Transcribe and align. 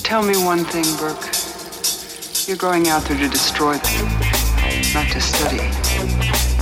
Tell 0.00 0.22
me 0.22 0.32
one 0.44 0.64
thing, 0.64 0.88
Burke. 0.96 1.28
You're 2.48 2.56
going 2.56 2.88
out 2.88 3.04
there 3.04 3.18
to 3.18 3.28
destroy 3.28 3.76
them, 3.76 4.08
not 4.96 5.12
to 5.12 5.20
study, 5.20 5.60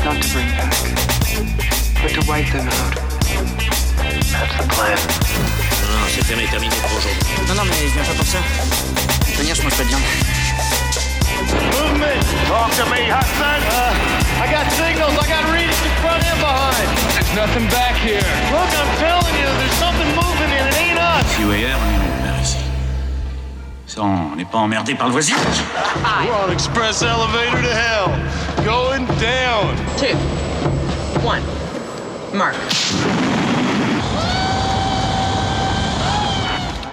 not 0.02 0.18
to 0.18 0.26
bring 0.34 0.50
back, 0.58 0.74
but 2.02 2.10
to 2.10 2.22
wipe 2.26 2.50
them 2.50 2.66
out. 2.66 2.94
That's 4.34 4.56
the 4.58 4.66
plan. 4.74 4.98
Non, 4.98 5.94
non, 5.94 6.08
c'est 6.10 6.26
fermé, 6.26 6.46
terminé 6.50 6.74
pour 6.82 6.98
aujourd'hui. 6.98 7.22
Non, 7.46 7.54
non, 7.54 7.64
mais 7.64 7.86
je 7.86 7.94
viens 7.94 8.04
pas 8.04 8.14
pour 8.14 8.26
ça. 8.26 8.38
De 8.38 9.26
toute 9.26 9.38
manière, 9.38 9.54
je 9.54 9.62
mange 9.62 9.76
pas 9.76 9.84
de 9.84 9.88
viande. 9.88 10.02
Movement! 11.72 12.22
Talk 12.48 12.70
to 12.76 12.84
me, 12.90 13.06
Hudson! 13.06 13.62
Ah. 13.70 14.42
I 14.42 14.46
got 14.50 14.66
signals. 14.72 15.14
I 15.16 15.26
got 15.28 15.44
readings 15.52 15.80
in 15.86 15.94
front 16.02 16.22
and 16.24 16.38
behind. 16.40 16.88
There's 17.14 17.34
nothing 17.36 17.66
back 17.70 17.96
here. 17.96 18.24
Look, 18.50 18.70
I'm 18.74 18.90
telling 18.98 19.34
you, 19.38 19.48
there's 19.58 19.78
something 19.78 20.08
moving 20.18 20.50
and 20.50 20.66
it 20.68 20.76
ain't 20.80 20.98
us. 20.98 21.24
Si 21.36 21.44
Ça, 23.90 24.02
on 24.02 24.36
n'est 24.36 24.44
pas 24.44 24.58
emmerdé 24.58 24.94
par 24.94 25.08
le 25.08 25.14
voisinage. 25.14 25.42
We're 26.24 26.46
on 26.46 26.52
express 26.52 27.02
elevator 27.02 27.60
to 27.60 27.74
hell. 27.74 28.08
Going 28.64 29.04
down. 29.18 29.74
Two, 29.98 30.16
one, 31.26 31.42
mark. 32.32 32.54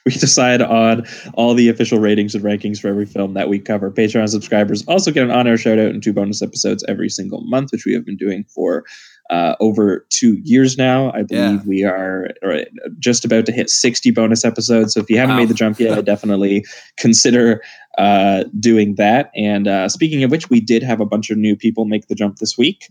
we 0.06 0.12
decide 0.12 0.62
on 0.62 1.04
all 1.34 1.54
the 1.54 1.68
official 1.68 1.98
ratings 1.98 2.34
and 2.34 2.44
rankings 2.44 2.80
for 2.80 2.88
every 2.88 3.06
film 3.06 3.34
that 3.34 3.48
we 3.48 3.58
cover. 3.58 3.90
Patreon 3.90 4.28
subscribers 4.28 4.84
also 4.86 5.10
get 5.10 5.24
an 5.24 5.30
on-air 5.30 5.56
shout 5.58 5.78
out 5.78 5.90
and 5.90 6.02
two 6.02 6.12
bonus 6.12 6.42
episodes 6.42 6.84
every 6.88 7.08
single 7.08 7.42
month, 7.42 7.72
which 7.72 7.84
we 7.84 7.92
have 7.92 8.04
been 8.04 8.16
doing 8.16 8.44
for 8.54 8.84
uh, 9.30 9.54
over 9.60 10.06
two 10.10 10.38
years 10.42 10.76
now. 10.76 11.12
I 11.12 11.22
believe 11.22 11.60
Yeah. 11.60 11.62
we 11.66 11.84
are 11.84 12.28
uh, 12.44 12.64
just 12.98 13.24
about 13.24 13.46
to 13.46 13.52
hit 13.52 13.70
60 13.70 14.10
bonus 14.10 14.44
episodes. 14.44 14.94
So 14.94 15.00
if 15.00 15.08
you 15.10 15.18
haven't 15.18 15.36
Wow. 15.36 15.40
made 15.42 15.48
the 15.48 15.54
jump 15.54 15.78
yet, 15.78 15.92
I 15.98 16.00
definitely 16.00 16.64
consider 16.96 17.62
uh, 17.98 18.44
doing 18.58 18.94
that. 18.96 19.30
And 19.36 19.68
uh, 19.68 19.88
speaking 19.88 20.24
of 20.24 20.30
which, 20.30 20.50
we 20.50 20.60
did 20.60 20.82
have 20.82 21.00
a 21.00 21.06
bunch 21.06 21.30
of 21.30 21.38
new 21.38 21.54
people 21.54 21.84
make 21.84 22.08
the 22.08 22.14
jump 22.14 22.38
this 22.38 22.56
week. 22.58 22.88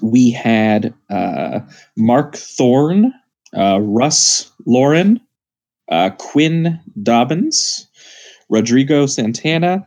We 0.00 0.30
had 0.30 0.94
uh, 1.10 1.60
Mark 1.96 2.34
Thorne, 2.36 3.12
uh, 3.56 3.78
Russ 3.82 4.50
Lauren, 4.66 5.20
uh, 5.92 6.10
Quinn 6.18 6.80
Dobbins, 7.02 7.86
Rodrigo 8.48 9.06
Santana, 9.06 9.86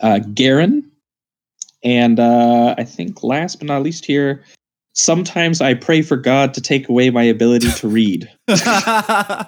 uh, 0.00 0.18
Garen, 0.34 0.90
and 1.84 2.18
uh, 2.18 2.74
I 2.76 2.84
think 2.84 3.22
last 3.22 3.56
but 3.60 3.68
not 3.68 3.82
least 3.82 4.04
here, 4.04 4.42
sometimes 4.94 5.60
I 5.60 5.74
pray 5.74 6.02
for 6.02 6.16
God 6.16 6.54
to 6.54 6.60
take 6.60 6.88
away 6.88 7.10
my 7.10 7.22
ability 7.22 7.70
to 7.70 7.88
read. 7.88 8.30
uh, 8.48 9.44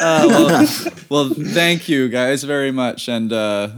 well, 0.00 0.68
well, 1.08 1.30
thank 1.30 1.88
you 1.88 2.08
guys 2.08 2.44
very 2.44 2.70
much. 2.70 3.08
And 3.08 3.32
uh, 3.32 3.70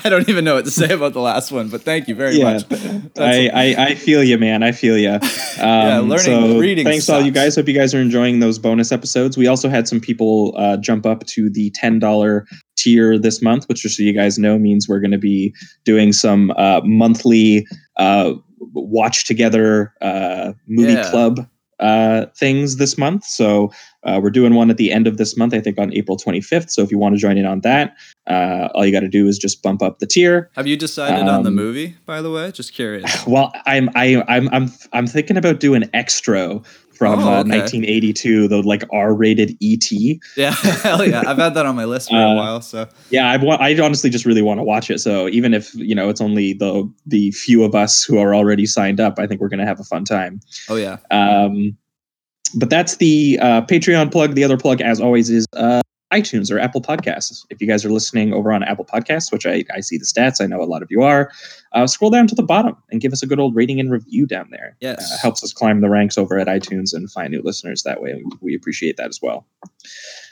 I 0.04 0.08
don't 0.08 0.28
even 0.28 0.44
know 0.44 0.54
what 0.54 0.64
to 0.64 0.70
say 0.70 0.92
about 0.92 1.12
the 1.12 1.20
last 1.20 1.50
one, 1.52 1.68
but 1.68 1.82
thank 1.82 2.08
you 2.08 2.14
very 2.14 2.36
Yeah. 2.36 2.52
much. 2.54 2.64
I, 3.18 3.48
I, 3.48 3.74
I 3.88 3.94
feel 3.94 4.22
you, 4.22 4.36
man. 4.38 4.62
I 4.62 4.72
feel 4.72 4.98
you. 4.98 5.18
Um, 5.58 5.62
Yeah, 5.68 5.98
learning- 6.00 6.18
so 6.24 6.58
reading 6.58 6.84
Thanks 6.84 7.08
all 7.08 7.22
you 7.22 7.30
guys. 7.30 7.56
Hope 7.56 7.66
you 7.66 7.72
guys 7.72 7.94
are 7.94 8.00
enjoying 8.00 8.40
those 8.40 8.58
bonus 8.58 8.92
episodes. 8.92 9.38
We 9.38 9.46
also 9.46 9.70
had 9.70 9.88
some 9.88 10.00
people 10.00 10.54
uh, 10.58 10.76
jump 10.76 11.06
up 11.06 11.24
to 11.28 11.48
the 11.48 11.70
ten 11.70 11.98
dollar 11.98 12.46
tier 12.76 13.18
this 13.18 13.40
month, 13.40 13.66
which 13.66 13.80
just 13.80 13.96
so 13.96 14.02
you 14.02 14.12
guys 14.12 14.38
know 14.38 14.58
means 14.58 14.86
we're 14.86 15.00
going 15.00 15.12
to 15.12 15.18
be 15.18 15.54
doing 15.84 16.12
some 16.12 16.50
uh, 16.58 16.82
monthly 16.84 17.66
uh, 17.96 18.34
watch 18.74 19.24
together 19.24 19.94
uh, 20.02 20.52
movie 20.68 20.92
Yeah. 20.92 21.10
club 21.10 21.48
uh 21.78 22.24
things 22.34 22.76
this 22.76 22.96
month 22.96 23.22
so 23.22 23.70
uh, 24.06 24.18
we're 24.22 24.30
doing 24.30 24.54
one 24.54 24.70
at 24.70 24.76
the 24.78 24.90
end 24.92 25.06
of 25.06 25.16
this 25.18 25.36
month 25.36 25.52
i 25.52 25.60
think 25.60 25.78
on 25.78 25.92
april 25.94 26.16
25th 26.16 26.70
so 26.70 26.82
if 26.82 26.90
you 26.90 26.98
want 26.98 27.14
to 27.14 27.20
join 27.20 27.36
in 27.36 27.44
on 27.46 27.60
that 27.60 27.94
uh 28.28 28.68
all 28.74 28.86
you 28.86 28.92
got 28.92 29.00
to 29.00 29.08
do 29.08 29.26
is 29.28 29.38
just 29.38 29.62
bump 29.62 29.82
up 29.82 29.98
the 29.98 30.06
tier 30.06 30.50
Have 30.56 30.66
you 30.66 30.76
decided 30.76 31.28
on 31.28 31.42
the 31.42 31.48
Um, 31.50 31.54
movie, 31.56 31.94
by 32.06 32.22
the 32.22 32.30
way? 32.30 32.50
Just 32.52 32.72
curious. 32.72 33.26
well, 33.26 33.52
I'm 33.66 33.88
I, 33.94 34.22
I'm 34.28 34.48
I'm 34.52 34.70
I'm 34.92 35.06
thinking 35.06 35.36
about 35.36 35.60
doing 35.60 35.82
Xtro 35.94 36.64
from 36.96 37.20
Oh, 37.20 37.28
uh, 37.28 37.40
okay. 37.40 37.58
1982, 37.58 38.48
the 38.48 38.62
like 38.62 38.82
R-rated 38.90 39.56
ET. 39.62 39.90
Yeah, 40.36 40.50
hell 40.82 41.06
yeah. 41.06 41.22
I've 41.26 41.36
had 41.36 41.54
that 41.54 41.66
on 41.66 41.76
my 41.76 41.84
list 41.84 42.08
for 42.10 42.16
a 42.16 42.20
Uh, 42.30 42.34
while. 42.34 42.60
So 42.62 42.88
Yeah, 43.10 43.30
I 43.30 43.36
want. 43.36 43.60
I 43.60 43.78
honestly 43.80 44.08
just 44.10 44.24
really 44.24 44.42
want 44.42 44.58
to 44.58 44.64
watch 44.64 44.90
it. 44.90 44.98
So 45.00 45.28
even 45.28 45.52
if 45.54 45.74
you 45.74 45.94
know 45.94 46.08
it's 46.08 46.20
only 46.22 46.54
the 46.54 46.90
the 47.06 47.30
few 47.32 47.62
of 47.64 47.74
us 47.74 48.02
who 48.02 48.18
are 48.18 48.34
already 48.34 48.66
signed 48.66 48.98
up, 48.98 49.18
I 49.18 49.26
think 49.26 49.40
we're 49.40 49.48
gonna 49.50 49.66
have 49.66 49.78
a 49.80 49.84
fun 49.84 50.04
time. 50.04 50.40
oh 50.68 50.76
yeah. 50.76 50.96
Um, 51.10 51.76
but 52.56 52.70
that's 52.70 52.96
the 52.96 53.38
uh, 53.40 53.62
Patreon 53.62 54.10
plug. 54.10 54.34
The 54.34 54.44
other 54.44 54.56
plug, 54.56 54.80
as 54.80 55.00
always, 55.00 55.30
is 55.30 55.46
uh, 55.52 55.80
iTunes 56.12 56.52
or 56.52 56.58
Apple 56.58 56.80
Podcasts. 56.80 57.44
If 57.50 57.60
you 57.60 57.66
guys 57.66 57.84
are 57.84 57.90
listening 57.90 58.32
over 58.32 58.52
on 58.52 58.62
Apple 58.62 58.84
Podcasts, 58.84 59.32
which 59.32 59.46
I, 59.46 59.64
I 59.74 59.80
see 59.80 59.98
the 59.98 60.04
stats, 60.04 60.40
I 60.40 60.46
know 60.46 60.62
a 60.62 60.64
lot 60.64 60.82
of 60.82 60.90
you 60.90 61.02
are, 61.02 61.30
uh, 61.72 61.86
scroll 61.86 62.10
down 62.10 62.26
to 62.28 62.34
the 62.34 62.42
bottom 62.42 62.76
and 62.90 63.00
give 63.00 63.12
us 63.12 63.22
a 63.22 63.26
good 63.26 63.40
old 63.40 63.54
rating 63.56 63.80
and 63.80 63.90
review 63.90 64.26
down 64.26 64.48
there. 64.50 64.76
Yes. 64.80 65.12
Uh, 65.12 65.18
helps 65.20 65.42
us 65.42 65.52
climb 65.52 65.80
the 65.80 65.90
ranks 65.90 66.16
over 66.16 66.38
at 66.38 66.46
iTunes 66.46 66.94
and 66.94 67.10
find 67.10 67.32
new 67.32 67.42
listeners 67.42 67.82
that 67.82 68.00
way. 68.00 68.22
We 68.40 68.54
appreciate 68.54 68.96
that 68.96 69.08
as 69.08 69.20
well. 69.20 69.46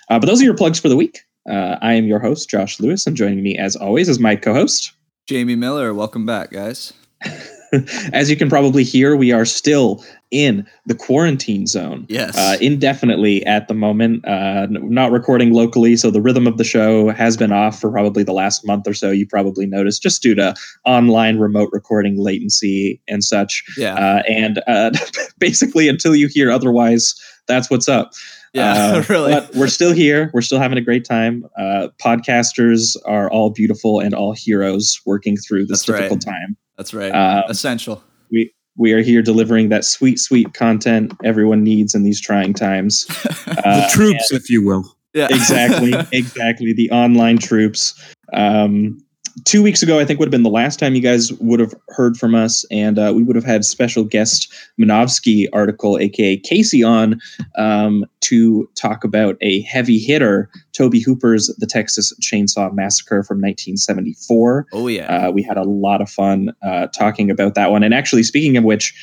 Uh, 0.08 0.18
but 0.18 0.26
those 0.26 0.40
are 0.40 0.44
your 0.44 0.56
plugs 0.56 0.78
for 0.78 0.88
the 0.88 0.96
week. 0.96 1.20
Uh, 1.48 1.76
I 1.82 1.94
am 1.94 2.06
your 2.06 2.20
host, 2.20 2.48
Josh 2.48 2.80
Lewis, 2.80 3.06
and 3.06 3.16
joining 3.16 3.42
me 3.42 3.58
as 3.58 3.76
always 3.76 4.08
is 4.08 4.18
my 4.18 4.36
co-host. 4.36 4.92
Jamie 5.26 5.56
Miller, 5.56 5.92
welcome 5.92 6.24
back, 6.24 6.50
guys. 6.50 6.92
As 8.12 8.30
you 8.30 8.36
can 8.36 8.48
probably 8.48 8.84
hear, 8.84 9.16
we 9.16 9.32
are 9.32 9.44
still 9.44 10.04
in 10.30 10.66
the 10.86 10.94
quarantine 10.94 11.66
zone. 11.66 12.06
Yes. 12.08 12.36
Uh, 12.36 12.56
indefinitely 12.60 13.44
at 13.46 13.68
the 13.68 13.74
moment. 13.74 14.26
Uh, 14.26 14.66
not 14.70 15.12
recording 15.12 15.52
locally, 15.52 15.96
so 15.96 16.10
the 16.10 16.20
rhythm 16.20 16.46
of 16.46 16.58
the 16.58 16.64
show 16.64 17.10
has 17.10 17.36
been 17.36 17.52
off 17.52 17.80
for 17.80 17.90
probably 17.90 18.22
the 18.22 18.32
last 18.32 18.66
month 18.66 18.86
or 18.88 18.94
so. 18.94 19.10
You 19.10 19.26
probably 19.26 19.66
noticed 19.66 20.02
just 20.02 20.22
due 20.22 20.34
to 20.34 20.54
online 20.84 21.38
remote 21.38 21.70
recording 21.72 22.18
latency 22.18 23.00
and 23.08 23.22
such. 23.22 23.64
yeah. 23.76 23.94
Uh, 23.94 24.22
and 24.28 24.62
uh, 24.66 24.90
basically, 25.38 25.88
until 25.88 26.14
you 26.16 26.28
hear 26.28 26.50
otherwise, 26.50 27.14
that's 27.46 27.70
what's 27.70 27.88
up. 27.88 28.12
Yeah. 28.54 28.72
Uh, 28.94 29.04
really. 29.09 29.32
But 29.32 29.54
we're 29.54 29.69
still 29.69 29.92
here. 29.92 30.31
We're 30.32 30.41
still 30.42 30.60
having 30.60 30.78
a 30.78 30.81
great 30.82 31.04
time. 31.04 31.44
Uh, 31.59 31.88
podcasters 32.03 32.97
are 33.04 33.31
all 33.31 33.50
beautiful 33.50 34.00
and 34.00 34.15
all 34.15 34.32
heroes 34.32 35.00
working 35.04 35.37
through 35.37 35.66
this 35.66 35.81
That's 35.81 35.88
right. 35.91 35.98
difficult 35.98 36.22
time. 36.25 36.56
That's 36.76 36.94
right. 36.94 37.12
uh, 37.12 37.43
Essential. 37.48 38.03
We 38.31 38.53
we 38.76 38.93
are 38.93 39.03
here 39.03 39.22
delivering 39.22 39.69
that 39.69 39.84
sweet, 39.84 40.19
sweet 40.19 40.54
content 40.54 41.12
everyone 41.22 41.62
needs 41.62 41.94
in 41.94 42.03
these 42.03 42.20
trying 42.20 42.54
times. 42.54 43.06
Uh, 43.47 43.82
the 43.82 43.88
troops, 43.93 44.32
if 44.32 44.50
you 44.50 44.64
will. 44.64 44.84
Yeah. 45.14 45.28
exactly, 45.31 45.93
exactly. 46.19 46.72
The 46.72 46.91
online 46.91 47.38
troops. 47.38 47.94
Um, 48.32 48.98
two 49.44 49.62
weeks 49.62 49.82
ago, 49.82 49.98
I 49.98 50.04
think 50.04 50.18
would 50.18 50.26
have 50.26 50.32
been 50.32 50.42
the 50.44 50.50
last 50.50 50.78
time 50.78 50.94
you 50.94 51.00
guys 51.00 51.32
would 51.34 51.60
have 51.60 51.74
heard 51.88 52.16
from 52.16 52.34
us, 52.34 52.64
and 52.70 52.98
uh, 52.98 53.12
we 53.14 53.22
would 53.22 53.36
have 53.36 53.44
had 53.44 53.64
special 53.64 54.04
guest 54.04 54.52
Minovsky 54.80 55.48
article, 55.52 55.98
aka 55.98 56.36
Casey, 56.36 56.82
on 56.82 57.20
um, 57.56 58.04
to 58.20 58.68
talk 58.76 59.04
about 59.04 59.36
a 59.40 59.62
heavy 59.62 59.98
hitter, 59.98 60.48
Tobe 60.72 61.02
Hooper's 61.04 61.48
The 61.58 61.66
Texas 61.66 62.12
Chainsaw 62.20 62.72
Massacre 62.72 63.22
from 63.22 63.38
1974. 63.38 64.66
oh 64.72 64.86
yeah. 64.86 65.26
Uh, 65.26 65.31
we 65.31 65.42
had 65.42 65.56
a 65.56 65.64
lot 65.64 66.00
of 66.00 66.08
fun 66.08 66.54
uh, 66.62 66.87
talking 66.88 67.30
about 67.30 67.54
that 67.54 67.70
one. 67.70 67.82
And 67.82 67.92
actually, 67.92 68.22
speaking 68.22 68.56
of 68.56 68.64
which, 68.64 68.94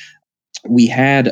we 0.68 0.86
had 0.86 1.28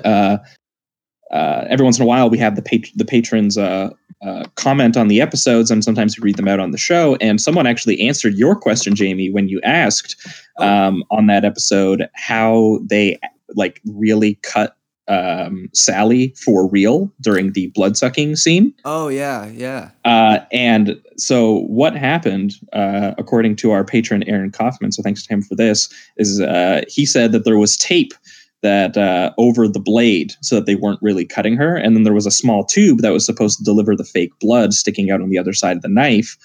uh, 1.31 1.65
every 1.69 1.85
once 1.85 1.99
in 1.99 2.03
a 2.03 2.07
while 2.07 2.29
we 2.29 2.39
have 2.39 2.57
the 2.57 2.63
pat- 2.63 2.91
the 2.97 3.05
patrons 3.05 3.57
uh, 3.57 3.91
uh, 4.23 4.45
comment 4.57 4.97
on 4.97 5.09
the 5.09 5.21
episodes, 5.21 5.71
and 5.71 5.83
sometimes 5.83 6.19
we 6.19 6.25
read 6.25 6.37
them 6.37 6.49
out 6.49 6.61
on 6.61 6.73
the 6.73 6.79
show. 6.79 7.17
And 7.21 7.41
someone 7.41 7.67
actually 7.67 8.01
answered 8.01 8.35
your 8.35 8.55
question, 8.55 8.95
Jamie, 8.95 9.31
when 9.31 9.49
you 9.49 9.61
asked 9.63 10.17
um, 10.59 11.05
on 11.11 11.27
that 11.27 11.45
episode 11.45 12.09
how 12.15 12.81
they 12.85 13.19
like 13.55 13.81
really 13.87 14.35
cut 14.43 14.77
um, 15.09 15.69
Sally 15.75 16.35
for 16.37 16.69
real 16.69 17.13
during 17.21 17.53
the 17.53 17.67
blood 17.69 17.97
sucking 17.97 18.37
scene. 18.37 18.73
oh 18.85 19.09
yeah. 19.09 19.47
Yeah. 19.49 19.91
Uh, 20.05 20.39
and 20.53 21.01
so 21.17 21.61
what 21.63 21.97
happened, 21.97 22.53
uh, 22.73 23.13
according 23.19 23.57
to 23.57 23.73
our 23.73 23.85
patron 23.85 24.23
Aaron 24.25 24.53
Kaufman, 24.53 24.93
so 24.93 25.03
thanks 25.03 25.27
to 25.27 25.35
him 25.35 25.43
for 25.43 25.57
this, 25.57 25.89
is 26.17 26.41
uh, 26.41 26.83
he 26.89 27.05
said 27.05 27.33
that 27.33 27.45
there 27.45 27.59
was 27.59 27.77
tape 27.77 28.15
that 28.63 28.97
uh, 28.97 29.33
over 29.39 29.67
the 29.67 29.81
blade 29.81 30.33
so 30.43 30.57
that 30.57 30.67
they 30.67 30.75
weren't 30.75 31.01
really 31.03 31.25
cutting 31.25 31.57
her. 31.57 31.77
And 31.77 31.97
then 31.97 32.03
there 32.03 32.13
was 32.13 32.27
a 32.27 32.31
small 32.31 32.65
tube 32.65 33.01
that 33.01 33.13
was 33.13 33.25
supposed 33.25 33.59
to 33.59 33.65
deliver 33.65 33.97
the 33.97 34.05
fake 34.05 34.33
blood 34.41 34.75
sticking 34.75 35.11
out 35.11 35.21
on 35.21 35.31
the 35.31 35.39
other 35.39 35.53
side 35.53 35.77
of 35.77 35.83
the 35.83 35.89
knife. 35.89 36.37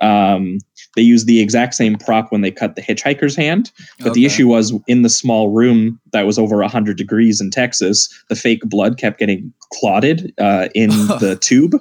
Um, 0.00 0.58
they 0.96 1.02
used 1.02 1.26
the 1.26 1.40
exact 1.40 1.74
same 1.74 1.96
prop 1.96 2.32
when 2.32 2.40
they 2.40 2.50
cut 2.50 2.74
the 2.74 2.82
hitchhiker's 2.82 3.36
hand, 3.36 3.70
but 4.00 4.14
the 4.14 4.26
issue 4.26 4.48
was 4.48 4.74
in 4.86 5.02
the 5.02 5.08
small 5.08 5.50
room 5.50 6.00
that 6.12 6.26
was 6.26 6.38
over 6.38 6.56
100 6.58 6.96
degrees 6.96 7.40
in 7.40 7.50
Texas, 7.50 8.08
the 8.28 8.34
fake 8.34 8.62
blood 8.64 8.98
kept 8.98 9.18
getting 9.18 9.52
clotted 9.72 10.34
uh, 10.38 10.68
in 10.74 10.90
the 11.20 11.38
tube. 11.40 11.76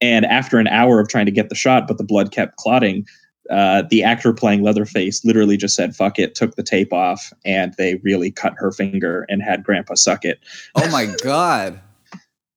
And 0.00 0.24
after 0.26 0.58
an 0.58 0.66
hour 0.66 0.98
of 0.98 1.08
trying 1.08 1.26
to 1.26 1.32
get 1.32 1.48
the 1.48 1.54
shot, 1.54 1.86
but 1.86 1.96
the 1.96 2.04
blood 2.04 2.32
kept 2.32 2.56
clotting, 2.56 3.06
uh, 3.50 3.82
the 3.90 4.02
actor 4.02 4.32
playing 4.32 4.62
Leatherface 4.62 5.24
literally 5.24 5.56
just 5.56 5.74
said, 5.74 5.94
fuck 5.96 6.18
it, 6.18 6.34
took 6.34 6.54
the 6.56 6.62
tape 6.62 6.92
off, 6.92 7.32
and 7.44 7.74
they 7.78 7.96
really 7.96 8.30
cut 8.30 8.54
her 8.56 8.70
finger 8.72 9.26
and 9.28 9.42
had 9.42 9.64
Grandpa 9.64 9.94
suck 9.94 10.24
it. 10.24 10.38
Oh 10.74 10.88
my 10.90 11.06
god. 11.22 11.80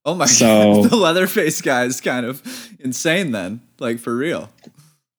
Oh 0.06 0.16
my 0.16 0.25
So- 0.25 0.81
god. 0.84 0.90
The 0.92 0.95
Leatherface 0.98 1.62
guy 1.62 1.86
is 1.86 2.00
kind 2.01 2.25
of 2.25 2.42
insane 2.80 3.31
then. 3.31 3.62
Like 3.80 4.00
for 4.00 4.16
real. 4.16 4.50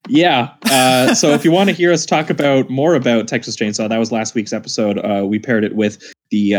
Yeah. 0.09 0.51
Uh, 0.71 1.15
so 1.15 1.31
if 1.31 1.45
you 1.47 1.51
want 1.51 1.71
to 1.71 1.75
hear 1.75 1.91
us 1.91 2.05
talk 2.05 2.29
about 2.29 2.69
more 2.69 2.95
about 2.95 3.27
Texas 3.27 3.57
Chainsaw, 3.57 3.89
that 3.89 3.97
was 3.99 4.13
last 4.13 4.35
week's 4.35 4.53
episode. 4.53 4.99
Uh, 4.99 5.25
we 5.27 5.39
paired 5.39 5.65
it 5.65 5.75
with 5.75 6.13
the 6.31 6.55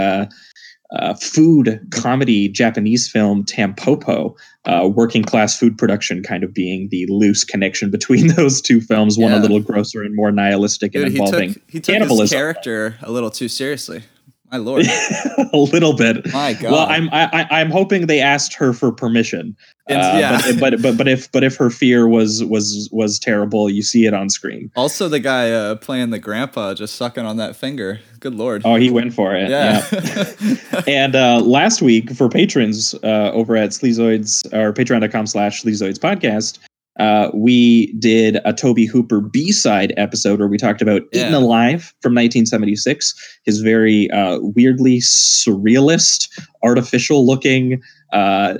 uh, 0.92 1.14
food 1.16 1.80
comedy 1.92 2.48
Japanese 2.48 3.10
film 3.10 3.44
Tampopo, 3.44 4.36
uh, 4.66 4.88
working 4.94 5.24
class 5.24 5.58
food 5.58 5.78
production 5.78 6.22
kind 6.24 6.44
of 6.44 6.54
being 6.54 6.88
the 6.90 7.06
loose 7.08 7.44
connection 7.44 7.90
between 7.90 8.28
those 8.36 8.62
two 8.62 8.80
films, 8.82 9.18
one 9.18 9.32
a 9.32 9.40
little 9.40 9.60
grosser 9.60 10.04
and 10.04 10.16
more 10.16 10.32
nihilistic 10.32 10.92
Dude, 10.94 11.04
and 11.04 11.12
he 11.12 11.18
involving 11.20 11.54
took 11.54 11.62
he 11.70 11.80
took 11.80 11.86
his 11.88 12.00
cannibalism. 12.00 12.36
character 12.38 12.96
a 13.02 13.12
little 13.12 13.32
too 13.32 13.48
seriously. 13.48 14.04
My 14.52 14.58
lord. 14.58 14.86
a 15.54 15.58
little 15.58 15.94
bit. 15.98 16.32
My 16.32 16.54
god. 16.54 16.72
Well, 16.72 16.86
I'm 16.88 17.10
I, 17.12 17.48
I'm 17.50 17.72
hoping 17.72 18.06
they 18.06 18.20
asked 18.22 18.54
her 18.54 18.74
for 18.74 18.92
permission. 18.92 19.58
And- 19.88 20.00
Uh, 20.02 20.18
yeah. 20.20 20.42
but, 20.46 20.60
but 20.60 20.82
but 20.84 20.98
but 20.98 21.08
if 21.08 21.32
but 21.32 21.44
if 21.44 21.56
her 21.58 21.70
fear 21.72 22.08
was 22.08 22.44
was 22.44 22.88
was 22.92 23.18
terrible, 23.20 23.70
you 23.72 23.82
see 23.82 24.06
it 24.06 24.14
on 24.14 24.30
screen. 24.30 24.72
Also, 24.76 25.10
the 25.10 25.20
guy 25.20 25.52
uh, 25.52 25.76
playing 25.76 26.12
the 26.12 26.20
grandpa 26.20 26.74
just 26.76 26.96
sucking 26.96 27.26
on 27.26 27.38
that 27.38 27.56
finger. 27.56 28.00
Good 28.26 28.34
lord. 28.34 28.64
Oh, 28.66 28.74
he 28.74 28.90
went 28.90 29.14
for 29.14 29.36
it. 29.36 29.52
yeah. 29.52 29.86
yeah. 29.92 30.82
and 30.88 31.16
uh, 31.16 31.42
last 31.42 31.84
week 31.84 32.10
for 32.10 32.28
patrons 32.28 32.96
uh, 33.04 33.30
over 33.34 33.56
at 33.56 33.70
Sleazoids 33.70 34.52
or 34.52 34.74
patreon.com 34.74 35.28
slash 35.28 35.62
Sleazoids 35.62 36.00
podcast, 36.00 36.58
uh, 37.00 37.30
we 37.36 37.94
did 38.00 38.40
a 38.44 38.52
Tobe 38.52 38.88
Hooper 38.92 39.22
B-side 39.22 39.94
episode 39.96 40.40
where 40.40 40.48
we 40.48 40.58
talked 40.58 40.82
about 40.82 41.04
Eaten 41.14 41.36
Alive 41.36 41.94
from 42.02 42.16
1976, 42.16 43.14
his 43.44 43.62
very 43.62 44.10
uh, 44.10 44.40
weirdly 44.42 45.02
surrealist, 45.02 46.28
artificial 46.64 47.28
looking 47.28 47.80
uh, 48.16 48.58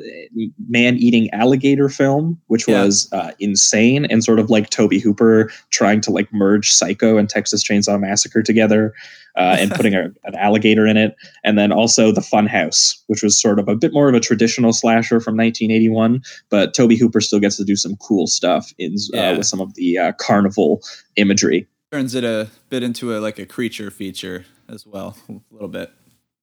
man-eating 0.68 1.30
alligator 1.32 1.88
film, 1.88 2.40
which 2.48 2.68
Yeah. 2.68 2.84
was 2.84 3.08
uh, 3.14 3.32
insane 3.40 4.04
and 4.06 4.22
sort 4.24 4.38
of 4.40 4.50
like 4.50 4.70
Tobe 4.70 4.94
Hooper 5.02 5.50
trying 5.70 6.02
to 6.02 6.12
like 6.12 6.28
merge 6.34 6.72
Psycho 6.72 7.18
and 7.18 7.30
Texas 7.30 7.64
Chainsaw 7.64 7.98
Massacre 8.00 8.44
together 8.44 8.94
uh, 9.38 9.56
and 9.58 9.72
putting 9.76 9.94
a, 9.94 10.12
an 10.26 10.36
alligator 10.36 10.86
in 10.86 10.98
it 10.98 11.16
and 11.46 11.58
then 11.58 11.72
also 11.72 12.12
the 12.12 12.22
Fun 12.22 12.48
House, 12.48 13.02
which 13.08 13.24
was 13.24 13.40
sort 13.42 13.58
of 13.60 13.70
a 13.70 13.76
bit 13.78 13.94
more 13.94 14.10
of 14.10 14.16
a 14.16 14.20
traditional 14.20 14.74
slasher 14.74 15.22
from 15.22 15.38
1981. 15.38 16.22
But 16.50 16.74
Tobe 16.74 16.92
Hooper 17.00 17.22
still 17.22 17.40
gets 17.40 17.56
to 17.58 17.64
do 17.64 17.78
some 17.78 17.96
cool 17.98 18.28
stuff 18.28 18.74
in 18.78 18.94
uh, 19.14 19.18
Yeah. 19.18 19.38
with 19.38 19.48
some 19.48 19.62
of 19.62 19.74
the 19.76 19.98
uh, 19.98 20.12
carnival 20.20 20.82
imagery. 21.16 21.66
Turns 21.94 22.14
it 22.14 22.26
a 22.26 22.50
bit 22.70 22.84
into 22.84 23.16
a 23.16 23.20
like 23.20 23.40
a 23.40 23.46
creature 23.46 23.90
feature 23.90 24.46
as 24.68 24.86
well, 24.86 25.16
a 25.30 25.34
little 25.52 25.70
bit. 25.70 25.92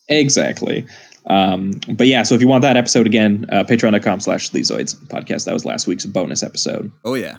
Exactly. 0.09 0.87
Um, 1.27 1.73
but 1.91 2.07
yeah, 2.07 2.23
so 2.23 2.35
if 2.35 2.41
you 2.41 2.49
want 2.49 2.63
that 2.63 2.77
episode 2.77 3.07
again, 3.07 3.47
uh, 3.51 3.65
patreon.com 3.65 4.21
slash 4.21 4.51
Sleazoids 4.51 4.97
podcast. 5.07 5.45
That 5.45 5.55
was 5.55 5.65
last 5.65 5.87
week's 5.87 6.07
bonus 6.07 6.43
episode. 6.43 6.91
Oh 7.05 7.15
yeah. 7.15 7.39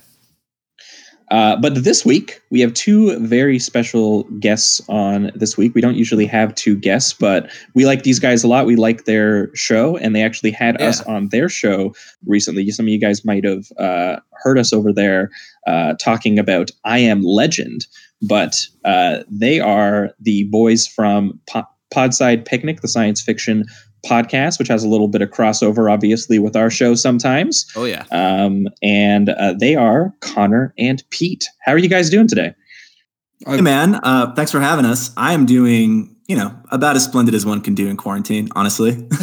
Uh, 1.31 1.55
but 1.55 1.83
this 1.83 2.05
week 2.05 2.41
we 2.51 2.59
have 2.59 2.73
two 2.73 3.17
very 3.19 3.57
special 3.57 4.23
guests 4.39 4.81
on 4.87 5.31
this 5.33 5.57
week. 5.57 5.73
We 5.73 5.81
don't 5.81 5.95
usually 5.95 6.27
have 6.27 6.53
two 6.53 6.75
guests, 6.75 7.13
but 7.13 7.49
we 7.73 7.85
like 7.85 8.03
these 8.03 8.19
guys 8.19 8.43
a 8.43 8.47
lot. 8.47 8.67
We 8.67 8.75
like 8.75 9.05
their 9.05 9.53
show, 9.55 9.97
and 9.97 10.15
they 10.15 10.21
actually 10.21 10.51
had 10.51 10.79
us 10.79 11.01
on 11.03 11.29
their 11.29 11.49
show 11.49 11.95
recently. 12.27 12.69
Some 12.69 12.85
of 12.85 12.89
you 12.89 12.99
guys 12.99 13.25
might 13.25 13.45
have 13.45 13.65
uh, 13.79 14.19
heard 14.43 14.59
us 14.59 14.73
over 14.73 14.93
there 14.93 15.31
uh, 15.65 15.93
talking 15.99 16.37
about 16.37 16.69
I 16.83 16.99
Am 16.99 17.23
Legend, 17.23 17.87
but 18.21 18.67
uh, 18.85 19.19
they 19.27 19.59
are 19.59 20.11
the 20.19 20.43
boys 20.51 20.85
from 20.85 21.39
po- 21.49 21.63
Podside 21.93 22.45
Picnic, 22.45 22.81
the 22.81 22.87
science 22.87 23.21
fiction 23.21 23.65
podcast, 24.05 24.59
which 24.59 24.67
has 24.67 24.83
a 24.83 24.89
little 24.89 25.07
bit 25.07 25.21
of 25.21 25.29
crossover, 25.29 25.91
obviously, 25.91 26.39
with 26.39 26.55
our 26.55 26.69
show 26.69 26.95
sometimes. 26.95 27.65
Oh 27.75 27.85
yeah. 27.85 28.05
Um, 28.11 28.67
and 28.81 29.29
uh, 29.29 29.53
they 29.53 29.75
are 29.75 30.13
Connor 30.19 30.73
and 30.77 31.03
Pete. 31.09 31.47
How 31.61 31.71
are 31.71 31.77
you 31.77 31.89
guys 31.89 32.09
doing 32.09 32.27
today? 32.27 32.53
Hey 33.45 33.61
man, 33.61 33.95
uh, 34.03 34.33
thanks 34.35 34.51
for 34.51 34.61
having 34.61 34.85
us. 34.85 35.11
I 35.17 35.33
am 35.33 35.45
doing, 35.45 36.15
you 36.27 36.35
know, 36.37 36.55
about 36.71 36.95
as 36.95 37.03
splendid 37.03 37.35
as 37.35 37.45
one 37.45 37.61
can 37.61 37.75
do 37.75 37.87
in 37.87 37.97
quarantine, 37.97 38.49
honestly. 38.55 39.07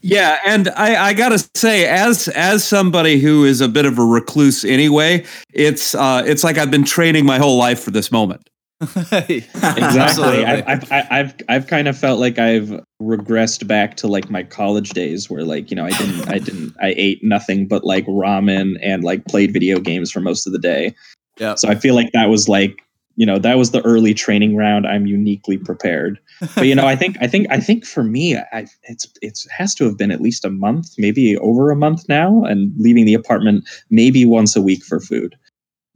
Yeah, 0.00 0.38
and 0.46 0.68
I, 0.76 1.08
I 1.08 1.12
gotta 1.12 1.44
say, 1.56 1.86
as 1.86 2.28
as 2.28 2.62
somebody 2.62 3.18
who 3.18 3.44
is 3.44 3.60
a 3.60 3.68
bit 3.68 3.84
of 3.84 3.98
a 3.98 4.04
recluse 4.04 4.64
anyway, 4.64 5.24
it's 5.52 5.94
uh, 5.94 6.22
it's 6.24 6.44
like 6.44 6.56
I've 6.56 6.70
been 6.70 6.84
training 6.84 7.26
my 7.26 7.38
whole 7.38 7.56
life 7.56 7.80
for 7.80 7.90
this 7.90 8.12
moment. 8.12 8.48
Exactly. 9.54 10.44
I've, 10.44 10.64
I've, 10.66 10.92
I- 10.92 11.06
I've 11.10 11.34
I've 11.48 11.66
kind 11.66 11.86
of 11.88 11.98
felt 11.98 12.18
like 12.18 12.38
I've 12.38 12.80
regressed 13.02 13.66
back 13.66 13.96
to 13.98 14.06
like 14.08 14.30
my 14.30 14.42
college 14.42 14.90
days, 14.90 15.28
where 15.28 15.44
like 15.44 15.70
you 15.70 15.76
know 15.76 15.84
I 15.84 15.90
didn't 15.90 16.28
I 16.28 16.38
didn't 16.38 16.74
I 16.80 16.94
ate 16.96 17.22
nothing 17.22 17.66
but 17.68 17.84
like 17.84 18.06
ramen 18.06 18.78
and 18.82 19.04
like 19.04 19.24
played 19.26 19.52
video 19.52 19.80
games 19.80 20.10
for 20.10 20.20
most 20.20 20.46
of 20.46 20.52
the 20.52 20.58
day. 20.58 20.94
Yeah. 21.38 21.54
So 21.56 21.68
I 21.68 21.74
feel 21.74 21.94
like 21.94 22.10
that 22.12 22.28
was 22.30 22.48
like 22.48 22.78
you 23.16 23.26
know 23.26 23.38
that 23.38 23.58
was 23.58 23.70
the 23.72 23.82
early 23.82 24.14
training 24.14 24.56
round. 24.56 24.86
I'm 24.86 25.06
uniquely 25.06 25.58
prepared. 25.58 26.18
But 26.54 26.64
you 26.66 26.74
know 26.74 26.86
I 26.86 26.96
think 26.96 27.18
I 27.20 27.26
think 27.26 27.48
I 27.50 27.60
think 27.60 27.84
for 27.84 28.02
me 28.02 28.36
I 28.38 28.66
it's 28.84 29.06
it's 29.20 29.46
has 29.50 29.74
to 29.74 29.84
have 29.84 29.98
been 29.98 30.10
at 30.10 30.22
least 30.22 30.44
a 30.46 30.50
month, 30.50 30.94
maybe 30.96 31.36
over 31.38 31.70
a 31.70 31.76
month 31.76 32.08
now, 32.08 32.44
and 32.44 32.72
leaving 32.78 33.04
the 33.04 33.14
apartment 33.14 33.68
maybe 33.90 34.24
once 34.24 34.56
a 34.56 34.62
week 34.62 34.82
for 34.84 35.00
food. 35.00 35.36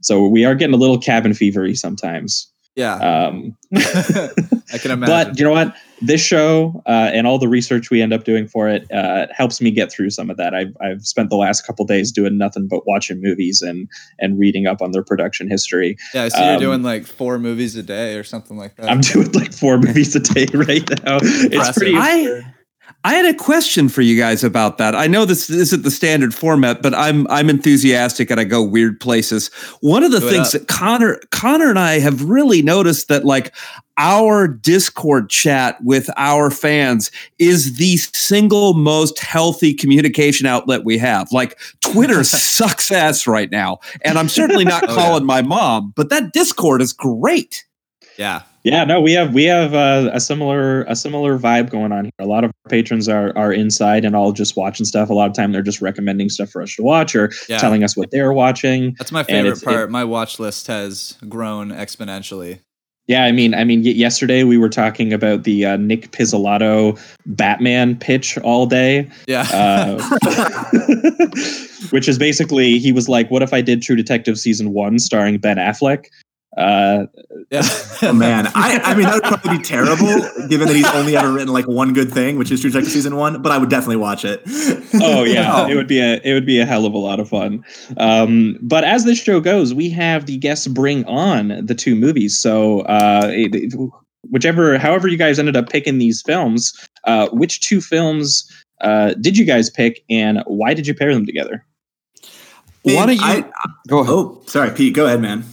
So 0.03 0.27
we 0.27 0.45
are 0.45 0.53
getting 0.53 0.75
a 0.75 0.77
little 0.77 0.99
cabin 0.99 1.31
fevery 1.31 1.75
sometimes. 1.75 2.51
Yeah. 2.75 2.95
Um, 2.95 3.55
I 3.75 4.77
can 4.79 4.91
imagine. 4.91 5.05
but 5.05 5.39
you 5.39 5.45
know 5.45 5.51
what? 5.51 5.75
This 6.01 6.19
show 6.19 6.83
uh, 6.85 7.09
and 7.13 7.25
all 7.25 7.39
the 7.39 7.47
research 7.47 7.89
we 7.89 8.01
end 8.01 8.11
up 8.13 8.25
doing 8.25 8.47
for 8.47 8.67
it 8.67 8.85
uh, 8.91 9.27
helps 9.31 9.61
me 9.61 9.71
get 9.71 9.91
through 9.91 10.09
some 10.09 10.29
of 10.29 10.35
that. 10.37 10.53
I've, 10.53 10.75
I've 10.81 11.05
spent 11.05 11.29
the 11.29 11.37
last 11.37 11.65
couple 11.65 11.85
days 11.85 12.11
doing 12.11 12.37
nothing 12.37 12.67
but 12.67 12.85
watching 12.85 13.21
movies 13.21 13.61
and 13.61 13.87
and 14.19 14.37
reading 14.37 14.67
up 14.67 14.81
on 14.81 14.91
their 14.91 15.03
production 15.03 15.49
history. 15.49 15.97
yeah, 16.13 16.23
I 16.23 16.27
see 16.27 16.43
you're 16.43 16.55
um, 16.55 16.59
doing 16.59 16.83
like 16.83 17.05
four 17.05 17.39
movies 17.39 17.77
a 17.77 17.83
day 17.83 18.17
or 18.17 18.23
something 18.23 18.57
like 18.57 18.75
that. 18.75 18.89
I'm 18.89 18.99
doing 19.13 19.31
like 19.31 19.53
four 19.53 19.77
movies 19.77 20.15
a 20.15 20.19
day 20.19 20.47
right 20.53 20.87
now. 21.05 21.17
It's 21.21 21.43
Impressive. 21.45 21.75
pretty. 21.75 21.95
I 21.95 22.54
I 23.03 23.13
had 23.13 23.25
a 23.25 23.37
question 23.37 23.87
for 23.87 24.01
you 24.01 24.17
guys 24.17 24.43
about 24.43 24.79
that. 24.79 24.95
I 24.95 25.05
know 25.05 25.25
this 25.25 25.47
isn't 25.49 25.83
the 25.83 25.91
standard 25.91 26.33
format, 26.33 26.81
but 26.81 26.95
I'm 26.95 27.27
I'm 27.29 27.49
enthusiastic 27.51 28.31
and 28.31 28.39
I 28.39 28.43
go 28.45 28.63
weird 28.63 28.99
places. 28.99 29.49
One 29.81 30.03
of 30.03 30.11
the 30.11 30.19
Do 30.19 30.29
things 30.29 30.53
that 30.53 30.67
Connor 30.67 31.19
Connor 31.31 31.69
and 31.69 31.77
I 31.77 31.99
have 31.99 32.23
really 32.23 32.61
noticed 32.63 33.07
that 33.09 33.23
like 33.23 33.53
our 33.97 34.47
Discord 34.47 35.29
chat 35.29 35.77
with 35.83 36.09
our 36.17 36.49
fans 36.49 37.11
is 37.37 37.77
the 37.77 37.97
single 37.97 38.73
most 38.73 39.19
healthy 39.19 39.73
communication 39.73 40.47
outlet 40.47 40.83
we 40.83 40.97
have. 40.97 41.31
Like 41.31 41.59
Twitter 41.81 42.23
sucks 42.23 42.91
ass 42.91 43.27
right 43.27 43.51
now, 43.51 43.77
and 44.03 44.17
I'm 44.17 44.29
certainly 44.29 44.65
not 44.65 44.83
Oh, 44.83 44.87
yeah. 44.89 44.95
calling 44.95 45.25
my 45.25 45.43
mom, 45.43 45.93
but 45.95 46.09
that 46.09 46.33
Discord 46.33 46.81
is 46.81 46.91
great. 46.91 47.65
yeah. 48.17 48.41
Yeah, 48.65 48.83
no, 48.83 48.99
we 48.99 49.13
have 49.13 49.31
we 49.33 49.43
have 49.43 49.75
uh, 49.75 50.09
a 50.11 50.19
similar 50.19 50.81
a 50.85 50.95
similar 50.95 51.37
vibe 51.37 51.69
going 51.69 51.91
on 51.91 52.05
here. 52.05 52.11
A 52.19 52.25
lot 52.25 52.43
of 52.43 52.49
our 52.65 52.69
patrons 52.71 53.07
are 53.07 53.31
are 53.37 53.53
inside 53.53 54.03
and 54.03 54.15
all 54.15 54.31
just 54.31 54.57
watching 54.57 54.85
stuff. 54.87 55.09
A 55.11 55.13
lot 55.13 55.29
of 55.29 55.35
time 55.35 55.51
they're 55.51 55.61
just 55.61 55.81
recommending 55.83 56.29
stuff 56.29 56.49
for 56.49 56.63
us 56.63 56.75
to 56.75 56.81
watch 56.81 57.15
or 57.15 57.31
Yeah. 57.47 57.59
telling 57.59 57.83
us 57.83 57.95
what 57.95 58.09
they're 58.09 58.33
watching. 58.33 58.95
That's 58.97 59.11
my 59.11 59.21
favorite 59.23 59.51
it's- 59.51 59.61
it- 59.61 59.65
part. 59.65 59.91
my 59.91 60.03
watch 60.03 60.39
list 60.39 60.65
has 60.65 61.15
grown 61.29 61.69
exponentially. 61.69 62.57
Yeah, 63.07 63.25
I 63.25 63.31
mean, 63.31 63.53
I 63.53 63.63
mean, 63.65 63.81
y- 63.83 63.91
yesterday 63.91 64.43
we 64.43 64.57
were 64.57 64.67
talking 64.67 65.13
about 65.13 65.43
the 65.43 65.63
uh, 65.63 65.77
Nic 65.77 66.09
Pizzolatto 66.11 66.99
Batman 67.27 67.95
pitch 67.97 68.35
all 68.39 68.65
day, 68.65 69.07
Yeah. 69.27 69.45
uh, 69.53 70.01
which 71.91 72.07
is 72.07 72.17
basically 72.17 72.79
he 72.79 72.91
was 72.91 73.07
like, 73.07 73.29
"What 73.29 73.43
if 73.43 73.53
I 73.53 73.61
did 73.61 73.83
True 73.83 73.95
Detective 73.95 74.39
season 74.39 74.73
one 74.73 74.97
starring 74.99 75.37
Ben 75.37 75.57
Affleck?" 75.57 76.05
Uh, 76.57 77.05
yeah. 77.51 77.61
oh 78.03 78.13
man, 78.13 78.47
I, 78.55 78.79
I 78.83 78.93
mean 78.95 79.03
that 79.03 79.15
would 79.15 79.23
probably 79.23 79.57
be 79.57 79.63
terrible, 79.63 80.07
given 80.47 80.67
that 80.67 80.75
he's 80.75 80.89
only 80.91 81.17
ever 81.17 81.31
written 81.33 81.51
like 81.53 81.67
one 81.67 81.91
good 81.93 82.11
thing, 82.11 82.37
which 82.37 82.49
is 82.51 82.61
True 82.61 82.69
Detective 82.69 82.93
season 82.93 83.17
one. 83.17 83.41
But 83.41 83.51
I 83.51 83.57
would 83.57 83.69
definitely 83.69 83.97
watch 83.97 84.23
it. 84.23 84.41
oh 85.01 85.23
yeah, 85.25 85.67
it 85.69 85.75
would 85.75 85.87
be 85.87 85.99
a 85.99 86.21
it 86.23 86.33
would 86.33 86.45
be 86.45 86.59
a 86.59 86.65
hell 86.65 86.85
of 86.85 86.93
a 86.93 86.97
lot 86.97 87.19
of 87.19 87.27
fun. 87.27 87.63
Um, 87.97 88.57
but 88.61 88.83
as 88.85 89.03
this 89.03 89.21
show 89.21 89.41
goes, 89.41 89.73
we 89.73 89.89
have 89.89 90.27
the 90.27 90.37
guests 90.37 90.67
bring 90.67 91.03
on 91.05 91.65
the 91.65 91.75
two 91.75 91.95
movies. 91.95 92.39
So 92.39 92.81
uh, 92.81 93.29
it- 93.33 93.53
it- 93.55 93.73
whichever, 94.31 94.77
however 94.79 95.07
you 95.07 95.17
guys 95.17 95.37
ended 95.37 95.55
up 95.55 95.69
picking 95.69 95.97
these 95.99 96.21
films, 96.25 96.73
uh, 97.03 97.27
which 97.29 97.59
two 97.61 97.79
films 97.81 98.49
uh, 98.81 99.13
did 99.21 99.37
you 99.37 99.45
guys 99.45 99.69
pick, 99.69 100.03
and 100.09 100.41
why 100.47 100.73
did 100.73 100.87
you 100.87 100.95
pair 100.95 101.13
them 101.13 101.25
together? 101.25 101.63
Why 102.83 103.05
don't 103.07 103.15
you 103.15 103.21
I- 103.23 103.41
go 103.87 103.99
ahead? 103.99 104.13
Oh, 104.13 104.41
sorry, 104.47 104.71
Pete. 104.71 104.93
Go 104.95 105.05
ahead, 105.05 105.21
man. 105.21 105.43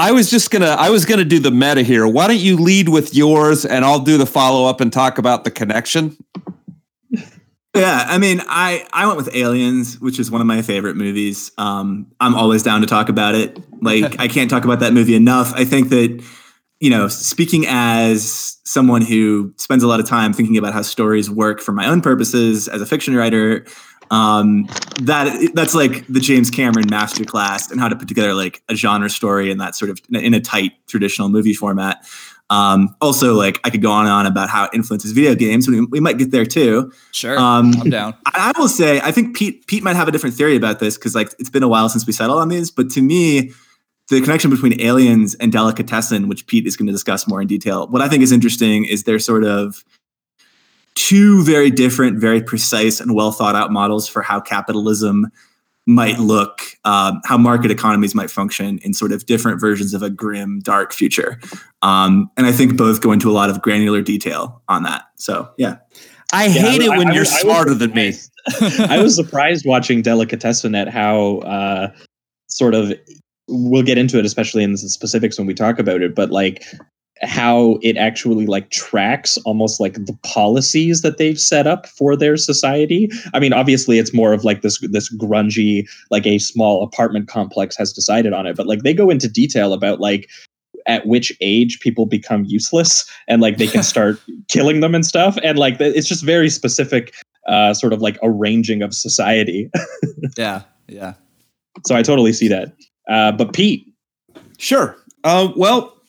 I 0.00 0.12
was 0.12 0.30
just 0.30 0.50
gonna 0.50 0.64
I 0.78 0.88
was 0.88 1.04
gonna 1.04 1.26
do 1.26 1.38
the 1.38 1.50
meta 1.50 1.82
here. 1.82 2.08
Why 2.08 2.26
don't 2.26 2.40
you 2.40 2.56
lead 2.56 2.88
with 2.88 3.14
yours 3.14 3.66
and 3.66 3.84
I'll 3.84 4.00
do 4.00 4.16
the 4.16 4.24
follow 4.24 4.64
up 4.64 4.80
and 4.80 4.90
talk 4.90 5.18
about 5.18 5.44
the 5.44 5.50
connection? 5.50 6.16
Yeah, 7.76 8.06
I 8.08 8.16
mean, 8.16 8.40
I 8.48 8.86
I 8.94 9.06
went 9.06 9.18
with 9.18 9.34
Aliens, 9.34 10.00
which 10.00 10.18
is 10.18 10.30
one 10.30 10.40
of 10.40 10.46
my 10.46 10.62
favorite 10.62 10.96
movies. 10.96 11.52
Um, 11.58 12.06
I'm 12.18 12.34
always 12.34 12.62
down 12.62 12.80
to 12.80 12.86
talk 12.86 13.10
about 13.10 13.34
it. 13.34 13.58
Like, 13.82 14.18
I 14.18 14.26
can't 14.26 14.48
talk 14.48 14.64
about 14.64 14.80
that 14.80 14.94
movie 14.94 15.14
enough. 15.14 15.52
I 15.54 15.66
think 15.66 15.90
that, 15.90 16.24
you 16.80 16.88
know, 16.88 17.06
speaking 17.06 17.66
as 17.68 18.56
someone 18.64 19.02
who 19.02 19.52
spends 19.58 19.82
a 19.82 19.86
lot 19.86 20.00
of 20.00 20.06
time 20.06 20.32
thinking 20.32 20.56
about 20.56 20.72
how 20.72 20.80
stories 20.80 21.28
work 21.28 21.60
for 21.60 21.72
my 21.72 21.86
own 21.86 22.00
purposes 22.00 22.68
as 22.68 22.80
a 22.80 22.86
fiction 22.86 23.14
writer, 23.14 23.66
um, 24.10 24.66
that 25.02 25.52
that's 25.54 25.74
like 25.74 26.06
the 26.08 26.20
James 26.20 26.50
Cameron 26.50 26.86
masterclass 26.86 27.70
and 27.70 27.80
how 27.80 27.88
to 27.88 27.96
put 27.96 28.08
together 28.08 28.34
like 28.34 28.62
a 28.68 28.74
genre 28.74 29.08
story 29.08 29.50
in 29.50 29.58
that 29.58 29.74
sort 29.74 29.90
of 29.90 30.00
in 30.10 30.34
a 30.34 30.40
tight 30.40 30.72
traditional 30.86 31.28
movie 31.28 31.54
format. 31.54 32.04
Um, 32.50 32.96
also, 33.00 33.34
like 33.34 33.60
I 33.62 33.70
could 33.70 33.80
go 33.80 33.92
on 33.92 34.06
and 34.06 34.12
on 34.12 34.26
about 34.26 34.50
how 34.50 34.64
it 34.64 34.70
influences 34.74 35.12
video 35.12 35.36
games. 35.36 35.68
We, 35.68 35.84
we 35.86 36.00
might 36.00 36.18
get 36.18 36.32
there 36.32 36.44
too. 36.44 36.92
Sure, 37.12 37.38
Um, 37.38 37.72
I'm 37.80 37.90
down. 37.90 38.14
I, 38.26 38.52
I 38.54 38.60
will 38.60 38.68
say, 38.68 39.00
I 39.00 39.12
think 39.12 39.36
Pete 39.36 39.66
Pete 39.68 39.84
might 39.84 39.94
have 39.94 40.08
a 40.08 40.10
different 40.10 40.34
theory 40.34 40.56
about 40.56 40.80
this 40.80 40.98
because 40.98 41.14
like 41.14 41.32
it's 41.38 41.50
been 41.50 41.62
a 41.62 41.68
while 41.68 41.88
since 41.88 42.06
we 42.06 42.12
settled 42.12 42.40
on 42.40 42.48
these. 42.48 42.72
But 42.72 42.90
to 42.90 43.02
me, 43.02 43.52
the 44.08 44.20
connection 44.20 44.50
between 44.50 44.80
aliens 44.80 45.36
and 45.36 45.52
delicatessen, 45.52 46.28
which 46.28 46.48
Pete 46.48 46.66
is 46.66 46.76
going 46.76 46.88
to 46.88 46.92
discuss 46.92 47.28
more 47.28 47.40
in 47.40 47.46
detail, 47.46 47.86
what 47.86 48.02
I 48.02 48.08
think 48.08 48.24
is 48.24 48.32
interesting 48.32 48.84
is 48.84 49.04
they're 49.04 49.20
sort 49.20 49.44
of 49.44 49.84
two 50.94 51.42
very 51.44 51.70
different, 51.70 52.18
very 52.18 52.42
precise, 52.42 53.00
and 53.00 53.14
well 53.14 53.32
thought 53.32 53.54
out 53.54 53.72
models 53.72 54.08
for 54.08 54.22
how 54.22 54.40
capitalism 54.40 55.26
might 55.86 56.18
look, 56.18 56.60
um, 56.84 57.20
how 57.24 57.36
market 57.38 57.70
economies 57.70 58.14
might 58.14 58.30
function 58.30 58.78
in 58.82 58.92
sort 58.92 59.10
of 59.12 59.26
different 59.26 59.60
versions 59.60 59.92
of 59.94 60.02
a 60.02 60.10
grim, 60.10 60.60
dark 60.60 60.92
future. 60.92 61.40
Um, 61.82 62.30
and 62.36 62.46
I 62.46 62.52
think 62.52 62.76
both 62.76 63.00
go 63.00 63.12
into 63.12 63.30
a 63.30 63.32
lot 63.32 63.50
of 63.50 63.60
granular 63.62 64.02
detail 64.02 64.62
on 64.68 64.82
that. 64.84 65.02
So, 65.16 65.48
yeah. 65.58 65.76
I 66.32 66.44
Yeah, 66.44 66.52
hate 66.52 66.82
I- 66.82 66.84
it 66.84 66.98
when 66.98 67.08
I- 67.08 67.14
you're 67.14 67.20
I 67.24 67.28
was 67.28 67.40
smarter 67.40 67.74
than 67.74 67.92
me. 67.92 68.12
I 68.88 69.02
was 69.02 69.16
surprised 69.16 69.64
watching 69.66 70.00
Delicatessen 70.02 70.74
at 70.76 70.88
how 70.88 71.38
uh, 71.38 71.90
sort 72.48 72.74
of 72.74 72.92
we'll 73.48 73.82
get 73.82 73.98
into 73.98 74.16
it, 74.18 74.24
especially 74.24 74.62
in 74.62 74.70
the 74.72 74.78
specifics 74.78 75.38
when 75.38 75.46
we 75.46 75.54
talk 75.54 75.78
about 75.80 76.02
it, 76.02 76.14
but 76.14 76.30
like 76.30 76.62
how 77.22 77.78
it 77.82 77.96
actually 77.96 78.46
like 78.46 78.70
tracks 78.70 79.36
almost 79.38 79.80
like 79.80 79.94
the 79.94 80.16
policies 80.22 81.02
that 81.02 81.18
they've 81.18 81.38
set 81.38 81.66
up 81.66 81.86
for 81.86 82.16
their 82.16 82.36
society. 82.36 83.10
I 83.34 83.40
mean, 83.40 83.52
obviously 83.52 83.98
it's 83.98 84.14
more 84.14 84.32
of 84.32 84.44
like 84.44 84.62
this 84.62 84.78
this 84.90 85.14
grungy, 85.16 85.88
like 86.10 86.26
a 86.26 86.38
small 86.38 86.82
apartment 86.82 87.28
complex 87.28 87.76
has 87.76 87.92
decided 87.92 88.32
on 88.32 88.46
it, 88.46 88.56
but 88.56 88.66
like 88.66 88.82
they 88.82 88.94
go 88.94 89.10
into 89.10 89.28
detail 89.28 89.72
about 89.72 90.00
like 90.00 90.28
at 90.86 91.06
which 91.06 91.30
age 91.42 91.78
people 91.80 92.06
become 92.06 92.44
useless 92.46 93.08
and 93.28 93.42
like 93.42 93.58
they 93.58 93.66
can 93.66 93.82
start 93.94 94.18
killing 94.48 94.80
them 94.80 94.94
and 94.94 95.04
stuff 95.04 95.36
and 95.44 95.58
like 95.58 95.78
it's 95.80 96.08
just 96.08 96.24
very 96.24 96.48
specific 96.48 97.14
uh, 97.46 97.74
sort 97.74 97.92
of 97.92 98.00
like 98.00 98.18
arranging 98.22 98.82
of 98.82 98.94
society. 98.94 99.70
Yeah, 100.36 100.62
yeah. 100.86 101.14
so 101.86 101.96
I 101.96 102.02
totally 102.02 102.34
see 102.34 102.46
that. 102.48 102.74
Uh, 103.08 103.32
but 103.32 103.54
Pete, 103.54 103.90
Sure. 104.60 104.94
Uh, 105.24 105.48
well, 105.56 105.99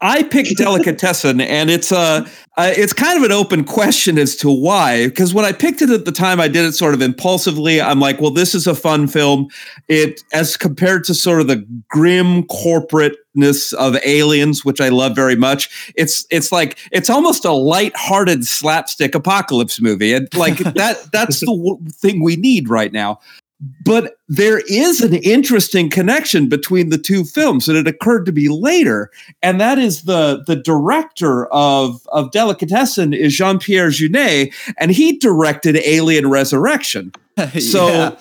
I 0.00 0.22
picked 0.22 0.56
delicatessen, 0.56 1.40
and 1.40 1.70
it's 1.70 1.92
uh, 1.92 2.28
uh, 2.56 2.72
it's 2.76 2.92
kind 2.92 3.16
of 3.18 3.24
an 3.24 3.32
open 3.32 3.64
question 3.64 4.18
as 4.18 4.36
to 4.36 4.50
why. 4.50 5.08
Because 5.08 5.32
when 5.32 5.44
I 5.44 5.52
picked 5.52 5.82
it 5.82 5.90
at 5.90 6.04
the 6.04 6.12
time, 6.12 6.40
I 6.40 6.48
did 6.48 6.64
it 6.64 6.72
sort 6.72 6.94
of 6.94 7.02
impulsively. 7.02 7.80
I'm 7.80 8.00
like, 8.00 8.20
well, 8.20 8.30
this 8.30 8.54
is 8.54 8.66
a 8.66 8.74
fun 8.74 9.06
film. 9.08 9.48
It 9.88 10.22
as 10.32 10.56
compared 10.56 11.04
to 11.04 11.14
sort 11.14 11.40
of 11.40 11.48
the 11.48 11.66
grim 11.88 12.44
corporateness 12.44 13.72
of 13.74 13.96
Aliens, 14.04 14.64
which 14.64 14.80
I 14.80 14.88
love 14.88 15.14
very 15.14 15.36
much. 15.36 15.92
It's 15.96 16.26
it's 16.30 16.52
like 16.52 16.78
it's 16.92 17.10
almost 17.10 17.44
a 17.44 17.52
light-hearted 17.52 18.46
slapstick 18.46 19.14
apocalypse 19.14 19.80
movie, 19.80 20.12
and 20.12 20.28
like 20.34 20.58
that 20.58 21.10
that's 21.12 21.40
the 21.40 21.46
w- 21.46 21.78
thing 21.90 22.22
we 22.22 22.36
need 22.36 22.68
right 22.68 22.92
now. 22.92 23.20
But 23.84 24.18
there 24.28 24.60
is 24.68 25.00
an 25.00 25.14
interesting 25.14 25.88
connection 25.88 26.48
between 26.48 26.90
the 26.90 26.98
two 26.98 27.24
films, 27.24 27.68
and 27.68 27.78
it 27.78 27.86
occurred 27.88 28.26
to 28.26 28.32
me 28.32 28.48
later. 28.48 29.10
And 29.42 29.58
that 29.60 29.78
is 29.78 30.02
the 30.02 30.42
the 30.46 30.56
director 30.56 31.46
of 31.46 32.06
of 32.12 32.30
Delicatessen 32.32 33.14
is 33.14 33.34
Jean 33.34 33.58
Pierre 33.58 33.88
Jeunet, 33.88 34.52
and 34.78 34.90
he 34.90 35.16
directed 35.18 35.76
Alien 35.76 36.28
Resurrection. 36.30 37.12
So. 37.60 37.88
Yeah. 37.88 38.16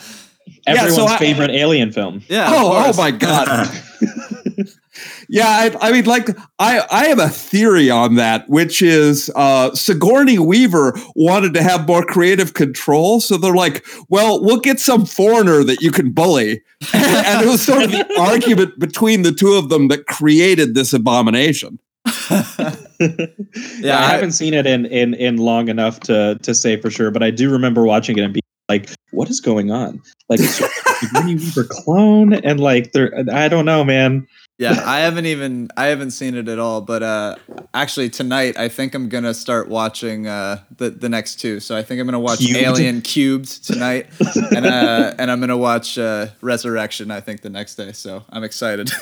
Yeah, 0.68 0.74
everyone's 0.82 0.96
so 0.96 1.06
I- 1.06 1.18
favorite 1.18 1.52
alien 1.52 1.92
film. 1.92 2.24
Yeah. 2.28 2.48
oh, 2.50 2.72
oh 2.88 2.98
my 2.98 3.12
god. 3.12 3.68
yeah, 5.30 5.48
I, 5.48 5.90
I 5.90 5.92
mean, 5.92 6.06
like, 6.06 6.30
I 6.60 6.86
I 6.92 7.06
have 7.06 7.20
a 7.20 7.30
theory 7.30 7.90
on 7.90 8.16
that, 8.16 8.50
which 8.50 8.82
is 8.82 9.32
uh, 9.36 9.74
Sigourney 9.74 10.40
Weaver 10.40 10.94
wanted 11.16 11.54
to 11.54 11.64
have 11.64 11.88
more 11.88 12.04
creative 12.04 12.54
control, 12.54 13.20
so 13.22 13.38
they're 13.38 13.56
like, 13.56 13.86
well, 14.10 14.44
we'll 14.44 14.60
get 14.60 14.80
some 14.80 15.06
foreigner 15.06 15.64
that 15.64 15.82
you 15.82 15.92
can 15.92 16.12
bully, 16.12 16.62
and 16.94 17.46
it 17.46 17.48
was 17.48 17.62
sort 17.62 17.84
of 17.84 17.92
the 17.92 18.20
argument 18.20 18.80
between 18.80 19.24
the 19.24 19.32
two 19.32 19.54
of 19.54 19.70
them 19.70 19.88
that 19.88 20.08
created 20.08 20.76
this 20.76 20.94
abomination. 20.94 21.80
yeah, 22.30 24.00
I 24.00 24.10
haven't 24.12 24.34
seen 24.34 24.54
it 24.54 24.68
in, 24.68 24.86
in 24.86 25.16
in 25.16 25.38
long 25.38 25.70
enough 25.70 26.00
to 26.02 26.38
to 26.42 26.54
say 26.54 26.80
for 26.80 26.90
sure, 26.90 27.10
but 27.10 27.24
I 27.24 27.32
do 27.32 27.52
remember 27.52 27.84
watching 27.84 28.18
it 28.18 28.24
and 28.24 28.34
being 28.34 28.44
like, 28.70 28.90
"What 29.12 29.30
is 29.30 29.42
going 29.42 29.72
on?" 29.72 30.02
Like, 30.30 30.40
it's 30.40 30.56
sort 30.56 30.70
of 30.70 30.78
like 30.86 30.96
a 30.96 31.06
Sigourney 31.06 31.36
Weaver 31.36 31.64
clone, 31.64 32.34
and 32.34 32.60
like, 32.60 32.92
they're 32.92 33.12
I 33.32 33.48
don't 33.48 33.66
know, 33.66 33.84
man. 33.84 34.28
Yeah, 34.58 34.82
I 34.86 35.02
haven't 35.02 35.26
even 35.26 35.70
I 35.76 35.88
haven't 35.88 36.12
seen 36.12 36.36
it 36.36 36.48
at 36.48 36.60
all. 36.60 36.80
But 36.80 37.04
uh, 37.04 37.36
actually, 37.74 38.10
tonight 38.10 38.58
I 38.58 38.70
think 38.70 38.96
I'm 38.96 39.10
gonna 39.10 39.34
start 39.34 39.68
watching 39.68 40.28
uh, 40.28 40.60
the 40.78 40.92
the 40.92 41.10
next 41.10 41.42
two. 41.42 41.60
So 41.60 41.76
I 41.76 41.84
think 41.84 42.00
I'm 42.00 42.08
gonna 42.08 42.20
watch 42.20 42.40
Cubed? 42.40 42.58
Alien 42.58 43.02
Cubed 43.02 43.66
tonight, 43.66 44.08
and 44.52 44.66
uh, 44.66 45.14
and 45.20 45.30
I'm 45.30 45.42
gonna 45.42 45.58
watch 45.58 45.98
uh, 45.98 46.28
Resurrection. 46.42 47.12
I 47.12 47.20
think 47.20 47.42
the 47.42 47.50
next 47.50 47.76
day. 47.76 47.92
So 47.92 48.24
I'm 48.30 48.44
excited. 48.44 48.92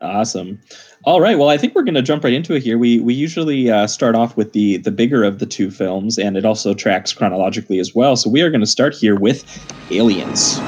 Awesome. 0.00 0.60
All 1.04 1.20
right. 1.20 1.36
Well, 1.36 1.48
I 1.48 1.58
think 1.58 1.74
we're 1.74 1.82
going 1.82 1.94
to 1.94 2.02
jump 2.02 2.22
right 2.22 2.32
into 2.32 2.54
it 2.54 2.62
here. 2.62 2.78
We 2.78 3.00
we 3.00 3.14
usually 3.14 3.68
uh, 3.68 3.88
start 3.88 4.14
off 4.14 4.36
with 4.36 4.52
the 4.52 4.76
the 4.76 4.92
bigger 4.92 5.24
of 5.24 5.40
the 5.40 5.46
two 5.46 5.72
films, 5.72 6.18
and 6.18 6.36
it 6.36 6.44
also 6.44 6.72
tracks 6.72 7.12
chronologically 7.12 7.80
as 7.80 7.96
well. 7.96 8.14
So 8.14 8.30
we 8.30 8.42
are 8.42 8.50
going 8.50 8.60
to 8.60 8.66
start 8.66 8.94
here 8.94 9.18
with 9.18 9.44
Aliens. 9.90 10.60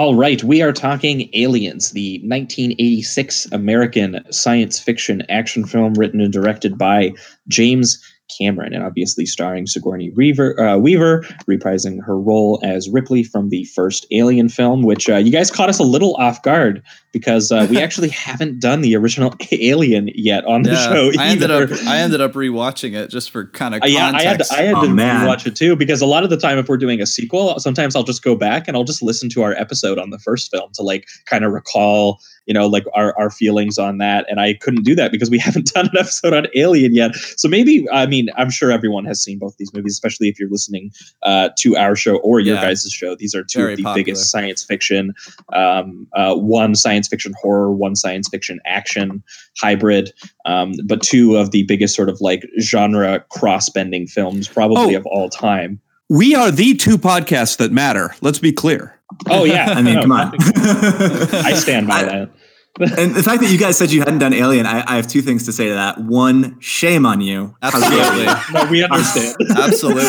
All 0.00 0.14
right, 0.14 0.42
we 0.42 0.62
are 0.62 0.72
talking 0.72 1.28
Aliens, 1.34 1.90
the 1.90 2.20
1986 2.20 3.52
American 3.52 4.24
science 4.30 4.80
fiction 4.80 5.22
action 5.28 5.66
film 5.66 5.92
written 5.92 6.22
and 6.22 6.32
directed 6.32 6.78
by 6.78 7.12
James 7.48 8.02
Cameron, 8.38 8.72
and 8.72 8.82
obviously 8.82 9.26
starring 9.26 9.66
Sigourney 9.66 10.10
Weaver, 10.16 10.58
uh, 10.58 10.78
Weaver 10.78 11.20
reprising 11.46 12.02
her 12.02 12.18
role 12.18 12.58
as 12.62 12.88
Ripley 12.88 13.22
from 13.22 13.50
the 13.50 13.64
first 13.64 14.06
Alien 14.10 14.48
film, 14.48 14.84
which 14.84 15.10
uh, 15.10 15.16
you 15.16 15.30
guys 15.30 15.50
caught 15.50 15.68
us 15.68 15.78
a 15.78 15.84
little 15.84 16.14
off 16.14 16.42
guard 16.42 16.82
because 17.12 17.50
uh, 17.50 17.66
we 17.68 17.78
actually 17.82 18.08
haven't 18.08 18.60
done 18.60 18.80
the 18.82 18.94
original 18.96 19.34
Alien 19.52 20.10
yet 20.14 20.44
on 20.44 20.62
the 20.62 20.70
Yeah, 20.70 20.88
show. 20.88 21.10
I 21.18 21.26
ended 21.28 21.50
up 21.50 21.70
I 21.86 21.98
ended 21.98 22.20
up 22.20 22.32
rewatching 22.32 22.94
it 22.94 23.08
just 23.10 23.30
for 23.30 23.46
kind 23.46 23.74
of 23.74 23.82
Uh, 23.82 23.86
yeah, 23.86 24.12
I 24.14 24.22
had 24.22 24.38
to, 24.38 24.44
context. 24.44 24.52
I 24.52 24.62
had 24.62 24.76
Oh, 24.76 24.82
to 24.82 24.88
man. 24.94 25.26
watch 25.26 25.46
it 25.46 25.56
too 25.56 25.76
because 25.76 26.00
a 26.00 26.06
lot 26.06 26.24
of 26.24 26.30
the 26.30 26.36
time, 26.36 26.58
if 26.58 26.68
we're 26.68 26.76
doing 26.76 27.00
a 27.00 27.06
sequel, 27.06 27.58
sometimes 27.58 27.96
I'll 27.96 28.02
just 28.04 28.22
go 28.22 28.34
back 28.36 28.68
and 28.68 28.76
I'll 28.76 28.84
just 28.84 29.02
listen 29.02 29.28
to 29.30 29.42
our 29.42 29.52
episode 29.54 29.98
on 29.98 30.10
the 30.10 30.18
first 30.18 30.50
film 30.50 30.70
to 30.74 30.82
like 30.82 31.06
kind 31.26 31.44
of 31.44 31.52
recall, 31.52 32.20
you 32.46 32.54
know, 32.54 32.66
like 32.66 32.84
our, 32.94 33.16
our 33.18 33.30
feelings 33.30 33.78
on 33.78 33.98
that. 33.98 34.26
And 34.28 34.40
I 34.40 34.54
couldn't 34.54 34.82
do 34.84 34.94
that 34.96 35.10
because 35.12 35.30
we 35.30 35.38
haven't 35.46 35.72
done 35.72 35.86
an 35.92 35.98
episode 35.98 36.32
on 36.32 36.46
Alien 36.54 36.94
yet. 36.94 37.14
So 37.36 37.48
maybe, 37.48 37.86
I 37.92 38.06
mean, 38.06 38.28
I'm 38.36 38.50
sure 38.50 38.70
everyone 38.70 39.04
has 39.06 39.22
seen 39.22 39.38
both 39.38 39.56
these 39.56 39.72
movies, 39.74 39.92
especially 39.92 40.28
if 40.28 40.38
you're 40.38 40.48
listening 40.50 40.90
uh, 41.22 41.50
to 41.58 41.76
our 41.76 41.96
show 41.96 42.16
or 42.18 42.40
your 42.40 42.54
Yeah. 42.56 42.62
guys' 42.62 42.88
show. 42.90 43.14
These 43.16 43.34
are 43.34 43.42
two 43.44 43.58
Very 43.60 43.72
of 43.72 43.76
the 43.78 43.82
popular. 43.84 44.04
biggest 44.04 44.30
science 44.30 44.64
fiction, 44.64 45.12
um, 45.52 46.06
uh, 46.14 46.34
one 46.36 46.74
science 46.74 46.99
fiction 47.08 47.32
horror, 47.40 47.72
one 47.72 47.94
science 47.96 48.28
fiction 48.28 48.60
action 48.66 49.22
hybrid, 49.58 50.12
um, 50.46 50.72
but 50.86 51.02
two 51.02 51.36
of 51.36 51.50
the 51.50 51.62
biggest 51.64 51.94
sort 51.94 52.08
of 52.08 52.20
like 52.20 52.44
genre 52.60 53.24
cross 53.30 53.68
bending 53.68 54.06
films 54.06 54.48
probably 54.48 54.94
Oh. 54.96 54.98
of 54.98 55.06
all 55.06 55.28
time. 55.28 55.80
We 56.08 56.34
are 56.34 56.50
the 56.50 56.74
two 56.74 56.98
podcasts 56.98 57.56
that 57.58 57.70
matter. 57.72 58.14
Let's 58.20 58.38
be 58.40 58.52
clear. 58.52 58.98
Oh 59.28 59.44
yeah, 59.44 59.70
I 59.76 59.82
mean, 59.82 59.94
No, 59.96 60.02
come 60.02 60.12
on. 60.12 60.32
I 60.40 61.52
stand 61.54 61.86
by 61.86 62.00
I- 62.00 62.04
that. 62.04 62.30
and 62.98 63.16
the 63.16 63.22
fact 63.22 63.42
that 63.42 63.50
you 63.50 63.58
guys 63.58 63.76
said 63.76 63.90
you 63.90 63.98
hadn't 63.98 64.20
done 64.20 64.32
Alien, 64.32 64.64
I, 64.64 64.84
I 64.86 64.94
have 64.96 65.08
two 65.08 65.22
things 65.22 65.44
to 65.46 65.52
say 65.52 65.66
to 65.68 65.74
that. 65.74 65.98
One, 65.98 66.56
shame 66.60 67.04
on 67.04 67.20
you. 67.20 67.56
Absolutely. 67.60 68.24
No, 68.52 68.70
we 68.70 68.84
understand. 68.84 69.34
Absolutely. 69.56 70.04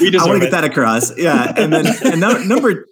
We 0.00 0.16
I 0.16 0.24
want 0.24 0.34
to 0.34 0.40
get 0.40 0.52
that 0.52 0.62
across. 0.64 1.16
Yeah, 1.18 1.52
and 1.56 1.72
then 1.72 1.86
and 2.04 2.20
no, 2.20 2.38
number, 2.44 2.86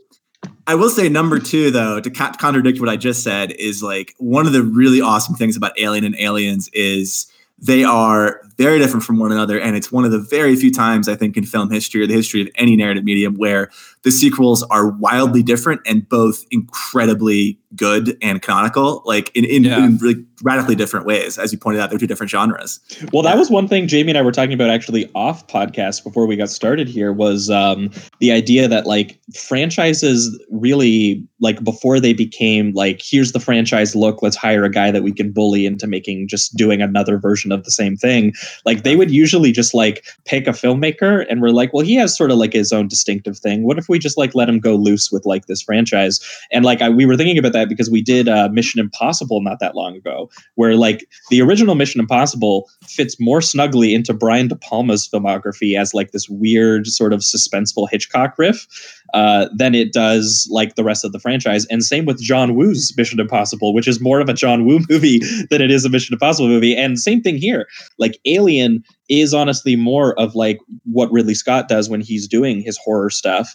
I 0.66 0.74
will 0.74 0.88
say 0.88 1.08
number 1.08 1.38
two 1.38 1.70
though 1.70 2.00
to 2.00 2.10
contradict 2.10 2.80
what 2.80 2.88
I 2.88 2.96
just 2.96 3.22
said 3.22 3.52
is 3.52 3.82
like 3.82 4.14
one 4.18 4.46
of 4.46 4.52
the 4.52 4.62
really 4.62 5.00
awesome 5.00 5.34
things 5.34 5.56
about 5.56 5.78
Alien 5.78 6.04
and 6.04 6.16
Aliens 6.18 6.68
is 6.72 7.26
they 7.58 7.84
are 7.84 8.40
very 8.56 8.78
different 8.78 9.04
from 9.04 9.18
one 9.18 9.32
another, 9.32 9.58
and 9.58 9.76
it's 9.76 9.90
one 9.90 10.04
of 10.04 10.10
the 10.10 10.18
very 10.18 10.56
few 10.56 10.70
times 10.72 11.08
I 11.08 11.16
think 11.16 11.36
in 11.36 11.44
film 11.44 11.70
history 11.70 12.02
or 12.02 12.06
the 12.06 12.14
history 12.14 12.40
of 12.42 12.48
any 12.56 12.76
narrative 12.76 13.04
medium 13.04 13.34
where 13.36 13.70
the 14.02 14.10
sequels 14.10 14.62
are 14.64 14.90
wildly 14.90 15.42
different 15.42 15.80
and 15.86 16.06
both 16.08 16.44
incredibly 16.50 17.58
good 17.74 18.16
and 18.22 18.40
canonical, 18.42 19.02
like 19.04 19.30
in 19.34 19.44
in, 19.44 19.64
Yeah. 19.64 19.84
in 19.84 19.96
really 19.98 20.24
radically 20.42 20.74
different 20.74 21.06
ways. 21.06 21.38
As 21.38 21.52
you 21.52 21.58
pointed 21.58 21.80
out, 21.80 21.90
they're 21.90 21.98
two 21.98 22.06
different 22.06 22.30
genres. 22.30 22.78
Well, 23.12 23.22
that 23.22 23.38
was 23.38 23.50
one 23.50 23.66
thing 23.66 23.88
Jamie 23.88 24.10
and 24.10 24.18
I 24.18 24.22
were 24.22 24.30
talking 24.30 24.52
about 24.52 24.70
actually 24.70 25.10
off 25.14 25.46
podcast 25.48 26.04
before 26.04 26.26
we 26.26 26.36
got 26.36 26.50
started 26.50 26.86
here 26.88 27.12
was 27.12 27.50
um, 27.50 27.90
the 28.20 28.30
idea 28.30 28.68
that 28.68 28.86
like 28.86 29.18
franchises 29.34 30.38
really 30.50 31.26
like 31.40 31.62
before 31.64 31.98
they 32.00 32.12
became 32.12 32.72
like 32.72 33.00
here's 33.02 33.32
the 33.32 33.40
franchise 33.40 33.94
look 33.96 34.22
let's 34.22 34.36
hire 34.36 34.64
a 34.64 34.70
guy 34.70 34.90
that 34.90 35.02
we 35.02 35.12
can 35.12 35.30
bully 35.32 35.64
into 35.66 35.86
making 35.86 36.28
just 36.28 36.56
doing 36.56 36.80
another 36.82 37.18
version 37.18 37.52
of 37.52 37.64
the 37.64 37.70
same 37.70 37.96
thing 37.96 38.32
like 38.64 38.82
they 38.82 38.96
would 38.96 39.10
usually 39.10 39.52
just 39.52 39.74
like 39.74 40.04
pick 40.24 40.46
a 40.46 40.50
filmmaker 40.50 41.26
and 41.28 41.40
we're 41.40 41.50
like 41.50 41.72
well 41.72 41.84
he 41.84 41.94
has 41.94 42.16
sort 42.16 42.30
of 42.30 42.38
like 42.38 42.52
his 42.52 42.72
own 42.72 42.88
distinctive 42.88 43.38
thing. 43.38 43.64
What 43.64 43.78
if 43.78 43.88
we 43.88 43.98
just 43.98 44.18
like 44.18 44.34
let 44.34 44.48
him 44.48 44.60
go 44.60 44.74
loose 44.74 45.10
with 45.10 45.26
like 45.26 45.46
this 45.46 45.62
franchise? 45.62 46.20
And 46.52 46.64
like 46.64 46.80
I, 46.80 46.88
we 46.88 47.06
were 47.06 47.16
thinking 47.16 47.38
about 47.38 47.52
that 47.52 47.68
because 47.68 47.90
we 47.90 48.02
did 48.02 48.28
uh, 48.28 48.48
mission 48.50 48.80
impossible 48.80 49.40
not 49.40 49.60
that 49.60 49.74
long 49.74 49.96
ago 49.96 50.30
where 50.54 50.76
like 50.76 51.08
the 51.30 51.40
original 51.40 51.74
mission 51.74 52.00
impossible 52.00 52.68
fits 52.86 53.16
more 53.20 53.40
snugly 53.40 53.94
into 53.94 54.12
brian 54.14 54.48
de 54.48 54.56
palma's 54.56 55.08
filmography 55.08 55.78
as 55.78 55.94
like 55.94 56.12
this 56.12 56.28
weird 56.28 56.86
sort 56.86 57.12
of 57.12 57.20
suspenseful 57.20 57.88
hitchcock 57.90 58.38
riff 58.38 58.66
uh, 59.14 59.48
than 59.56 59.74
it 59.74 59.92
does 59.92 60.46
like 60.50 60.74
the 60.74 60.84
rest 60.84 61.04
of 61.04 61.12
the 61.12 61.18
franchise. 61.18 61.66
And 61.66 61.82
same 61.82 62.04
with 62.04 62.20
john 62.20 62.54
woo's 62.54 62.92
mission 62.96 63.20
impossible 63.20 63.72
which 63.72 63.88
is 63.88 64.00
more 64.00 64.20
of 64.20 64.28
a 64.28 64.34
john 64.34 64.66
woo 64.66 64.80
movie 64.90 65.20
than 65.50 65.62
it 65.62 65.70
is 65.70 65.84
a 65.84 65.88
mission 65.88 66.12
impossible 66.12 66.48
movie. 66.48 66.76
And 66.76 66.98
same 66.98 67.22
thing 67.22 67.36
here. 67.36 67.66
Like 67.98 68.18
alien 68.26 68.84
is 69.08 69.32
honestly 69.32 69.76
more 69.76 70.18
of 70.18 70.34
like 70.34 70.58
what 70.84 71.10
ridley 71.12 71.34
scott 71.34 71.68
does 71.68 71.88
when 71.88 72.00
he's 72.00 72.28
doing 72.28 72.60
his 72.60 72.78
horror 72.78 73.10
stuff 73.10 73.54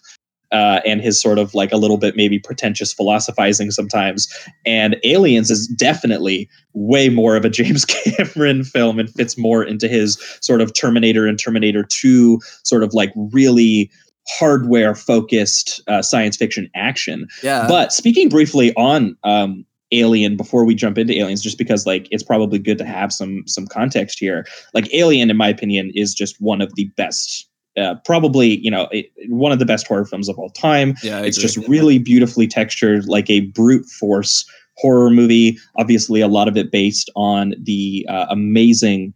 uh, 0.52 0.82
and 0.86 1.02
his 1.02 1.22
sort 1.22 1.38
of 1.38 1.54
like 1.54 1.72
a 1.72 1.78
little 1.78 1.98
bit 1.98 2.16
maybe 2.16 2.40
pretentious 2.40 2.94
philosophizing 2.94 3.72
sometimes. 3.72 4.28
And 4.66 4.98
Aliens 5.04 5.52
is 5.52 5.68
definitely 5.68 6.50
way 6.74 7.10
more 7.10 7.36
of 7.36 7.46
a 7.46 7.50
James 7.60 7.86
Cameron 7.86 8.64
film 8.64 9.00
and 9.00 9.10
fits 9.10 9.38
more 9.38 9.64
into 9.64 9.88
his 9.88 10.18
sort 10.42 10.62
of 10.62 10.74
Terminator 10.74 11.28
and 11.28 11.38
Terminator 11.38 11.84
2 11.84 12.40
sort 12.64 12.84
of 12.84 12.94
like 12.94 13.12
really 13.16 13.92
hardware 14.38 14.96
focused 14.96 15.82
uh, 15.88 16.02
science 16.02 16.38
fiction 16.38 16.70
action. 16.76 17.28
Yeah. 17.42 17.68
But 17.68 17.92
speaking 17.92 18.30
briefly 18.30 18.74
on 18.76 19.18
um, 19.24 19.66
Alien 19.92 20.38
before 20.38 20.66
we 20.66 20.76
jump 20.76 20.98
into 20.98 21.14
Aliens, 21.14 21.42
just 21.42 21.58
because 21.58 21.86
like 21.86 22.08
it's 22.12 22.24
probably 22.24 22.60
good 22.60 22.78
to 22.78 22.86
have 22.86 23.12
some 23.12 23.44
some 23.48 23.66
context 23.68 24.20
here. 24.20 24.46
Like 24.74 24.94
Alien, 24.94 25.30
in 25.30 25.38
my 25.38 25.48
opinion, 25.48 25.92
is 25.96 26.14
just 26.14 26.40
one 26.40 26.62
of 26.62 26.76
the 26.76 26.86
best. 26.96 27.48
Uh, 27.78 27.96
probably, 28.04 28.58
you 28.60 28.70
know, 28.70 28.90
it, 28.92 29.06
one 29.30 29.52
of 29.52 29.60
the 29.60 29.66
best 29.66 29.88
horror 29.88 30.04
films 30.04 30.28
of 30.28 30.38
all 30.38 30.50
time. 30.50 30.96
Yeah, 31.02 31.20
I 31.20 31.26
it's 31.26 31.38
agree. 31.38 31.48
just 31.48 31.70
really 31.70 31.98
beautifully 31.98 32.48
textured, 32.48 33.08
like 33.08 33.30
a 33.30 33.42
brute 33.42 33.86
force 33.86 34.46
horror 34.78 35.10
movie. 35.10 35.58
Obviously, 35.78 36.20
a 36.22 36.28
lot 36.28 36.48
of 36.48 36.58
it 36.58 36.72
based 36.72 37.10
on 37.16 37.54
the 37.62 38.06
uh, 38.10 38.26
amazing 38.30 39.14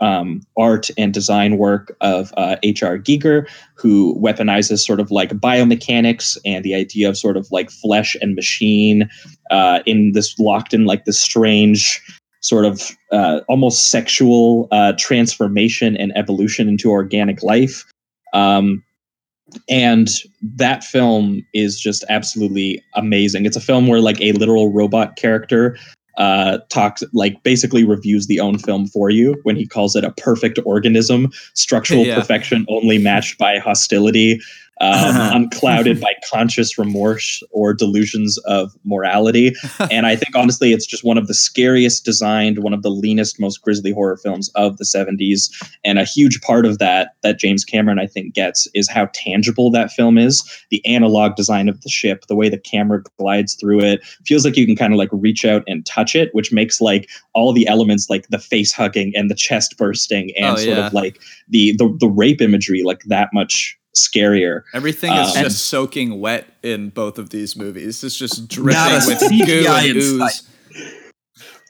um, 0.00 0.42
art 0.56 0.90
and 0.96 1.12
design 1.12 1.58
work 1.58 1.96
of 2.00 2.32
uh, 2.36 2.56
H.R. 2.62 2.98
Giger, 2.98 3.46
who 3.74 4.18
weaponizes 4.20 4.84
sort 4.84 5.00
of 5.00 5.10
like 5.10 5.30
biomechanics 5.30 6.38
and 6.44 6.64
the 6.64 6.74
idea 6.74 7.08
of 7.08 7.18
sort 7.18 7.36
of 7.36 7.50
like 7.50 7.70
flesh 7.70 8.16
and 8.20 8.34
machine 8.34 9.08
uh, 9.50 9.80
in 9.86 10.12
this 10.12 10.38
locked 10.38 10.72
in 10.72 10.84
like 10.86 11.04
this 11.04 11.20
strange 11.20 12.00
sort 12.40 12.64
of 12.64 12.90
uh, 13.12 13.40
almost 13.48 13.90
sexual 13.90 14.68
uh, 14.70 14.94
transformation 14.98 15.96
and 15.96 16.12
evolution 16.16 16.68
into 16.68 16.90
organic 16.90 17.42
life. 17.42 17.84
Um, 18.32 18.82
and 19.68 20.08
that 20.40 20.84
film 20.84 21.44
is 21.52 21.78
just 21.78 22.04
absolutely 22.08 22.82
amazing. 22.94 23.46
It's 23.46 23.56
a 23.56 23.60
film 23.60 23.88
where 23.88 24.00
like 24.00 24.20
a 24.20 24.32
literal 24.32 24.72
robot 24.72 25.16
character 25.16 25.76
uh, 26.16 26.58
talks 26.68 27.02
like 27.12 27.42
basically 27.42 27.84
reviews 27.84 28.26
the 28.26 28.40
own 28.40 28.58
film 28.58 28.86
for 28.86 29.10
you 29.10 29.38
when 29.42 29.56
he 29.56 29.66
calls 29.66 29.96
it 29.96 30.04
a 30.04 30.12
perfect 30.12 30.58
organism, 30.64 31.30
structural 31.54 32.04
Yeah. 32.04 32.16
perfection 32.16 32.66
only 32.68 32.98
matched 32.98 33.38
by 33.38 33.58
hostility, 33.58 34.40
um, 34.80 35.42
unclouded 35.42 36.00
by 36.00 36.14
conscious 36.30 36.78
remorse 36.78 37.42
or 37.50 37.74
delusions 37.74 38.38
of 38.46 38.72
morality. 38.84 39.54
and 39.90 40.06
I 40.06 40.16
think 40.16 40.34
honestly, 40.34 40.72
it's 40.72 40.86
just 40.86 41.04
one 41.04 41.18
of 41.18 41.26
the 41.26 41.34
scariest 41.34 42.04
designed, 42.04 42.60
one 42.60 42.72
of 42.72 42.82
the 42.82 42.90
leanest, 42.90 43.38
most 43.38 43.60
grisly 43.62 43.92
horror 43.92 44.16
films 44.16 44.50
of 44.54 44.78
the 44.78 44.84
70s. 44.84 45.50
And 45.84 45.98
a 45.98 46.04
huge 46.04 46.40
part 46.40 46.64
of 46.66 46.78
that 46.78 47.10
that 47.22 47.38
James 47.38 47.64
Cameron, 47.64 47.98
I 47.98 48.06
think, 48.06 48.34
gets 48.34 48.66
is 48.74 48.88
how 48.88 49.08
tangible 49.12 49.70
that 49.72 49.90
film 49.90 50.16
is. 50.16 50.42
The 50.70 50.84
analog 50.86 51.36
design 51.36 51.68
of 51.68 51.80
the 51.82 51.90
ship, 51.90 52.24
the 52.28 52.36
way 52.36 52.48
the 52.48 52.58
camera 52.58 53.02
glides 53.18 53.54
through 53.54 53.80
it, 53.80 54.02
feels 54.24 54.44
like 54.44 54.56
you 54.56 54.66
can 54.66 54.76
kind 54.76 54.92
of 54.92 54.98
like 54.98 55.10
reach 55.12 55.44
out 55.44 55.62
and 55.66 55.84
touch 55.84 56.14
it, 56.14 56.34
which 56.34 56.52
makes 56.52 56.80
like 56.80 57.08
all 57.34 57.52
the 57.52 57.66
elements 57.68 58.08
like 58.08 58.26
the 58.28 58.38
face 58.38 58.72
hugging 58.72 59.12
and 59.14 59.30
the 59.30 59.34
chest 59.34 59.76
bursting 59.76 60.30
and 60.38 60.46
Oh, 60.50 60.56
sort 60.56 60.78
yeah. 60.78 60.86
of 60.86 60.92
like 60.92 61.20
the, 61.48 61.74
the 61.76 61.94
the 62.00 62.08
rape 62.08 62.40
imagery 62.40 62.82
like 62.82 63.02
that 63.04 63.28
much 63.32 63.76
scarier. 63.96 64.62
Everything 64.74 65.12
is 65.12 65.36
Um, 65.36 65.44
just 65.44 65.64
soaking 65.66 66.20
wet 66.20 66.46
in 66.62 66.90
both 66.90 67.18
of 67.18 67.30
these 67.30 67.56
movies. 67.56 68.02
It's 68.04 68.16
just 68.16 68.48
dripping 68.48 68.74
Not 68.74 69.04
a 69.04 69.06
with 69.06 69.46
goo 69.46 69.66
and 69.68 69.96
ooze. 69.96 70.42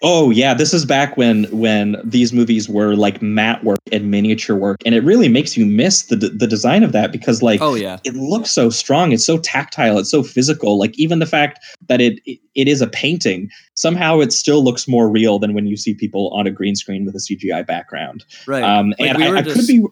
Oh 0.03 0.31
yeah, 0.31 0.55
this 0.55 0.73
is 0.73 0.87
back 0.87 1.19
when 1.19 1.45
when 1.51 1.97
these 2.03 2.33
movies 2.33 2.71
were 2.71 2.97
like 2.97 3.21
matte 3.21 3.63
work 3.65 3.81
and 3.93 4.11
miniature 4.11 4.57
work, 4.57 4.79
and 4.87 4.95
it 4.95 5.05
really 5.05 5.29
makes 5.29 5.59
you 5.59 5.67
miss 5.67 6.05
the 6.05 6.17
the 6.17 6.47
design 6.47 6.83
of 6.83 6.93
that 6.93 7.13
because 7.13 7.43
like 7.43 7.61
Oh 7.61 7.75
yeah. 7.75 7.99
it 8.03 8.15
looks 8.15 8.51
so 8.51 8.71
strong, 8.71 9.13
it's 9.13 9.27
so 9.27 9.37
tactile, 9.37 9.99
it's 9.99 10.11
so 10.11 10.23
physical. 10.23 10.79
Like 10.79 10.99
even 10.99 11.19
the 11.19 11.27
fact 11.27 11.59
that 11.89 12.01
it 12.01 12.19
it, 12.25 12.39
it 12.55 12.67
is 12.67 12.81
a 12.81 12.87
painting, 12.87 13.51
somehow 13.75 14.21
it 14.21 14.33
still 14.33 14.65
looks 14.65 14.89
more 14.89 15.07
real 15.11 15.39
than 15.39 15.53
when 15.53 15.67
you 15.67 15.77
see 15.77 15.93
people 15.93 16.31
on 16.31 16.47
a 16.47 16.51
green 16.51 16.77
screen 16.77 17.05
with 17.05 17.15
a 17.15 17.19
CGI 17.19 17.67
background. 17.67 18.25
Right. 18.47 18.63
Um, 18.63 18.95
Like, 18.99 19.11
and 19.11 19.19
we 19.19 19.25
I, 19.27 19.37
I 19.37 19.43
just- 19.43 19.57
could 19.57 19.67
be 19.67 19.85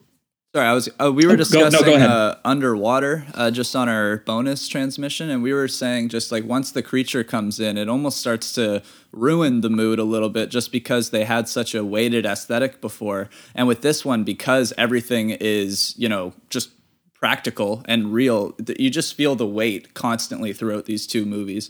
Sorry, 0.55 0.67
I 0.67 0.73
was. 0.73 0.89
Uh, 0.99 1.11
we 1.11 1.27
were 1.27 1.33
Oh, 1.33 1.35
go- 1.35 1.43
no, 1.43 1.49
go 1.61 1.69
discussing 1.69 2.01
uh, 2.01 2.39
underwater 2.43 3.27
uh, 3.35 3.51
just 3.51 3.75
on 3.75 3.87
our 3.87 4.17
bonus 4.17 4.67
transmission, 4.67 5.29
and 5.29 5.43
we 5.43 5.53
were 5.53 5.67
saying 5.67 6.09
just 6.09 6.31
like 6.31 6.43
once 6.43 6.71
the 6.71 6.81
creature 6.81 7.23
comes 7.23 7.59
in, 7.59 7.77
it 7.77 7.87
almost 7.87 8.17
starts 8.17 8.51
to 8.53 8.81
ruin 9.11 9.61
the 9.61 9.69
mood 9.69 9.99
a 9.99 10.03
little 10.03 10.29
bit, 10.29 10.49
just 10.49 10.71
because 10.71 11.11
they 11.11 11.23
had 11.23 11.47
such 11.47 11.75
a 11.75 11.85
weighted 11.85 12.25
aesthetic 12.25 12.81
before, 12.81 13.29
and 13.53 13.67
with 13.67 13.81
this 13.81 14.03
one, 14.03 14.23
because 14.23 14.73
everything 14.75 15.29
is 15.39 15.93
you 15.99 16.09
know 16.09 16.33
just 16.49 16.71
practical 17.13 17.83
and 17.85 18.11
real, 18.11 18.53
th- 18.53 18.79
you 18.79 18.89
just 18.89 19.13
feel 19.13 19.35
the 19.35 19.45
weight 19.45 19.93
constantly 19.93 20.51
throughout 20.51 20.85
these 20.85 21.05
two 21.05 21.25
movies. 21.25 21.69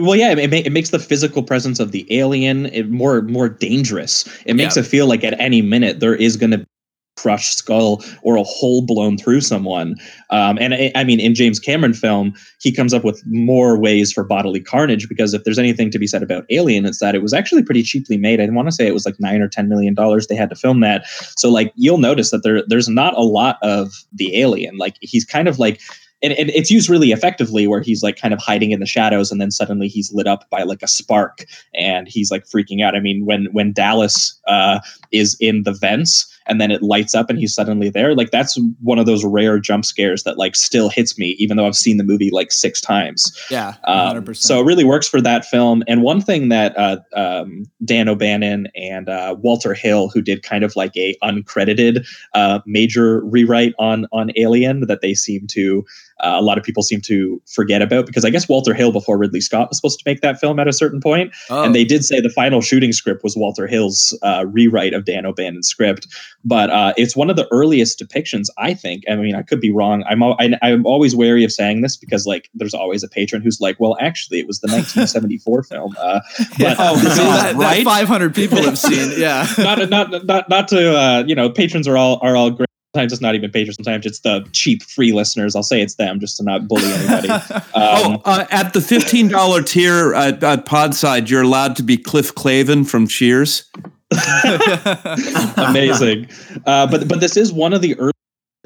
well 0.00 0.16
yeah 0.16 0.32
it, 0.32 0.50
it 0.54 0.72
makes 0.72 0.88
the 0.88 0.98
physical 0.98 1.42
presence 1.42 1.78
of 1.78 1.92
the 1.92 2.06
alien 2.18 2.64
it 2.66 2.88
more 2.88 3.20
more 3.22 3.48
dangerous 3.48 4.26
it 4.46 4.54
makes 4.54 4.76
Yeah. 4.76 4.82
it 4.82 4.86
feel 4.86 5.06
like 5.06 5.22
at 5.22 5.38
any 5.38 5.60
minute 5.60 6.00
there 6.00 6.14
is 6.16 6.36
going 6.38 6.52
to 6.52 6.66
crushed 7.16 7.58
skull 7.58 8.02
or 8.22 8.36
a 8.36 8.42
hole 8.42 8.82
blown 8.82 9.18
through 9.18 9.40
someone. 9.40 9.94
Um, 10.30 10.58
and 10.60 10.74
I, 10.74 10.92
I 10.94 11.04
mean, 11.04 11.20
in 11.20 11.34
James 11.34 11.58
Cameron 11.58 11.94
film, 11.94 12.34
he 12.60 12.72
comes 12.72 12.94
up 12.94 13.04
with 13.04 13.22
more 13.26 13.78
ways 13.78 14.12
for 14.12 14.24
bodily 14.24 14.60
carnage 14.60 15.08
because 15.08 15.34
if 15.34 15.44
there's 15.44 15.58
anything 15.58 15.90
to 15.90 15.98
be 15.98 16.06
said 16.06 16.22
about 16.22 16.44
Alien, 16.50 16.86
it's 16.86 17.00
that 17.00 17.14
it 17.14 17.22
was 17.22 17.32
actually 17.32 17.62
pretty 17.62 17.82
cheaply 17.82 18.16
made. 18.16 18.40
I 18.40 18.48
want 18.48 18.68
to 18.68 18.72
say 18.72 18.86
it 18.86 18.94
was 18.94 19.06
like 19.06 19.20
nine 19.20 19.40
or 19.40 19.48
ten 19.48 19.68
million 19.68 19.94
dollars 19.94 20.26
they 20.26 20.36
had 20.36 20.50
to 20.50 20.56
film 20.56 20.80
that. 20.80 21.06
So 21.36 21.50
like 21.50 21.72
you'll 21.76 21.98
notice 21.98 22.30
that 22.30 22.42
there 22.42 22.62
there's 22.66 22.88
not 22.88 23.16
a 23.16 23.22
lot 23.22 23.58
of 23.62 23.92
the 24.12 24.40
alien. 24.40 24.78
Like 24.78 24.96
he's 25.00 25.24
kind 25.24 25.48
of 25.48 25.58
like 25.58 25.80
and, 26.22 26.32
and 26.34 26.50
it's 26.50 26.70
used 26.70 26.88
really 26.88 27.10
effectively 27.10 27.66
where 27.66 27.80
he's 27.80 28.02
like 28.02 28.16
kind 28.16 28.32
of 28.32 28.40
hiding 28.40 28.70
in 28.70 28.80
the 28.80 28.86
shadows 28.86 29.32
and 29.32 29.40
then 29.40 29.50
suddenly 29.50 29.88
he's 29.88 30.12
lit 30.12 30.26
up 30.26 30.48
by 30.50 30.62
like 30.62 30.82
a 30.82 30.88
spark 30.88 31.44
and 31.74 32.06
he's 32.08 32.30
like 32.30 32.44
freaking 32.44 32.82
out 32.82 32.94
i 32.94 33.00
mean 33.00 33.26
when 33.26 33.46
when 33.46 33.72
dallas 33.72 34.40
uh, 34.46 34.78
is 35.10 35.36
in 35.40 35.64
the 35.64 35.72
vents 35.72 36.31
and 36.46 36.60
then 36.60 36.70
it 36.70 36.82
lights 36.82 37.14
up 37.14 37.30
and 37.30 37.38
he's 37.38 37.54
suddenly 37.54 37.90
there 37.90 38.14
like 38.14 38.30
that's 38.30 38.58
one 38.80 38.98
of 38.98 39.06
those 39.06 39.24
rare 39.24 39.58
jump 39.58 39.84
scares 39.84 40.22
that 40.24 40.38
like 40.38 40.54
still 40.56 40.88
hits 40.88 41.18
me 41.18 41.36
even 41.38 41.56
though 41.56 41.66
i've 41.66 41.76
seen 41.76 41.96
the 41.96 42.04
movie 42.04 42.30
like 42.30 42.50
six 42.52 42.80
times 42.80 43.32
Yeah, 43.50 43.74
um, 43.84 44.24
100%. 44.24 44.36
so 44.36 44.60
it 44.60 44.64
really 44.64 44.84
works 44.84 45.08
for 45.08 45.20
that 45.20 45.44
film. 45.44 45.82
And 45.86 46.02
one 46.02 46.20
thing 46.20 46.48
that 46.48 46.76
uh, 46.78 46.98
um, 47.14 47.64
Dan 47.84 48.08
O'Bannon 48.08 48.68
and 48.74 49.08
uh, 49.08 49.36
Walter 49.38 49.74
Hill, 49.74 50.08
who 50.08 50.22
did 50.22 50.42
kind 50.42 50.64
of 50.64 50.74
like 50.76 50.96
a 50.96 51.16
uncredited 51.22 52.06
uh, 52.34 52.60
major 52.66 53.20
rewrite 53.24 53.74
on 53.78 54.06
on 54.12 54.30
Alien, 54.36 54.86
that 54.86 55.00
they 55.00 55.14
seem 55.14 55.46
to 55.48 55.84
uh, 56.22 56.36
a 56.38 56.42
lot 56.42 56.56
of 56.58 56.64
people 56.64 56.82
seem 56.82 57.00
to 57.02 57.40
forget 57.54 57.82
about 57.82 58.06
because 58.06 58.24
I 58.24 58.30
guess 58.30 58.48
Walter 58.48 58.74
Hill 58.74 58.92
before 58.92 59.18
Ridley 59.18 59.40
Scott 59.40 59.68
was 59.68 59.78
supposed 59.78 59.98
to 59.98 60.02
make 60.08 60.20
that 60.20 60.38
film 60.40 60.58
at 60.58 60.68
a 60.68 60.72
certain 60.72 61.00
point, 61.00 61.32
Oh. 61.50 61.62
and 61.64 61.74
they 61.74 61.84
did 61.84 62.04
say 62.04 62.20
the 62.20 62.30
final 62.30 62.60
shooting 62.60 62.92
script 62.92 63.22
was 63.24 63.36
Walter 63.36 63.66
Hill's 63.66 64.16
uh, 64.22 64.44
rewrite 64.48 64.94
of 64.94 65.04
Dan 65.04 65.26
O'Bannon's 65.26 65.68
script. 65.68 66.06
But 66.44 66.70
uh, 66.70 66.92
it's 66.96 67.16
one 67.16 67.30
of 67.30 67.36
the 67.36 67.46
earliest 67.52 67.98
depictions, 68.00 68.46
I 68.58 68.74
think. 68.74 69.04
I 69.08 69.14
mean, 69.16 69.34
I 69.34 69.42
could 69.42 69.60
be 69.60 69.70
wrong. 69.72 70.02
I'm 70.08 70.22
al- 70.22 70.36
I, 70.40 70.56
I'm 70.62 70.84
always 70.86 71.14
wary 71.14 71.44
of 71.44 71.52
saying 71.52 71.82
this 71.82 71.96
because 71.96 72.26
like 72.26 72.48
there's 72.54 72.74
always 72.74 73.02
a 73.04 73.08
patron 73.08 73.42
who's 73.42 73.60
like, 73.60 73.78
well, 73.78 73.96
actually, 74.00 74.40
it 74.40 74.46
was 74.46 74.60
the 74.60 74.66
1974 74.68 75.62
film. 75.64 75.94
Uh, 76.00 76.20
but 76.58 76.76
Oh, 76.80 76.96
this 76.96 77.12
is- 77.12 77.18
that, 77.18 77.56
that 77.58 77.84
500 77.84 78.34
people 78.34 78.58
have 78.62 78.78
seen. 78.78 79.12
Yeah. 79.22 79.46
not 79.58 79.88
not 79.90 80.24
not 80.26 80.48
not 80.48 80.68
to 80.68 80.96
uh, 80.96 81.24
you 81.26 81.34
know 81.34 81.48
patrons 81.50 81.86
are 81.86 81.96
all 81.96 82.18
are 82.22 82.36
all 82.36 82.50
great. 82.50 82.68
Sometimes 82.94 83.12
it's 83.12 83.22
not 83.22 83.34
even 83.34 83.50
patrons. 83.50 83.76
Sometimes 83.76 84.04
it's 84.04 84.20
the 84.20 84.46
cheap 84.52 84.82
free 84.82 85.12
listeners. 85.12 85.56
I'll 85.56 85.62
say 85.62 85.80
it's 85.80 85.94
them 85.94 86.20
just 86.20 86.36
to 86.36 86.42
not 86.42 86.68
bully 86.68 86.84
anybody. 86.84 87.28
Um, 87.74 88.18
oh, 88.18 88.22
uh, 88.26 88.46
at 88.50 88.74
the 88.74 88.82
fifteen 88.82 89.28
dollar 89.28 89.62
tier 89.62 90.14
at, 90.14 90.44
at 90.44 90.66
Podside, 90.66 91.30
you're 91.30 91.42
allowed 91.42 91.74
to 91.76 91.82
be 91.82 91.96
Cliff 91.96 92.34
Clavin 92.34 92.86
from 92.86 93.06
Cheers. 93.06 93.64
amazing. 95.56 96.28
Uh, 96.66 96.86
but 96.86 97.08
but 97.08 97.20
this 97.20 97.36
is 97.36 97.50
one 97.50 97.72
of 97.72 97.80
the 97.80 97.98
early 97.98 98.12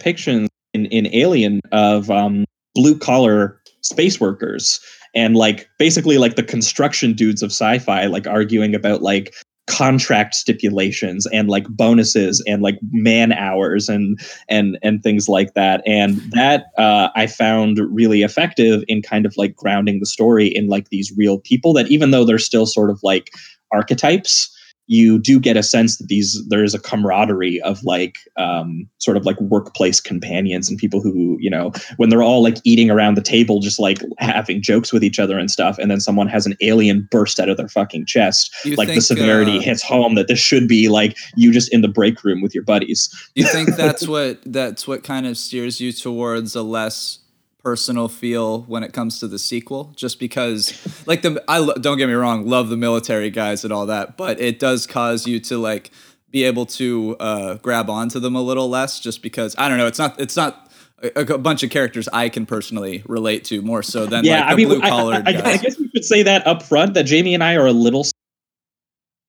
depictions 0.00 0.48
in, 0.74 0.86
in 0.86 1.06
Alien 1.14 1.60
of 1.70 2.10
um, 2.10 2.44
blue 2.74 2.98
collar 2.98 3.60
space 3.82 4.20
workers 4.20 4.80
and 5.14 5.36
like 5.36 5.68
basically 5.78 6.18
like 6.18 6.36
the 6.36 6.42
construction 6.42 7.12
dudes 7.12 7.42
of 7.42 7.50
sci-fi 7.50 8.06
like 8.06 8.26
arguing 8.26 8.74
about 8.74 9.02
like 9.02 9.34
contract 9.66 10.34
stipulations 10.34 11.26
and 11.26 11.48
like 11.48 11.66
bonuses 11.68 12.42
and 12.46 12.62
like 12.62 12.78
man 12.92 13.32
hours 13.32 13.88
and 13.88 14.18
and 14.48 14.78
and 14.82 15.02
things 15.02 15.28
like 15.28 15.54
that. 15.54 15.82
And 15.86 16.18
that 16.32 16.66
uh, 16.78 17.08
i 17.14 17.26
found 17.26 17.78
really 17.90 18.22
effective 18.22 18.84
in 18.88 19.02
kind 19.02 19.26
of 19.26 19.36
like 19.36 19.56
grounding 19.56 20.00
the 20.00 20.06
story 20.06 20.46
in 20.46 20.68
like 20.68 20.88
these 20.88 21.12
real 21.16 21.38
people 21.38 21.72
that 21.72 21.88
even 21.88 22.10
though 22.10 22.24
they're 22.24 22.38
still 22.38 22.66
sort 22.66 22.90
of 22.90 23.00
like 23.02 23.30
archetypes 23.72 24.55
you 24.86 25.18
do 25.18 25.40
get 25.40 25.56
a 25.56 25.62
sense 25.62 25.98
that 25.98 26.08
these 26.08 26.46
there 26.48 26.62
is 26.62 26.74
a 26.74 26.78
camaraderie 26.78 27.60
of 27.62 27.82
like 27.84 28.18
um, 28.36 28.88
sort 28.98 29.16
of 29.16 29.26
like 29.26 29.40
workplace 29.40 30.00
companions 30.00 30.68
and 30.68 30.78
people 30.78 31.00
who 31.00 31.36
you 31.40 31.50
know 31.50 31.72
when 31.96 32.08
they're 32.08 32.22
all 32.22 32.42
like 32.42 32.56
eating 32.64 32.90
around 32.90 33.14
the 33.14 33.22
table 33.22 33.60
just 33.60 33.78
like 33.78 33.98
having 34.18 34.62
jokes 34.62 34.92
with 34.92 35.02
each 35.02 35.18
other 35.18 35.38
and 35.38 35.50
stuff 35.50 35.78
and 35.78 35.90
then 35.90 36.00
someone 36.00 36.28
has 36.28 36.46
an 36.46 36.54
alien 36.60 37.08
burst 37.10 37.40
out 37.40 37.48
of 37.48 37.56
their 37.56 37.68
fucking 37.68 38.06
chest 38.06 38.54
You 38.64 38.76
like 38.76 38.88
the 38.88 39.00
severity 39.00 39.58
uh, 39.58 39.60
hits 39.60 39.82
home 39.82 40.14
that 40.14 40.28
this 40.28 40.38
should 40.38 40.68
be 40.68 40.88
like 40.88 41.16
you 41.36 41.52
just 41.52 41.72
in 41.72 41.80
the 41.80 41.88
break 41.88 42.22
room 42.24 42.40
with 42.42 42.54
your 42.54 42.64
buddies. 42.64 43.10
You 43.34 43.44
think 43.44 43.70
that's 43.76 44.06
what 44.06 44.40
that's 44.44 44.86
what 44.86 45.04
kind 45.04 45.26
of 45.26 45.36
steers 45.36 45.80
you 45.80 45.92
towards 45.92 46.54
a 46.54 46.62
less 46.62 47.18
personal 47.66 48.06
feel 48.06 48.62
when 48.62 48.84
it 48.84 48.92
comes 48.92 49.18
to 49.18 49.26
the 49.26 49.40
sequel? 49.40 49.92
Just 49.96 50.20
because, 50.20 51.04
like 51.04 51.22
the 51.22 51.42
I 51.48 51.58
don't 51.80 51.98
get 51.98 52.06
me 52.06 52.12
wrong, 52.14 52.46
love 52.46 52.68
the 52.68 52.76
military 52.76 53.28
guys 53.28 53.64
and 53.64 53.72
all 53.72 53.86
that, 53.86 54.16
but 54.16 54.38
it 54.38 54.60
does 54.60 54.86
cause 54.86 55.26
you 55.26 55.40
to 55.40 55.58
like 55.58 55.90
be 56.30 56.44
able 56.44 56.66
to 56.66 57.16
uh, 57.18 57.54
grab 57.54 57.90
onto 57.90 58.20
them 58.20 58.36
a 58.36 58.40
little 58.40 58.68
less, 58.68 59.00
just 59.00 59.20
because 59.20 59.56
I 59.58 59.68
don't 59.68 59.78
know. 59.78 59.88
It's 59.88 59.98
not 59.98 60.20
it's 60.20 60.36
not. 60.36 60.62
A, 61.02 61.34
a 61.34 61.36
bunch 61.36 61.62
of 61.62 61.68
characters 61.68 62.08
I 62.10 62.30
can 62.30 62.46
personally 62.46 63.02
relate 63.06 63.44
to 63.46 63.60
more 63.60 63.82
so 63.82 64.06
than 64.06 64.24
yeah 64.24 64.36
like 64.36 64.46
the 64.46 64.52
i 64.52 64.56
mean 64.56 64.68
blue 64.68 64.80
I, 64.80 64.88
collared 64.88 65.28
I, 65.28 65.32
I. 65.32 65.52
I 65.52 65.56
guess 65.58 65.78
we 65.78 65.90
should 65.90 66.06
say 66.06 66.22
that 66.22 66.46
up 66.46 66.62
front 66.62 66.94
that 66.94 67.02
jamie 67.04 67.34
and 67.34 67.44
i 67.44 67.54
are 67.56 67.66
a 67.66 67.72
little 67.72 68.06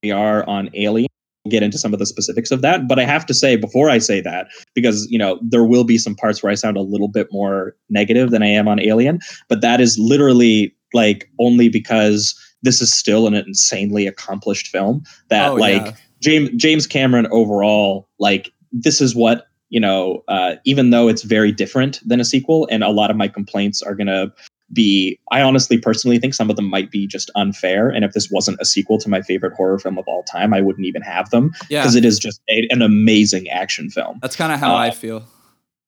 we 0.02 0.12
are 0.12 0.48
on 0.48 0.70
alien 0.76 1.10
get 1.48 1.64
into 1.64 1.78
some 1.78 1.94
of 1.94 2.00
the 2.00 2.06
specifics 2.06 2.52
of 2.52 2.62
that 2.62 2.88
but 2.88 3.00
i 3.00 3.04
have 3.04 3.26
to 3.26 3.34
say 3.34 3.56
before 3.56 3.90
i 3.90 3.98
say 3.98 4.22
that 4.22 4.48
because 4.76 5.08
you 5.10 5.18
know 5.18 5.40
there 5.42 5.64
will 5.64 5.84
be 5.84 5.98
some 5.98 6.16
parts 6.16 6.44
where 6.44 6.52
i 6.52 6.56
sound 6.56 6.78
a 6.78 6.82
little 6.82 7.08
bit 7.08 7.28
more 7.32 7.76
negative 7.90 8.30
than 8.32 8.44
i 8.44 8.48
am 8.48 8.68
on 8.68 8.80
alien 8.80 9.20
but 9.50 9.62
that 9.62 9.82
is 9.82 9.98
literally 10.00 10.74
like 10.94 11.30
only 11.40 11.70
because 11.70 12.36
this 12.64 12.82
is 12.82 12.94
still 12.94 13.28
an 13.28 13.34
insanely 13.34 14.08
accomplished 14.08 14.68
film 14.68 15.04
that 15.30 15.52
Oh, 15.52 15.56
like 15.56 15.86
yeah. 15.86 15.92
james 16.22 16.50
james 16.56 16.88
cameron 16.88 17.28
overall 17.32 18.08
like 18.20 18.52
this 18.72 19.02
is 19.02 19.16
what 19.16 19.48
you 19.70 19.80
know 19.80 20.24
uh, 20.30 20.56
even 20.64 20.92
though 20.92 21.08
it's 21.10 21.24
very 21.24 21.52
different 21.52 22.00
than 22.06 22.20
a 22.22 22.26
sequel 22.26 22.68
and 22.72 22.84
a 22.84 22.90
lot 22.90 23.12
of 23.12 23.18
my 23.18 23.28
complaints 23.28 23.82
are 23.82 23.96
going 23.96 24.08
to 24.08 24.32
be 24.74 25.18
i 25.32 25.42
honestly 25.42 25.78
personally 25.78 26.20
think 26.20 26.34
some 26.34 26.50
of 26.50 26.56
them 26.58 26.66
might 26.70 26.92
be 26.92 27.08
just 27.08 27.32
unfair 27.36 27.88
and 27.90 28.04
if 28.04 28.12
this 28.14 28.30
wasn't 28.30 28.58
a 28.60 28.66
sequel 28.66 28.98
to 28.98 29.08
my 29.10 29.22
favorite 29.22 29.54
horror 29.54 29.80
film 29.80 29.98
of 29.98 30.06
all 30.08 30.24
time 30.24 30.54
i 30.54 30.60
wouldn't 30.60 30.86
even 30.86 31.02
have 31.02 31.30
them 31.30 31.52
Yeah. 31.70 31.82
because 31.82 31.96
it 31.96 32.04
is 32.04 32.20
just 32.20 32.42
a, 32.50 32.68
an 32.70 32.82
amazing 32.82 33.48
action 33.50 33.90
film 33.90 34.20
That's 34.22 34.36
kind 34.36 34.52
of 34.52 34.60
how 34.60 34.76
I 34.76 34.90
Uh, 34.90 34.92
feel. 34.92 35.24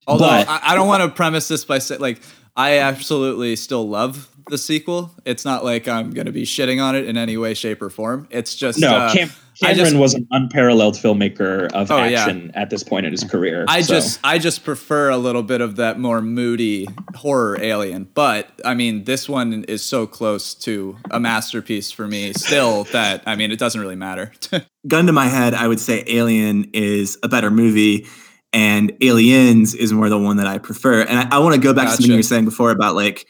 Although 0.07 0.27
but- 0.27 0.47
I, 0.47 0.59
I 0.71 0.75
don't 0.75 0.87
want 0.87 1.03
to 1.03 1.09
premise 1.09 1.47
this 1.49 1.65
by 1.65 1.79
saying 1.79 1.99
like 2.01 2.21
I 2.55 2.79
absolutely 2.79 3.55
still 3.55 3.87
love 3.87 4.27
the 4.49 4.57
sequel. 4.57 5.11
It's 5.23 5.45
not 5.45 5.63
like 5.63 5.87
I'm 5.87 6.09
going 6.11 6.25
to 6.25 6.31
be 6.33 6.43
shitting 6.43 6.83
on 6.83 6.95
it 6.95 7.05
in 7.05 7.15
any 7.15 7.37
way, 7.37 7.53
shape, 7.53 7.81
or 7.81 7.89
form. 7.89 8.27
It's 8.31 8.55
just 8.55 8.79
no 8.79 8.89
uh, 8.95 9.09
I 9.13 9.29
cameron 9.61 9.77
just- 9.85 9.95
was 9.97 10.13
an 10.13 10.27
unparalleled 10.31 10.95
filmmaker 10.95 11.71
of 11.73 11.91
Oh, 11.91 12.03
yeah. 12.03 12.21
action 12.23 12.51
at 12.55 12.69
this 12.69 12.83
point 12.83 13.05
in 13.05 13.11
his 13.11 13.23
career 13.23 13.65
I 13.67 13.81
so. 13.81 13.93
just 13.95 14.19
I 14.23 14.37
just 14.39 14.63
prefer 14.63 15.09
a 15.09 15.17
little 15.17 15.43
bit 15.43 15.61
of 15.61 15.75
that 15.77 15.99
more 15.99 16.21
moody 16.21 16.87
horror 17.15 17.57
alien. 17.61 18.07
But 18.13 18.47
I 18.63 18.73
mean, 18.73 19.03
this 19.03 19.27
one 19.29 19.63
is 19.65 19.83
so 19.83 20.07
close 20.07 20.53
to 20.55 20.97
a 21.11 21.19
masterpiece 21.19 21.91
for 21.91 22.07
me 22.07 22.33
still 22.33 22.83
that 22.91 23.23
I 23.25 23.35
mean, 23.35 23.51
it 23.51 23.59
doesn't 23.59 23.79
really 23.79 23.95
matter. 23.95 24.31
gun 24.87 25.05
to 25.07 25.11
my 25.11 25.27
head, 25.27 25.53
I 25.53 25.67
would 25.67 25.79
say 25.79 26.03
Alien 26.07 26.69
is 26.73 27.17
a 27.21 27.27
better 27.27 27.51
movie, 27.51 28.07
and 28.53 28.91
Aliens 29.01 29.75
is 29.75 29.91
more 29.91 30.07
the 30.09 30.17
one 30.17 30.37
that 30.37 30.47
I 30.47 30.57
prefer. 30.57 31.01
And 31.01 31.19
I, 31.19 31.35
I 31.35 31.39
want 31.39 31.53
to 31.55 31.61
go 31.61 31.73
back 31.73 31.87
to 31.89 31.91
something 31.95 32.11
you 32.11 32.17
were 32.17 32.23
saying 32.23 32.45
before 32.45 32.71
about 32.71 32.95
like 32.95 33.27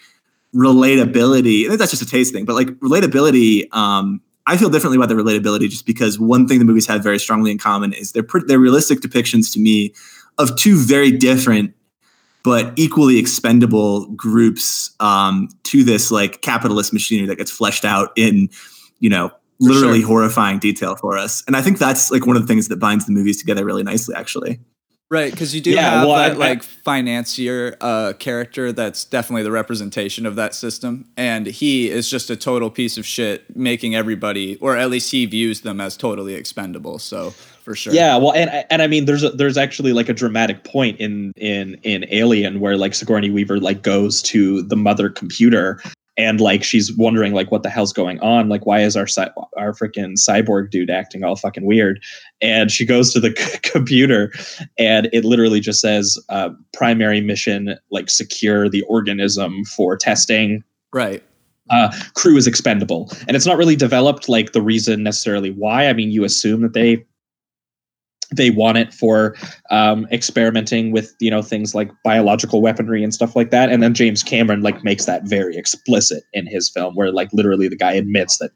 relatability. 0.56 1.66
I 1.66 1.68
think 1.70 1.80
that's 1.80 1.92
just 1.92 2.04
a 2.04 2.08
taste 2.08 2.34
thing, 2.34 2.46
but 2.46 2.56
like 2.56 2.68
relatability, 2.80 3.74
um, 3.74 4.22
I 4.50 4.58
feel 4.58 4.70
differently 4.72 4.98
about 4.98 5.10
the 5.10 5.16
relatability 5.16 5.70
just 5.70 5.86
because 5.86 6.20
one 6.20 6.48
thing 6.48 6.58
the 6.58 6.66
movies 6.66 6.88
have 6.88 7.04
very 7.04 7.20
strongly 7.20 7.52
in 7.52 7.60
common 7.60 7.94
is 7.94 8.14
they're 8.14 8.24
pretty, 8.24 8.48
they're 8.48 8.58
realistic 8.58 9.00
depictions 9.00 9.54
to 9.54 9.60
me 9.60 9.94
of 10.40 10.56
two 10.56 10.76
very 10.76 11.12
different 11.12 11.76
but 12.42 12.72
equally 12.78 13.20
expendable 13.20 14.08
groups 14.08 14.96
um, 15.02 15.50
to 15.64 15.84
this 15.84 16.10
like 16.10 16.42
capitalist 16.42 16.94
machinery 16.94 17.28
that 17.28 17.36
gets 17.36 17.52
fleshed 17.52 17.86
out 17.86 18.12
in 18.16 18.50
you 19.00 19.10
know 19.10 19.30
literally 19.60 20.00
sure. 20.00 20.08
horrifying 20.08 20.58
detail 20.58 20.96
for 20.96 21.16
us 21.18 21.44
and 21.46 21.56
i 21.56 21.62
think 21.62 21.78
that's 21.78 22.10
like 22.10 22.26
one 22.26 22.36
of 22.36 22.42
the 22.42 22.48
things 22.48 22.70
that 22.70 22.78
binds 22.78 23.06
the 23.06 23.12
movies 23.12 23.38
together 23.38 23.64
really 23.64 23.84
nicely 23.84 24.16
actually 24.16 24.60
Right, 25.12 25.32
because 25.32 25.56
you 25.56 25.62
do 25.62 25.72
Yeah, 25.72 25.90
have 26.02 26.08
well, 26.08 26.18
that 26.18 26.32
I- 26.32 26.36
I- 26.36 26.38
like 26.38 26.62
financier 26.62 27.76
uh, 27.82 28.14
character 28.20 28.72
that's 28.72 29.06
definitely 29.06 29.42
the 29.42 29.52
representation 29.52 30.28
of 30.28 30.36
that 30.36 30.54
system, 30.54 31.06
and 31.18 31.48
he 31.48 31.90
is 31.90 32.08
just 32.10 32.30
a 32.30 32.36
total 32.36 32.70
piece 32.70 32.96
of 32.96 33.08
shit, 33.08 33.56
making 33.56 33.96
everybody, 33.96 34.58
or 34.58 34.78
at 34.78 34.92
least 34.92 35.10
he 35.12 35.26
views 35.26 35.62
them 35.62 35.82
as 35.82 35.98
totally 35.98 36.36
expendable. 36.36 37.00
So 37.00 37.32
for 37.64 37.74
sure, 37.76 37.92
Yeah, 37.94 38.18
well, 38.18 38.34
and 38.34 38.52
and 38.70 38.84
I 38.84 38.88
mean, 38.88 39.06
there's 39.06 39.24
a, 39.24 39.30
there's 39.32 39.58
actually 39.58 39.94
like 39.94 40.10
a 40.10 40.14
dramatic 40.14 40.64
point 40.64 41.00
in 41.00 41.32
in 41.38 41.76
in 41.82 42.06
Alien 42.12 42.60
where 42.60 42.78
like 42.78 42.94
Sigourney 42.94 43.32
Weaver 43.32 43.60
like 43.60 43.82
goes 43.82 44.22
to 44.24 44.62
the 44.62 44.76
mother 44.76 45.10
computer 45.10 45.82
and 46.20 46.42
like 46.42 46.66
she's 46.66 46.94
wondering 46.98 47.34
like 47.34 47.50
what 47.50 47.64
the 47.64 47.70
hell's 47.70 47.94
going 47.94 48.20
on, 48.20 48.50
like 48.50 48.66
why 48.66 48.82
is 48.82 48.98
our 48.98 49.08
cy- 49.08 49.32
our 49.56 49.72
freaking 49.72 50.18
cyborg 50.18 50.70
dude 50.70 50.90
acting 50.90 51.24
all 51.24 51.38
fucking 51.38 51.66
weird? 51.66 52.04
And 52.42 52.70
she 52.70 52.86
goes 52.86 53.14
to 53.14 53.22
the 53.22 53.34
c- 53.38 53.58
computer, 53.64 54.34
and 54.78 55.10
it 55.14 55.24
literally 55.24 55.62
just 55.62 55.80
says 55.80 56.20
uh, 56.28 56.50
primary 56.74 57.22
mission 57.22 57.78
like 57.90 58.10
secure 58.10 58.68
the 58.68 58.82
organism 58.84 59.64
for 59.64 59.96
testing 59.96 60.62
right. 60.92 61.24
uh, 61.70 61.96
crew 62.16 62.36
is 62.36 62.48
expendable 62.48 63.10
and 63.28 63.38
it's 63.38 63.46
not 63.46 63.58
really 63.58 63.76
developed 63.76 64.28
like 64.28 64.52
the 64.52 64.62
reason 64.62 65.04
necessarily 65.04 65.52
why 65.52 65.88
i 65.88 65.94
mean 65.94 66.12
you 66.12 66.24
assume 66.24 66.62
that 66.62 66.74
they 66.74 67.06
they 68.36 68.52
want 68.52 68.78
it 68.78 68.94
for 68.94 69.36
um, 69.72 70.08
experimenting 70.12 70.92
with 70.92 71.16
you 71.20 71.32
know 71.32 71.42
things 71.42 71.74
like 71.74 71.92
biological 72.04 72.62
weaponry 72.62 73.04
and 73.04 73.14
stuff 73.14 73.36
like 73.36 73.52
that 73.52 73.72
and 73.72 73.82
then 73.82 73.94
james 73.94 74.22
cameron 74.24 74.62
like 74.62 74.84
makes 74.84 75.06
that 75.06 75.24
very 75.24 75.56
explicit 75.58 76.24
in 76.34 76.46
his 76.46 76.70
film 76.70 76.96
where 76.96 77.12
like 77.12 77.30
literally 77.34 77.68
the 77.68 77.76
guy 77.76 77.94
admits 77.94 78.38
that 78.38 78.52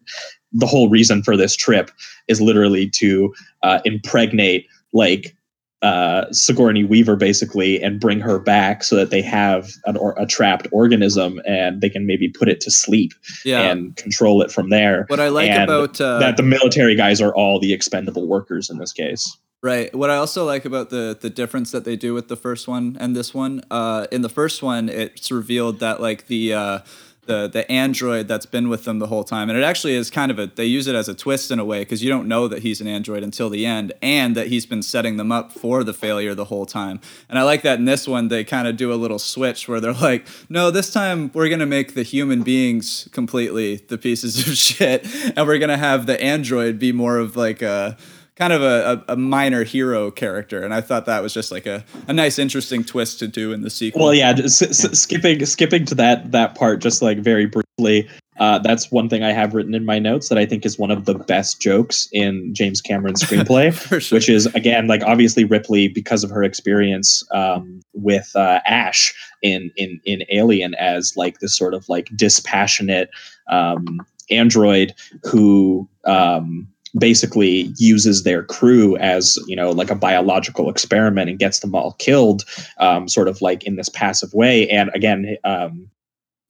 the 0.51 0.67
whole 0.67 0.89
reason 0.89 1.23
for 1.23 1.36
this 1.36 1.55
trip 1.55 1.91
is 2.27 2.39
literally 2.39 2.89
to 2.89 3.33
uh, 3.63 3.79
impregnate 3.86 4.67
like 4.93 5.36
uh, 5.83 6.31
Sigourney 6.31 6.86
Weaver 6.86 7.17
basically 7.17 7.81
and 7.83 7.99
bring 7.99 8.21
her 8.21 8.39
back 8.39 8.83
so 8.86 8.95
that 8.95 9.09
they 9.09 9.21
have 9.21 9.69
an 9.86 9.97
or, 9.97 10.15
a 10.17 10.25
trapped 10.25 10.65
organism 10.71 11.41
and 11.45 11.81
they 11.81 11.89
can 11.89 12.07
maybe 12.07 12.29
put 12.29 12.47
it 12.47 12.62
to 12.62 12.71
sleep 12.71 13.12
Yeah. 13.43 13.69
and 13.69 13.93
control 13.97 14.41
it 14.41 14.49
from 14.49 14.69
there. 14.69 15.03
What 15.09 15.19
I 15.19 15.27
like 15.27 15.49
And 15.49 15.63
about, 15.63 15.99
uh, 15.99 16.19
that 16.19 16.38
the 16.38 16.43
military 16.43 16.95
guys 16.95 17.19
are 17.19 17.36
all 17.36 17.59
the 17.59 17.73
expendable 17.73 18.27
workers 18.27 18.69
in 18.69 18.77
this 18.77 18.93
case. 18.93 19.38
Right. 19.63 19.95
What 19.95 20.10
I 20.10 20.17
also 20.17 20.43
like 20.45 20.65
about 20.65 20.89
the 20.89 21.17
the 21.19 21.30
difference 21.30 21.71
that 21.71 21.86
they 21.86 21.95
do 21.95 22.13
with 22.13 22.28
the 22.28 22.36
first 22.36 22.67
one 22.67 22.97
and 22.99 23.15
this 23.15 23.34
one, 23.34 23.63
uh, 23.71 24.08
in 24.12 24.21
the 24.21 24.28
first 24.28 24.62
one, 24.62 24.89
it's 24.89 25.32
revealed 25.32 25.80
that 25.80 26.02
like 26.02 26.28
the 26.28 26.54
uh, 26.54 26.80
the 27.28 27.47
the 27.47 27.71
android 27.71 28.28
that's 28.28 28.45
been 28.45 28.67
with 28.67 28.84
them 28.84 28.99
the 28.99 29.08
whole 29.08 29.23
time, 29.23 29.49
and 29.49 29.58
it 29.58 29.63
actually 29.63 29.93
is 29.93 30.10
kind 30.10 30.32
of 30.32 30.38
a 30.38 30.47
they 30.47 30.65
use 30.65 30.88
it 30.88 30.95
as 30.95 31.08
a 31.08 31.13
twist 31.15 31.49
in 31.49 31.60
a 31.60 31.63
way 31.63 31.80
because 31.80 32.04
you 32.04 32.10
don't 32.10 32.28
know 32.28 32.49
that 32.49 32.62
he's 32.62 32.82
an 32.82 32.88
android 32.88 33.23
until 33.23 33.49
the 33.49 33.65
end, 33.65 33.93
and 34.02 34.36
that 34.36 34.47
he's 34.47 34.65
been 34.65 34.84
setting 34.84 35.15
them 35.15 35.32
up 35.32 35.54
for 35.54 35.86
the 35.86 35.93
failure 35.93 36.36
the 36.36 36.43
whole 36.43 36.65
time. 36.65 36.99
And 37.30 37.39
I 37.39 37.43
like 37.43 37.62
that 37.62 37.80
in 37.80 37.86
this 37.86 38.06
one 38.06 38.28
they 38.28 38.43
kind 38.43 38.67
of 38.67 38.76
do 38.76 38.91
a 38.91 38.95
little 38.95 39.17
switch 39.17 39.69
where 39.69 39.80
they're 39.80 39.93
like, 40.10 40.28
no, 40.49 40.71
this 40.71 40.91
time 40.91 41.32
we're 41.34 41.47
gonna 41.47 41.65
make 41.65 41.93
the 41.93 42.04
human 42.04 42.43
beings 42.43 43.08
completely 43.13 43.78
the 43.78 43.97
pieces 43.97 44.45
of 44.45 44.58
shit, 44.58 45.08
and 45.38 45.47
we're 45.47 45.58
gonna 45.58 45.78
have 45.78 46.06
the 46.06 46.21
android 46.21 46.80
be 46.80 46.91
more 46.91 47.17
of 47.17 47.38
like 47.38 47.62
a 47.62 47.95
kind 48.36 48.54
of 48.54 48.62
a, 48.62 49.04
a, 49.08 49.13
a 49.13 49.15
minor 49.15 49.63
hero 49.63 50.12
character, 50.12 50.63
and 50.63 50.74
I 50.74 50.82
thought 50.82 51.06
that 51.06 51.22
was 51.22 51.34
just 51.34 51.52
like 51.52 51.65
a, 51.65 51.84
a 52.08 52.13
nice, 52.13 52.39
interesting 52.39 52.84
twist 52.84 53.19
to 53.19 53.28
do 53.28 53.52
in 53.54 53.62
the 53.62 53.69
sequel. 53.69 54.04
Well, 54.04 54.13
yeah, 54.13 54.34
just, 54.34 54.62
s- 54.62 54.84
s- 54.86 55.00
skipping 55.00 55.46
skipping 55.46 55.86
to 55.86 55.96
that 55.96 56.32
that 56.32 56.56
part 56.56 56.82
just 56.82 57.02
like 57.02 57.19
very 57.19 57.46
briefly. 57.46 58.10
Uh, 58.39 58.58
that's 58.58 58.91
one 58.91 59.08
thing 59.10 59.22
I 59.22 59.32
have 59.32 59.54
written 59.54 59.76
in 59.76 59.86
my 59.86 60.00
notes 60.00 60.30
that 60.30 60.39
I 60.39 60.46
think 60.48 60.65
is 60.65 60.80
one 60.80 60.89
of 60.89 61.06
the 61.06 61.13
best 61.13 61.62
jokes 61.62 62.08
in 62.12 62.52
James 62.52 62.82
Cameron's 62.82 63.22
screenplay, 63.22 63.72
which 64.12 64.28
is 64.28 64.48
again 64.48 64.88
like 64.88 65.04
obviously 65.04 65.43
Ripley 65.43 65.88
because 65.88 66.24
of 66.24 66.32
her 66.32 66.43
experience 66.43 67.24
um, 67.32 67.82
with 67.93 68.32
uh, 68.36 68.60
Ash 68.65 69.13
in 69.43 69.69
in 69.78 70.02
in 70.06 70.24
Alien 70.32 70.74
as 70.76 71.13
like 71.15 71.39
this 71.39 71.56
sort 71.56 71.76
of 71.76 71.88
like 71.89 72.10
dispassionate 72.15 73.12
um, 73.52 74.00
android 74.32 74.96
who 75.24 75.88
um, 76.06 76.67
basically 76.97 77.73
uses 77.77 78.23
their 78.23 78.43
crew 78.43 78.95
as 78.97 79.39
you 79.47 79.56
know 79.56 79.71
like 79.71 79.89
a 79.89 79.95
biological 79.95 80.69
experiment 80.69 81.29
and 81.29 81.39
gets 81.39 81.60
them 81.60 81.73
all 81.73 81.93
killed 81.93 82.43
um, 82.77 83.08
sort 83.08 83.27
of 83.27 83.41
like 83.41 83.63
in 83.63 83.75
this 83.75 83.89
passive 83.89 84.34
way 84.34 84.69
and 84.69 84.91
again 84.93 85.38
um, 85.43 85.89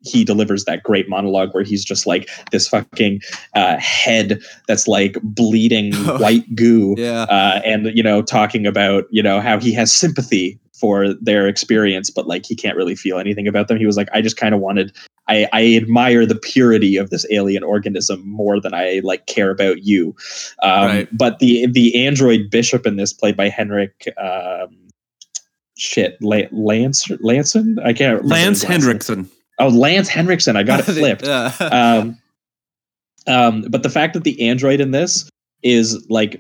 he 0.03 0.25
delivers 0.25 0.65
that 0.65 0.83
great 0.83 1.07
monologue 1.07 1.53
where 1.53 1.63
he's 1.63 1.83
just 1.83 2.05
like 2.05 2.29
this 2.51 2.67
fucking 2.67 3.21
uh, 3.55 3.77
head 3.77 4.41
that's 4.67 4.87
like 4.87 5.17
bleeding 5.23 5.93
white 6.19 6.53
goo 6.55 6.93
yeah. 6.97 7.23
uh, 7.23 7.61
and 7.63 7.85
you 7.95 8.03
know 8.03 8.21
talking 8.21 8.67
about 8.67 9.05
you 9.09 9.23
know 9.23 9.39
how 9.39 9.59
he 9.59 9.73
has 9.73 9.93
sympathy 9.93 10.59
for 10.83 11.13
their 11.21 11.47
experience 11.47 12.09
but 12.09 12.27
like 12.27 12.45
he 12.45 12.55
can't 12.55 12.75
really 12.75 12.95
feel 12.95 13.17
anything 13.17 13.47
about 13.47 13.69
them 13.69 13.77
he 13.77 13.85
was 13.85 13.95
like 13.95 14.09
i 14.13 14.19
just 14.21 14.35
kind 14.35 14.53
of 14.53 14.59
wanted 14.59 14.91
I, 15.29 15.47
I 15.53 15.75
admire 15.75 16.25
the 16.25 16.35
purity 16.35 16.97
of 16.97 17.09
this 17.09 17.25
alien 17.31 17.63
organism 17.63 18.27
more 18.27 18.59
than 18.59 18.73
I 18.73 18.99
like 19.05 19.25
care 19.25 19.51
about 19.51 19.81
you. 19.81 20.13
Um, 20.61 20.85
Right. 20.87 21.07
But 21.17 21.39
the 21.39 21.65
the 21.67 22.05
android 22.05 22.49
bishop 22.51 22.85
in 22.85 22.97
this, 22.97 23.13
played 23.13 23.37
by 23.37 23.47
Henrik, 23.47 24.05
um, 24.21 24.75
shit, 25.77 26.17
La- 26.21 26.49
Lance 26.51 27.09
Lanson, 27.21 27.79
I 27.85 27.93
can't. 27.93 28.17
remember 28.21 28.35
Lance. 28.35 28.65
Hendrickson. 28.65 29.29
Oh, 29.59 29.69
Lance 29.69 30.09
Henriksen. 30.09 30.57
I 30.57 30.63
got 30.63 30.81
it 30.81 30.83
flipped. 30.91 31.25
Um, 31.25 32.17
um, 33.25 33.61
but 33.69 33.81
the 33.83 33.89
fact 33.89 34.15
that 34.15 34.25
the 34.25 34.45
android 34.45 34.81
in 34.81 34.91
this 34.91 35.29
is 35.63 36.05
like 36.09 36.39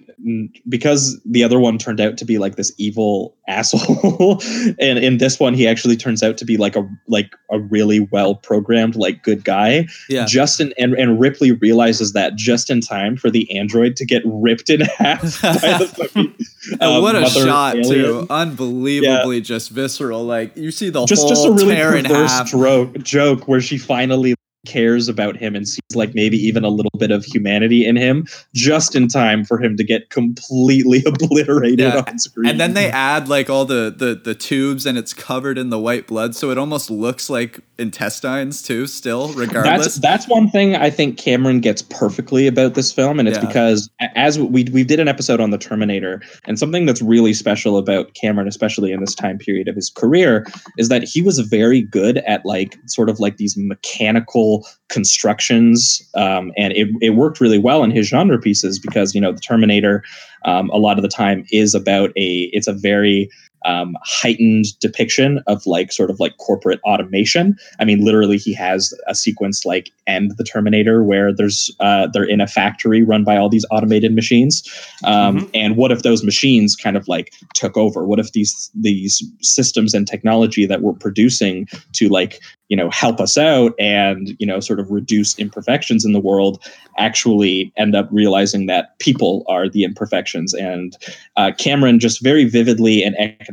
because 0.69 1.19
the 1.25 1.43
other 1.43 1.59
one 1.59 1.77
turned 1.77 1.99
out 1.99 2.17
to 2.17 2.25
be 2.25 2.37
like 2.37 2.55
this 2.55 2.71
evil 2.77 3.35
asshole 3.47 4.41
and 4.79 4.99
in 4.99 5.17
this 5.17 5.39
one 5.39 5.53
he 5.53 5.67
actually 5.67 5.97
turns 5.97 6.23
out 6.23 6.37
to 6.37 6.45
be 6.45 6.55
like 6.57 6.75
a 6.77 6.89
like 7.07 7.35
a 7.51 7.59
really 7.59 7.99
well 8.11 8.35
programmed 8.35 8.95
like 8.95 9.21
good 9.23 9.43
guy 9.43 9.85
Yeah. 10.09 10.25
justin 10.25 10.73
and, 10.77 10.93
and 10.93 11.19
ripley 11.19 11.51
realizes 11.51 12.13
that 12.13 12.35
just 12.35 12.69
in 12.69 12.79
time 12.79 13.17
for 13.17 13.29
the 13.29 13.49
android 13.57 13.95
to 13.97 14.05
get 14.05 14.23
ripped 14.25 14.69
in 14.69 14.81
half 14.97 15.21
by 15.41 15.49
the 15.77 15.87
fucking, 15.97 16.35
And 16.71 16.81
uh, 16.81 16.99
what 17.01 17.15
a 17.15 17.25
shot 17.29 17.75
alien. 17.75 17.89
too! 18.05 18.27
Unbelievably 18.29 19.41
just 19.41 19.69
visceral. 19.71 20.23
Like 20.23 20.55
you 20.55 20.71
see 20.71 20.89
the 20.89 21.05
just 21.05 21.21
whole 21.23 21.29
just 21.29 21.45
a 21.45 21.51
really 21.51 21.75
tear 21.75 21.95
in 21.97 22.05
perverse 22.05 22.31
half. 22.31 22.49
joke, 22.51 22.97
joke 23.03 23.47
where 23.49 23.59
she 23.59 23.77
finally 23.77 24.35
cares 24.65 25.07
about 25.09 25.35
him 25.35 25.55
and 25.55 25.67
sees 25.67 25.79
like 25.93 26.15
maybe 26.15 26.37
even 26.37 26.63
a 26.63 26.69
little 26.69 26.91
bit 26.97 27.11
of 27.11 27.25
humanity 27.25 27.85
in 27.85 27.95
him 27.95 28.25
just 28.53 28.95
in 28.95 29.07
time 29.07 29.43
for 29.43 29.61
him 29.61 29.75
to 29.77 29.83
get 29.83 30.09
completely 30.09 31.03
obliterated 31.07 31.79
Yeah, 31.79 32.03
on 32.07 32.17
screen 32.19 32.49
And 32.49 32.59
then 32.59 32.73
they 32.73 32.89
add 32.89 33.27
like 33.27 33.49
all 33.49 33.65
the, 33.65 33.93
the 33.95 34.15
the 34.15 34.33
tubes, 34.35 34.85
and 34.85 34.97
it's 34.97 35.13
covered 35.13 35.57
in 35.57 35.69
the 35.69 35.79
white 35.79 36.07
blood, 36.07 36.35
so 36.35 36.49
it 36.51 36.57
almost 36.57 36.89
looks 36.89 37.29
like 37.29 37.59
intestines 37.77 38.61
too. 38.61 38.87
Still, 38.87 39.33
regardless. 39.33 39.85
that's 39.85 39.97
that's 39.99 40.27
one 40.27 40.49
thing 40.49 40.75
I 40.75 40.89
think 40.89 41.17
Cameron 41.17 41.59
gets 41.59 41.81
perfectly 41.81 42.47
about 42.47 42.73
this 42.75 42.91
film, 42.91 43.19
and 43.19 43.27
it's 43.27 43.37
Yeah. 43.37 43.47
because 43.47 43.89
as 44.15 44.39
we 44.39 44.63
we 44.71 44.83
did 44.83 44.99
an 44.99 45.07
episode 45.07 45.39
on 45.39 45.49
the 45.49 45.57
Terminator, 45.57 46.21
and 46.45 46.57
something 46.57 46.85
that's 46.85 47.01
really 47.01 47.33
special 47.33 47.77
about 47.77 48.13
Cameron, 48.13 48.47
especially 48.47 48.91
in 48.91 48.99
this 49.01 49.15
time 49.15 49.37
period 49.37 49.67
of 49.67 49.75
his 49.75 49.89
career, 49.89 50.45
is 50.77 50.89
that 50.89 51.03
he 51.03 51.21
was 51.21 51.39
very 51.39 51.81
good 51.81 52.17
at 52.19 52.45
like 52.45 52.77
sort 52.85 53.09
of 53.09 53.19
like 53.19 53.37
these 53.37 53.57
mechanical 53.57 54.52
constructions, 54.89 56.01
um, 56.15 56.51
and 56.57 56.73
it 56.73 56.89
it 57.01 57.11
worked 57.11 57.39
really 57.39 57.57
well 57.57 57.83
in 57.83 57.91
his 57.91 58.07
genre 58.07 58.39
pieces 58.39 58.79
because 58.79 59.15
you 59.15 59.21
know 59.21 59.31
the 59.31 59.39
Terminator, 59.39 60.03
um, 60.45 60.69
a 60.71 60.77
lot 60.77 60.97
of 60.97 61.03
the 61.03 61.09
time 61.09 61.45
is 61.51 61.73
about 61.73 62.11
a 62.17 62.49
it's 62.53 62.67
a 62.67 62.73
very 62.73 63.29
um, 63.65 63.95
heightened 64.03 64.77
depiction 64.79 65.41
of 65.47 65.65
like 65.65 65.91
sort 65.91 66.09
of 66.09 66.19
like 66.19 66.37
corporate 66.37 66.79
automation. 66.83 67.57
I 67.79 67.85
mean, 67.85 68.03
literally, 68.03 68.37
he 68.37 68.53
has 68.53 68.93
a 69.07 69.15
sequence 69.15 69.65
like 69.65 69.91
"End 70.07 70.33
the 70.37 70.43
Terminator," 70.43 71.03
where 71.03 71.33
there's 71.33 71.71
uh, 71.79 72.07
they're 72.07 72.23
in 72.23 72.41
a 72.41 72.47
factory 72.47 73.03
run 73.03 73.23
by 73.23 73.37
all 73.37 73.49
these 73.49 73.65
automated 73.71 74.13
machines. 74.13 74.63
Um, 75.03 75.49
And 75.53 75.77
what 75.77 75.91
if 75.91 76.03
those 76.03 76.23
machines 76.23 76.75
kind 76.75 76.97
of 76.97 77.07
like 77.07 77.33
took 77.53 77.77
over? 77.77 78.05
What 78.05 78.19
if 78.19 78.31
these 78.31 78.69
these 78.73 79.23
systems 79.41 79.93
and 79.93 80.07
technology 80.07 80.65
that 80.65 80.81
we're 80.81 80.93
producing 80.93 81.67
to 81.93 82.09
like 82.09 82.39
you 82.69 82.77
know 82.77 82.89
help 82.89 83.19
us 83.19 83.37
out 83.37 83.73
and 83.77 84.35
you 84.39 84.47
know 84.47 84.59
sort 84.59 84.79
of 84.79 84.89
reduce 84.89 85.37
imperfections 85.37 86.05
in 86.05 86.11
the 86.11 86.19
world 86.19 86.63
actually 86.97 87.71
end 87.77 87.95
up 87.95 88.07
realizing 88.11 88.65
that 88.65 88.97
people 88.97 89.43
are 89.47 89.69
the 89.69 89.83
imperfections 89.83 90.53
and 90.55 90.97
uh, 91.35 91.51
cameron 91.57 91.99
just 91.99 92.23
very 92.23 92.45
vividly 92.45 93.03
and 93.03 93.15
economically 93.19 93.52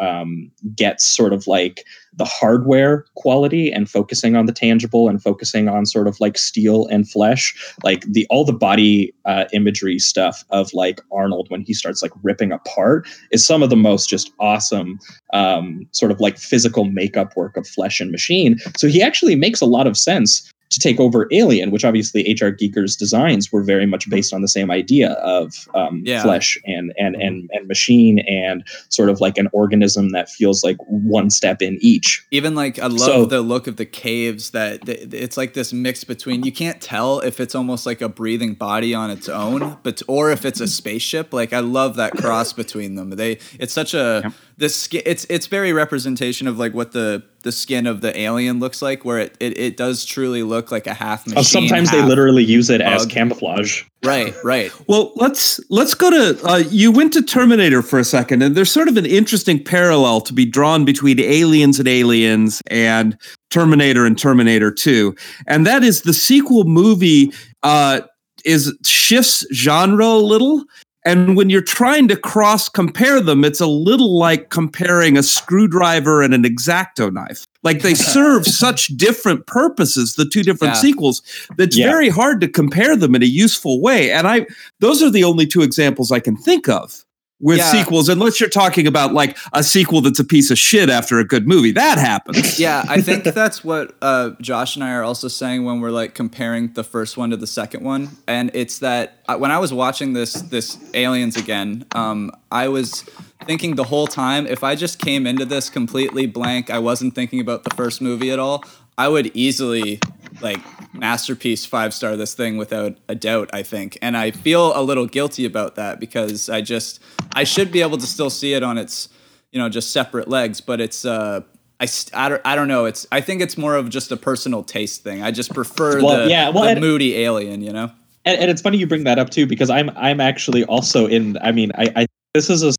um, 0.00 0.50
gets 0.74 1.04
sort 1.04 1.32
of 1.32 1.46
like 1.46 1.84
the 2.14 2.24
hardware 2.24 3.04
quality 3.14 3.70
and 3.70 3.88
focusing 3.88 4.34
on 4.34 4.46
the 4.46 4.52
tangible 4.52 5.08
and 5.08 5.22
focusing 5.22 5.68
on 5.68 5.86
sort 5.86 6.08
of 6.08 6.18
like 6.20 6.36
steel 6.36 6.86
and 6.88 7.08
flesh 7.08 7.54
like 7.84 8.02
the 8.02 8.26
all 8.28 8.44
the 8.44 8.52
body 8.52 9.12
uh, 9.24 9.44
imagery 9.52 9.98
stuff 9.98 10.44
of 10.50 10.72
like 10.74 11.00
arnold 11.12 11.48
when 11.50 11.62
he 11.62 11.72
starts 11.72 12.02
like 12.02 12.12
ripping 12.22 12.50
apart 12.52 13.06
is 13.30 13.46
some 13.46 13.62
of 13.62 13.70
the 13.70 13.76
most 13.76 14.08
just 14.08 14.32
awesome 14.40 14.98
um, 15.32 15.86
sort 15.92 16.10
of 16.10 16.20
like 16.20 16.38
physical 16.38 16.84
makeup 16.84 17.36
work 17.36 17.56
of 17.56 17.66
flesh 17.66 18.00
and 18.00 18.10
machine. 18.10 18.58
So 18.76 18.88
he 18.88 19.02
actually 19.02 19.36
makes 19.36 19.60
a 19.60 19.66
lot 19.66 19.86
of 19.86 19.96
sense 19.96 20.50
to 20.78 20.88
take 20.88 21.00
over 21.00 21.26
Alien, 21.32 21.70
which 21.70 21.84
obviously 21.84 22.26
H.R. 22.28 22.50
Giger's 22.52 22.96
designs 22.96 23.50
were 23.52 23.62
very 23.62 23.86
much 23.86 24.08
based 24.08 24.32
on 24.32 24.42
the 24.42 24.48
same 24.48 24.70
idea 24.70 25.12
of 25.14 25.68
um, 25.74 26.02
Yeah. 26.04 26.22
flesh 26.22 26.58
and 26.66 26.92
and 26.98 27.16
and 27.16 27.48
and 27.52 27.66
machine 27.68 28.20
and 28.20 28.64
sort 28.88 29.08
of 29.10 29.20
like 29.20 29.38
an 29.38 29.48
organism 29.52 30.10
that 30.10 30.28
feels 30.28 30.62
like 30.64 30.76
one 30.86 31.30
step 31.30 31.62
in 31.62 31.78
each. 31.80 32.24
Even 32.30 32.54
like 32.54 32.78
I 32.78 32.86
love 32.86 33.00
So- 33.00 33.24
the 33.26 33.40
look 33.40 33.66
of 33.66 33.76
the 33.76 33.86
caves 33.86 34.50
that 34.50 34.84
that- 34.86 35.12
it's 35.14 35.36
like 35.36 35.54
this 35.54 35.72
mix 35.72 36.04
between 36.04 36.42
you 36.44 36.52
can't 36.52 36.80
tell 36.80 37.20
if 37.20 37.40
it's 37.40 37.54
almost 37.54 37.86
like 37.86 38.00
a 38.00 38.08
breathing 38.08 38.54
body 38.54 38.94
on 38.94 39.10
its 39.10 39.28
own, 39.28 39.76
but 39.82 40.02
or 40.08 40.30
if 40.30 40.44
it's 40.44 40.60
a 40.60 40.66
spaceship. 40.66 41.32
Like 41.32 41.52
I 41.52 41.60
love 41.60 41.96
that 41.96 42.12
cross 42.12 42.52
between 42.52 42.94
them. 42.94 43.10
They 43.10 43.38
it's 43.58 43.72
such 43.72 43.94
a 43.94 44.32
this 44.58 44.74
skin 44.74 45.02
it's 45.06 45.24
it's 45.30 45.46
very 45.46 45.72
representation 45.72 46.48
of 46.48 46.58
like 46.58 46.74
what 46.74 46.90
the 46.92 47.22
the 47.44 47.52
skin 47.52 47.86
of 47.86 48.00
the 48.00 48.18
alien 48.18 48.58
looks 48.58 48.82
like, 48.82 49.04
where 49.04 49.18
it 49.18 49.36
it, 49.38 49.56
it 49.56 49.76
does 49.76 50.04
truly 50.04 50.42
look 50.42 50.72
like 50.72 50.88
a 50.88 50.94
half 50.94 51.26
machine. 51.26 51.38
Oh, 51.38 51.42
sometimes 51.42 51.92
they 51.92 52.02
literally 52.02 52.42
use 52.42 52.68
it 52.68 52.80
as 52.80 53.06
camouflage. 53.06 53.84
Right, 54.04 54.34
right. 54.42 54.72
Well, 54.88 55.12
let's 55.14 55.60
let's 55.70 55.94
go 55.94 56.10
to 56.10 56.44
uh, 56.44 56.56
you 56.70 56.90
went 56.90 57.12
to 57.12 57.22
Terminator 57.22 57.82
for 57.82 58.00
a 58.00 58.04
second, 58.04 58.42
and 58.42 58.56
there's 58.56 58.70
sort 58.70 58.88
of 58.88 58.96
an 58.96 59.06
interesting 59.06 59.62
parallel 59.62 60.20
to 60.22 60.32
be 60.32 60.44
drawn 60.44 60.84
between 60.84 61.20
Aliens 61.20 61.78
and 61.78 61.86
Aliens 61.86 62.60
and 62.66 63.16
Terminator 63.50 64.04
and 64.04 64.18
Terminator 64.18 64.72
2, 64.72 65.14
and 65.46 65.64
that 65.66 65.84
is 65.84 66.02
the 66.02 66.12
sequel 66.12 66.64
movie 66.64 67.32
uh, 67.62 68.00
is 68.44 68.76
shifts 68.84 69.46
genre 69.54 70.06
a 70.06 70.18
little 70.18 70.64
And 71.08 71.36
when 71.38 71.48
you're 71.48 71.62
trying 71.62 72.06
to 72.08 72.16
cross 72.16 72.68
compare 72.68 73.20
them, 73.20 73.42
it's 73.44 73.60
a 73.60 73.66
little 73.66 74.18
like 74.18 74.50
comparing 74.50 75.16
a 75.16 75.22
screwdriver 75.22 76.20
and 76.20 76.34
an 76.34 76.42
exacto 76.42 77.10
knife. 77.10 77.46
Like 77.62 77.80
they 77.80 77.94
serve 78.14 78.46
such 78.46 78.88
different 78.88 79.46
purposes, 79.46 80.14
the 80.16 80.26
two 80.28 80.42
different 80.42 80.74
Yeah. 80.74 80.80
sequels, 80.80 81.22
that's 81.56 81.78
Yeah. 81.78 81.90
very 81.90 82.10
hard 82.10 82.40
to 82.42 82.48
compare 82.48 82.94
them 82.94 83.14
in 83.14 83.22
a 83.22 83.26
useful 83.26 83.80
way. 83.80 84.10
And 84.12 84.28
I 84.28 84.46
those 84.80 85.02
are 85.02 85.10
the 85.10 85.24
only 85.24 85.46
two 85.46 85.62
examples 85.62 86.12
I 86.12 86.20
can 86.20 86.36
think 86.36 86.68
of 86.68 87.04
with 87.40 87.58
Yeah. 87.58 87.70
sequels, 87.70 88.08
unless 88.08 88.40
you're 88.40 88.48
talking 88.48 88.86
about 88.86 89.14
like 89.14 89.36
a 89.52 89.62
sequel 89.62 90.00
that's 90.00 90.18
a 90.18 90.24
piece 90.24 90.50
of 90.50 90.58
shit 90.58 90.90
after 90.90 91.18
a 91.18 91.24
good 91.24 91.46
movie. 91.46 91.70
That 91.70 91.98
happens. 91.98 92.58
yeah, 92.60 92.84
I 92.88 93.00
think 93.00 93.22
that's 93.24 93.62
what 93.62 93.94
uh, 94.02 94.30
Josh 94.40 94.74
and 94.74 94.84
I 94.84 94.92
are 94.92 95.04
also 95.04 95.28
saying 95.28 95.64
when 95.64 95.80
we're 95.80 95.90
like 95.92 96.14
comparing 96.14 96.72
the 96.72 96.82
first 96.82 97.16
one 97.16 97.30
to 97.30 97.36
the 97.36 97.46
second 97.46 97.84
one, 97.84 98.10
and 98.26 98.50
it's 98.54 98.80
that 98.80 99.18
uh, 99.28 99.36
when 99.36 99.50
I 99.50 99.58
was 99.58 99.72
watching 99.72 100.14
this 100.14 100.34
this 100.34 100.78
Aliens 100.94 101.36
again, 101.36 101.84
um, 101.94 102.32
I 102.50 102.68
was 102.68 103.04
thinking 103.46 103.76
the 103.76 103.84
whole 103.84 104.08
time 104.08 104.46
if 104.46 104.64
I 104.64 104.74
just 104.74 104.98
came 104.98 105.26
into 105.26 105.44
this 105.44 105.70
completely 105.70 106.26
blank, 106.26 106.70
I 106.70 106.80
wasn't 106.80 107.14
thinking 107.14 107.38
about 107.40 107.62
the 107.64 107.70
first 107.76 108.00
movie 108.00 108.30
at 108.32 108.38
all, 108.40 108.64
I 108.96 109.06
would 109.06 109.30
easily 109.34 110.00
like 110.40 110.60
masterpiece 110.94 111.64
five 111.66 111.92
star 111.94 112.16
this 112.16 112.34
thing 112.34 112.56
without 112.56 112.96
a 113.08 113.14
doubt 113.14 113.48
i 113.52 113.62
think 113.62 113.98
and 114.02 114.16
i 114.16 114.30
feel 114.30 114.72
a 114.78 114.82
little 114.82 115.06
guilty 115.06 115.44
about 115.44 115.74
that 115.76 116.00
because 116.00 116.48
i 116.48 116.60
just 116.60 117.00
i 117.34 117.44
should 117.44 117.70
be 117.72 117.80
able 117.80 117.98
to 117.98 118.06
still 118.06 118.30
see 118.30 118.54
it 118.54 118.62
on 118.62 118.78
its 118.78 119.08
you 119.52 119.58
know 119.58 119.68
just 119.68 119.92
separate 119.92 120.28
legs 120.28 120.60
but 120.60 120.80
it's 120.80 121.04
uh 121.04 121.40
I, 121.80 121.86
I, 122.12 122.28
don't, 122.28 122.42
I 122.44 122.56
don't 122.56 122.68
know 122.68 122.86
it's 122.86 123.06
i 123.12 123.20
think 123.20 123.40
it's 123.40 123.56
more 123.56 123.76
of 123.76 123.88
just 123.88 124.10
a 124.10 124.16
personal 124.16 124.62
taste 124.64 125.02
thing 125.02 125.22
i 125.22 125.30
just 125.30 125.54
prefer 125.54 126.02
Well, 126.02 126.24
the, 126.24 126.30
yeah, 126.30 126.48
well, 126.48 126.64
the 126.64 126.70
and- 126.70 126.80
moody 126.80 127.16
alien 127.18 127.62
you 127.62 127.72
know 127.72 127.90
and, 128.24 128.40
and 128.42 128.50
it's 128.50 128.60
funny 128.60 128.76
you 128.76 128.86
bring 128.86 129.04
that 129.04 129.18
up 129.18 129.30
too 129.30 129.46
because 129.46 129.70
I'm 129.70 129.90
I'm 129.96 130.20
actually 130.20 130.64
also 130.64 131.06
in. 131.06 131.38
I 131.38 131.50
mean, 131.52 131.72
I, 131.76 131.92
I 131.96 132.06
this 132.34 132.50
is 132.50 132.62
a. 132.62 132.72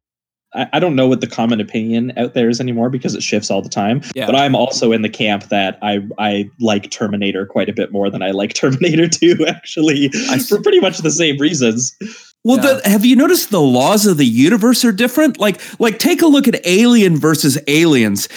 I 0.54 0.68
I 0.74 0.80
don't 0.80 0.96
know 0.96 1.08
what 1.08 1.22
the 1.22 1.28
common 1.28 1.60
opinion 1.62 2.12
out 2.18 2.34
there 2.34 2.50
is 2.50 2.60
anymore 2.60 2.90
because 2.90 3.16
it 3.16 3.24
shifts 3.24 3.50
all 3.52 3.62
the 3.62 3.70
time. 3.70 4.02
Yeah. 4.16 4.26
But 4.26 4.36
I'm 4.36 4.56
also 4.56 4.92
in 4.92 5.02
the 5.02 5.10
camp 5.10 5.46
that 5.50 5.78
I 5.82 6.00
I 6.18 6.50
like 6.60 6.90
Terminator 6.92 7.46
quite 7.46 7.70
a 7.70 7.74
bit 7.74 7.92
more 7.92 8.10
than 8.10 8.22
I 8.22 8.32
like 8.32 8.54
Terminator 8.60 9.08
2, 9.08 9.46
actually, 9.48 10.10
for 10.48 10.62
pretty 10.62 10.80
much 10.80 11.00
the 11.00 11.12
same 11.12 11.38
reasons. 11.38 11.96
Well, 12.46 12.56
the, 12.58 12.82
have 12.90 13.04
you 13.06 13.18
noticed 13.18 13.50
the 13.52 13.60
laws 13.60 14.06
of 14.06 14.16
the 14.16 14.26
universe 14.26 14.86
are 14.86 14.94
different? 14.94 15.38
Like, 15.42 15.60
like 15.78 16.00
take 16.00 16.22
a 16.22 16.26
look 16.26 16.48
at 16.48 16.66
Alien 16.66 17.18
versus 17.18 17.58
Aliens. 17.68 18.30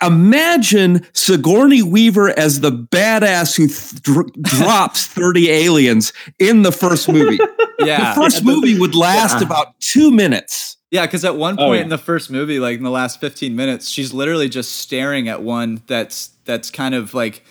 Imagine 0.00 1.06
Sigourney 1.12 1.82
Weaver 1.82 2.30
as 2.38 2.60
the 2.60 2.70
badass 2.72 3.56
who 3.56 3.66
th- 3.68 4.32
drops 4.42 5.06
thirty 5.06 5.50
aliens 5.50 6.12
in 6.38 6.62
the 6.62 6.72
first 6.72 7.06
movie. 7.08 7.38
yeah 7.80 8.14
The 8.14 8.20
first 8.22 8.44
movie 8.44 8.78
would 8.78 8.94
last 8.94 9.40
Yeah. 9.40 9.46
about 9.46 9.78
two 9.80 10.10
minutes. 10.10 10.76
Yeah, 10.90 11.06
because 11.06 11.24
at 11.24 11.36
one 11.36 11.54
oh, 11.58 11.66
point 11.66 11.78
yeah. 11.78 11.84
in 11.84 11.88
the 11.88 11.98
first 11.98 12.30
movie, 12.30 12.58
like 12.58 12.78
in 12.78 12.84
the 12.84 12.90
last 12.90 13.20
fifteen 13.20 13.54
minutes, 13.54 13.88
she's 13.88 14.12
literally 14.12 14.48
just 14.48 14.72
staring 14.76 15.28
at 15.28 15.42
one 15.42 15.82
that's 15.86 16.30
that's 16.44 16.70
kind 16.70 16.94
of 16.94 17.14
like 17.14 17.44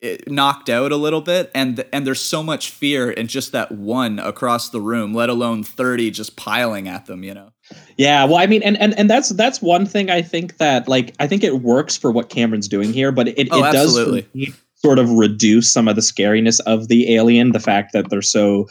it, 0.00 0.30
knocked 0.30 0.68
out 0.68 0.92
a 0.92 0.96
little 0.96 1.20
bit, 1.20 1.50
and 1.54 1.84
and 1.92 2.06
there's 2.06 2.20
so 2.20 2.42
much 2.42 2.70
fear 2.70 3.10
in 3.10 3.26
just 3.26 3.50
that 3.52 3.72
one 3.72 4.20
across 4.20 4.70
the 4.70 4.80
room, 4.80 5.12
let 5.12 5.28
alone 5.28 5.64
thirty 5.64 6.10
just 6.12 6.36
piling 6.36 6.86
at 6.86 7.06
them. 7.06 7.24
You 7.24 7.34
know. 7.34 7.50
Yeah, 7.96 8.24
well, 8.24 8.36
I 8.36 8.46
mean, 8.46 8.62
and 8.62 8.76
and 8.78 8.96
and 8.96 9.10
that's 9.10 9.30
that's 9.30 9.60
one 9.60 9.86
thing 9.86 10.10
I 10.10 10.22
think 10.22 10.58
that 10.58 10.86
like 10.86 11.14
I 11.18 11.26
think 11.26 11.42
it 11.42 11.62
works 11.62 11.96
for 11.96 12.12
what 12.12 12.28
Cameron's 12.28 12.68
doing 12.68 12.92
here, 12.92 13.10
but 13.10 13.28
it 13.28 13.48
Oh, 13.50 13.64
it 13.64 13.72
does 13.72 13.98
for 13.98 14.12
me 14.36 14.52
sort 14.84 14.98
of 14.98 15.10
reduce 15.12 15.72
some 15.72 15.88
of 15.88 15.96
the 15.96 16.02
scariness 16.02 16.60
of 16.66 16.88
the 16.88 17.14
alien, 17.14 17.52
the 17.52 17.58
fact 17.58 17.94
that 17.94 18.10
they're 18.10 18.20
so 18.20 18.68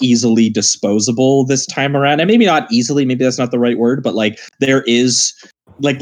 easily 0.00 0.48
disposable 0.48 1.44
this 1.44 1.66
time 1.66 1.94
around, 1.94 2.18
and 2.18 2.28
maybe 2.28 2.46
not 2.46 2.66
easily, 2.72 3.04
maybe 3.04 3.24
that's 3.24 3.38
not 3.38 3.50
the 3.50 3.58
right 3.58 3.76
word, 3.76 4.02
but 4.02 4.14
like 4.14 4.38
there 4.60 4.82
is 4.86 5.34
like 5.80 6.00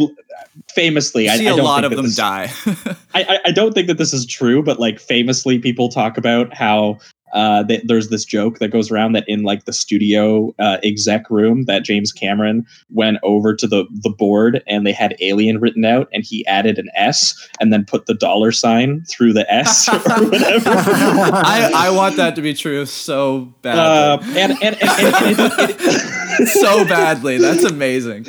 famously, 0.74 1.24
You 1.24 1.30
I, 1.30 1.36
see 1.38 1.48
I 1.48 1.52
a 1.52 1.56
don't 1.56 1.64
lot 1.64 1.84
of 1.84 1.90
them 1.92 2.04
this- 2.06 2.16
die. 2.16 2.50
I, 3.14 3.22
I- 3.24 3.38
I 3.46 3.50
don't 3.52 3.72
think 3.72 3.86
that 3.88 3.98
this 3.98 4.12
is 4.12 4.26
true, 4.26 4.62
but 4.62 4.78
like 4.78 4.98
famously, 5.00 5.58
people 5.58 5.88
talk 5.88 6.16
about 6.18 6.52
how 6.54 6.98
uh, 7.34 7.62
th- 7.64 7.82
there's 7.84 8.08
this 8.08 8.24
joke 8.24 8.58
that 8.58 8.68
goes 8.68 8.90
around 8.90 9.12
that 9.12 9.22
in 9.28 9.42
like 9.42 9.66
the 9.66 9.72
studio 9.72 10.54
uh, 10.58 10.78
exec 10.82 11.28
room 11.30 11.64
that 11.66 11.84
James 11.84 12.10
Cameron 12.10 12.64
went 12.90 13.18
over 13.22 13.54
to 13.54 13.66
the 13.66 13.84
the 14.02 14.08
board 14.08 14.62
and 14.66 14.86
they 14.86 14.92
had 14.92 15.14
alien 15.20 15.60
written 15.60 15.84
out 15.84 16.08
and 16.10 16.24
he 16.24 16.46
added 16.46 16.78
an 16.78 16.88
S 16.94 17.34
and 17.60 17.70
then 17.70 17.84
put 17.84 18.06
the 18.06 18.14
dollar 18.14 18.50
sign 18.50 19.04
through 19.10 19.34
the 19.34 19.50
S 19.52 19.88
or 19.92 19.98
whatever. 19.98 20.70
I, 20.70 21.70
I 21.74 21.90
want 21.90 22.16
that 22.16 22.34
to 22.36 22.40
be 22.40 22.54
true 22.54 22.86
so 22.86 23.52
badly. 23.60 24.32
Uh, 24.32 24.38
and 24.38 24.52
and, 24.62 24.76
and, 24.82 24.82
and, 24.82 25.36
it- 25.38 26.48
so 26.48 26.84
badly. 26.86 27.36
That's 27.36 27.64
amazing. 27.64 28.24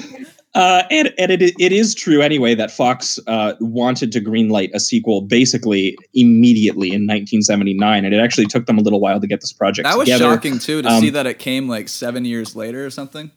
Uh, 0.55 0.81
and 0.89 1.13
and 1.19 1.31
it, 1.31 1.41
it 1.59 1.71
is 1.71 1.93
true 1.93 2.21
anyway 2.21 2.55
that 2.55 2.71
Fox 2.71 3.19
uh, 3.27 3.53
wanted 3.59 4.11
to 4.11 4.19
greenlight 4.19 4.71
a 4.73 4.79
sequel 4.79 5.21
basically 5.21 5.95
immediately 6.15 6.87
in 6.87 7.05
1979, 7.05 8.03
and 8.03 8.13
it 8.15 8.17
actually 8.19 8.47
took 8.47 8.65
them 8.65 8.77
a 8.77 8.81
little 8.81 8.99
while 8.99 9.19
to 9.21 9.27
get 9.27 9.41
this 9.41 9.53
project 9.53 9.87
That 9.87 9.97
was 9.97 10.07
together. 10.07 10.23
shocking 10.25 10.57
too 10.57 10.81
to 10.81 10.89
Um, 10.89 11.01
see 11.01 11.11
that 11.11 11.27
it 11.27 11.37
came 11.37 11.67
like 11.67 11.87
seven 11.87 12.25
years 12.25 12.55
later 12.55 12.83
or 12.85 12.89
something. 12.89 13.29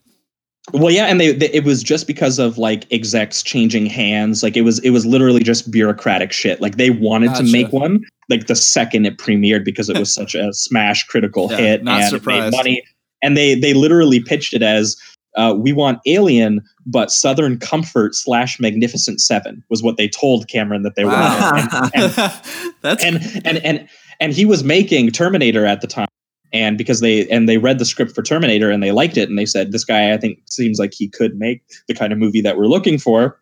Well, 0.71 0.91
yeah, 0.91 1.05
and 1.05 1.19
they, 1.19 1.33
they 1.33 1.51
it 1.51 1.65
was 1.65 1.83
just 1.83 2.07
because 2.07 2.39
of 2.39 2.57
like 2.57 2.91
execs 2.91 3.43
changing 3.43 3.85
hands. 3.85 4.41
Like 4.41 4.55
it 4.57 4.61
was 4.61 4.79
it 4.79 4.89
was 4.91 5.05
literally 5.05 5.43
just 5.43 5.69
bureaucratic 5.69 6.31
shit. 6.31 6.61
Like 6.61 6.77
they 6.77 6.89
wanted 6.89 7.27
Gotcha. 7.27 7.43
to 7.45 7.51
make 7.51 7.71
one 7.71 8.03
like 8.29 8.47
the 8.47 8.55
second 8.55 9.05
it 9.05 9.17
premiered 9.17 9.65
because 9.65 9.87
it 9.89 9.97
was 9.99 10.11
such 10.21 10.33
a 10.35 10.51
smash 10.53 11.03
critical 11.03 11.47
Yeah, 11.51 11.57
hit 11.57 11.83
not 11.83 12.01
and 12.01 12.09
surprised. 12.09 12.39
it 12.47 12.51
made 12.51 12.57
money. 12.57 12.83
And 13.21 13.37
they 13.37 13.55
they 13.55 13.73
literally 13.73 14.19
pitched 14.21 14.53
it 14.53 14.63
as 14.63 14.95
uh, 15.35 15.55
we 15.57 15.73
want 15.73 15.99
Alien, 16.05 16.61
but 16.85 17.11
Southern 17.11 17.57
Comfort 17.57 18.15
slash 18.15 18.59
Magnificent 18.59 19.19
Seven 19.21 19.63
was 19.69 19.81
what 19.81 19.97
they 19.97 20.07
told 20.07 20.47
Cameron 20.47 20.83
that 20.83 20.95
they 20.95 21.05
Wow. 21.05 21.51
wanted. 21.51 21.91
And, 21.93 21.93
and, 22.17 22.41
That's 22.81 23.03
and 23.03 23.41
and 23.45 23.57
and 23.65 23.89
and 24.19 24.33
he 24.33 24.45
was 24.45 24.63
making 24.63 25.11
Terminator 25.11 25.65
at 25.65 25.81
the 25.81 25.87
time. 25.87 26.07
And 26.51 26.77
because 26.77 26.99
they 26.99 27.27
and 27.29 27.49
they 27.49 27.57
read 27.57 27.79
the 27.79 27.85
script 27.85 28.13
for 28.13 28.21
Terminator 28.21 28.69
and 28.69 28.83
they 28.83 28.91
liked 28.91 29.17
it 29.17 29.27
and 29.27 29.39
they 29.39 29.45
said 29.45 29.71
this 29.71 29.83
guy 29.83 30.13
I 30.13 30.17
think 30.17 30.37
seems 30.49 30.77
like 30.77 30.93
he 30.93 31.07
could 31.09 31.35
make 31.35 31.63
the 31.87 31.95
kind 31.95 32.13
of 32.13 32.19
movie 32.19 32.41
that 32.41 32.57
we're 32.57 32.67
looking 32.67 32.99
for. 32.99 33.39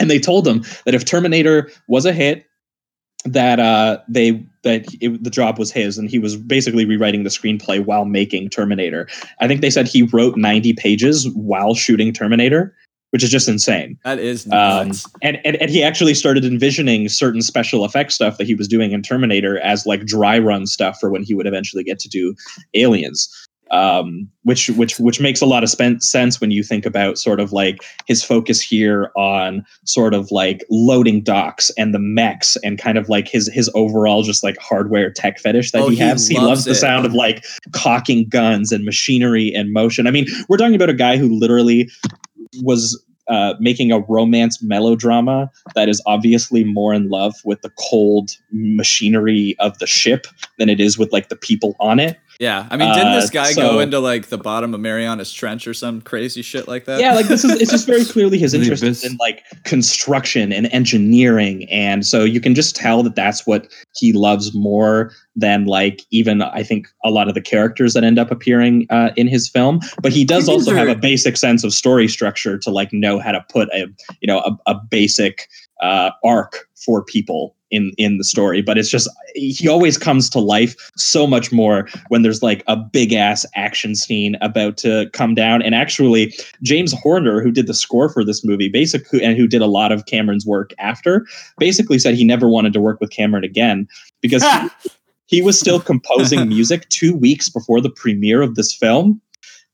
And 0.00 0.10
they 0.10 0.18
told 0.18 0.46
him 0.48 0.64
that 0.86 0.94
if 0.94 1.04
Terminator 1.04 1.70
was 1.86 2.06
a 2.06 2.12
hit, 2.12 2.46
that 3.24 3.58
uh, 3.58 3.98
they 4.08 4.44
that 4.62 4.86
it, 5.00 5.22
the 5.22 5.30
job 5.30 5.58
was 5.58 5.70
his, 5.70 5.98
and 5.98 6.08
he 6.08 6.18
was 6.18 6.36
basically 6.36 6.84
rewriting 6.84 7.22
the 7.22 7.30
screenplay 7.30 7.84
while 7.84 8.04
making 8.04 8.50
Terminator. 8.50 9.08
I 9.40 9.48
think 9.48 9.60
they 9.60 9.70
said 9.70 9.88
he 9.88 10.02
wrote 10.02 10.36
ninety 10.36 10.72
pages 10.72 11.28
while 11.30 11.74
shooting 11.74 12.12
Terminator, 12.12 12.74
which 13.10 13.22
is 13.22 13.30
just 13.30 13.48
insane. 13.48 13.98
that 14.04 14.18
is 14.18 14.46
Um, 14.50 14.92
and, 15.22 15.40
and 15.44 15.56
and 15.56 15.70
he 15.70 15.82
actually 15.82 16.14
started 16.14 16.44
envisioning 16.44 17.08
certain 17.08 17.42
special 17.42 17.84
effects 17.84 18.14
stuff 18.14 18.38
that 18.38 18.46
he 18.46 18.54
was 18.54 18.68
doing 18.68 18.92
in 18.92 19.02
Terminator 19.02 19.58
as 19.60 19.86
like 19.86 20.04
dry 20.04 20.38
run 20.38 20.66
stuff 20.66 20.98
for 21.00 21.10
when 21.10 21.22
he 21.22 21.34
would 21.34 21.46
eventually 21.46 21.84
get 21.84 21.98
to 22.00 22.08
do 22.08 22.34
Aliens. 22.74 23.28
Um, 23.70 24.28
which 24.42 24.68
which 24.70 25.00
which 25.00 25.20
makes 25.20 25.40
a 25.40 25.46
lot 25.46 25.62
of 25.64 25.70
spen- 25.70 26.00
sense 26.00 26.40
when 26.40 26.50
you 26.50 26.62
think 26.62 26.84
about 26.84 27.18
sort 27.18 27.40
of 27.40 27.52
like 27.52 27.82
his 28.06 28.22
focus 28.22 28.60
here 28.60 29.10
on 29.16 29.64
sort 29.84 30.12
of 30.14 30.30
like 30.30 30.62
loading 30.70 31.22
docks 31.22 31.70
and 31.78 31.94
the 31.94 31.98
mechs 31.98 32.56
and 32.62 32.78
kind 32.78 32.98
of 32.98 33.08
like 33.08 33.26
his 33.26 33.50
his 33.52 33.70
overall 33.74 34.22
just 34.22 34.44
like 34.44 34.58
hardware 34.58 35.10
tech 35.10 35.38
fetish 35.40 35.72
that 35.72 35.80
Oh, 35.82 35.88
he 35.88 35.96
he 35.96 36.02
has. 36.02 36.28
He 36.28 36.36
loves 36.36 36.46
loves 36.48 36.64
the 36.66 36.74
sound 36.74 37.06
of 37.06 37.14
like 37.14 37.42
cocking 37.72 38.28
guns 38.28 38.70
and 38.70 38.84
machinery 38.84 39.52
and 39.54 39.72
motion. 39.72 40.06
I 40.06 40.10
mean, 40.10 40.26
we're 40.48 40.58
talking 40.58 40.76
about 40.76 40.90
a 40.90 40.94
guy 40.94 41.16
who 41.16 41.34
literally 41.38 41.90
was 42.62 43.02
uh, 43.28 43.54
making 43.58 43.90
a 43.90 44.00
romance 44.00 44.62
melodrama 44.62 45.50
that 45.74 45.88
is 45.88 46.02
obviously 46.04 46.62
more 46.62 46.92
in 46.92 47.08
love 47.08 47.34
with 47.44 47.62
the 47.62 47.70
cold 47.78 48.30
machinery 48.52 49.56
of 49.60 49.78
the 49.78 49.86
ship 49.86 50.26
than 50.58 50.68
it 50.68 50.78
is 50.78 50.98
with 50.98 51.10
like 51.12 51.28
the 51.30 51.36
people 51.36 51.74
on 51.80 51.98
it. 51.98 52.18
Yeah, 52.44 52.66
I 52.70 52.76
mean, 52.76 52.92
didn't 52.92 53.14
Uh, 53.14 53.20
this 53.20 53.30
guy 53.30 53.52
so- 53.52 53.62
go 53.62 53.80
into 53.80 53.98
like 54.00 54.26
the 54.26 54.36
bottom 54.36 54.74
of 54.74 54.80
Marianas 54.80 55.32
Trench 55.32 55.66
or 55.66 55.72
some 55.72 56.02
crazy 56.02 56.42
shit 56.42 56.68
like 56.68 56.84
that? 56.84 57.00
yeah, 57.00 57.14
like 57.14 57.26
this 57.26 57.42
is 57.42 57.52
it's 57.58 57.70
just 57.70 57.86
very 57.86 58.04
clearly 58.04 58.36
his 58.36 58.52
interest 58.58 59.02
in 59.02 59.16
like 59.18 59.44
construction 59.64 60.52
and 60.52 60.66
engineering, 60.66 61.66
and 61.70 62.06
so 62.06 62.22
you 62.22 62.42
can 62.42 62.54
just 62.54 62.76
tell 62.76 63.02
that 63.02 63.14
that's 63.14 63.46
what 63.46 63.72
he 63.96 64.12
loves 64.12 64.54
more 64.54 65.10
than 65.34 65.64
like 65.64 66.02
even 66.10 66.42
I 66.42 66.62
think 66.62 66.86
a 67.02 67.10
lot 67.10 67.28
of 67.28 67.34
the 67.34 67.40
characters 67.40 67.94
that 67.94 68.04
end 68.04 68.18
up 68.18 68.30
appearing 68.30 68.86
uh, 68.90 69.12
in 69.16 69.26
his 69.26 69.48
film. 69.48 69.80
But 70.02 70.12
he 70.12 70.26
does 70.26 70.46
also 70.46 70.72
these 70.72 70.78
have 70.78 70.88
a 70.88 70.94
basic 70.94 71.38
sense 71.38 71.64
of 71.64 71.72
story 71.72 72.08
structure 72.08 72.58
to 72.58 72.70
like 72.70 72.92
know 72.92 73.20
how 73.20 73.32
to 73.32 73.42
put 73.50 73.70
a 73.72 73.86
you 74.20 74.26
know 74.26 74.40
a, 74.40 74.72
a 74.72 74.74
basic 74.90 75.48
uh, 75.82 76.10
arc 76.22 76.68
for 76.84 77.02
people 77.02 77.56
in 77.74 77.92
in 77.98 78.18
the 78.18 78.24
story 78.24 78.62
but 78.62 78.78
it's 78.78 78.88
just 78.88 79.08
he 79.34 79.68
always 79.68 79.98
comes 79.98 80.30
to 80.30 80.38
life 80.38 80.76
so 80.96 81.26
much 81.26 81.52
more 81.52 81.88
when 82.08 82.22
there's 82.22 82.42
like 82.42 82.62
a 82.66 82.76
big 82.76 83.12
ass 83.12 83.44
action 83.54 83.94
scene 83.94 84.36
about 84.40 84.76
to 84.76 85.10
come 85.12 85.34
down. 85.34 85.62
And 85.62 85.74
actually 85.74 86.34
James 86.62 86.92
Horner 86.92 87.42
who 87.42 87.50
did 87.50 87.66
the 87.66 87.74
score 87.74 88.08
for 88.08 88.24
this 88.24 88.44
movie 88.44 88.68
basically 88.68 89.22
and 89.22 89.36
who 89.36 89.46
did 89.46 89.62
a 89.62 89.66
lot 89.66 89.92
of 89.92 90.06
Cameron's 90.06 90.46
work 90.46 90.72
after 90.78 91.26
basically 91.58 91.98
said 91.98 92.14
he 92.14 92.24
never 92.24 92.48
wanted 92.48 92.72
to 92.74 92.80
work 92.80 93.00
with 93.00 93.10
Cameron 93.10 93.44
again 93.44 93.88
because 94.20 94.44
he, 94.82 94.90
he 95.26 95.42
was 95.42 95.58
still 95.58 95.80
composing 95.80 96.48
music 96.48 96.88
2 96.90 97.14
weeks 97.14 97.48
before 97.48 97.80
the 97.80 97.90
premiere 97.90 98.42
of 98.42 98.54
this 98.54 98.74
film 98.74 99.20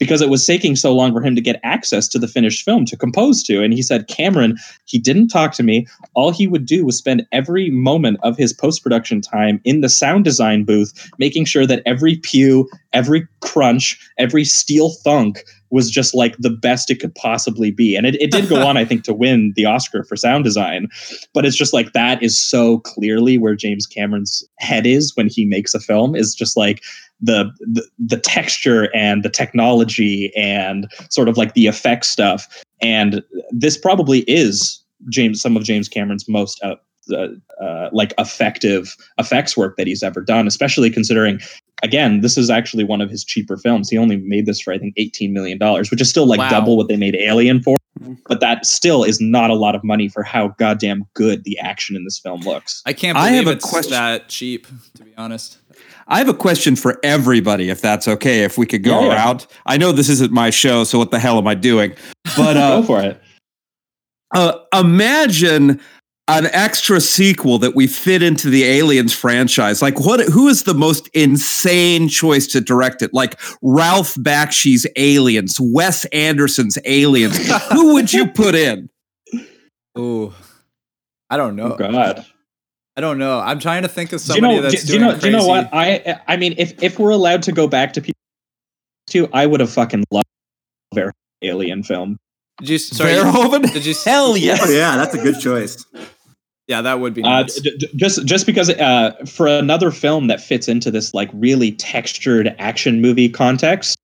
because 0.01 0.21
it 0.21 0.31
was 0.31 0.45
taking 0.45 0.75
so 0.75 0.93
long 0.93 1.13
for 1.13 1.21
him 1.21 1.37
to 1.37 1.41
get 1.41 1.61
access 1.63 2.09
to 2.09 2.19
the 2.19 2.27
finished 2.27 2.65
film 2.65 2.85
to 2.87 2.97
compose 2.97 3.45
to. 3.45 3.63
And 3.63 3.73
he 3.73 3.83
said, 3.83 4.09
Cameron, 4.09 4.57
he 4.87 4.99
didn't 4.99 5.29
talk 5.29 5.53
to 5.53 5.63
me. 5.63 5.87
All 6.15 6.33
he 6.33 6.49
would 6.49 6.67
do 6.67 6.85
was 6.85 6.97
spend 6.97 7.27
every 7.31 7.71
moment 7.71 8.19
of 8.23 8.37
his 8.37 8.53
post 8.53 8.83
production 8.83 9.21
time 9.21 9.61
in 9.65 9.83
the 9.83 9.91
sound 9.91 10.25
design 10.25 10.65
booth, 10.65 11.11
making 11.19 11.45
sure 11.45 11.67
that 11.67 11.83
every 11.87 12.17
pew, 12.17 12.69
every 12.93 13.29
crunch, 13.41 14.01
every 14.19 14.45
steel 14.45 14.91
thunk 15.05 15.45
was 15.71 15.91
just 15.91 16.15
like 16.15 16.37
the 16.39 16.51
best 16.51 16.91
it 16.91 16.99
could 16.99 17.15
possibly 17.15 17.71
be. 17.71 17.95
And 17.95 18.05
it, 18.05 18.21
it 18.21 18.33
did 18.33 18.49
go 18.49 18.67
on, 18.67 18.77
I 18.77 18.85
think, 18.85 19.05
to 19.05 19.15
win 19.15 19.53
the 19.55 19.67
Oscar 19.67 20.03
for 20.03 20.17
sound 20.17 20.43
design. 20.43 20.89
But 21.33 21.47
it's 21.47 21.57
just 21.57 21.73
like 21.73 21.93
that 21.93 22.21
is 22.23 22.41
so 22.41 22.79
clearly 22.81 23.39
where 23.39 23.55
James 23.55 23.87
Cameron's 23.87 24.43
head 24.59 24.87
is 24.87 25.15
when 25.15 25.29
he 25.29 25.45
makes 25.45 25.73
a 25.73 25.79
film, 25.79 26.17
is 26.17 26.35
just 26.35 26.57
like 26.57 26.83
the, 27.21 27.51
the 27.61 27.87
the 27.99 28.17
texture 28.19 28.89
and 28.95 29.23
the 29.23 29.29
technology 29.29 30.33
and 30.37 30.87
sort 31.11 31.29
of 31.29 31.37
like 31.37 31.55
the 31.55 31.67
effect 31.67 32.07
stuff. 32.07 32.63
And 32.81 33.23
this 33.51 33.77
probably 33.77 34.21
is 34.21 34.83
James 35.11 35.41
some 35.41 35.57
of 35.57 35.63
James 35.65 35.89
Cameron's 35.89 36.29
most 36.29 36.61
uh, 36.63 36.77
uh, 37.13 37.29
uh, 37.63 37.91
like 37.93 38.13
effective 38.19 38.97
effects 39.19 39.57
work 39.57 39.77
that 39.77 39.87
he's 39.87 40.03
ever 40.03 40.21
done, 40.21 40.47
especially 40.47 40.91
considering, 40.91 41.41
again, 41.83 42.21
this 42.21 42.39
is 42.39 42.51
actually 42.51 42.85
one 42.85 43.01
of 43.01 43.11
his 43.11 43.25
cheaper 43.25 43.57
films. 43.57 43.91
He 43.91 43.99
only 43.99 44.17
made 44.17 44.47
this 44.47 44.61
for 44.61 44.73
I 44.73 44.79
think 44.79 44.95
eighteen 44.97 45.33
million 45.33 45.59
dollars, 45.59 45.91
which 45.91 46.01
is 46.01 46.09
still 46.09 46.27
like 46.27 46.39
Wow. 46.39 46.51
double 46.51 46.77
what 46.77 46.89
they 46.89 46.97
made 46.97 47.17
Alien 47.17 47.63
for. 47.63 47.77
But 48.29 48.41
that 48.41 48.65
still 48.65 49.03
is 49.05 49.21
not 49.21 49.51
a 49.51 49.55
lot 49.55 49.75
of 49.75 49.83
money 49.85 50.09
for 50.09 50.23
how 50.23 50.49
goddamn 50.59 51.05
good 51.15 51.45
the 51.45 51.59
action 51.59 51.97
in 51.97 52.05
this 52.05 52.19
film 52.19 52.41
looks. 52.43 52.83
I 52.87 52.93
can't 52.95 53.19
I 53.19 53.31
believe 53.31 53.45
have 53.45 53.53
a 53.53 53.57
it's 53.57 53.69
question- 53.69 53.91
that 53.93 54.29
cheap, 54.29 54.67
to 54.95 55.05
be 55.05 55.13
honest. 55.19 55.59
I 56.11 56.19
have 56.19 56.29
a 56.29 56.35
question 56.35 56.77
for 56.77 56.99
everybody, 57.03 57.71
if 57.71 57.81
that's 57.81 58.07
okay. 58.09 58.43
If 58.43 58.59
we 58.59 58.67
could 58.67 58.83
go 58.83 59.01
Yeah, 59.01 59.07
yeah. 59.07 59.15
around, 59.15 59.47
I 59.67 59.77
know 59.79 59.93
this 59.93 60.09
isn't 60.09 60.33
my 60.33 60.51
show, 60.51 60.85
so 60.85 60.99
what 60.99 61.11
the 61.13 61.19
hell 61.21 61.39
am 61.39 61.47
I 61.47 61.55
doing? 61.55 61.95
But 62.37 62.57
uh, 62.59 62.81
Go 62.81 62.87
for 62.87 63.01
it. 63.01 63.23
uh, 64.35 64.59
imagine 64.75 65.81
an 66.29 66.47
extra 66.53 67.01
sequel 67.01 67.59
that 67.59 67.75
we 67.75 67.87
fit 67.89 68.23
into 68.23 68.51
the 68.51 68.63
Aliens 68.65 69.13
franchise. 69.13 69.83
Like, 69.83 69.99
what? 70.01 70.21
Who 70.29 70.47
is 70.49 70.63
the 70.65 70.75
most 70.75 71.09
insane 71.09 72.09
choice 72.09 72.47
to 72.49 72.61
direct 72.61 73.03
it? 73.03 73.13
Like 73.15 73.41
Ralph 73.63 74.15
Bakshi's 74.17 74.87
Aliens, 74.97 75.59
Wes 75.61 76.05
Anderson's 76.07 76.79
Aliens. 76.85 77.37
who 77.73 77.95
would 77.95 78.13
you 78.13 78.29
put 78.29 78.55
in? 78.55 78.89
Oh, 79.97 80.33
I 81.31 81.37
don't 81.37 81.57
know. 81.57 81.73
Oh 81.75 81.77
God. 81.77 82.25
I 83.01 83.03
don't 83.03 83.17
know. 83.17 83.41
I'm 83.41 83.59
trying 83.59 83.81
to 83.81 83.89
think 83.89 84.13
of 84.13 84.21
Do 84.21 84.27
you 84.27 84.35
somebody 84.35 84.57
know? 84.57 84.61
That's 84.63 84.85
do 84.85 84.93
you 84.93 84.99
doing 84.99 85.11
know? 85.11 85.19
Do 85.19 85.27
you 85.31 85.33
know 85.33 85.47
what? 85.47 85.71
I 85.73 86.21
I 86.29 86.37
mean, 86.37 86.55
if 86.59 86.83
if 86.83 86.99
we're 86.99 87.13
allowed 87.13 87.43
to 87.45 87.53
go 87.53 87.67
back 87.67 87.95
to 87.95 88.03
people, 88.03 88.21
too, 89.07 89.27
I 89.33 89.47
would 89.47 89.61
have 89.61 89.71
fucking 89.73 90.05
loved 90.11 90.27
their 90.93 91.15
alien 91.41 91.83
film. 91.83 92.19
Did 92.59 92.69
you 92.69 92.77
sorry? 92.79 93.13
Verhoeven? 93.13 93.73
Did 93.73 93.87
you 93.87 93.95
Hell 94.05 94.37
yes. 94.37 94.61
Oh 94.63 94.71
yeah, 94.71 94.99
that's 94.99 95.15
a 95.15 95.19
good 95.23 95.41
choice. 95.41 95.83
Yeah, 96.67 96.83
that 96.83 97.01
would 97.01 97.15
be 97.15 97.23
Uh, 97.25 97.41
nice. 97.41 97.59
d- 97.59 97.75
d- 97.79 97.89
just 97.97 98.27
just 98.27 98.45
because 98.45 98.69
uh, 98.69 99.13
for 99.27 99.47
another 99.47 99.91
film 99.91 100.27
that 100.27 100.43
fits 100.43 100.69
into 100.69 100.91
this 100.91 101.15
like 101.15 101.31
really 101.33 101.73
textured 101.73 102.55
action 102.59 103.01
movie 103.01 103.31
context, 103.31 103.97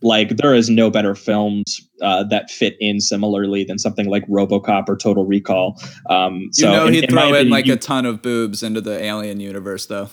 like 0.00 0.36
there 0.36 0.54
is 0.54 0.70
no 0.70 0.90
better 0.90 1.16
films 1.16 1.83
uh, 2.02 2.24
that 2.24 2.50
fit 2.50 2.76
in 2.80 3.00
similarly 3.00 3.64
than 3.64 3.78
something 3.78 4.06
like 4.06 4.26
RoboCop 4.26 4.88
or 4.88 4.96
Total 4.96 5.24
Recall. 5.24 5.80
Um, 6.10 6.40
you 6.42 6.48
so 6.52 6.72
know 6.72 6.86
in- 6.86 6.94
he'd 6.94 7.04
in 7.04 7.10
throw 7.10 7.22
in 7.28 7.34
opinion, 7.34 7.50
like 7.50 7.66
you- 7.66 7.74
a 7.74 7.76
ton 7.76 8.04
of 8.06 8.22
boobs 8.22 8.62
into 8.62 8.80
the 8.80 9.02
alien 9.02 9.40
universe, 9.40 9.86
though. 9.86 10.08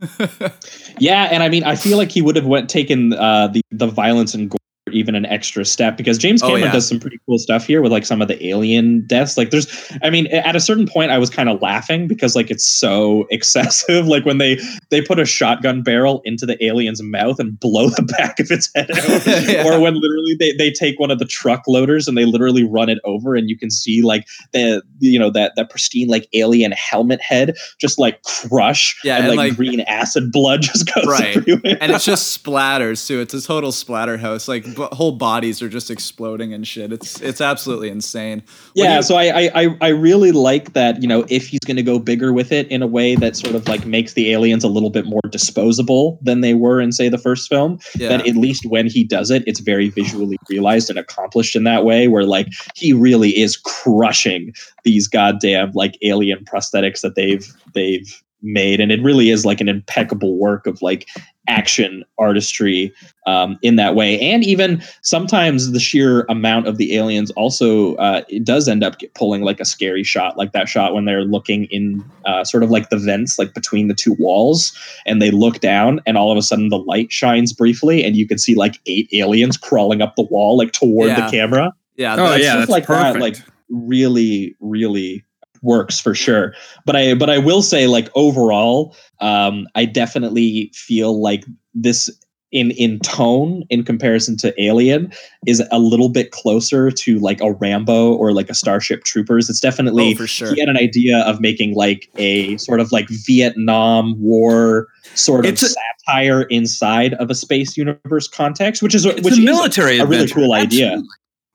Yeah, 0.98 1.28
and 1.30 1.42
I 1.42 1.48
mean, 1.48 1.64
I 1.64 1.74
feel 1.76 1.96
like 1.96 2.10
he 2.12 2.22
would 2.22 2.36
have 2.36 2.46
went 2.46 2.68
taken 2.68 3.12
uh, 3.12 3.48
the 3.48 3.62
the 3.70 3.86
violence 3.86 4.34
and 4.34 4.50
gore 4.50 4.58
even 4.92 5.14
an 5.14 5.26
extra 5.26 5.64
step 5.64 5.96
because 5.96 6.18
James 6.18 6.42
Oh, 6.42 6.46
Cameron 6.46 6.64
yeah. 6.64 6.72
does 6.72 6.88
some 6.88 6.98
pretty 7.00 7.18
cool 7.26 7.38
stuff 7.38 7.66
here 7.66 7.80
with 7.82 7.92
like 7.92 8.04
some 8.04 8.20
of 8.22 8.28
the 8.28 8.46
alien 8.46 9.06
deaths. 9.06 9.36
Like, 9.36 9.50
there's, 9.50 9.66
I 10.02 10.10
mean, 10.10 10.26
at 10.28 10.54
a 10.56 10.60
certain 10.60 10.86
point, 10.86 11.10
I 11.10 11.18
was 11.18 11.30
kind 11.30 11.48
of 11.48 11.60
laughing 11.62 12.06
because 12.08 12.34
like 12.36 12.50
it's 12.50 12.64
so 12.64 13.26
excessive. 13.30 14.06
Like 14.06 14.24
when 14.24 14.38
they 14.38 14.58
they 14.90 15.00
put 15.02 15.18
a 15.18 15.24
shotgun 15.24 15.82
barrel 15.82 16.20
into 16.24 16.46
the 16.46 16.62
alien's 16.64 17.02
mouth 17.02 17.38
and 17.38 17.58
blow 17.58 17.88
the 17.90 18.02
back 18.18 18.38
of 18.40 18.50
its 18.50 18.70
head 18.74 18.90
out, 18.90 19.26
Yeah. 19.48 19.64
or 19.66 19.80
when 19.80 19.94
literally 19.94 20.36
they 20.38 20.52
they 20.52 20.70
take 20.70 20.98
one 20.98 21.10
of 21.10 21.18
the 21.18 21.24
truck 21.24 21.62
loaders 21.66 22.08
and 22.08 22.16
they 22.16 22.24
literally 22.24 22.64
run 22.64 22.88
it 22.88 22.98
over, 23.04 23.34
and 23.34 23.48
you 23.48 23.56
can 23.56 23.70
see 23.70 24.02
like 24.02 24.26
the 24.52 24.82
you 24.98 25.18
know 25.18 25.30
that 25.30 25.52
that 25.56 25.70
pristine 25.70 26.08
like 26.08 26.28
alien 26.32 26.72
helmet 26.72 27.20
head 27.20 27.56
just 27.80 27.98
like 27.98 28.22
crush 28.22 28.98
Yeah, 29.04 29.16
and, 29.16 29.26
and, 29.28 29.36
like, 29.36 29.48
like- 29.50 29.56
green 29.56 29.80
acid 29.80 30.32
blood 30.32 30.62
just 30.62 30.92
goes 30.92 31.06
Right. 31.06 31.36
everywhere. 31.36 31.78
and 31.80 31.92
it's 31.92 32.04
just 32.04 32.42
splatters 32.42 33.06
too. 33.06 33.20
It's 33.20 33.34
a 33.34 33.42
total 33.42 33.72
splatter 33.72 34.16
house. 34.16 34.48
Like 34.48 34.64
whole 34.88 35.12
bodies 35.12 35.62
are 35.62 35.68
just 35.68 35.90
exploding 35.90 36.52
and 36.52 36.66
shit. 36.66 36.92
It's 36.92 37.20
it's 37.20 37.40
absolutely 37.40 37.88
insane. 37.88 38.42
Yeah, 38.74 38.96
you- 38.96 39.02
so 39.02 39.16
I, 39.16 39.24
I 39.24 39.50
I 39.62 39.76
I 39.80 39.88
really 39.88 40.32
like 40.32 40.72
that. 40.74 41.00
You 41.02 41.08
know, 41.08 41.24
if 41.28 41.48
he's 41.48 41.60
going 41.60 41.76
to 41.76 41.82
go 41.82 41.98
bigger 41.98 42.32
with 42.32 42.52
it 42.52 42.68
in 42.68 42.82
a 42.82 42.86
way 42.86 43.14
that 43.16 43.36
sort 43.36 43.54
of 43.54 43.68
like 43.68 43.86
makes 43.86 44.14
the 44.14 44.32
aliens 44.32 44.64
a 44.64 44.68
little 44.68 44.90
bit 44.90 45.06
more 45.06 45.20
disposable 45.30 46.18
than 46.22 46.40
they 46.40 46.54
were 46.54 46.80
in 46.80 46.92
say 46.92 47.08
the 47.08 47.18
first 47.18 47.48
film. 47.48 47.78
Yeah. 47.96 48.08
That 48.08 48.26
at 48.28 48.36
least 48.36 48.64
when 48.66 48.88
he 48.88 49.04
does 49.04 49.30
it, 49.30 49.42
it's 49.46 49.60
very 49.60 49.88
visually 49.88 50.36
realized 50.48 50.90
and 50.90 50.98
accomplished 50.98 51.56
in 51.56 51.64
that 51.64 51.84
way. 51.84 52.08
Where 52.08 52.24
like 52.24 52.48
he 52.74 52.92
really 52.92 53.38
is 53.38 53.56
crushing 53.56 54.52
these 54.84 55.08
goddamn 55.08 55.72
like 55.74 55.96
alien 56.02 56.44
prosthetics 56.44 57.00
that 57.02 57.14
they've 57.14 57.46
they've 57.74 58.22
made, 58.44 58.80
and 58.80 58.90
it 58.90 59.00
really 59.02 59.30
is 59.30 59.44
like 59.44 59.60
an 59.60 59.68
impeccable 59.68 60.36
work 60.36 60.66
of 60.66 60.82
like 60.82 61.08
action 61.48 62.04
artistry 62.18 62.92
um, 63.26 63.58
in 63.62 63.74
that 63.76 63.94
way 63.96 64.18
and 64.20 64.44
even 64.44 64.80
sometimes 65.02 65.72
the 65.72 65.80
sheer 65.80 66.22
amount 66.28 66.68
of 66.68 66.76
the 66.78 66.96
aliens 66.96 67.30
also 67.32 67.94
uh, 67.96 68.22
it 68.28 68.44
does 68.44 68.68
end 68.68 68.84
up 68.84 68.98
get 68.98 69.12
pulling 69.14 69.42
like 69.42 69.58
a 69.58 69.64
scary 69.64 70.04
shot 70.04 70.36
like 70.38 70.52
that 70.52 70.68
shot 70.68 70.94
when 70.94 71.04
they're 71.04 71.24
looking 71.24 71.64
in 71.64 72.04
uh, 72.26 72.44
sort 72.44 72.62
of 72.62 72.70
like 72.70 72.90
the 72.90 72.96
vents 72.96 73.38
like 73.40 73.54
between 73.54 73.88
the 73.88 73.94
two 73.94 74.14
walls 74.20 74.72
and 75.04 75.20
they 75.20 75.30
look 75.32 75.58
down 75.60 76.00
and 76.06 76.16
all 76.16 76.30
of 76.30 76.38
a 76.38 76.42
sudden 76.42 76.68
the 76.68 76.78
light 76.78 77.10
shines 77.10 77.52
briefly 77.52 78.04
and 78.04 78.14
you 78.16 78.26
can 78.26 78.38
see 78.38 78.54
like 78.54 78.78
eight 78.86 79.08
aliens 79.12 79.56
crawling 79.56 80.00
up 80.00 80.14
the 80.16 80.22
wall 80.22 80.56
like 80.56 80.70
toward 80.72 81.08
Yeah. 81.08 81.24
the 81.26 81.30
camera 81.30 81.72
yeah, 81.96 82.14
Oh, 82.14 82.16
that's- 82.18 82.40
yeah, 82.40 82.50
stuff 82.52 82.58
that's 82.60 82.70
like 82.70 82.86
that 82.86 83.14
perfect. 83.14 83.38
like 83.38 83.46
really 83.68 84.54
really 84.60 85.24
works 85.62 85.98
for 86.00 86.14
sure 86.14 86.52
but 86.84 86.94
i 86.96 87.14
but 87.14 87.30
i 87.30 87.38
will 87.38 87.62
say 87.62 87.86
like 87.86 88.08
overall 88.14 88.94
um 89.20 89.66
i 89.74 89.84
definitely 89.84 90.70
feel 90.74 91.20
like 91.22 91.44
this 91.74 92.10
in 92.50 92.70
in 92.72 92.98
tone 93.00 93.62
in 93.70 93.82
comparison 93.82 94.36
to 94.36 94.52
alien 94.62 95.10
is 95.46 95.62
a 95.70 95.78
little 95.78 96.10
bit 96.10 96.32
closer 96.32 96.90
to 96.90 97.18
like 97.20 97.40
a 97.40 97.52
rambo 97.52 98.12
or 98.14 98.32
like 98.32 98.50
a 98.50 98.54
starship 98.54 99.04
troopers 99.04 99.48
it's 99.48 99.60
definitely 99.60 100.12
Oh, 100.12 100.16
for 100.16 100.26
sure. 100.26 100.52
he 100.52 100.60
had 100.60 100.68
an 100.68 100.76
idea 100.76 101.20
of 101.20 101.40
making 101.40 101.74
like 101.74 102.10
a 102.16 102.56
sort 102.58 102.80
of 102.80 102.92
like 102.92 103.08
vietnam 103.08 104.20
war 104.20 104.86
sort 105.14 105.46
of 105.46 105.54
a- 105.54 105.56
satire 105.56 106.42
inside 106.50 107.14
of 107.14 107.30
a 107.30 107.34
space 107.34 107.74
universe 107.76 108.28
context 108.28 108.82
which 108.82 108.94
is 108.94 109.06
It's 109.06 109.22
which 109.22 109.34
a 109.34 109.38
is 109.38 109.44
military 109.44 109.98
a 109.98 110.04
really 110.04 110.24
adventure. 110.24 110.34
cool 110.34 110.52
idea 110.52 110.86
Absolutely. 110.88 111.08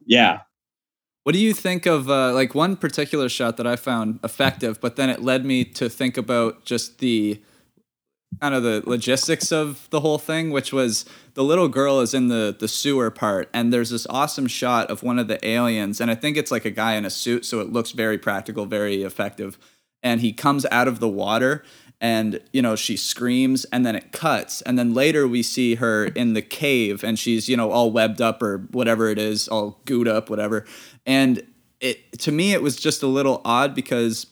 yeah 0.07 0.39
What 1.27 1.33
do 1.33 1.39
you 1.39 1.53
think 1.53 1.85
of 1.85 2.09
uh, 2.09 2.31
like 2.33 2.55
one 2.55 2.77
particular 2.77 3.27
shot 3.27 3.57
that 3.57 3.67
I 3.67 3.75
found 3.75 4.21
effective, 4.23 4.79
but 4.79 4.95
then 4.95 5.09
it 5.09 5.21
led 5.21 5.43
me 5.43 5.65
to 5.65 5.89
think 5.89 6.15
about 6.15 6.63
just 6.63 6.99
the 6.99 7.41
kind 8.39 8.55
of 8.55 8.63
the 8.63 8.81
logistics 8.85 9.51
of 9.51 9.89
the 9.89 9.99
whole 9.99 10.19
thing, 10.19 10.51
which 10.51 10.71
was 10.71 11.03
the 11.33 11.43
little 11.43 11.67
girl 11.67 11.99
is 11.99 12.13
in 12.13 12.29
the 12.29 12.55
the 12.57 12.69
sewer 12.69 13.11
part, 13.11 13.49
and 13.53 13.73
there's 13.73 13.89
this 13.89 14.07
awesome 14.09 14.47
shot 14.47 14.89
of 14.89 15.03
one 15.03 15.19
of 15.19 15.27
the 15.27 15.45
aliens, 15.45 15.99
and 15.99 16.09
I 16.09 16.15
think 16.15 16.37
it's 16.37 16.49
like 16.49 16.63
a 16.63 16.71
guy 16.71 16.95
in 16.95 17.03
a 17.03 17.09
suit, 17.09 17.43
so 17.43 17.59
it 17.59 17.73
looks 17.73 17.91
very 17.91 18.17
practical, 18.17 18.65
very 18.65 19.03
effective, 19.03 19.57
and 20.01 20.21
he 20.21 20.31
comes 20.31 20.65
out 20.71 20.87
of 20.87 21.01
the 21.01 21.09
water. 21.09 21.61
And 21.99 22.41
you 22.53 22.61
know 22.61 22.75
she 22.75 22.95
screams, 22.95 23.65
and 23.65 23.83
then 23.83 23.95
it 23.95 24.11
cuts, 24.11 24.61
and 24.61 24.77
then 24.77 24.93
later 24.93 25.27
we 25.27 25.41
see 25.41 25.75
her 25.75 26.05
in 26.05 26.33
the 26.33 26.43
cave, 26.43 27.03
and 27.03 27.17
she's 27.17 27.49
you 27.49 27.57
know 27.57 27.71
all 27.71 27.89
webbed 27.89 28.21
up 28.21 28.43
or 28.43 28.59
whatever 28.69 29.09
it 29.09 29.17
is, 29.17 29.47
all 29.47 29.81
gooed 29.85 30.07
up, 30.07 30.29
whatever. 30.29 30.63
And 31.07 31.41
it 31.79 32.19
to 32.19 32.31
me 32.31 32.53
it 32.53 32.61
was 32.61 32.75
just 32.75 33.01
a 33.01 33.07
little 33.07 33.41
odd 33.43 33.73
because 33.73 34.27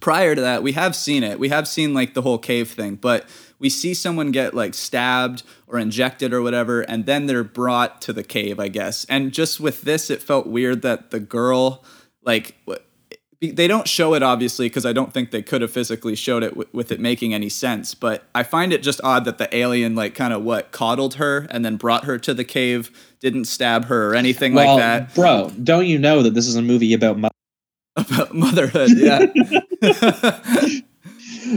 prior 0.00 0.34
to 0.34 0.40
that 0.40 0.62
we 0.62 0.72
have 0.72 0.96
seen 0.96 1.22
it. 1.22 1.38
We 1.38 1.50
have 1.50 1.68
seen 1.68 1.92
like 1.92 2.14
the 2.14 2.22
whole 2.22 2.38
cave 2.38 2.70
thing 2.70 2.94
but 2.94 3.28
we 3.58 3.68
see 3.68 3.94
someone 3.94 4.30
get 4.30 4.54
like 4.54 4.74
stabbed 4.74 5.42
or 5.66 5.78
injected 5.78 6.32
or 6.32 6.40
whatever 6.40 6.82
and 6.82 7.06
then 7.06 7.26
they're 7.26 7.44
brought 7.44 8.00
to 8.02 8.12
the 8.12 8.24
cave 8.24 8.58
i 8.58 8.68
guess. 8.68 9.04
And 9.06 9.32
just 9.32 9.60
with 9.60 9.82
this 9.82 10.08
it 10.08 10.22
felt 10.22 10.46
weird 10.46 10.82
that 10.82 11.10
the 11.10 11.20
girl 11.20 11.84
like 12.22 12.56
they 13.50 13.66
don't 13.66 13.88
show 13.88 14.14
it 14.14 14.22
obviously 14.22 14.66
because 14.66 14.84
i 14.86 14.92
don't 14.92 15.12
think 15.12 15.30
they 15.30 15.42
could 15.42 15.62
have 15.62 15.70
physically 15.70 16.14
showed 16.14 16.42
it 16.42 16.50
w- 16.50 16.68
with 16.72 16.90
it 16.92 17.00
making 17.00 17.32
any 17.34 17.48
sense 17.48 17.94
but 17.94 18.24
i 18.34 18.42
find 18.42 18.72
it 18.72 18.82
just 18.82 19.00
odd 19.02 19.24
that 19.24 19.38
the 19.38 19.54
alien 19.56 19.94
like 19.94 20.14
kind 20.14 20.32
of 20.32 20.42
what 20.42 20.72
coddled 20.72 21.14
her 21.14 21.46
and 21.50 21.64
then 21.64 21.76
brought 21.76 22.04
her 22.04 22.18
to 22.18 22.34
the 22.34 22.44
cave 22.44 22.90
didn't 23.20 23.46
stab 23.46 23.86
her 23.86 24.10
or 24.10 24.14
anything 24.14 24.52
well, 24.52 24.76
like 24.76 24.78
that. 24.78 25.14
bro, 25.14 25.50
don't 25.62 25.86
you 25.86 25.98
know 25.98 26.22
that 26.22 26.34
this 26.34 26.46
is 26.46 26.56
a 26.56 26.62
movie 26.62 26.92
about 26.92 27.16
mo- 27.18 27.28
about 27.96 28.34
motherhood 28.34 28.90
yeah 28.94 29.24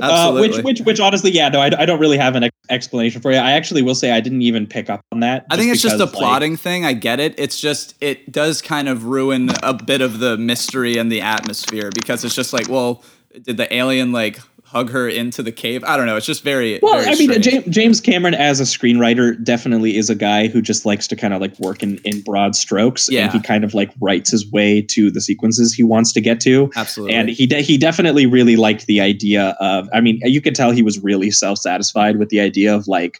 Uh, 0.01 0.11
Absolutely. 0.11 0.49
which, 0.49 0.63
which, 0.63 0.81
which, 0.81 0.99
honestly, 0.99 1.31
yeah, 1.31 1.49
no, 1.49 1.59
I, 1.59 1.71
I 1.77 1.85
don't 1.85 1.99
really 1.99 2.17
have 2.17 2.35
an 2.35 2.43
ex- 2.43 2.55
explanation 2.69 3.21
for 3.21 3.31
you. 3.31 3.37
I 3.37 3.51
actually 3.51 3.81
will 3.81 3.95
say 3.95 4.11
I 4.11 4.19
didn't 4.19 4.41
even 4.41 4.67
pick 4.67 4.89
up 4.89 5.01
on 5.11 5.21
that. 5.21 5.45
I 5.49 5.57
think 5.57 5.71
it's 5.71 5.81
just 5.81 5.95
a 5.95 6.05
because, 6.05 6.19
plotting 6.19 6.57
thing. 6.57 6.85
I 6.85 6.93
get 6.93 7.19
it. 7.19 7.35
It's 7.37 7.59
just 7.59 7.95
it 8.01 8.31
does 8.31 8.61
kind 8.61 8.87
of 8.87 9.05
ruin 9.05 9.49
a 9.63 9.73
bit 9.73 10.01
of 10.01 10.19
the 10.19 10.37
mystery 10.37 10.97
and 10.97 11.11
the 11.11 11.21
atmosphere 11.21 11.89
because 11.93 12.23
it's 12.23 12.35
just 12.35 12.53
like, 12.53 12.69
well, 12.69 13.03
did 13.41 13.57
the 13.57 13.73
alien 13.73 14.11
like 14.11 14.39
hug 14.67 14.89
her 14.91 15.07
into 15.07 15.41
the 15.41 15.51
cave? 15.51 15.83
I 15.83 15.95
don't 15.97 16.05
know. 16.05 16.15
It's 16.17 16.25
just 16.25 16.43
very 16.43 16.79
Well, 16.81 16.93
very 17.01 17.05
I 17.07 17.15
mean, 17.15 17.29
strange. 17.41 17.45
James, 17.45 17.65
James 17.75 18.01
Cameron 18.01 18.33
as 18.33 18.59
a 18.59 18.63
screenwriter 18.63 19.41
definitely 19.43 19.97
is 19.97 20.09
a 20.09 20.15
guy 20.15 20.47
who 20.47 20.61
just 20.61 20.85
likes 20.85 21.07
to 21.07 21.15
kind 21.15 21.33
of 21.33 21.41
like 21.41 21.57
work 21.59 21.81
in, 21.83 21.97
in 22.03 22.21
broad 22.21 22.55
strokes, 22.55 23.09
Yeah. 23.09 23.23
and 23.23 23.31
he 23.33 23.39
kind 23.39 23.63
of 23.63 23.73
like 23.73 23.91
writes 24.01 24.29
his 24.31 24.49
way 24.51 24.81
to 24.81 25.09
the 25.09 25.21
sequences 25.21 25.73
he 25.73 25.83
wants 25.83 26.11
to 26.13 26.21
get 26.21 26.39
to. 26.41 26.69
Absolutely. 26.75 27.15
And 27.15 27.29
he 27.29 27.47
de- 27.47 27.61
he 27.61 27.77
definitely 27.77 28.25
really 28.25 28.55
liked 28.55 28.85
the 28.87 28.99
idea 29.01 29.55
of. 29.59 29.87
I 29.93 30.01
mean, 30.01 30.19
you 30.23 30.41
could 30.41 30.53
tell 30.55 30.71
he 30.71 30.83
was 30.83 30.99
really 31.03 31.31
self 31.31 31.57
satisfied 31.59 32.17
with 32.17 32.29
the 32.29 32.39
idea 32.39 32.75
of 32.75 32.87
like, 32.87 33.19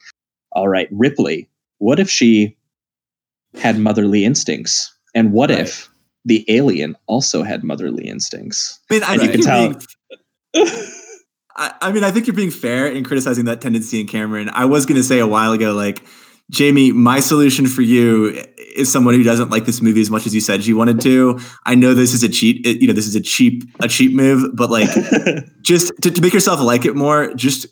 all 0.51 0.67
right, 0.67 0.87
Ripley. 0.91 1.49
What 1.79 1.99
if 1.99 2.09
she 2.09 2.57
had 3.55 3.79
motherly 3.79 4.25
instincts, 4.25 4.93
and 5.15 5.31
what 5.31 5.49
Right. 5.49 5.59
if 5.61 5.89
the 6.25 6.43
alien 6.49 6.95
also 7.07 7.41
had 7.43 7.63
motherly 7.63 8.07
instincts? 8.07 8.79
I 8.91 8.93
mean, 8.93 9.03
I 9.03 9.13
And 9.13 9.21
you 9.23 9.29
can 9.29 9.41
tell. 9.41 9.75
I, 11.57 11.73
I 11.81 11.91
mean, 11.91 12.03
I 12.03 12.11
think 12.11 12.27
you're 12.27 12.35
being 12.35 12.51
fair 12.51 12.87
in 12.87 13.03
criticizing 13.03 13.45
that 13.45 13.61
tendency 13.61 13.99
in 13.99 14.07
Cameron. 14.07 14.49
I 14.53 14.65
was 14.65 14.85
going 14.85 14.97
to 14.97 15.03
say 15.03 15.19
a 15.19 15.27
while 15.27 15.51
ago, 15.51 15.73
like, 15.73 16.03
Jamie, 16.49 16.91
my 16.91 17.19
solution 17.19 17.67
for 17.67 17.81
you 17.81 18.41
is 18.75 18.91
someone 18.91 19.15
who 19.15 19.23
doesn't 19.23 19.49
like 19.49 19.65
this 19.65 19.81
movie 19.81 19.99
as 19.99 20.09
much 20.09 20.25
as 20.25 20.33
you 20.33 20.39
said 20.39 20.65
you 20.65 20.77
wanted 20.77 21.01
to. 21.01 21.39
I 21.65 21.75
know 21.75 21.93
this 21.93 22.13
is 22.13 22.23
a 22.23 22.29
cheat, 22.29 22.65
you 22.65 22.87
know, 22.87 22.93
this 22.93 23.07
is 23.07 23.15
a 23.15 23.21
cheap, 23.21 23.63
a 23.81 23.87
cheap 23.87 24.13
move, 24.13 24.55
but 24.55 24.69
like, 24.69 24.89
just 25.61 25.91
to, 26.03 26.11
to 26.11 26.21
make 26.21 26.33
yourself 26.33 26.61
like 26.61 26.85
it 26.85 26.95
more, 26.95 27.33
just, 27.33 27.65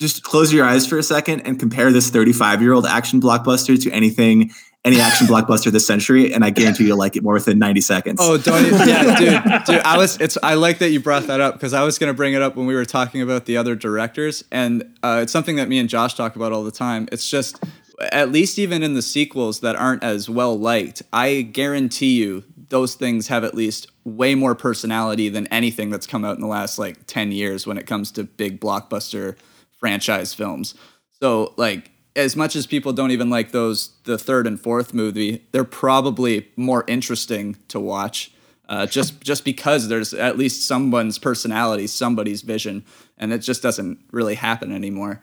just 0.00 0.22
close 0.22 0.52
your 0.52 0.64
eyes 0.64 0.86
for 0.86 0.98
a 0.98 1.02
second 1.02 1.40
and 1.40 1.58
compare 1.58 1.90
this 1.90 2.10
35 2.10 2.62
year 2.62 2.72
old 2.72 2.86
action 2.86 3.20
blockbuster 3.20 3.80
to 3.82 3.90
anything, 3.90 4.52
any 4.84 5.00
action 5.00 5.26
blockbuster 5.26 5.70
this 5.70 5.86
century, 5.86 6.32
and 6.32 6.44
I 6.44 6.50
guarantee 6.50 6.86
you'll 6.86 6.98
like 6.98 7.14
it 7.14 7.22
more 7.22 7.34
within 7.34 7.58
90 7.58 7.80
seconds. 7.82 8.18
Oh, 8.20 8.38
don't 8.38 8.64
you, 8.64 8.70
yeah, 8.86 9.16
dude, 9.18 9.64
dude. 9.66 9.82
I 9.82 9.98
was. 9.98 10.18
It's. 10.20 10.38
I 10.42 10.54
like 10.54 10.78
that 10.78 10.90
you 10.90 11.00
brought 11.00 11.26
that 11.26 11.40
up 11.40 11.54
because 11.54 11.74
I 11.74 11.82
was 11.82 11.98
gonna 11.98 12.14
bring 12.14 12.32
it 12.32 12.40
up 12.40 12.56
when 12.56 12.66
we 12.66 12.74
were 12.74 12.86
talking 12.86 13.20
about 13.20 13.44
the 13.44 13.56
other 13.56 13.74
directors, 13.74 14.42
and 14.50 14.82
uh, 15.02 15.20
it's 15.22 15.32
something 15.32 15.56
that 15.56 15.68
me 15.68 15.78
and 15.78 15.88
Josh 15.88 16.14
talk 16.14 16.34
about 16.34 16.52
all 16.52 16.64
the 16.64 16.70
time. 16.70 17.08
It's 17.12 17.28
just, 17.28 17.62
at 18.10 18.32
least 18.32 18.58
even 18.58 18.82
in 18.82 18.94
the 18.94 19.02
sequels 19.02 19.60
that 19.60 19.76
aren't 19.76 20.02
as 20.02 20.30
well 20.30 20.58
liked, 20.58 21.02
I 21.12 21.42
guarantee 21.42 22.18
you 22.18 22.44
those 22.70 22.94
things 22.94 23.28
have 23.28 23.44
at 23.44 23.54
least 23.54 23.88
way 24.04 24.34
more 24.34 24.54
personality 24.54 25.28
than 25.28 25.46
anything 25.48 25.90
that's 25.90 26.06
come 26.06 26.24
out 26.24 26.36
in 26.36 26.40
the 26.40 26.46
last 26.46 26.78
like 26.78 27.06
ten 27.06 27.32
years 27.32 27.66
when 27.66 27.76
it 27.76 27.86
comes 27.86 28.10
to 28.12 28.24
big 28.24 28.60
blockbuster 28.60 29.36
franchise 29.78 30.32
films. 30.32 30.74
So 31.20 31.52
like 31.58 31.90
as 32.20 32.36
much 32.36 32.56
as 32.56 32.66
people 32.66 32.92
don't 32.92 33.10
even 33.10 33.30
like 33.30 33.52
those 33.52 33.90
the 34.04 34.18
third 34.18 34.46
and 34.46 34.60
fourth 34.60 34.94
movie, 34.94 35.46
they're 35.52 35.64
probably 35.64 36.48
more 36.56 36.84
interesting 36.86 37.56
to 37.68 37.80
watch. 37.80 38.32
Uh, 38.68 38.86
just 38.86 39.20
just 39.30 39.44
because 39.44 39.88
there's 39.88 40.14
at 40.14 40.38
least 40.38 40.66
someone's 40.66 41.18
personality, 41.18 41.86
somebody's 41.86 42.42
vision, 42.42 42.84
and 43.18 43.32
it 43.32 43.38
just 43.38 43.62
doesn't 43.62 43.98
really 44.12 44.34
happen 44.36 44.72
anymore. 44.72 45.20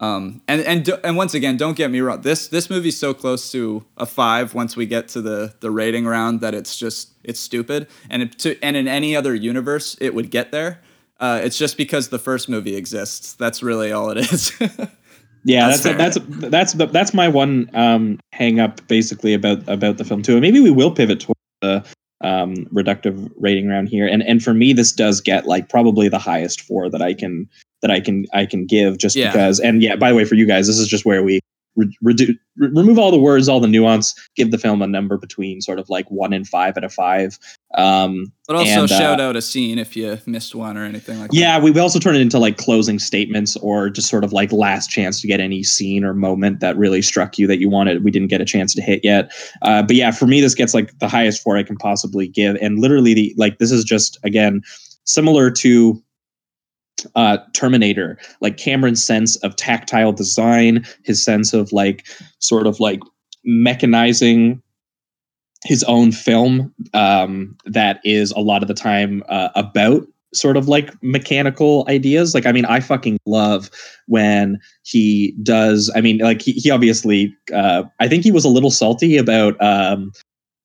Um, 0.00 0.42
and 0.48 0.60
and 0.62 0.88
and 1.04 1.16
once 1.16 1.32
again, 1.32 1.56
don't 1.56 1.76
get 1.76 1.90
me 1.90 2.00
wrong. 2.00 2.22
This 2.22 2.48
this 2.48 2.68
movie's 2.68 2.98
so 2.98 3.14
close 3.14 3.52
to 3.52 3.84
a 3.96 4.04
five 4.04 4.52
once 4.52 4.76
we 4.76 4.84
get 4.84 5.08
to 5.08 5.22
the 5.22 5.54
the 5.60 5.70
rating 5.70 6.06
round 6.06 6.40
that 6.40 6.54
it's 6.54 6.76
just 6.76 7.12
it's 7.22 7.38
stupid. 7.38 7.86
And 8.10 8.22
it, 8.22 8.38
to, 8.40 8.60
and 8.62 8.76
in 8.76 8.88
any 8.88 9.14
other 9.14 9.32
universe, 9.32 9.96
it 10.00 10.12
would 10.12 10.30
get 10.30 10.50
there. 10.50 10.80
Uh, 11.20 11.40
it's 11.44 11.56
just 11.56 11.76
because 11.76 12.08
the 12.08 12.18
first 12.18 12.48
movie 12.48 12.74
exists. 12.74 13.34
That's 13.34 13.62
really 13.62 13.92
all 13.92 14.10
it 14.10 14.18
is. 14.18 14.52
Yeah, 15.44 15.68
That's 15.68 15.82
that's 15.82 16.18
that's 16.18 16.18
that's 16.28 16.72
that's, 16.74 16.92
that's 16.92 17.14
my 17.14 17.28
one 17.28 17.68
um, 17.74 18.20
hang 18.32 18.60
up 18.60 18.86
basically 18.86 19.34
about 19.34 19.66
about 19.68 19.98
the 19.98 20.04
film 20.04 20.22
too. 20.22 20.32
And 20.32 20.40
maybe 20.40 20.60
we 20.60 20.70
will 20.70 20.92
pivot 20.92 21.20
towards 21.20 21.40
the 21.60 21.84
um, 22.22 22.66
reductive 22.66 23.30
rating 23.36 23.68
round 23.68 23.88
here. 23.88 24.06
And 24.06 24.22
and 24.22 24.42
for 24.42 24.54
me, 24.54 24.72
this 24.72 24.92
does 24.92 25.20
get 25.20 25.46
like 25.46 25.68
probably 25.68 26.08
the 26.08 26.18
highest 26.18 26.60
four 26.60 26.88
that 26.90 27.02
I 27.02 27.14
can 27.14 27.48
that 27.80 27.90
I 27.90 28.00
can 28.00 28.26
I 28.32 28.46
can 28.46 28.66
give 28.66 28.98
just 28.98 29.16
Yeah. 29.16 29.32
because. 29.32 29.58
And 29.58 29.82
yeah, 29.82 29.96
by 29.96 30.10
the 30.10 30.16
way, 30.16 30.24
for 30.24 30.36
you 30.36 30.46
guys, 30.46 30.68
this 30.68 30.78
is 30.78 30.86
just 30.86 31.04
where 31.04 31.22
we 31.24 31.40
re- 31.76 31.96
redu- 32.04 32.36
re- 32.56 32.70
remove 32.74 32.98
all 32.98 33.10
the 33.10 33.18
words, 33.18 33.48
all 33.48 33.60
the 33.60 33.68
nuance, 33.68 34.14
give 34.36 34.50
the 34.50 34.58
film 34.58 34.82
a 34.82 34.86
number 34.86 35.16
between 35.16 35.60
sort 35.60 35.78
of 35.78 35.88
like 35.88 36.10
one 36.10 36.32
and 36.32 36.46
five 36.46 36.76
out 36.76 36.84
of 36.84 36.92
five. 36.92 37.38
Um, 37.74 38.32
but 38.46 38.56
also 38.56 38.82
and, 38.82 38.92
uh, 38.92 38.98
shout 38.98 39.20
out 39.20 39.36
a 39.36 39.42
scene 39.42 39.78
if 39.78 39.96
you 39.96 40.18
missed 40.26 40.54
one 40.54 40.76
or 40.76 40.84
anything 40.84 41.18
like 41.18 41.30
that. 41.30 41.36
yeah, 41.36 41.58
we 41.58 41.70
we 41.70 41.80
also 41.80 41.98
turn 41.98 42.14
it 42.14 42.20
into 42.20 42.38
like 42.38 42.58
closing 42.58 42.98
statements 42.98 43.56
or 43.56 43.88
just 43.88 44.08
sort 44.08 44.24
of 44.24 44.32
like 44.32 44.52
last 44.52 44.90
chance 44.90 45.20
to 45.20 45.26
get 45.26 45.40
any 45.40 45.62
scene 45.62 46.04
or 46.04 46.12
moment 46.14 46.60
that 46.60 46.76
really 46.76 47.02
struck 47.02 47.38
you 47.38 47.46
that 47.46 47.58
you 47.58 47.70
wanted. 47.70 48.04
We 48.04 48.10
didn't 48.10 48.28
get 48.28 48.40
a 48.40 48.44
chance 48.44 48.74
to 48.74 48.82
hit 48.82 49.00
yet. 49.02 49.32
Uh, 49.62 49.82
but 49.82 49.96
yeah, 49.96 50.10
for 50.10 50.26
me, 50.26 50.40
this 50.40 50.54
gets 50.54 50.74
like 50.74 50.98
the 50.98 51.08
highest 51.08 51.42
four 51.42 51.56
I 51.56 51.62
can 51.62 51.76
possibly 51.76 52.28
give. 52.28 52.56
And 52.56 52.78
literally, 52.78 53.14
the 53.14 53.34
like 53.36 53.58
this 53.58 53.70
is 53.70 53.84
just 53.84 54.18
again 54.24 54.62
similar 55.04 55.50
to 55.50 56.02
uh 57.14 57.38
Terminator, 57.52 58.18
like 58.40 58.56
Cameron's 58.56 59.04
sense 59.04 59.36
of 59.36 59.56
tactile 59.56 60.12
design, 60.12 60.84
his 61.04 61.22
sense 61.22 61.52
of 61.52 61.72
like 61.72 62.06
sort 62.38 62.66
of 62.66 62.80
like 62.80 63.00
mechanizing 63.46 64.60
his 65.64 65.84
own 65.84 66.12
film 66.12 66.74
um, 66.92 67.56
that 67.64 68.00
is 68.04 68.32
a 68.32 68.40
lot 68.40 68.62
of 68.62 68.68
the 68.68 68.74
time 68.74 69.22
uh, 69.28 69.48
about 69.54 70.06
sort 70.34 70.56
of 70.56 70.66
like 70.66 70.90
mechanical 71.02 71.84
ideas. 71.88 72.34
Like, 72.34 72.46
I 72.46 72.52
mean, 72.52 72.64
I 72.64 72.80
fucking 72.80 73.18
love 73.26 73.70
when 74.06 74.58
he 74.82 75.36
does. 75.42 75.92
I 75.94 76.00
mean, 76.00 76.18
like 76.18 76.42
he, 76.42 76.52
he 76.52 76.70
obviously, 76.70 77.34
uh, 77.54 77.84
I 78.00 78.08
think 78.08 78.24
he 78.24 78.32
was 78.32 78.44
a 78.44 78.48
little 78.48 78.70
salty 78.70 79.16
about 79.16 79.60
um, 79.62 80.10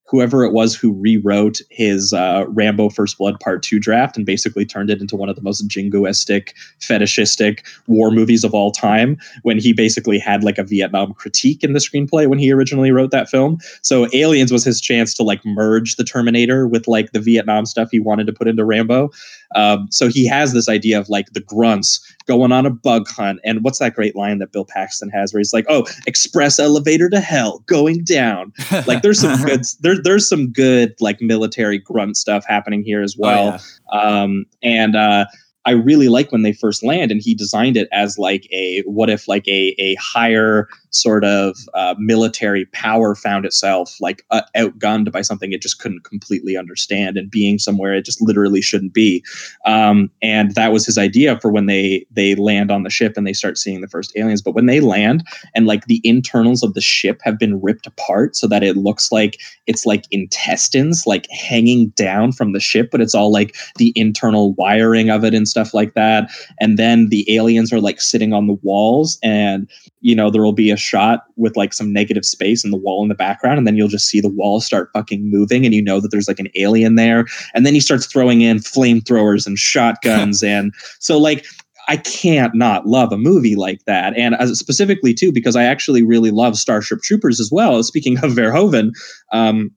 whoever 0.07 0.43
it 0.43 0.53
was 0.53 0.75
who 0.75 0.93
rewrote 0.93 1.61
his 1.69 2.13
uh, 2.13 2.45
Rambo 2.47 2.89
First 2.89 3.17
Blood 3.17 3.39
Part 3.39 3.61
Two 3.61 3.79
draft 3.79 4.17
and 4.17 4.25
basically 4.25 4.65
turned 4.65 4.89
it 4.89 5.01
into 5.01 5.15
one 5.15 5.29
of 5.29 5.35
the 5.35 5.41
most 5.41 5.67
jingoistic, 5.67 6.53
fetishistic 6.79 7.65
war 7.87 8.11
movies 8.11 8.43
of 8.43 8.53
all 8.53 8.71
time. 8.71 9.17
When 9.43 9.59
he 9.59 9.73
basically 9.73 10.19
had 10.19 10.43
like 10.43 10.57
a 10.57 10.63
Vietnam 10.63 11.13
critique 11.13 11.63
in 11.63 11.73
the 11.73 11.79
screenplay 11.79 12.27
when 12.27 12.39
he 12.39 12.51
originally 12.51 12.91
wrote 12.91 13.11
that 13.11 13.29
film. 13.29 13.59
So 13.81 14.07
Aliens 14.13 14.51
was 14.51 14.63
his 14.63 14.81
chance 14.81 15.13
to 15.15 15.23
like 15.23 15.45
merge 15.45 15.95
the 15.95 16.03
Terminator 16.03 16.67
with 16.67 16.87
like 16.87 17.11
the 17.11 17.19
Vietnam 17.19 17.65
stuff 17.65 17.89
he 17.91 17.99
wanted 17.99 18.27
to 18.27 18.33
put 18.33 18.47
into 18.47 18.65
Rambo. 18.65 19.09
Um, 19.55 19.87
so 19.91 20.07
he 20.07 20.25
has 20.27 20.53
this 20.53 20.69
idea 20.69 20.99
of 20.99 21.09
like 21.09 21.33
the 21.33 21.39
grunts 21.39 21.99
going 22.28 22.51
on 22.51 22.65
a 22.65 22.69
bug 22.69 23.07
hunt. 23.09 23.39
And 23.43 23.63
what's 23.63 23.80
that 23.80 23.95
great 23.95 24.15
line 24.15 24.39
that 24.39 24.51
Bill 24.51 24.65
Paxton 24.65 25.09
has 25.09 25.34
where 25.34 25.39
he's 25.39 25.53
like, 25.53 25.65
"Oh, 25.69 25.86
express 26.05 26.59
elevator 26.59 27.09
to 27.09 27.19
hell, 27.19 27.63
going 27.67 28.03
down." 28.03 28.53
like 28.86 29.01
there's 29.01 29.19
some 29.19 29.41
good 29.45 29.63
there, 29.82 30.01
there's 30.01 30.28
some 30.28 30.51
good 30.51 30.93
like 30.99 31.21
military 31.21 31.80
grunt 31.80 32.17
stuff 32.17 32.45
happening 32.45 32.84
here 32.84 33.01
as 33.01 33.15
well. 33.17 33.59
Um, 33.91 34.45
and 34.61 34.95
uh, 34.95 35.25
I 35.65 35.71
really 35.71 36.07
like 36.07 36.32
when 36.32 36.43
they 36.43 36.53
first 36.53 36.84
land, 36.84 37.11
and 37.11 37.21
he 37.21 37.34
designed 37.36 37.75
it 37.75 37.89
as 37.91 38.17
like 38.17 38.47
a 38.53 38.84
what 38.86 39.09
if 39.09 39.28
like 39.28 39.47
a 39.47 39.75
a 39.80 39.95
higher 39.95 40.67
sort 41.01 41.23
of 41.23 41.57
uh, 41.73 41.95
military 41.97 42.65
power 42.67 43.15
found 43.15 43.45
itself 43.45 43.95
like 43.99 44.23
uh, 44.31 44.41
outgunned 44.55 45.11
by 45.11 45.21
something 45.21 45.51
it 45.51 45.61
just 45.61 45.79
couldn't 45.79 46.03
completely 46.03 46.57
understand 46.57 47.17
and 47.17 47.29
being 47.29 47.59
somewhere 47.59 47.93
it 47.93 48.05
just 48.05 48.21
literally 48.21 48.61
shouldn't 48.61 48.93
be. 48.93 49.23
Um, 49.65 50.09
and 50.21 50.55
that 50.55 50.71
was 50.71 50.85
his 50.85 50.97
idea 50.97 51.39
for 51.39 51.51
when 51.51 51.65
they 51.65 52.05
they 52.11 52.35
land 52.35 52.71
on 52.71 52.83
the 52.83 52.89
ship 52.89 53.13
and 53.15 53.25
they 53.25 53.33
start 53.33 53.57
seeing 53.57 53.81
the 53.81 53.87
first 53.87 54.11
aliens. 54.15 54.41
But 54.41 54.55
when 54.55 54.65
they 54.65 54.79
land 54.79 55.23
and 55.55 55.65
like 55.65 55.85
the 55.85 56.01
internals 56.03 56.63
of 56.63 56.73
the 56.73 56.81
ship 56.81 57.21
have 57.23 57.39
been 57.39 57.61
ripped 57.61 57.87
apart 57.87 58.35
so 58.35 58.47
that 58.47 58.63
it 58.63 58.77
looks 58.77 59.11
like 59.11 59.39
it's 59.65 59.85
like 59.85 60.05
intestines 60.11 61.03
like 61.05 61.29
hanging 61.31 61.89
down 61.89 62.31
from 62.31 62.53
the 62.53 62.59
ship, 62.59 62.89
but 62.91 63.01
it's 63.01 63.15
all 63.15 63.31
like 63.31 63.55
the 63.75 63.93
internal 63.95 64.53
wiring 64.53 65.09
of 65.09 65.23
it 65.23 65.33
and 65.33 65.47
stuff 65.47 65.73
like 65.73 65.93
that. 65.93 66.29
And 66.59 66.77
then 66.77 67.09
the 67.09 67.25
aliens 67.35 67.71
are 67.73 67.81
like 67.81 68.01
sitting 68.01 68.33
on 68.33 68.47
the 68.47 68.57
walls 68.61 69.17
and 69.23 69.69
you 70.01 70.15
know 70.15 70.29
there 70.29 70.43
will 70.43 70.53
be 70.53 70.71
a 70.71 70.77
shot 70.88 71.23
with 71.35 71.57
like 71.57 71.73
some 71.73 71.91
negative 71.91 72.25
space 72.25 72.63
in 72.63 72.71
the 72.71 72.77
wall 72.77 73.03
in 73.03 73.09
the 73.09 73.15
background 73.15 73.57
and 73.57 73.67
then 73.67 73.75
you'll 73.75 73.88
just 73.88 74.07
see 74.07 74.21
the 74.21 74.29
wall 74.29 74.61
start 74.61 74.89
fucking 74.93 75.29
moving 75.29 75.65
and 75.65 75.73
you 75.73 75.81
know 75.81 75.99
that 75.99 76.09
there's 76.09 76.27
like 76.27 76.39
an 76.39 76.49
alien 76.55 76.95
there 76.95 77.25
and 77.53 77.65
then 77.65 77.73
he 77.73 77.79
starts 77.79 78.05
throwing 78.05 78.41
in 78.41 78.57
flamethrowers 78.59 79.45
and 79.45 79.59
shotguns 79.59 80.41
and 80.55 80.73
so 80.99 81.17
like 81.17 81.45
I 81.89 81.97
can't 81.97 82.53
not 82.53 82.85
love 82.85 83.13
a 83.13 83.17
movie 83.17 83.55
like 83.55 83.85
that. 83.85 84.13
And 84.17 84.35
as 84.35 84.59
specifically 84.59 85.13
too, 85.13 85.31
because 85.31 85.55
I 85.55 85.63
actually 85.63 86.03
really 86.03 86.31
love 86.31 86.57
Starship 86.57 87.01
Troopers 87.01 87.39
as 87.39 87.49
well. 87.49 87.81
Speaking 87.81 88.17
of 88.17 88.31
Verhoeven, 88.31 88.91
um, 89.31 89.71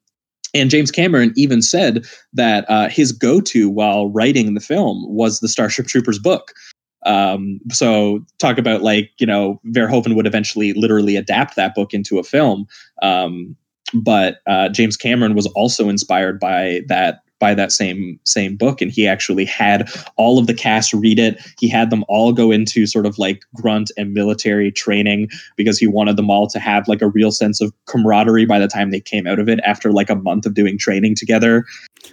and 0.52 0.70
James 0.70 0.90
Cameron 0.90 1.32
even 1.36 1.62
said 1.62 2.04
that 2.32 2.68
uh, 2.68 2.88
his 2.88 3.12
go-to 3.12 3.70
while 3.70 4.08
writing 4.08 4.54
the 4.54 4.61
film 4.61 5.04
was 5.08 5.40
the 5.40 5.48
Starship 5.48 5.86
Troopers 5.86 6.18
book. 6.18 6.52
Um, 7.07 7.61
so 7.70 8.24
talk 8.38 8.59
about 8.59 8.82
like 8.82 9.11
you 9.18 9.26
know 9.26 9.61
Verhoeven 9.66 10.14
would 10.16 10.26
eventually 10.26 10.72
literally 10.74 11.16
adapt 11.16 11.57
that 11.57 11.74
book 11.74 11.94
into 11.94 12.18
a 12.18 12.22
film. 12.22 12.66
Um, 13.03 13.57
but 13.94 14.38
uh, 14.46 14.68
James 14.68 14.96
Cameron 14.96 15.34
was 15.34 15.46
also 15.48 15.88
inspired 15.88 16.38
by 16.38 16.82
that 16.88 17.22
by 17.40 17.55
that 17.55 17.72
same 17.72 18.20
same 18.24 18.55
book. 18.55 18.80
And 18.80 18.92
he 18.92 19.09
actually 19.09 19.46
had 19.46 19.90
all 20.16 20.38
of 20.38 20.46
the 20.46 20.55
cast 20.55 20.92
read 20.92 21.18
it. 21.18 21.42
He 21.59 21.68
had 21.68 21.90
them 21.90 22.05
all 22.07 22.32
go 22.32 22.53
into 22.53 22.86
sort 22.86 23.07
of 23.07 23.18
like 23.18 23.42
grunt 23.57 23.90
and 23.96 24.12
military 24.12 24.70
training 24.70 25.28
because 25.57 25.78
he 25.78 25.88
wanted 25.88 26.16
them 26.16 26.30
all 26.30 26.46
to 26.48 26.61
have 26.61 26.86
like 26.86 27.03
a 27.03 27.09
real 27.09 27.32
sense 27.32 27.61
of 27.61 27.72
camaraderie 27.86 28.44
by 28.44 28.59
the 28.59 28.68
time 28.68 28.90
they 28.90 29.01
came 29.01 29.26
out 29.26 29.40
of 29.40 29.48
it 29.48 29.59
after 29.64 29.90
like 29.90 30.11
a 30.11 30.14
month 30.14 30.46
of 30.46 30.55
doing 30.55 30.78
training 30.78 31.14
together 31.16 31.64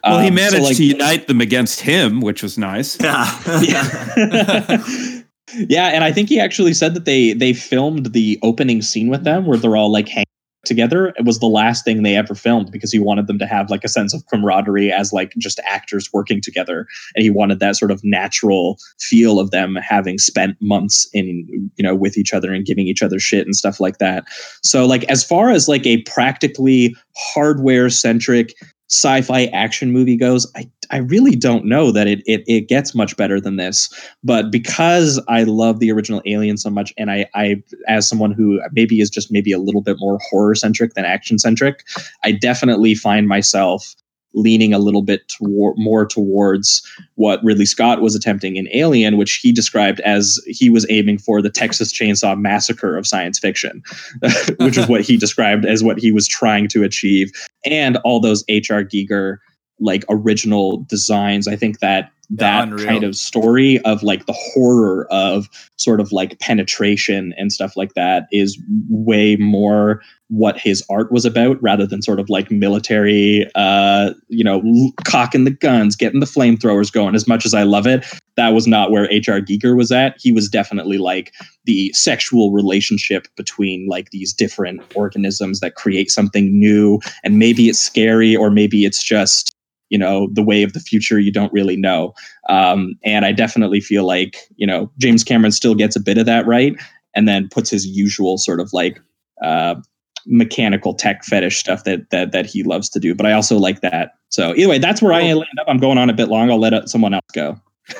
Well, 0.04 0.20
he 0.20 0.28
Um, 0.30 0.34
so, 0.38 0.44
managed 0.44 0.64
like- 0.64 0.78
to 0.78 0.84
unite 0.86 1.28
them 1.28 1.42
against 1.42 1.82
him, 1.82 2.22
which 2.22 2.44
was 2.44 2.58
nice. 2.58 2.98
Yeah. 3.02 3.62
yeah 3.62 4.84
Yeah. 5.70 5.86
and 5.88 6.04
i 6.04 6.12
think 6.12 6.28
he 6.30 6.40
actually 6.42 6.74
said 6.74 6.94
that 6.94 7.06
they 7.06 7.32
they 7.34 7.54
filmed 7.54 8.12
the 8.14 8.38
opening 8.44 8.82
scene 8.82 9.08
with 9.08 9.24
them 9.24 9.46
where 9.46 9.58
they're 9.58 9.78
all 9.78 9.92
like 9.92 10.10
hanging 10.10 10.26
together 10.66 11.14
it 11.18 11.24
was 11.24 11.40
the 11.40 11.48
last 11.48 11.86
thing 11.86 12.04
they 12.04 12.18
ever 12.18 12.36
filmed 12.36 12.70
because 12.70 12.92
he 12.92 13.00
wanted 13.00 13.28
them 13.28 13.40
to 13.40 13.46
have 13.48 13.70
like 13.70 13.86
a 13.86 13.88
sense 13.88 14.14
of 14.14 14.22
camaraderie 14.28 14.92
as 14.92 15.14
like 15.14 15.32
just 15.38 15.62
actors 15.66 16.10
working 16.12 16.42
together 16.42 16.86
and 17.16 17.24
he 17.24 17.30
wanted 17.30 17.62
that 17.62 17.78
sort 17.78 17.90
of 17.92 18.02
natural 18.04 18.78
feel 19.00 19.40
of 19.40 19.52
them 19.52 19.76
having 19.78 20.18
spent 20.18 20.58
months 20.60 21.08
in 21.14 21.48
you 21.78 21.84
know 21.84 21.96
with 21.96 22.18
each 22.18 22.34
other 22.34 22.54
and 22.54 22.66
giving 22.66 22.86
each 22.86 23.02
other 23.02 23.18
shit 23.18 23.46
and 23.46 23.56
stuff 23.56 23.80
like 23.80 24.00
that 24.00 24.26
so 24.64 24.86
like 24.86 25.06
as 25.06 25.24
far 25.24 25.50
as 25.50 25.70
like 25.70 25.86
a 25.86 26.02
practically 26.02 26.94
hardware 27.16 27.90
centric 27.90 28.54
sci-fi 28.90 29.46
action 29.48 29.92
movie 29.92 30.16
goes 30.16 30.50
i 30.56 30.70
i 30.92 30.98
really 30.98 31.36
don't 31.36 31.66
know 31.66 31.92
that 31.92 32.08
it, 32.08 32.22
it 32.26 32.44
it 32.48 32.70
gets 32.70 32.96
much 32.96 33.18
better 33.18 33.42
than 33.42 33.58
this. 33.58 33.94
But 34.24 34.52
because 34.52 35.22
i 35.28 35.44
love 35.44 35.80
the 35.80 35.92
original 35.92 36.22
alien 36.26 36.58
so 36.58 36.70
much 36.70 36.94
and 36.98 37.12
i 37.12 37.26
i 37.36 37.62
as 37.88 38.08
someone 38.08 38.32
who 38.32 38.62
maybe 38.72 39.02
is 39.02 39.10
just 39.10 39.32
maybe 39.32 39.52
a 39.52 39.60
little 39.60 39.82
bit 39.82 39.98
more 40.00 40.20
horror 40.30 40.56
centric 40.56 40.94
than 40.94 41.06
action 41.06 41.38
centric 41.38 41.84
i 42.24 42.32
definitely 42.32 42.96
find 42.96 43.28
myself 43.28 43.96
leaning 44.38 44.74
a 44.74 44.80
little 44.80 45.02
bit 45.02 45.28
toward, 45.28 45.76
more 45.78 46.06
towards 46.06 46.82
what 47.16 47.44
Ridley 47.44 47.66
Scott 47.66 48.02
was 48.02 48.16
attempting 48.16 48.56
in 48.56 48.70
Alien, 48.72 49.18
which 49.18 49.40
he 49.42 49.52
described 49.52 50.00
as 50.02 50.40
he 50.46 50.70
was 50.70 50.86
aiming 50.90 51.18
for 51.18 51.42
the 51.42 51.50
Texas 51.50 51.92
Chainsaw 51.92 52.40
Massacre 52.40 52.96
of 52.96 53.08
science 53.08 53.40
fiction, 53.40 53.82
which 54.60 54.78
is 54.78 54.88
what 54.90 55.02
he 55.02 55.18
described 55.18 55.66
as 55.66 55.84
what 55.84 55.98
he 55.98 56.12
was 56.12 56.28
trying 56.28 56.68
to 56.70 56.84
achieve. 56.84 57.32
And 57.66 57.98
all 57.98 58.20
those 58.20 58.44
H.R. 58.48 58.84
Giger 58.84 59.38
like 59.80 60.06
original 60.10 60.86
designs. 60.88 61.48
I 61.48 61.56
think 61.56 61.80
that 61.80 62.12
that 62.30 62.68
unreal. 62.68 62.86
kind 62.86 63.04
of 63.04 63.16
story 63.16 63.80
of 63.80 64.04
like 64.04 64.26
the 64.26 64.34
horror 64.34 65.08
of 65.12 65.48
sort 65.78 66.02
of 66.02 66.12
like 66.12 66.40
penetration 66.40 67.34
and 67.38 67.54
stuff 67.54 67.78
like 67.78 67.94
that 67.94 68.28
is 68.32 68.60
way 68.90 69.38
more 69.38 70.02
what 70.30 70.60
his 70.60 70.84
art 70.90 71.10
was 71.10 71.24
about 71.24 71.62
rather 71.62 71.88
than 71.88 72.02
sort 72.02 72.20
of 72.20 72.30
like 72.30 72.52
military 72.52 73.50
uh 73.56 74.12
you 74.28 74.44
know 74.44 74.62
cocking 75.06 75.46
the 75.46 75.52
guns 75.52 75.96
getting 75.96 76.20
the 76.20 76.26
flamethrowers 76.26 76.92
going 76.92 77.16
as 77.16 77.30
much 77.30 77.46
as 77.46 77.54
i 77.54 77.64
love 77.64 77.88
it 77.88 78.06
that 78.36 78.50
was 78.50 78.68
not 78.68 78.92
where 78.92 79.04
hr 79.04 79.40
giger 79.40 79.78
was 79.78 79.90
at 79.90 80.18
he 80.20 80.34
was 80.34 80.50
definitely 80.50 80.98
like 80.98 81.32
the 81.64 81.94
sexual 81.94 82.52
relationship 82.52 83.30
between 83.38 83.88
like 83.88 84.10
these 84.10 84.34
different 84.34 84.82
organisms 84.96 85.62
that 85.62 85.76
create 85.76 86.12
something 86.12 86.60
new 86.60 87.00
and 87.24 87.40
maybe 87.40 87.70
it's 87.70 87.80
scary 87.80 88.36
or 88.36 88.52
maybe 88.52 88.84
it's 88.84 89.02
just 89.02 89.54
you 89.90 89.98
know 89.98 90.28
the 90.32 90.44
way 90.44 90.64
of 90.64 90.74
the 90.74 90.80
future 90.80 91.20
you 91.20 91.32
don't 91.32 91.54
really 91.54 91.78
know. 91.78 92.14
Um, 92.50 92.96
and 93.04 93.26
i 93.26 93.32
definitely 93.32 93.82
feel 93.82 94.06
like 94.06 94.38
you 94.56 94.66
know 94.66 94.90
james 94.98 95.24
cameron 95.24 95.52
still 95.52 95.76
gets 95.76 95.96
a 95.96 96.00
bit 96.00 96.18
of 96.18 96.26
that 96.26 96.48
right 96.48 96.76
and 97.14 97.28
then 97.28 97.50
puts 97.50 97.70
his 97.70 97.86
usual 97.86 98.38
sort 98.38 98.60
of 98.60 98.72
like 98.72 99.02
uh, 99.44 99.76
mechanical 100.28 100.94
tech 100.94 101.24
fetish 101.24 101.58
stuff 101.58 101.84
that 101.84 102.10
that 102.12 102.32
that 102.32 102.46
he 102.46 102.64
loves 102.64 102.90
to 102.90 103.00
do. 103.00 103.16
But 103.16 103.26
i 103.26 103.32
also 103.32 103.58
like 103.58 103.82
that. 103.82 104.12
So 104.30 104.54
either 104.56 104.70
way 104.70 104.78
that's 104.78 105.02
where 105.02 105.14
i 105.14 105.34
land 105.34 105.48
up. 105.60 105.66
I'm 105.68 105.78
going 105.78 105.98
on 105.98 106.10
a 106.10 106.14
bit 106.14 106.28
long. 106.30 106.52
I'll 106.52 106.60
let 106.60 106.74
uh, 106.74 106.86
someone 106.86 107.14
else 107.14 107.26
go. 107.34 107.60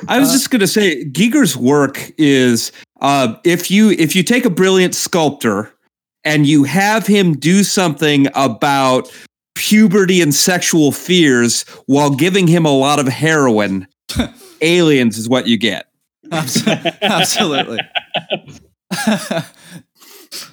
I 0.10 0.20
was 0.20 0.34
just 0.34 0.50
going 0.50 0.60
to 0.60 0.68
say, 0.68 1.06
Giger's 1.06 1.56
work 1.56 2.12
is 2.18 2.74
uh, 3.00 3.36
if 3.46 3.72
you 3.72 3.92
if 3.92 4.16
you 4.16 4.24
take 4.24 4.46
a 4.46 4.50
brilliant 4.50 4.94
sculptor 4.94 5.74
and 6.26 6.46
you 6.46 6.66
have 6.66 7.08
him 7.08 7.34
do 7.34 7.64
something 7.64 8.28
about 8.36 9.10
puberty 9.58 10.22
and 10.22 10.34
sexual 10.34 10.92
fears 10.92 11.64
while 11.88 12.16
giving 12.16 12.48
him 12.48 12.66
a 12.66 12.72
lot 12.72 13.00
of 13.00 13.08
heroin, 13.08 13.88
aliens 14.62 15.18
is 15.18 15.28
what 15.28 15.48
you 15.48 15.58
get. 15.58 15.88
Absolutely. 16.32 17.80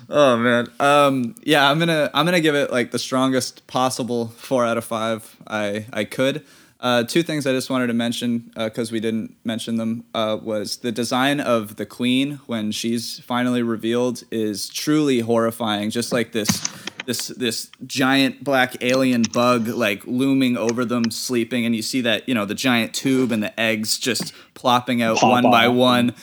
oh 0.09 0.37
man. 0.37 0.67
Um 0.81 1.35
yeah, 1.43 1.71
I'm 1.71 1.79
gonna 1.79 2.11
I'm 2.15 2.25
gonna 2.25 2.41
give 2.41 2.55
it 2.55 2.71
like 2.73 2.91
the 2.91 2.99
strongest 2.99 3.67
possible 3.67 4.29
four 4.37 4.65
out 4.65 4.79
of 4.79 4.85
five 4.85 5.37
I 5.47 5.87
I 5.93 6.05
could. 6.05 6.45
Uh, 6.85 7.03
two 7.03 7.23
things 7.23 7.47
I 7.47 7.53
just 7.53 7.71
wanted 7.71 7.87
to 7.87 7.95
mention 7.95 8.53
because 8.55 8.93
we 8.93 9.01
didn't 9.01 9.35
mention 9.43 9.77
them 9.77 10.05
uh, 10.15 10.37
was 10.43 10.77
the 10.77 10.93
design 10.93 11.41
of 11.41 11.77
the 11.77 11.87
queen 11.87 12.41
when 12.45 12.73
she's 12.73 13.21
finally 13.21 13.63
revealed 13.63 14.23
is 14.31 14.69
truly 14.69 15.21
horrifying. 15.21 15.89
Just 15.89 16.13
like 16.13 16.33
this, 16.33 16.51
this 17.07 17.29
this 17.29 17.71
giant 17.87 18.45
black 18.45 18.77
alien 18.83 19.23
bug 19.33 19.67
like 19.67 20.07
looming 20.07 20.59
over 20.59 20.85
them, 20.85 21.11
sleeping, 21.11 21.65
and 21.65 21.75
you 21.75 21.81
see 21.81 22.03
that 22.03 22.29
you 22.29 22.35
know 22.35 22.45
the 22.45 22.55
giant 22.55 22.93
tube 22.93 23.33
and 23.33 23.43
the 23.43 23.59
eggs 23.59 23.99
just 23.99 24.35
plopping 24.53 25.01
out 25.01 25.17
Pop 25.17 25.31
one 25.31 25.45
by 25.45 25.69
one. 25.69 26.15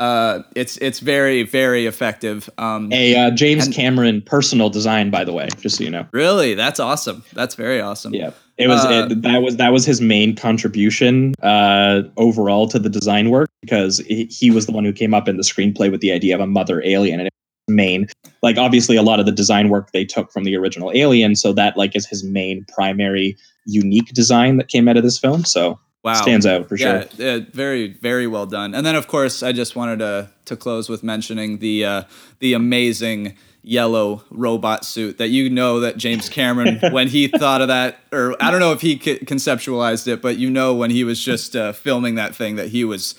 Uh, 0.00 0.42
it's 0.56 0.78
it's 0.78 0.98
very 0.98 1.44
very 1.44 1.86
effective. 1.86 2.50
Um, 2.58 2.92
a 2.92 3.14
uh, 3.14 3.30
james 3.30 3.66
And- 3.66 3.74
cameron 3.74 4.22
personal 4.22 4.68
design 4.68 5.10
by 5.10 5.22
the 5.22 5.32
way 5.32 5.48
just 5.60 5.76
so 5.76 5.84
you 5.84 5.90
know 5.90 6.06
really, 6.10 6.54
that's 6.54 6.80
awesome. 6.80 7.22
That's 7.34 7.54
very 7.54 7.80
awesome. 7.80 8.14
Yeah, 8.14 8.30
it 8.58 8.68
was 8.68 8.84
Uh, 8.84 9.08
it, 9.10 9.22
that 9.22 9.42
was 9.42 9.56
that 9.56 9.72
was 9.72 9.84
his 9.84 10.00
main 10.00 10.34
contribution 10.36 11.34
uh, 11.42 12.02
overall 12.16 12.68
to 12.68 12.78
the 12.78 12.88
design 12.88 13.30
work 13.30 13.48
because 13.62 13.98
he, 13.98 14.24
he 14.24 14.50
was 14.50 14.66
the 14.66 14.72
one 14.72 14.84
who 14.84 14.92
came 14.92 15.14
up 15.14 15.28
in 15.28 15.36
the 15.36 15.42
screenplay 15.42 15.90
with 15.90 16.00
the 16.00 16.12
idea 16.12 16.34
of 16.34 16.40
a 16.40 16.46
mother 16.46 16.82
alien 16.84 17.20
and 17.20 17.28
it 17.28 17.32
was 17.68 17.74
main 17.74 18.06
like 18.42 18.56
obviously 18.56 18.96
a 18.96 19.02
lot 19.02 19.20
of 19.20 19.26
the 19.26 19.32
design 19.32 19.68
work 19.68 19.92
they 19.92 20.04
took 20.04 20.32
from 20.32 20.44
the 20.44 20.56
original 20.56 20.92
Alien, 20.94 21.34
so 21.34 21.52
that 21.52 21.76
like 21.76 21.96
is 21.96 22.06
his 22.06 22.24
main 22.24 22.64
primary 22.74 23.36
unique 23.66 24.08
design 24.08 24.56
that 24.58 24.68
came 24.68 24.88
out 24.88 24.96
of 24.96 25.02
this 25.02 25.18
film. 25.18 25.44
So 25.44 25.78
Wow. 26.04 26.14
stands 26.14 26.46
out 26.46 26.68
for 26.68 26.76
yeah, 26.76 27.08
sure. 27.08 27.08
Yeah, 27.18 27.44
very, 27.52 27.88
very 27.88 28.28
well 28.28 28.46
done. 28.46 28.72
And 28.72 28.86
then, 28.86 28.94
of 28.94 29.08
course, 29.08 29.42
I 29.42 29.50
just 29.50 29.74
wanted 29.74 29.98
to 29.98 30.30
to 30.44 30.56
close 30.56 30.88
with 30.88 31.02
mentioning 31.02 31.58
the 31.58 31.84
uh, 31.84 32.02
the 32.38 32.52
amazing 32.54 33.36
yellow 33.62 34.22
robot 34.30 34.84
suit 34.84 35.18
that 35.18 35.28
you 35.28 35.50
know 35.50 35.80
that 35.80 35.96
James 35.96 36.28
Cameron, 36.28 36.78
when 36.92 37.08
he 37.08 37.28
thought 37.28 37.60
of 37.60 37.68
that, 37.68 37.98
or 38.12 38.34
I 38.42 38.50
don't 38.50 38.60
know 38.60 38.72
if 38.72 38.80
he 38.80 38.98
conceptualized 38.98 40.08
it, 40.08 40.22
but 40.22 40.38
you 40.38 40.50
know 40.50 40.74
when 40.74 40.90
he 40.90 41.04
was 41.04 41.22
just 41.22 41.54
uh, 41.56 41.72
filming 41.72 42.14
that 42.16 42.34
thing 42.34 42.56
that 42.56 42.68
he 42.68 42.84
was 42.84 43.14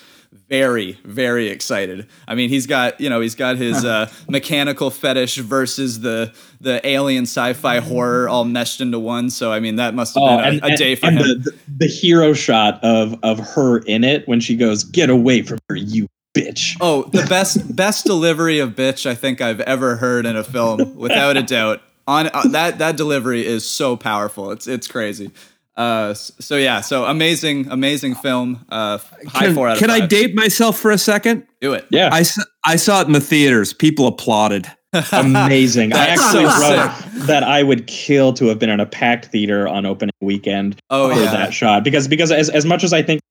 very, 0.47 0.93
very 1.03 1.47
excited. 1.47 2.07
I 2.27 2.35
mean, 2.35 2.49
he's 2.49 2.67
got 2.67 2.99
you 2.99 3.09
know 3.09 3.21
he's 3.21 3.35
got 3.35 3.57
his 3.57 3.85
uh, 3.85 4.11
mechanical 4.27 4.89
fetish 4.89 5.37
versus 5.37 6.01
the 6.01 6.33
the 6.61 6.85
alien 6.87 7.23
sci-fi 7.23 7.79
horror 7.79 8.27
all 8.29 8.45
meshed 8.45 8.81
into 8.81 8.99
one. 8.99 9.29
So 9.29 9.51
I 9.51 9.59
mean, 9.59 9.75
that 9.77 9.93
must 9.93 10.15
have 10.15 10.23
Oh, 10.23 10.37
been 10.37 10.45
a, 10.45 10.65
and, 10.65 10.73
a 10.73 10.77
day 10.77 10.95
for 10.95 11.07
him. 11.07 11.15
The, 11.15 11.35
the, 11.35 11.57
the 11.79 11.87
hero 11.87 12.33
shot 12.33 12.83
of 12.83 13.15
of 13.23 13.39
her 13.39 13.79
in 13.79 14.03
it 14.03 14.27
when 14.27 14.39
she 14.39 14.55
goes, 14.55 14.83
"Get 14.83 15.09
away 15.09 15.41
from 15.41 15.59
her, 15.69 15.75
you 15.75 16.07
bitch." 16.41 16.77
Oh, 16.81 17.03
the 17.03 17.25
best 17.27 17.75
best 17.75 18.05
delivery 18.05 18.59
of 18.59 18.71
bitch 18.71 19.05
I 19.05 19.15
think 19.15 19.41
I've 19.41 19.61
ever 19.61 19.97
heard 19.97 20.25
in 20.25 20.35
a 20.35 20.43
film, 20.43 20.95
without 20.95 21.37
a 21.37 21.43
doubt. 21.43 21.81
On 22.07 22.27
uh, 22.33 22.43
that 22.49 22.79
that 22.79 22.97
delivery 22.97 23.45
is 23.45 23.67
so 23.67 23.95
powerful. 23.95 24.51
It's 24.51 24.67
it's 24.67 24.87
crazy. 24.87 25.31
Uh, 25.79 26.13
so 26.13 26.57
yeah, 26.57 26.81
so 26.81 27.05
amazing, 27.05 27.67
amazing 27.71 28.13
film. 28.13 28.65
Uh, 28.67 28.97
high 29.27 29.45
Can, 29.45 29.55
four 29.55 29.69
out 29.69 29.73
of 29.73 29.79
can 29.79 29.89
I 29.89 30.05
date 30.05 30.35
myself 30.35 30.77
for 30.77 30.91
a 30.91 30.97
second? 30.97 31.47
Do 31.61 31.71
it. 31.71 31.85
Yeah, 31.89 32.09
I, 32.11 32.25
I 32.65 32.75
saw 32.75 32.99
it 32.99 33.07
in 33.07 33.13
the 33.13 33.21
theaters. 33.21 33.71
People 33.71 34.05
applauded. 34.05 34.69
amazing. 35.13 35.93
I 35.93 36.07
actually 36.07 36.49
so 36.49 36.61
wrote 36.61 37.27
that 37.27 37.43
I 37.43 37.63
would 37.63 37.87
kill 37.87 38.33
to 38.33 38.47
have 38.47 38.59
been 38.59 38.69
in 38.69 38.79
a 38.79 38.85
packed 38.85 39.27
theater 39.27 39.67
on 39.67 39.85
opening 39.85 40.11
weekend 40.19 40.79
Oh 40.89 41.13
for 41.13 41.21
yeah. 41.21 41.31
that 41.31 41.53
shot 41.53 41.83
because 41.83 42.07
because 42.07 42.31
as 42.31 42.49
as 42.49 42.65
much 42.65 42.83
as 42.83 42.91
I 42.91 43.03
think 43.03 43.21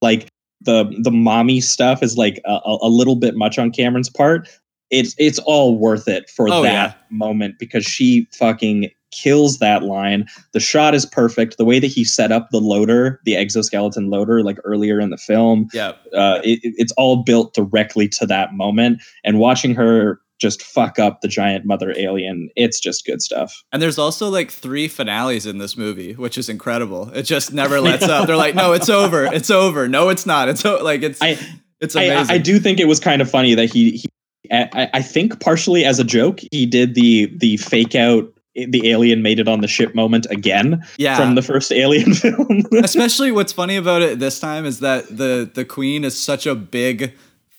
like 0.00 0.28
the 0.60 0.84
the 1.02 1.10
mommy 1.10 1.60
stuff 1.60 2.02
is 2.02 2.16
like 2.16 2.40
a, 2.44 2.58
a 2.82 2.88
little 2.88 3.16
bit 3.16 3.36
much 3.36 3.58
on 3.58 3.70
Cameron's 3.70 4.10
part, 4.10 4.48
it's 4.90 5.14
it's 5.18 5.38
all 5.40 5.78
worth 5.78 6.08
it 6.08 6.28
for 6.30 6.48
Oh, 6.50 6.62
that 6.62 6.72
yeah. 6.72 6.94
moment 7.10 7.58
because 7.58 7.84
she 7.84 8.26
fucking 8.32 8.90
kills 9.10 9.58
that 9.58 9.84
line. 9.84 10.26
The 10.52 10.60
shot 10.60 10.94
is 10.94 11.06
perfect. 11.06 11.56
The 11.56 11.64
way 11.64 11.78
that 11.78 11.86
he 11.86 12.04
set 12.04 12.30
up 12.30 12.48
the 12.50 12.60
loader, 12.60 13.20
the 13.24 13.36
exoskeleton 13.36 14.10
loader, 14.10 14.42
like 14.42 14.58
earlier 14.64 15.00
in 15.00 15.08
the 15.08 15.16
film, 15.16 15.68
Yeah. 15.72 15.92
uh, 16.14 16.40
it- 16.44 16.60
it's 16.62 16.92
all 16.98 17.22
built 17.22 17.54
directly 17.54 18.06
to 18.08 18.26
that 18.26 18.52
moment. 18.52 19.00
And 19.24 19.38
watching 19.38 19.74
her 19.76 20.20
just 20.38 20.62
fuck 20.62 20.98
up 20.98 21.20
the 21.20 21.28
giant 21.28 21.64
mother 21.66 21.92
alien, 21.96 22.48
it's 22.56 22.80
just 22.80 23.04
good 23.04 23.20
stuff. 23.20 23.62
And 23.72 23.82
there's 23.82 23.98
also 23.98 24.28
like 24.28 24.50
three 24.50 24.88
finales 24.88 25.46
in 25.46 25.58
this 25.58 25.76
movie, 25.76 26.14
which 26.14 26.38
is 26.38 26.48
incredible. 26.48 27.10
It 27.10 27.22
just 27.24 27.52
never 27.52 27.80
lets 27.80 28.04
up. 28.04 28.26
They're 28.26 28.36
like, 28.36 28.54
no, 28.54 28.72
it's 28.72 28.88
over. 28.88 29.24
It's 29.24 29.50
over. 29.50 29.88
No, 29.88 30.08
it's 30.08 30.26
not. 30.26 30.48
It's 30.48 30.64
o-. 30.64 30.82
like 30.82 31.02
it's 31.02 31.20
I 31.20 31.38
it's 31.80 31.94
amazing. 31.94 32.30
I, 32.30 32.34
I 32.34 32.38
do 32.38 32.58
think 32.58 32.80
it 32.80 32.86
was 32.86 33.00
kind 33.00 33.20
of 33.22 33.30
funny 33.30 33.54
that 33.54 33.66
he, 33.72 33.92
he 33.98 34.08
I, 34.50 34.88
I 34.94 35.02
think 35.02 35.40
partially 35.40 35.84
as 35.84 35.98
a 35.98 36.04
joke, 36.04 36.40
he 36.52 36.66
did 36.66 36.94
the 36.94 37.26
the 37.36 37.56
fake 37.58 37.94
out 37.94 38.32
the 38.54 38.90
alien 38.90 39.22
made 39.22 39.38
it 39.38 39.46
on 39.46 39.60
the 39.60 39.68
ship 39.68 39.94
moment 39.94 40.26
again 40.30 40.82
Yeah. 40.96 41.16
from 41.16 41.36
the 41.36 41.42
first 41.42 41.70
Alien 41.70 42.12
film. 42.14 42.62
Especially 42.82 43.30
what's 43.30 43.52
funny 43.52 43.76
about 43.76 44.02
it 44.02 44.18
this 44.18 44.40
time 44.40 44.64
is 44.64 44.80
that 44.80 45.06
the 45.16 45.48
the 45.52 45.64
queen 45.64 46.02
is 46.04 46.18
such 46.18 46.46
a 46.46 46.54
big 46.56 47.12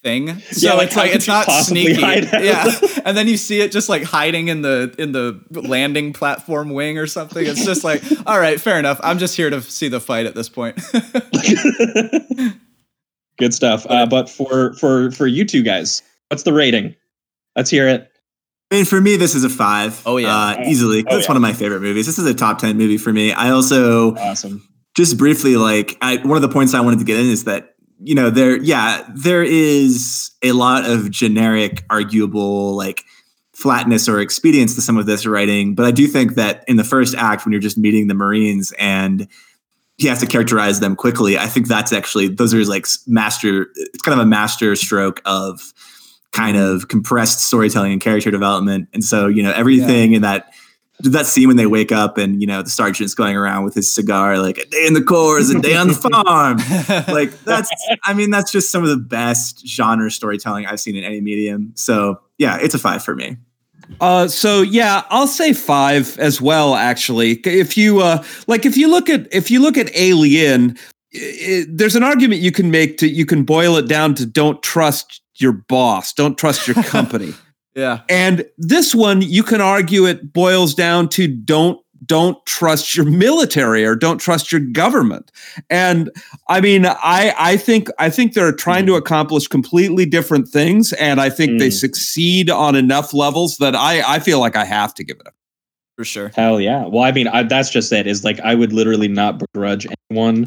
thing. 0.04 0.40
So 0.52 0.68
Yeah, 0.68 0.74
like, 0.76 0.88
it's 0.88 0.96
like 0.96 1.16
it's 1.16 1.28
not 1.28 1.46
sneaky. 1.46 2.02
Yeah. 2.02 2.72
And 3.06 3.16
then 3.18 3.28
you 3.28 3.38
see 3.38 3.62
it 3.62 3.72
just 3.72 3.90
like 3.90 4.04
hiding 4.04 4.50
in 4.50 4.62
the 4.62 4.94
in 5.00 5.12
the 5.14 5.40
landing 5.52 6.14
platform 6.14 6.70
wing 6.70 6.98
or 6.98 7.08
something. 7.08 7.44
It's 7.46 7.66
just 7.66 7.84
like, 7.84 8.04
all 8.28 8.40
right, 8.40 8.60
fair 8.60 8.78
enough. 8.78 9.00
I'm 9.04 9.18
just 9.18 9.36
here 9.36 9.50
to 9.50 9.62
see 9.62 9.88
the 9.88 10.00
fight 10.00 10.26
at 10.26 10.36
this 10.36 10.50
point. 10.50 10.78
Good 13.38 13.54
stuff. 13.54 13.86
Uh, 13.90 14.06
but 14.06 14.30
for 14.30 14.74
for 14.74 15.12
for 15.12 15.26
you 15.28 15.46
two 15.46 15.64
guys, 15.64 16.02
what's 16.30 16.44
the 16.44 16.54
rating? 16.54 16.96
Let's 17.56 17.70
hear 17.70 17.88
it. 17.88 18.12
I 18.72 18.76
mean, 18.76 18.86
for 18.86 19.00
me, 19.02 19.16
this 19.16 19.34
is 19.34 19.44
a 19.44 19.50
five. 19.50 20.02
Oh, 20.06 20.18
yeah. 20.18 20.36
uh, 20.36 20.64
easily. 20.68 21.02
'cause 21.04 21.14
Oh, 21.14 21.18
it's 21.18 21.26
yeah. 21.26 21.32
one 21.32 21.38
of 21.38 21.42
my 21.42 21.54
favorite 21.54 21.82
movies. 21.82 22.06
This 22.06 22.20
is 22.20 22.26
a 22.26 22.34
top 22.36 22.60
ten 22.60 22.78
movie 22.78 22.98
for 22.98 23.12
me. 23.12 23.32
I 23.32 23.50
also 23.50 24.14
Awesome. 24.16 24.62
just 24.96 25.18
briefly 25.18 25.56
like 25.56 25.98
I, 26.02 26.18
one 26.18 26.36
of 26.36 26.42
the 26.44 26.50
points 26.50 26.74
I 26.76 26.82
wanted 26.82 27.00
to 27.00 27.06
get 27.06 27.20
in 27.20 27.26
is 27.28 27.46
that 27.46 27.69
you 28.00 28.16
know 28.16 28.30
there 28.30 28.58
yeah 28.58 29.04
there 29.14 29.44
is 29.44 30.32
a 30.42 30.52
lot 30.54 30.90
of 30.90 31.10
generic 31.12 31.84
arguable 31.90 32.76
like 32.76 33.04
flatness 33.54 34.08
or 34.08 34.20
expedience 34.20 34.76
to 34.76 34.82
some 34.82 34.98
of 34.98 35.06
this 35.06 35.26
writing 35.26 35.76
but 35.76 35.86
I 35.86 35.92
do 35.92 36.08
think 36.08 36.36
that 36.36 36.64
in 36.68 36.78
the 36.78 36.84
first 36.84 37.16
act 37.16 37.46
when 37.46 37.52
you're 37.52 37.62
just 37.62 37.78
meeting 37.78 38.08
the 38.08 38.14
Marines 38.14 38.74
and 38.80 39.28
he 39.98 40.08
has 40.08 40.22
to 40.22 40.26
characterize 40.26 40.80
them 40.80 40.96
quickly 40.96 41.38
I 41.38 41.48
think 41.48 41.68
that's 41.68 41.92
actually 41.92 42.30
those 42.30 42.54
are 42.54 42.64
like 42.66 42.88
master 43.06 43.68
it's 43.76 44.02
kind 44.02 44.20
of 44.20 44.26
a 44.26 44.30
master 44.30 44.76
stroke 44.76 45.22
of 45.26 45.74
kind 46.32 46.58
of 46.58 46.88
compressed 46.88 47.42
storytelling 47.42 47.92
and 47.92 48.02
character 48.02 48.32
development. 48.32 48.88
And 48.94 49.04
so 49.04 49.28
you 49.28 49.44
know 49.44 49.52
everything 49.52 50.14
in 50.14 50.22
that 50.22 50.54
that 51.02 51.26
scene 51.26 51.48
when 51.48 51.58
they 51.58 51.66
wake 51.66 51.92
up 51.92 52.18
and 52.18 52.42
you 52.42 52.48
know 52.48 52.62
the 52.62 52.70
sergeant's 52.70 53.14
going 53.14 53.36
around 53.36 53.64
with 53.64 53.74
his 53.74 53.94
cigar 53.94 54.38
like 54.38 54.58
a 54.58 54.66
day 54.66 54.86
in 54.86 54.94
the 54.94 55.02
corps 55.02 55.40
a 55.40 55.62
day 55.62 55.76
on 55.76 55.88
the 55.88 55.94
farm 55.94 56.58
like 57.14 57.32
that's 57.44 57.72
i 58.04 58.14
mean 58.14 58.30
that's 58.30 58.52
just 58.52 58.70
some 58.70 58.84
of 58.84 58.90
the 58.90 58.98
best 58.98 59.66
genre 59.66 60.12
storytelling 60.12 60.66
i've 60.66 60.80
seen 60.80 60.96
in 60.96 61.04
any 61.04 61.22
medium 61.22 61.72
so 61.76 62.20
yeah 62.38 62.58
it's 62.62 62.76
a 62.76 62.80
five 62.80 63.04
for 63.04 63.16
me 63.16 63.38
Uh, 64.02 64.28
so 64.28 64.62
yeah, 64.62 65.04
I'll 65.10 65.26
say 65.28 65.52
five 65.52 66.16
as 66.20 66.40
well. 66.40 66.76
Actually, 66.76 67.40
if 67.44 67.76
you 67.76 68.02
uh, 68.02 68.24
like, 68.46 68.64
if 68.64 68.78
you 68.78 68.88
look 68.88 69.10
at 69.10 69.28
if 69.34 69.50
you 69.50 69.60
look 69.60 69.78
at 69.78 69.90
Alien, 69.96 70.78
i 71.16 71.18
i 71.18 71.66
there's 71.68 71.96
an 71.96 72.04
argument 72.04 72.40
you 72.42 72.52
can 72.52 72.70
make 72.70 72.98
to 73.00 73.08
you 73.08 73.26
can 73.26 73.44
boil 73.44 73.78
it 73.78 73.88
down 73.88 74.14
to 74.16 74.28
don't 74.28 74.62
trust 74.62 75.22
your 75.38 75.54
boss, 75.54 76.14
don't 76.14 76.38
trust 76.38 76.68
your 76.68 76.76
company. 76.84 77.34
yeah. 77.76 78.02
And 78.10 78.46
this 78.58 78.94
one, 78.96 79.22
you 79.22 79.44
can 79.44 79.62
argue 79.62 80.06
it 80.06 80.34
boils 80.34 80.74
down 80.74 81.10
to 81.10 81.28
don't 81.28 81.80
don't 82.06 82.44
trust 82.46 82.96
your 82.96 83.06
military 83.06 83.86
or 83.86 83.94
don't 83.94 84.20
trust 84.20 84.52
your 84.54 84.62
government. 84.62 85.32
And 85.70 86.10
I 86.48 86.62
mean, 86.62 86.86
I 86.86 87.34
I 87.38 87.58
think 87.58 87.90
I 88.00 88.10
think 88.10 88.34
they're 88.34 88.54
trying 88.54 88.86
to 88.88 88.96
accomplish 88.96 89.48
completely 89.48 90.06
different 90.06 90.48
things, 90.48 90.94
and 90.94 91.20
I 91.20 91.30
think 91.30 91.60
they 91.60 91.68
Mm. 91.68 91.74
succeed 91.80 92.50
on 92.50 92.76
enough 92.76 93.14
levels 93.14 93.58
that 93.58 93.76
I 93.76 94.02
I 94.16 94.20
feel 94.20 94.40
like 94.40 94.56
I 94.56 94.66
have 94.66 94.94
to 94.96 95.04
give 95.04 95.18
it 95.20 95.28
up. 95.28 95.34
For 95.98 96.06
sure. 96.06 96.32
Hell 96.34 96.62
yeah. 96.62 96.86
Well, 96.86 97.04
I 97.04 97.12
mean, 97.12 97.28
I, 97.28 97.44
that's 97.44 97.70
just 97.70 97.92
it. 97.92 98.08
Is 98.08 98.24
like 98.24 98.40
I 98.40 98.56
would 98.56 98.72
literally 98.72 99.10
not 99.10 99.38
begrudge 99.38 99.86
anyone 100.10 100.46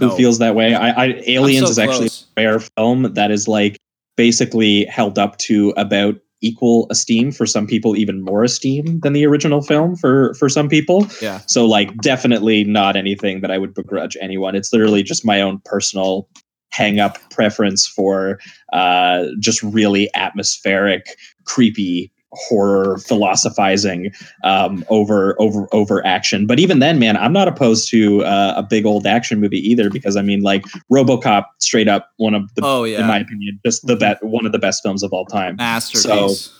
who 0.00 0.08
No. 0.08 0.16
feels 0.16 0.38
that 0.40 0.56
way. 0.56 0.74
I, 0.74 1.04
I 1.04 1.22
Aliens 1.26 1.66
so 1.66 1.70
is 1.70 1.78
actually 1.78 2.08
a 2.36 2.42
rare 2.42 2.58
film 2.76 3.14
that 3.14 3.30
is 3.30 3.46
like 3.46 3.76
basically 4.16 4.84
held 4.86 5.16
up 5.16 5.38
to 5.38 5.72
about 5.76 6.16
equal 6.40 6.86
esteem 6.90 7.32
for 7.32 7.46
some 7.46 7.66
people, 7.66 7.96
even 7.96 8.22
more 8.22 8.44
esteem 8.44 9.00
than 9.00 9.12
the 9.12 9.26
original 9.26 9.62
film 9.62 9.96
for 9.96 10.34
for 10.34 10.48
some 10.48 10.68
people. 10.68 11.06
Yeah. 11.20 11.40
So 11.46 11.66
like 11.66 11.96
definitely 11.98 12.64
not 12.64 12.96
anything 12.96 13.40
that 13.40 13.50
I 13.50 13.58
would 13.58 13.74
begrudge 13.74 14.16
anyone. 14.20 14.54
It's 14.54 14.72
literally 14.72 15.02
just 15.02 15.24
my 15.24 15.40
own 15.40 15.60
personal 15.64 16.28
hang 16.70 17.00
up 17.00 17.18
preference 17.30 17.86
for 17.86 18.38
uh 18.72 19.24
just 19.40 19.62
really 19.62 20.10
atmospheric, 20.14 21.16
creepy 21.44 22.12
horror 22.32 22.98
philosophizing 22.98 24.12
um 24.44 24.84
over 24.90 25.34
over 25.40 25.66
over 25.72 26.04
action 26.06 26.46
but 26.46 26.58
even 26.60 26.78
then 26.78 26.98
man 26.98 27.16
i'm 27.16 27.32
not 27.32 27.48
opposed 27.48 27.88
to 27.88 28.22
uh, 28.24 28.52
a 28.56 28.62
big 28.62 28.84
old 28.84 29.06
action 29.06 29.40
movie 29.40 29.58
either 29.66 29.88
because 29.88 30.14
i 30.16 30.20
mean 30.20 30.42
like 30.42 30.62
robocop 30.92 31.44
straight 31.58 31.88
up 31.88 32.10
one 32.18 32.34
of 32.34 32.54
the 32.54 32.60
Oh 32.62 32.84
yeah. 32.84 33.00
in 33.00 33.06
my 33.06 33.18
opinion 33.18 33.58
just 33.64 33.86
the 33.86 33.96
best 33.96 34.22
one 34.22 34.44
of 34.44 34.52
the 34.52 34.58
best 34.58 34.82
films 34.82 35.02
of 35.02 35.12
all 35.12 35.24
time 35.24 35.56
Masterpiece. 35.56 36.52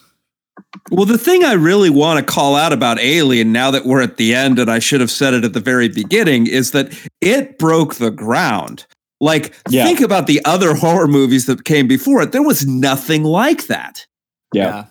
Well, 0.91 1.05
the 1.07 1.19
thing 1.19 1.45
I 1.45 1.53
really 1.53 1.89
want 1.91 2.19
to 2.19 2.25
call 2.33 2.57
out 2.57 2.73
about 2.73 2.99
Alien, 2.99 3.53
now 3.53 3.71
that 3.71 3.85
we're 3.87 4.03
at 4.03 4.17
the 4.17 4.35
end, 4.35 4.59
and 4.59 4.69
I 4.69 4.81
should 4.81 5.01
have 5.01 5.11
said 5.11 5.33
it 5.33 5.45
at 5.45 5.53
the 5.53 5.61
very 5.61 5.89
beginning, 5.89 6.49
is 6.49 6.73
that 6.73 6.93
it 7.21 7.59
broke 7.61 7.95
the 7.95 8.11
ground. 8.11 8.85
Like, 9.21 9.55
Yeah. 9.71 9.85
think 9.85 10.01
about 10.01 10.27
the 10.27 10.45
other 10.45 10.75
horror 10.75 11.07
movies 11.07 11.47
that 11.47 11.65
came 11.65 11.87
before 11.87 12.23
it. 12.23 12.33
There 12.33 12.43
was 12.43 12.67
nothing 12.67 13.23
like 13.23 13.69
that. 13.69 14.05
yeah 14.53 14.87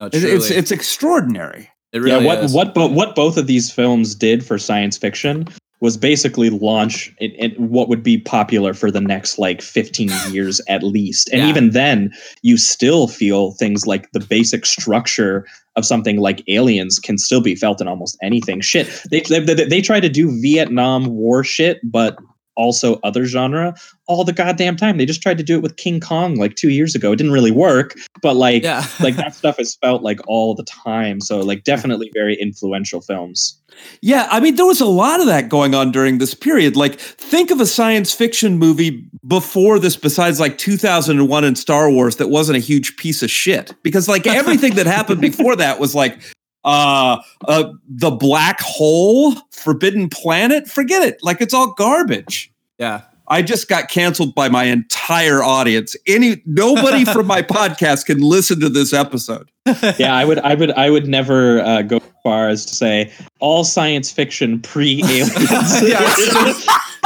No, 0.00 0.06
It- 0.08 0.14
It's 0.24 0.50
it's 0.50 0.70
extraordinary. 0.70 1.68
it 1.92 1.98
really 2.00 2.20
yeah 2.20 2.26
what 2.26 2.44
is. 2.44 2.52
what 2.52 2.74
bo- 2.74 2.86
what 2.88 3.14
both 3.14 3.36
of 3.36 3.46
these 3.46 3.70
films 3.70 4.14
did 4.14 4.44
for 4.44 4.58
science 4.58 4.96
fiction 4.98 5.46
was 5.80 5.96
basically 5.96 6.50
launch 6.50 7.14
it, 7.20 7.32
it, 7.38 7.60
what 7.60 7.88
would 7.88 8.02
be 8.02 8.18
popular 8.18 8.74
for 8.74 8.90
the 8.90 9.00
next 9.00 9.38
like 9.38 9.62
15 9.62 10.10
years 10.32 10.60
at 10.68 10.82
least 10.82 11.30
and 11.32 11.42
Yeah. 11.42 11.48
even 11.48 11.70
then 11.70 12.12
you 12.42 12.56
still 12.58 13.06
feel 13.08 13.52
things 13.52 13.86
like 13.86 14.10
the 14.12 14.18
basic 14.20 14.66
structure 14.66 15.46
of 15.76 15.86
something 15.86 16.18
like 16.18 16.42
aliens 16.48 16.98
can 16.98 17.16
still 17.16 17.40
be 17.40 17.54
felt 17.54 17.80
in 17.80 17.86
almost 17.88 18.18
anything 18.22 18.60
shit 18.60 18.86
they 19.10 19.20
they, 19.20 19.38
they, 19.40 19.64
they 19.64 19.80
try 19.80 20.00
to 20.00 20.08
do 20.08 20.30
vietnam 20.42 21.06
war 21.06 21.42
shit 21.44 21.78
but 21.84 22.16
also 22.58 22.96
other 23.04 23.24
genre 23.24 23.74
all 24.06 24.24
the 24.24 24.32
goddamn 24.32 24.76
time 24.76 24.98
they 24.98 25.06
just 25.06 25.22
tried 25.22 25.38
to 25.38 25.44
do 25.44 25.54
it 25.56 25.62
with 25.62 25.76
king 25.76 26.00
kong 26.00 26.34
like 26.34 26.56
two 26.56 26.70
years 26.70 26.94
ago 26.94 27.12
it 27.12 27.16
didn't 27.16 27.32
really 27.32 27.50
work 27.52 27.94
but 28.20 28.34
like 28.34 28.62
Yeah. 28.62 28.84
like 29.00 29.16
that 29.16 29.34
stuff 29.34 29.58
is 29.58 29.76
felt 29.76 30.02
like 30.02 30.20
all 30.26 30.54
the 30.54 30.64
time 30.64 31.20
so 31.20 31.40
like 31.40 31.64
definitely 31.64 32.10
very 32.12 32.34
influential 32.34 33.00
films 33.00 33.58
Yeah, 34.02 34.26
I 34.28 34.40
mean, 34.40 34.56
there 34.56 34.66
was 34.66 34.80
a 34.80 34.86
lot 34.86 35.20
of 35.20 35.26
that 35.26 35.48
going 35.48 35.72
on 35.72 35.92
during 35.92 36.18
this 36.18 36.34
period. 36.34 36.74
Like, 36.76 36.98
think 36.98 37.52
of 37.52 37.60
a 37.60 37.66
science 37.66 38.12
fiction 38.12 38.58
movie 38.58 39.06
before 39.24 39.78
this, 39.78 39.94
besides 39.96 40.40
like 40.40 40.58
2001 40.58 41.44
and 41.44 41.56
Star 41.56 41.88
Wars, 41.88 42.16
that 42.16 42.26
wasn't 42.28 42.56
a 42.56 42.60
huge 42.60 42.96
piece 42.96 43.22
of 43.22 43.30
shit. 43.30 43.72
Because, 43.84 44.08
like, 44.08 44.26
everything 44.26 44.74
that 44.74 44.86
happened 44.86 45.20
before 45.30 45.54
that 45.56 45.78
was 45.78 45.94
like, 45.94 46.18
uh, 46.64 47.22
uh, 47.46 47.72
the 47.88 48.10
black 48.10 48.60
hole, 48.60 49.34
Forbidden 49.50 50.08
Planet, 50.08 50.68
forget 50.68 51.02
it. 51.02 51.18
Like, 51.22 51.40
it's 51.40 51.54
all 51.54 51.72
garbage. 51.72 52.52
yeah. 52.78 53.02
I 53.30 53.42
just 53.42 53.68
got 53.68 53.90
canceled 53.90 54.34
by 54.34 54.48
my 54.48 54.64
entire 54.64 55.44
audience. 55.44 55.94
Any 56.06 56.40
nobody 56.46 57.04
from 57.04 57.26
my 57.26 57.42
podcast 57.42 58.06
can 58.06 58.20
listen 58.20 58.58
to 58.60 58.70
this 58.70 58.94
episode. 58.94 59.50
yeah 59.98 60.14
i 60.14 60.24
would 60.24 60.38
i 60.38 60.54
would 60.54 60.70
i 60.72 60.88
would 60.88 61.06
never 61.06 61.60
uh, 61.60 61.82
go 61.82 61.96
as 61.96 62.02
far 62.22 62.48
as 62.48 62.64
to 62.64 62.74
say 62.74 63.12
all 63.40 63.64
science 63.64 64.10
fiction 64.10 64.62
it's 64.64 65.80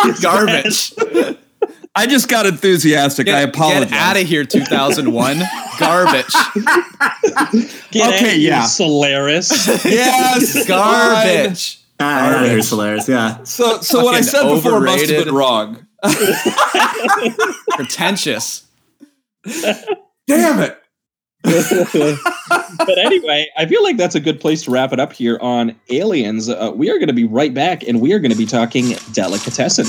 just 0.04 0.22
garbage. 0.22 1.38
I 1.94 2.06
just 2.06 2.28
got 2.28 2.46
enthusiastic. 2.46 3.28
I 3.28 3.40
apologize. 3.40 3.90
Get 3.90 3.98
out 3.98 4.16
of 4.16 4.26
here, 4.26 4.44
2001. 4.44 5.38
garbage. 5.78 6.24
Get 7.90 8.14
Okay, 8.14 8.30
out, 8.32 8.38
yeah. 8.38 8.62
Solaris. 8.64 9.50
Yes, 9.84 10.66
Garbage. 10.66 11.80
ah, 12.00 12.40
I 12.42 12.48
here's 12.48 12.68
hilarious 12.70 13.08
yeah 13.08 13.42
So, 13.44 13.80
so 13.80 14.02
what 14.04 14.14
I 14.14 14.22
Fucking 14.22 14.28
said 14.42 14.54
before 14.54 14.80
must 14.80 15.10
have 15.10 15.24
been 15.26 15.34
wrong. 15.34 15.86
Pretentious. 17.70 18.66
Damn 20.26 20.60
it! 20.60 20.78
but 21.44 22.98
anyway, 22.98 23.48
I 23.56 23.66
feel 23.66 23.82
like 23.82 23.96
that's 23.96 24.14
a 24.14 24.20
good 24.20 24.40
place 24.40 24.62
to 24.64 24.70
wrap 24.70 24.92
it 24.92 25.00
up 25.00 25.12
here 25.12 25.38
on 25.40 25.74
Aliens. 25.90 26.48
Uh, 26.48 26.70
we 26.74 26.90
are 26.90 26.98
going 26.98 27.08
to 27.08 27.12
be 27.14 27.24
right 27.24 27.52
back, 27.52 27.82
and 27.86 28.00
we 28.00 28.12
are 28.12 28.20
going 28.20 28.30
to 28.30 28.36
be 28.38 28.46
talking 28.46 28.94
delicatessen. 29.12 29.86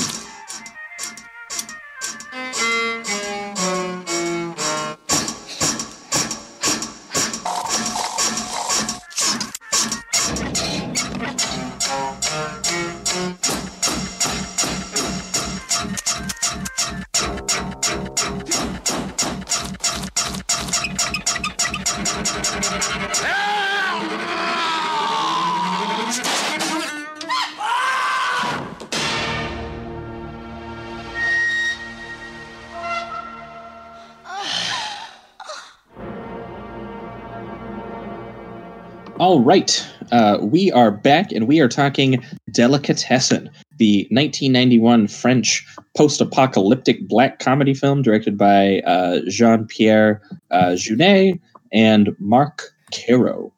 Right. 39.44 39.86
Uh, 40.10 40.38
we 40.40 40.72
are 40.72 40.90
back 40.90 41.30
and 41.30 41.46
we 41.46 41.60
are 41.60 41.68
talking 41.68 42.24
Delicatessen, 42.50 43.50
the 43.76 44.08
1991 44.10 45.06
French 45.08 45.66
post 45.96 46.20
apocalyptic 46.20 47.06
black 47.08 47.40
comedy 47.40 47.74
film 47.74 48.00
directed 48.00 48.38
by 48.38 48.80
uh, 48.80 49.20
Jean 49.28 49.66
Pierre 49.66 50.22
uh, 50.50 50.72
Jeunet 50.76 51.38
and 51.72 52.16
Marc 52.18 52.70
Caro. 52.92 53.52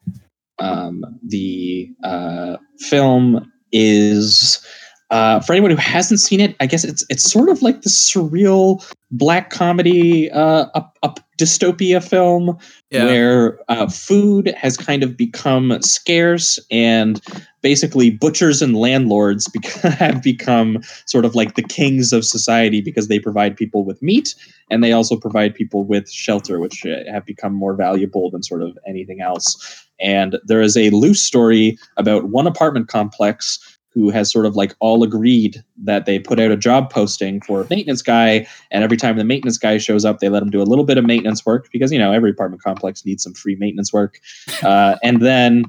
Um, 0.59 1.05
the 1.25 1.89
uh, 2.03 2.57
film 2.79 3.51
is. 3.71 4.63
Uh, 5.09 5.39
for 5.39 5.53
anyone 5.53 5.71
who 5.71 5.77
hasn't 5.77 6.19
seen 6.19 6.41
it, 6.41 6.55
I 6.59 6.67
guess 6.67 6.83
it's 6.83 7.05
it's 7.09 7.23
sort 7.23 7.47
of 7.49 7.61
like 7.61 7.81
the 7.81 7.89
surreal 7.89 8.85
black 9.09 9.51
comedy 9.51 10.29
uh, 10.31 10.65
up, 10.75 10.97
up 11.01 11.21
dystopia 11.37 12.03
film 12.03 12.57
Yeah. 12.91 13.05
where 13.05 13.59
uh, 13.69 13.87
food 13.87 14.53
has 14.57 14.75
kind 14.75 15.03
of 15.03 15.15
become 15.15 15.81
scarce 15.81 16.59
and 16.69 17.21
basically 17.61 18.09
butchers 18.09 18.61
and 18.61 18.75
landlords 18.75 19.49
have 19.83 20.21
become 20.21 20.79
sort 21.05 21.23
of 21.23 21.35
like 21.35 21.55
the 21.55 21.63
kings 21.63 22.11
of 22.11 22.25
society 22.25 22.81
because 22.81 23.07
they 23.07 23.19
provide 23.19 23.55
people 23.55 23.85
with 23.85 24.01
meat 24.01 24.35
and 24.69 24.83
they 24.83 24.91
also 24.91 25.15
provide 25.15 25.55
people 25.55 25.85
with 25.85 26.09
shelter 26.09 26.59
which 26.59 26.85
uh, 26.85 27.09
have 27.09 27.25
become 27.25 27.53
more 27.53 27.75
valuable 27.75 28.29
than 28.29 28.43
sort 28.43 28.61
of 28.61 28.77
anything 28.87 29.21
else 29.21 29.85
and 30.01 30.37
there 30.45 30.61
is 30.61 30.75
a 30.75 30.89
loose 30.89 31.21
story 31.23 31.77
about 31.97 32.25
one 32.29 32.47
apartment 32.47 32.87
complex 32.87 33.76
who 33.97 34.11
has 34.11 34.31
sort 34.31 34.45
of 34.45 34.55
like 34.55 34.75
all 34.79 35.01
agreed 35.03 35.63
that 35.83 36.05
they 36.05 36.19
put 36.19 36.39
out 36.39 36.51
a 36.51 36.55
job 36.57 36.91
posting 36.91 37.41
for 37.41 37.61
a 37.61 37.67
maintenance 37.67 38.03
guy 38.03 38.45
and 38.69 38.83
every 38.83 38.95
time 38.97 39.17
the 39.17 39.23
maintenance 39.23 39.57
guy 39.57 39.79
shows 39.79 40.05
up 40.05 40.19
they 40.19 40.29
let 40.29 40.43
him 40.43 40.51
do 40.51 40.61
a 40.61 40.69
little 40.71 40.85
bit 40.85 40.99
of 40.99 41.03
maintenance 41.05 41.43
work 41.45 41.67
because 41.71 41.91
you 41.91 41.97
know 41.97 42.13
every 42.13 42.29
apartment 42.29 42.61
complex 42.61 43.03
needs 43.05 43.23
some 43.23 43.33
free 43.33 43.55
maintenance 43.55 43.91
work 43.91 44.19
uh, 44.63 44.97
and 45.01 45.21
then 45.21 45.63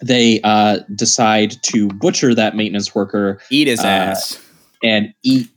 they 0.00 0.40
uh, 0.42 0.78
decide 0.94 1.50
to 1.62 1.88
butcher 1.88 2.32
that 2.34 2.54
maintenance 2.54 2.94
worker 2.94 3.40
Eat 3.50 3.66
his 3.66 3.80
uh, 3.80 3.86
ass. 3.88 4.40
and 4.84 5.12
eat 5.24 5.48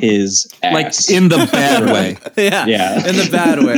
his 0.00 0.46
ass 0.62 0.72
Like 0.74 1.10
in 1.16 1.28
the 1.28 1.48
bad 1.52 1.86
way. 1.92 2.16
Yeah. 2.36 2.66
yeah 2.66 3.08
In 3.08 3.16
the 3.16 3.28
bad 3.32 3.62
way. 3.64 3.76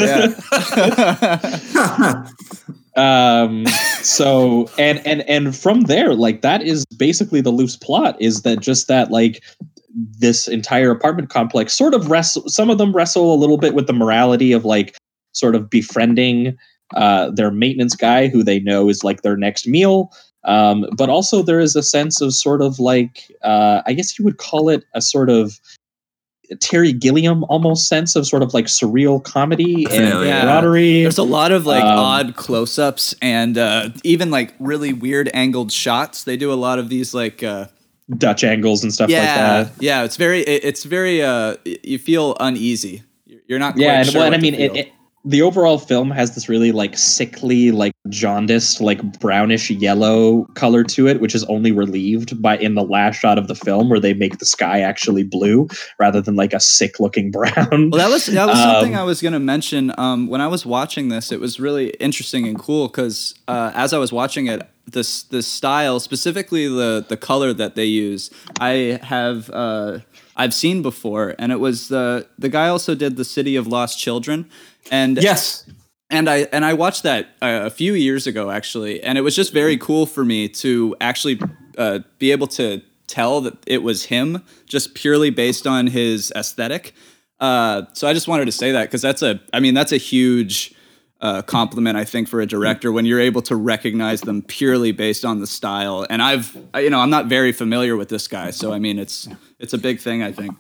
Yeah. 1.75 2.75
um 2.97 3.67
so 4.03 4.69
and 4.79 5.05
and 5.07 5.23
and 5.29 5.57
from 5.57 5.83
there 5.83 6.15
like 6.15 6.43
that 6.43 6.63
is 6.63 6.85
basically 6.97 7.41
the 7.41 7.51
loose 7.51 7.77
plot 7.77 8.17
is 8.21 8.43
that 8.43 8.61
just 8.61 8.87
that 8.87 9.11
like 9.11 9.43
this 9.95 10.47
entire 10.49 10.91
apartment 10.91 11.29
complex 11.29 11.73
sort 11.73 11.95
of 11.95 12.11
wrestle 12.11 12.49
some 12.49 12.71
of 12.71 12.79
them 12.79 12.95
wrestle 12.95 13.35
a 13.35 13.37
little 13.37 13.59
bit 13.59 13.75
with 13.75 13.87
the 13.87 13.93
morality 13.93 14.53
of 14.53 14.65
like 14.65 14.97
sort 15.33 15.55
of 15.55 15.69
befriending 15.69 16.57
uh 16.95 17.31
their 17.31 17.51
maintenance 17.51 17.97
guy 17.97 18.29
who 18.29 18.43
they 18.45 18.61
know 18.61 18.89
is 18.89 19.03
like 19.03 19.23
their 19.23 19.37
next 19.37 19.67
meal. 19.67 20.13
Um 20.45 20.87
but 20.97 21.09
also 21.09 21.43
there 21.43 21.61
is 21.61 21.75
a 21.75 21.83
sense 21.83 22.21
of 22.21 22.35
sort 22.35 22.61
of 22.63 22.79
like 22.79 23.33
uh 23.43 23.83
i 23.87 23.93
guess 23.93 24.19
you 24.19 24.25
would 24.25 24.39
call 24.39 24.69
it 24.69 24.85
a 24.95 25.01
sort 25.01 25.31
of 25.31 25.59
Terry 26.61 26.93
Gilliam 26.93 27.45
almost 27.45 27.89
sense 27.89 28.17
of 28.17 28.27
sort 28.27 28.43
of 28.43 28.55
like 28.55 28.67
surreal 28.67 29.23
comedy 29.23 29.85
and 29.91 30.05
Hell 30.05 30.25
yeah. 30.25 30.41
camaraderie. 30.43 31.03
There's 31.03 31.19
a 31.19 31.23
lot 31.23 31.53
of 31.53 31.67
like 31.67 31.83
Um, 31.85 31.99
odd 31.99 32.37
close-ups 32.37 33.15
and 33.23 33.57
uh, 33.59 33.91
even 34.03 34.31
like 34.31 34.55
really 34.59 34.93
weird 34.93 35.31
angled 35.35 35.73
shots. 35.73 36.25
They 36.25 36.37
do 36.37 36.53
a 36.53 36.55
lot 36.55 36.79
of 36.79 36.89
these 36.89 37.15
like 37.15 37.43
uh, 37.43 37.67
Dutch 38.19 38.45
angles 38.45 38.83
and 38.83 38.93
stuff 38.93 39.09
yeah, 39.11 39.19
like 39.59 39.69
that. 39.75 39.83
yeah. 39.83 40.05
It's 40.05 40.17
very, 40.17 40.41
it- 40.43 40.65
it's 40.65 40.85
very. 40.85 41.23
Uh, 41.23 41.57
you 41.65 41.99
feel 41.99 42.37
uneasy. 42.41 43.03
You're 43.49 43.59
not. 43.59 43.75
Quite 43.75 43.83
yeah 43.85 44.01
and, 44.01 44.09
sure 44.09 44.21
well, 44.21 44.27
and 44.33 44.35
i 44.35 44.39
what 44.39 44.45
to 44.45 44.51
mean 44.51 44.61
it, 44.61 44.77
it, 44.77 44.93
the 45.25 45.43
overall 45.43 45.79
film 45.79 46.11
has 46.11 46.35
this 46.35 46.49
really 46.49 46.73
like 46.73 46.97
sickly 46.97 47.71
like 47.71 47.95
jaundiced 48.09 48.81
like 48.81 49.19
brownish 49.21 49.71
yellow 49.71 50.45
color 50.55 50.85
to 50.85 51.09
it 51.09 51.21
which 51.21 51.35
is 51.35 51.45
only 51.45 51.73
relieved 51.73 52.41
by 52.43 52.57
in 52.59 52.75
the 52.75 52.83
last 52.83 53.17
shot 53.17 53.39
of 53.39 53.49
the 53.49 53.55
film 53.55 53.89
where 53.89 54.01
they 54.01 54.13
make 54.15 54.39
the 54.39 54.47
sky 54.47 54.81
actually 54.81 55.25
blue 55.25 55.67
rather 55.99 56.21
than 56.21 56.37
like 56.37 56.53
a 56.53 56.61
sick 56.61 57.01
looking 57.01 57.31
brown 57.31 57.91
Well, 57.91 57.99
that 57.99 58.11
was 58.11 58.27
that 58.27 58.47
was 58.47 58.59
something 58.59 58.95
Um, 58.95 59.01
I 59.01 59.05
was 59.05 59.21
going 59.21 59.33
to 59.33 59.41
mention. 59.41 59.93
Um, 59.99 60.27
when 60.29 60.41
I 60.41 60.47
was 60.47 60.67
watching 60.67 61.09
this, 61.09 61.33
it 61.33 61.41
was 61.41 61.59
really 61.59 61.91
interesting 62.01 62.47
and 62.47 62.59
cool 62.59 62.89
because 62.89 63.35
uh, 63.49 63.73
as 63.75 63.93
I 63.93 63.99
was 63.99 64.13
watching 64.13 64.47
it, 64.47 64.69
this 64.87 65.23
this 65.25 65.47
style, 65.47 66.01
specifically 66.01 66.69
the 66.69 67.05
the 67.07 67.17
color 67.17 67.53
that 67.53 67.75
they 67.75 67.87
use, 67.87 68.31
I 68.61 69.01
have 69.03 69.51
uh, 69.51 69.99
I've 70.37 70.55
seen 70.55 70.83
before, 70.83 71.35
and 71.39 71.53
it 71.53 71.61
was 71.61 71.89
the 71.89 72.27
the 72.39 72.49
guy 72.49 72.69
also 72.69 72.95
did 72.95 73.17
the 73.17 73.25
City 73.25 73.57
of 73.57 73.67
Lost 73.67 73.99
Children, 73.99 74.49
and 74.91 75.23
Yes. 75.23 75.65
and 76.11 76.29
I 76.29 76.49
and 76.53 76.65
I 76.65 76.75
watched 76.75 77.03
that 77.05 77.29
uh, 77.41 77.61
a 77.65 77.71
few 77.71 77.95
years 77.95 78.27
ago 78.27 78.51
actually, 78.51 79.03
and 79.03 79.17
it 79.17 79.21
was 79.23 79.37
just 79.37 79.53
very 79.53 79.77
cool 79.77 80.07
for 80.07 80.25
me 80.25 80.49
to 80.49 80.97
actually 81.01 81.41
uh, 81.79 82.01
be 82.19 82.33
able 82.33 82.47
to 82.49 82.83
tell 83.07 83.41
that 83.43 83.55
it 83.67 83.83
was 83.83 84.07
him 84.07 84.43
just 84.67 84.95
purely 84.95 85.31
based 85.31 85.67
on 85.67 85.87
his 85.87 86.33
aesthetic. 86.35 86.95
Uh, 87.39 87.83
so 87.93 88.09
I 88.09 88.13
just 88.13 88.27
wanted 88.29 88.47
to 88.47 88.53
say 88.53 88.73
that 88.73 88.85
because 88.85 89.03
that's 89.03 89.23
a 89.23 89.41
I 89.53 89.61
mean 89.61 89.75
that's 89.75 89.93
a 89.93 89.97
huge 89.99 90.74
uh, 91.25 91.41
compliment 91.41 91.97
I 91.97 92.05
think 92.05 92.29
for 92.29 92.43
a 92.43 92.47
director 92.47 92.93
when 92.93 93.07
you're 93.07 93.21
able 93.21 93.41
to 93.43 93.57
recognize 93.57 94.21
them 94.21 94.43
purely 94.43 94.93
based 94.93 95.25
on 95.25 95.41
the 95.41 95.47
style. 95.47 96.07
And 96.11 96.21
I've 96.21 96.55
you 96.77 96.91
know 96.91 97.01
I'm 97.01 97.09
not 97.09 97.27
very 97.27 97.51
familiar 97.51 97.97
with 97.97 98.11
this 98.11 98.29
guy, 98.29 98.51
so 98.51 98.73
I 98.73 98.79
mean 98.79 98.99
it's 98.99 99.27
it's 99.59 99.73
a 99.73 99.79
big 99.79 100.01
thing 100.01 100.23
I 100.23 100.33
think. 100.33 100.55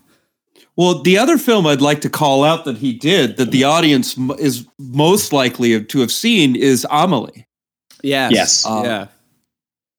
Well, 0.75 1.03
the 1.03 1.19
other 1.19 1.37
film 1.37 1.67
I'd 1.67 1.83
like 1.83 2.01
to 2.01 2.11
call 2.11 2.43
out 2.43 2.65
that 2.65 2.79
he 2.79 2.95
did 2.95 3.37
that 3.37 3.51
the 3.51 3.65
audience 3.65 4.17
is 4.39 4.67
most 4.79 5.33
likely 5.33 5.85
to 5.85 6.01
have 6.01 6.11
seen 6.11 6.57
is 6.57 6.87
Amelie. 6.91 7.47
Yes. 8.03 8.33
Yes. 8.33 8.67
Uh, 8.67 8.83
yeah. 8.85 9.07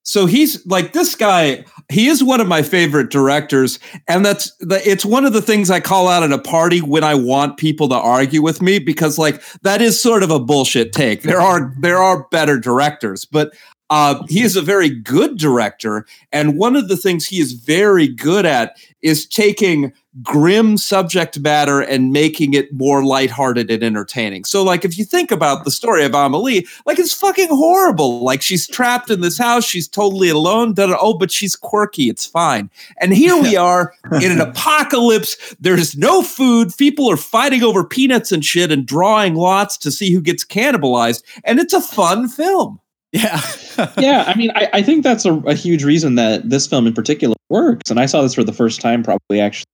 So 0.02 0.26
he's 0.26 0.66
like 0.66 0.94
this 0.94 1.16
guy. 1.16 1.66
He 1.90 2.08
is 2.08 2.24
one 2.24 2.42
of 2.42 2.48
my 2.48 2.62
favorite 2.62 3.12
directors, 3.12 3.80
and 4.08 4.26
that's 4.26 4.52
the, 4.60 4.82
it's 4.90 5.06
one 5.06 5.24
of 5.24 5.34
the 5.34 5.42
things 5.42 5.70
I 5.70 5.80
call 5.80 6.08
out 6.08 6.24
at 6.24 6.32
a 6.32 6.40
party 6.40 6.80
when 6.80 7.04
I 7.04 7.14
want 7.16 7.58
people 7.58 7.88
to 7.90 7.96
argue 7.96 8.42
with 8.42 8.62
me 8.62 8.80
because 8.80 9.18
like 9.18 9.42
that 9.62 9.82
is 9.82 10.02
sort 10.02 10.24
of 10.24 10.32
a 10.32 10.40
bullshit 10.40 10.94
take. 10.94 11.22
There 11.22 11.42
are 11.42 11.74
there 11.80 12.00
are 12.00 12.28
better 12.30 12.60
directors, 12.60 13.26
but 13.26 13.54
uh, 13.90 14.24
he 14.28 14.42
is 14.42 14.56
a 14.56 14.62
very 14.62 14.90
good 14.90 15.38
director, 15.38 16.06
and 16.32 16.58
one 16.58 16.76
of 16.76 16.88
the 16.88 16.98
things 16.98 17.26
he 17.28 17.40
is 17.40 17.54
very 17.54 18.08
good 18.08 18.46
at 18.46 18.76
is 19.02 19.28
taking 19.28 19.94
grim 20.24 20.78
subject 20.78 21.38
matter 21.40 21.82
and 21.82 22.12
making 22.12 22.54
it 22.54 22.74
more 22.74 23.04
lighthearted 23.04 23.70
and 23.70 23.84
entertaining. 23.84 24.44
So, 24.46 24.64
like, 24.64 24.84
if 24.86 24.98
you 24.98 25.06
think 25.06 25.30
about 25.30 25.66
the 25.66 25.72
story 25.72 26.04
of 26.06 26.16
Amelie, 26.16 26.66
like, 26.88 26.98
it's 26.98 27.14
fucking 27.14 27.50
horrible. 27.50 28.24
Like, 28.24 28.42
she's 28.42 28.66
trapped 28.68 29.10
in 29.12 29.22
this 29.22 29.38
house, 29.38 29.66
she's 29.66 29.88
totally 29.88 30.30
alone. 30.30 30.74
da- 30.74 30.88
da- 30.88 30.98
Oh, 31.00 31.14
but 31.16 31.32
she's 31.32 31.56
quirky. 31.56 32.10
It's 32.10 32.26
fine. 32.26 32.72
And 33.00 33.14
here 33.14 33.36
we 33.40 33.56
are 33.70 33.94
in 34.22 34.32
an 34.32 34.42
apocalypse. 34.42 35.56
There's 35.60 35.96
no 35.98 36.24
food. 36.24 36.72
People 36.78 37.12
are 37.12 37.18
fighting 37.18 37.62
over 37.62 37.84
peanuts 37.84 38.32
and 38.32 38.44
shit 38.44 38.72
and 38.72 38.86
drawing 38.86 39.36
lots 39.36 39.78
to 39.80 39.92
see 39.92 40.12
who 40.14 40.22
gets 40.22 40.44
cannibalized. 40.46 41.24
And 41.44 41.60
it's 41.60 41.74
a 41.74 41.82
fun 41.82 42.30
film. 42.30 42.80
Yeah. 43.16 43.42
yeah, 43.98 44.26
I 44.28 44.36
mean, 44.36 44.52
I, 44.56 44.70
I 44.74 44.82
think 44.82 45.04
that's 45.04 45.26
a, 45.26 45.34
a 45.42 45.54
huge 45.54 45.86
reason 45.86 46.16
that 46.16 46.50
this 46.50 46.68
film 46.68 46.86
in 46.86 46.94
particular 46.94 47.36
works. 47.50 47.90
And 47.90 47.98
I 48.00 48.08
saw 48.08 48.22
this 48.22 48.34
for 48.34 48.44
the 48.44 48.52
first 48.52 48.82
time, 48.82 49.04
probably 49.04 49.40
actually 49.40 49.66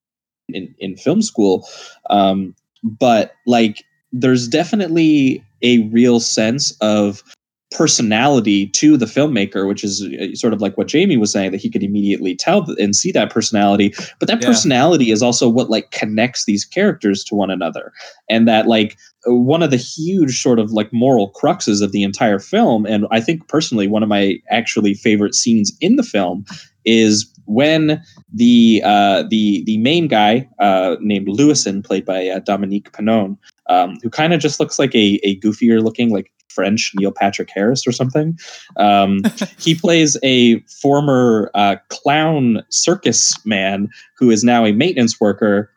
in, 0.50 0.74
in 0.78 0.96
film 0.96 1.24
school. 1.24 1.68
Um, 2.12 2.56
but 2.84 3.34
like, 3.48 3.84
there's 4.12 4.48
definitely 4.48 5.44
a 5.64 5.80
real 5.88 6.20
sense 6.20 6.72
of 6.82 7.24
personality 7.72 8.67
to 8.67 8.97
the 8.97 9.05
filmmaker, 9.05 9.67
which 9.67 9.84
is 9.84 10.03
uh, 10.03 10.36
sort 10.36 10.53
of 10.53 10.61
like 10.61 10.78
what 10.78 10.88
Jamie 10.88 11.17
was 11.17 11.32
saying 11.32 11.51
that 11.51 11.61
he 11.61 11.69
could 11.69 11.84
immediately 11.84 12.36
tell 12.36 12.65
and 12.78 12.95
see 12.95 13.11
that 13.13 13.30
personality. 13.32 13.93
But 14.19 14.28
that 14.28 14.41
Yeah. 14.41 14.47
personality 14.47 15.11
is 15.11 15.24
also 15.24 15.49
what 15.49 15.69
like 15.69 15.91
connects 15.91 16.45
these 16.45 16.65
characters 16.65 17.24
to 17.26 17.36
one 17.36 17.49
another, 17.49 17.93
and 18.30 18.47
that 18.47 18.67
like 18.67 18.97
one 19.26 19.63
of 19.63 19.72
the 19.72 19.78
huge 19.78 20.41
sort 20.41 20.59
of 20.59 20.72
like 20.72 20.91
moral 20.91 21.32
cruxes 21.32 21.82
of 21.82 21.91
the 21.91 22.03
entire 22.03 22.39
film, 22.39 22.86
and 22.86 23.05
I 23.11 23.22
think 23.22 23.47
personally 23.47 23.88
one 23.88 24.03
of 24.03 24.09
my 24.09 24.36
actually 24.49 24.93
favorite 24.93 25.36
scenes 25.36 25.72
in 25.80 25.95
the 25.95 26.03
film 26.03 26.45
is 26.86 27.32
when 27.45 28.01
the 28.34 28.82
uh, 28.84 29.24
the 29.30 29.63
the 29.65 29.78
main 29.78 30.07
guy 30.07 30.47
uh, 30.59 30.95
named 30.99 31.28
Louison, 31.30 31.82
played 31.82 32.05
by 32.05 32.28
uh, 32.28 32.39
Dominique 32.39 32.91
Pinon, 32.93 33.38
um, 33.69 33.97
who 34.03 34.09
kind 34.09 34.34
of 34.34 34.39
just 34.39 34.59
looks 34.59 34.78
like 34.80 34.93
a, 34.95 35.19
a 35.24 35.39
goofier 35.39 35.82
looking 35.84 36.11
like 36.11 36.32
French 36.54 36.91
Neil 36.95 37.12
Patrick 37.12 37.49
Harris 37.54 37.88
or 37.88 37.91
something. 37.91 38.38
Um, 38.78 39.22
he 39.60 39.76
plays 39.76 40.18
a 40.24 40.60
former 40.82 41.52
uh, 41.54 41.78
clown 41.89 42.64
circus 42.70 43.34
man 43.45 43.89
who 44.18 44.30
is 44.30 44.43
now 44.43 44.66
a 44.66 44.72
maintenance 44.72 45.20
worker 45.20 45.72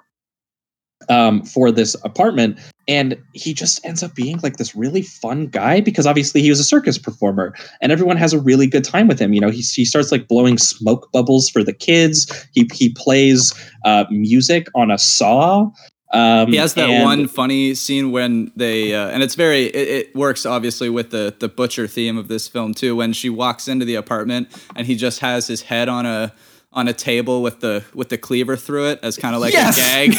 um, 1.09 1.43
for 1.43 1.71
this 1.71 1.95
apartment. 2.05 2.59
And 2.87 3.19
he 3.33 3.55
just 3.55 3.85
ends 3.85 4.03
up 4.03 4.15
being 4.15 4.39
like 4.43 4.59
this 4.59 4.77
really 4.77 5.03
fun 5.03 5.47
guy 5.47 5.81
because 5.81 6.07
obviously 6.07 6.43
he 6.43 6.51
was 6.51 6.61
a 6.61 6.65
circus 6.65 6.99
performer 6.99 7.55
and 7.81 7.91
everyone 7.91 8.19
has 8.19 8.35
a 8.35 8.41
really 8.41 8.67
good 8.67 8.85
time 8.85 9.09
with 9.09 9.19
him. 9.19 9.33
You 9.33 9.41
know, 9.41 9.51
he, 9.51 9.63
he 9.63 9.85
starts 9.85 10.13
like 10.13 10.29
blowing 10.29 10.59
smoke 10.59 11.11
bubbles 11.11 11.49
for 11.49 11.65
the 11.65 11.73
kids. 11.73 12.47
He, 12.53 12.69
he 12.75 12.91
plays 12.91 13.55
uh, 13.85 14.05
music 14.11 14.69
on 14.75 14.91
a 14.91 14.99
saw. 14.99 15.71
Um, 16.15 16.49
he 16.53 16.57
has 16.57 16.75
that 16.75 16.89
and- 16.89 17.05
one 17.05 17.29
funny 17.29 17.75
scene 17.75 18.11
when 18.13 18.53
they, 18.57 18.95
uh, 18.95 19.09
and 19.09 19.23
it's 19.23 19.35
very, 19.35 19.65
it, 19.67 19.89
it 20.07 20.15
works 20.17 20.47
obviously 20.47 20.89
with 20.89 21.11
the 21.11 21.35
the 21.39 21.49
butcher 21.49 21.87
theme 21.87 22.17
of 22.17 22.29
this 22.29 22.49
film 22.49 22.73
too. 22.75 22.95
When 22.97 23.13
she 23.13 23.29
walks 23.31 23.69
into 23.69 23.85
the 23.85 23.97
apartment 23.97 24.49
and 24.77 24.87
he 24.87 24.95
just 24.97 25.21
has 25.21 25.47
his 25.47 25.63
head 25.63 25.89
on 25.89 26.07
a 26.07 26.33
on 26.73 26.89
a 26.89 26.93
table 26.93 27.43
with 27.43 27.61
the 27.61 27.85
with 27.95 28.09
the 28.09 28.19
cleaver 28.19 28.57
through 28.57 28.89
it 28.91 29.01
as 29.03 29.17
kind 29.17 29.35
of 29.35 29.41
like 29.41 29.53
Yes! 29.53 29.79
a 29.79 30.09
gag. 30.09 30.15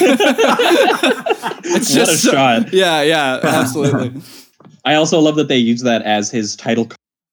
it's 1.64 1.90
What 1.94 2.02
a 2.02 2.06
just 2.06 2.22
so- 2.22 2.32
shot. 2.32 2.72
yeah, 2.72 3.02
yeah, 3.02 3.40
absolutely. 3.42 4.20
I 4.84 4.94
also 4.94 5.18
love 5.20 5.36
that 5.36 5.48
they 5.48 5.58
use 5.58 5.82
that 5.82 6.02
as 6.02 6.30
his 6.30 6.54
title 6.56 6.88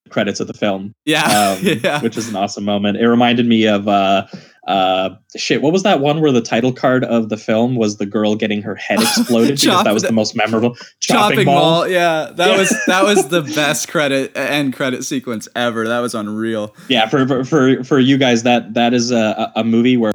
credits 0.09 0.39
of 0.39 0.47
the 0.47 0.53
film. 0.53 0.93
Yeah, 1.05 1.23
um, 1.57 1.59
yeah. 1.61 2.01
which 2.01 2.17
is 2.17 2.27
an 2.29 2.35
awesome 2.35 2.63
moment. 2.65 2.97
It 2.97 3.07
reminded 3.07 3.45
me 3.47 3.65
of 3.67 3.87
uh, 3.87 4.25
uh, 4.67 5.09
shit. 5.35 5.61
What 5.61 5.73
was 5.73 5.83
that 5.83 5.99
one 5.99 6.21
where 6.21 6.31
the 6.31 6.41
title 6.41 6.71
card 6.71 7.03
of 7.03 7.29
the 7.29 7.37
film 7.37 7.75
was 7.75 7.97
the 7.97 8.05
girl 8.05 8.35
getting 8.35 8.61
her 8.61 8.75
head 8.75 8.99
exploded 9.01 9.59
because 9.59 9.83
that 9.83 9.93
was 9.93 10.03
the 10.03 10.11
most 10.13 10.35
memorable 10.35 10.75
Chopping, 11.01 11.35
chopping, 11.37 11.45
mall. 11.45 11.81
ball. 11.81 11.87
yeah, 11.87 12.31
that 12.33 12.51
Yeah. 12.51 12.57
was 12.57 12.69
that 12.87 13.03
was 13.03 13.27
the 13.29 13.41
best 13.55 13.89
credit 13.89 14.35
end 14.37 14.73
credit 14.73 15.03
sequence 15.03 15.47
ever. 15.55 15.87
That 15.87 15.99
was 15.99 16.15
unreal. 16.15 16.75
Yeah, 16.87 17.09
for 17.09 17.27
for 17.27 17.43
for, 17.43 17.83
for 17.83 17.99
you 17.99 18.17
guys, 18.17 18.43
that 18.43 18.73
that 18.73 18.93
is 18.93 19.11
a, 19.11 19.51
a 19.55 19.63
movie 19.63 19.97
where 19.97 20.13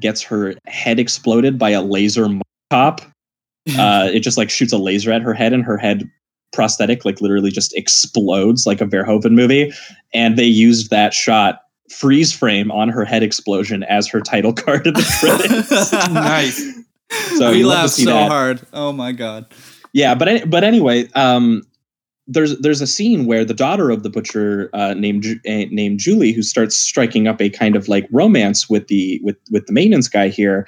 gets 0.00 0.22
her 0.22 0.54
head 0.66 0.98
exploded 0.98 1.58
by 1.58 1.70
a 1.70 1.82
laser 1.82 2.28
top. 2.70 3.00
Uh, 3.78 4.10
it 4.12 4.20
just 4.20 4.36
like 4.36 4.50
shoots 4.50 4.72
a 4.72 4.76
laser 4.76 5.12
at 5.12 5.22
her 5.22 5.32
head, 5.34 5.52
and 5.52 5.62
her 5.64 5.78
head 5.78 6.02
prosthetic 6.52 7.04
like 7.04 7.20
literally 7.20 7.48
just 7.50 7.72
explodes 7.76 8.66
like 8.66 8.80
a 8.80 8.84
Verhoeven 8.84 9.30
movie. 9.30 9.72
And 10.12 10.36
they 10.36 10.44
used 10.46 10.90
that 10.90 11.14
shot 11.14 11.61
freeze 11.92 12.32
frame 12.32 12.70
on 12.70 12.88
her 12.88 13.04
head 13.04 13.22
explosion 13.22 13.82
as 13.84 14.08
her 14.08 14.20
title 14.20 14.52
card 14.52 14.86
in 14.86 14.94
the 14.94 15.16
credits. 15.20 15.92
nice. 16.12 16.74
So 17.38 17.50
we 17.50 17.58
you 17.58 17.66
love 17.66 17.76
to 17.76 17.82
laughed 17.82 17.94
so 17.94 18.04
that. 18.04 18.28
hard. 18.30 18.62
Oh 18.72 18.92
my 18.92 19.12
god. 19.12 19.46
Yeah, 19.92 20.14
but 20.14 20.48
but 20.48 20.64
anyway, 20.64 21.08
um, 21.14 21.62
there's 22.26 22.58
there's 22.60 22.80
a 22.80 22.86
scene 22.86 23.26
where 23.26 23.44
the 23.44 23.54
daughter 23.54 23.90
of 23.90 24.02
the 24.02 24.10
butcher 24.10 24.70
uh, 24.72 24.94
named 24.94 25.26
uh, 25.26 25.66
named 25.70 25.98
Julie, 25.98 26.32
who 26.32 26.42
starts 26.42 26.76
striking 26.76 27.26
up 27.26 27.40
a 27.40 27.50
kind 27.50 27.76
of 27.76 27.88
like 27.88 28.08
romance 28.10 28.70
with 28.70 28.88
the 28.88 29.20
with 29.22 29.36
with 29.50 29.66
the 29.66 29.72
maintenance 29.72 30.08
guy 30.08 30.28
here, 30.28 30.66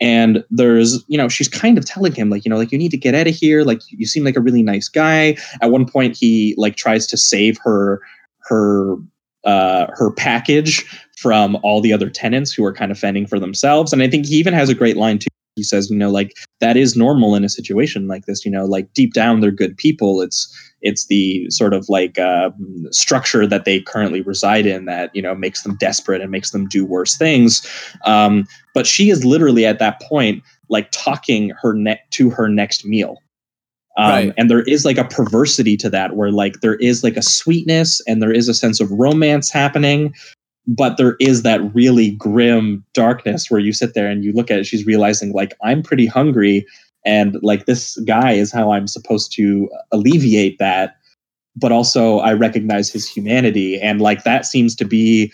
and 0.00 0.44
there's 0.50 1.02
you 1.08 1.16
know 1.16 1.28
she's 1.28 1.48
kind 1.48 1.78
of 1.78 1.86
telling 1.86 2.12
him 2.12 2.28
like 2.28 2.44
you 2.44 2.50
know 2.50 2.58
like 2.58 2.72
you 2.72 2.78
need 2.78 2.90
to 2.90 2.98
get 2.98 3.14
out 3.14 3.26
of 3.26 3.34
here, 3.34 3.62
like 3.62 3.80
you 3.88 4.06
seem 4.06 4.24
like 4.24 4.36
a 4.36 4.40
really 4.40 4.62
nice 4.62 4.88
guy. 4.88 5.36
At 5.62 5.70
one 5.70 5.86
point, 5.86 6.16
he 6.16 6.54
like 6.58 6.76
tries 6.76 7.06
to 7.06 7.16
save 7.16 7.58
her 7.62 8.00
her 8.40 8.96
uh, 9.46 9.86
her 9.94 10.10
package 10.10 10.84
from 11.16 11.56
all 11.62 11.80
the 11.80 11.92
other 11.92 12.10
tenants 12.10 12.52
who 12.52 12.64
are 12.64 12.72
kind 12.72 12.92
of 12.92 12.98
fending 12.98 13.26
for 13.26 13.38
themselves, 13.38 13.92
and 13.92 14.02
I 14.02 14.08
think 14.08 14.26
he 14.26 14.36
even 14.36 14.52
has 14.54 14.68
a 14.68 14.74
great 14.74 14.96
line 14.96 15.18
too. 15.18 15.28
He 15.54 15.62
says 15.62 15.90
you 15.90 15.96
know 15.96 16.10
like 16.10 16.36
that 16.60 16.76
is 16.76 16.96
normal 16.96 17.34
in 17.34 17.42
a 17.42 17.48
situation 17.48 18.08
like 18.08 18.26
this 18.26 18.44
you 18.44 18.50
know 18.50 18.66
like 18.66 18.92
deep 18.92 19.14
down 19.14 19.40
they're 19.40 19.50
good 19.50 19.76
people. 19.76 20.20
It's 20.20 20.54
it's 20.82 21.06
the 21.06 21.48
sort 21.50 21.72
of 21.72 21.88
like 21.88 22.18
uh, 22.18 22.50
structure 22.90 23.46
that 23.46 23.64
they 23.64 23.80
currently 23.80 24.20
reside 24.20 24.66
in 24.66 24.84
that 24.84 25.10
you 25.14 25.22
know 25.22 25.34
makes 25.34 25.62
them 25.62 25.76
desperate 25.76 26.20
and 26.20 26.30
makes 26.30 26.50
them 26.50 26.68
do 26.68 26.84
worse 26.84 27.16
things. 27.16 27.66
Um, 28.04 28.46
but 28.74 28.86
she 28.86 29.10
is 29.10 29.24
literally 29.24 29.64
at 29.64 29.78
that 29.78 30.00
point 30.02 30.42
like 30.68 30.90
talking 30.90 31.52
her 31.62 31.72
neck 31.72 32.10
to 32.10 32.28
her 32.30 32.48
next 32.48 32.84
meal 32.84 33.22
um, 33.96 34.10
Right. 34.10 34.32
and 34.36 34.50
there 34.50 34.62
is 34.62 34.84
like 34.84 34.98
a 34.98 35.04
perversity 35.04 35.76
to 35.78 35.90
that 35.90 36.16
where 36.16 36.30
like 36.30 36.60
there 36.60 36.76
is 36.76 37.02
like 37.02 37.16
a 37.16 37.22
sweetness 37.22 38.00
and 38.06 38.20
there 38.22 38.32
is 38.32 38.48
a 38.48 38.54
sense 38.54 38.80
of 38.80 38.90
romance 38.90 39.50
happening 39.50 40.14
but 40.68 40.96
there 40.96 41.16
is 41.20 41.42
that 41.42 41.60
really 41.74 42.10
grim 42.12 42.84
darkness 42.92 43.50
where 43.50 43.60
you 43.60 43.72
sit 43.72 43.94
there 43.94 44.08
and 44.08 44.24
you 44.24 44.32
look 44.32 44.50
at 44.50 44.58
it 44.58 44.66
she's 44.66 44.84
realizing 44.86 45.32
like 45.32 45.54
i'm 45.62 45.82
pretty 45.82 46.06
hungry 46.06 46.66
and 47.04 47.36
like 47.42 47.66
this 47.66 47.96
guy 48.06 48.32
is 48.32 48.52
how 48.52 48.72
i'm 48.72 48.86
supposed 48.86 49.32
to 49.32 49.68
alleviate 49.92 50.58
that 50.58 50.96
but 51.54 51.72
also 51.72 52.18
i 52.18 52.32
recognize 52.32 52.90
his 52.90 53.08
humanity 53.08 53.80
and 53.80 54.00
like 54.00 54.24
that 54.24 54.44
seems 54.44 54.74
to 54.74 54.84
be 54.84 55.32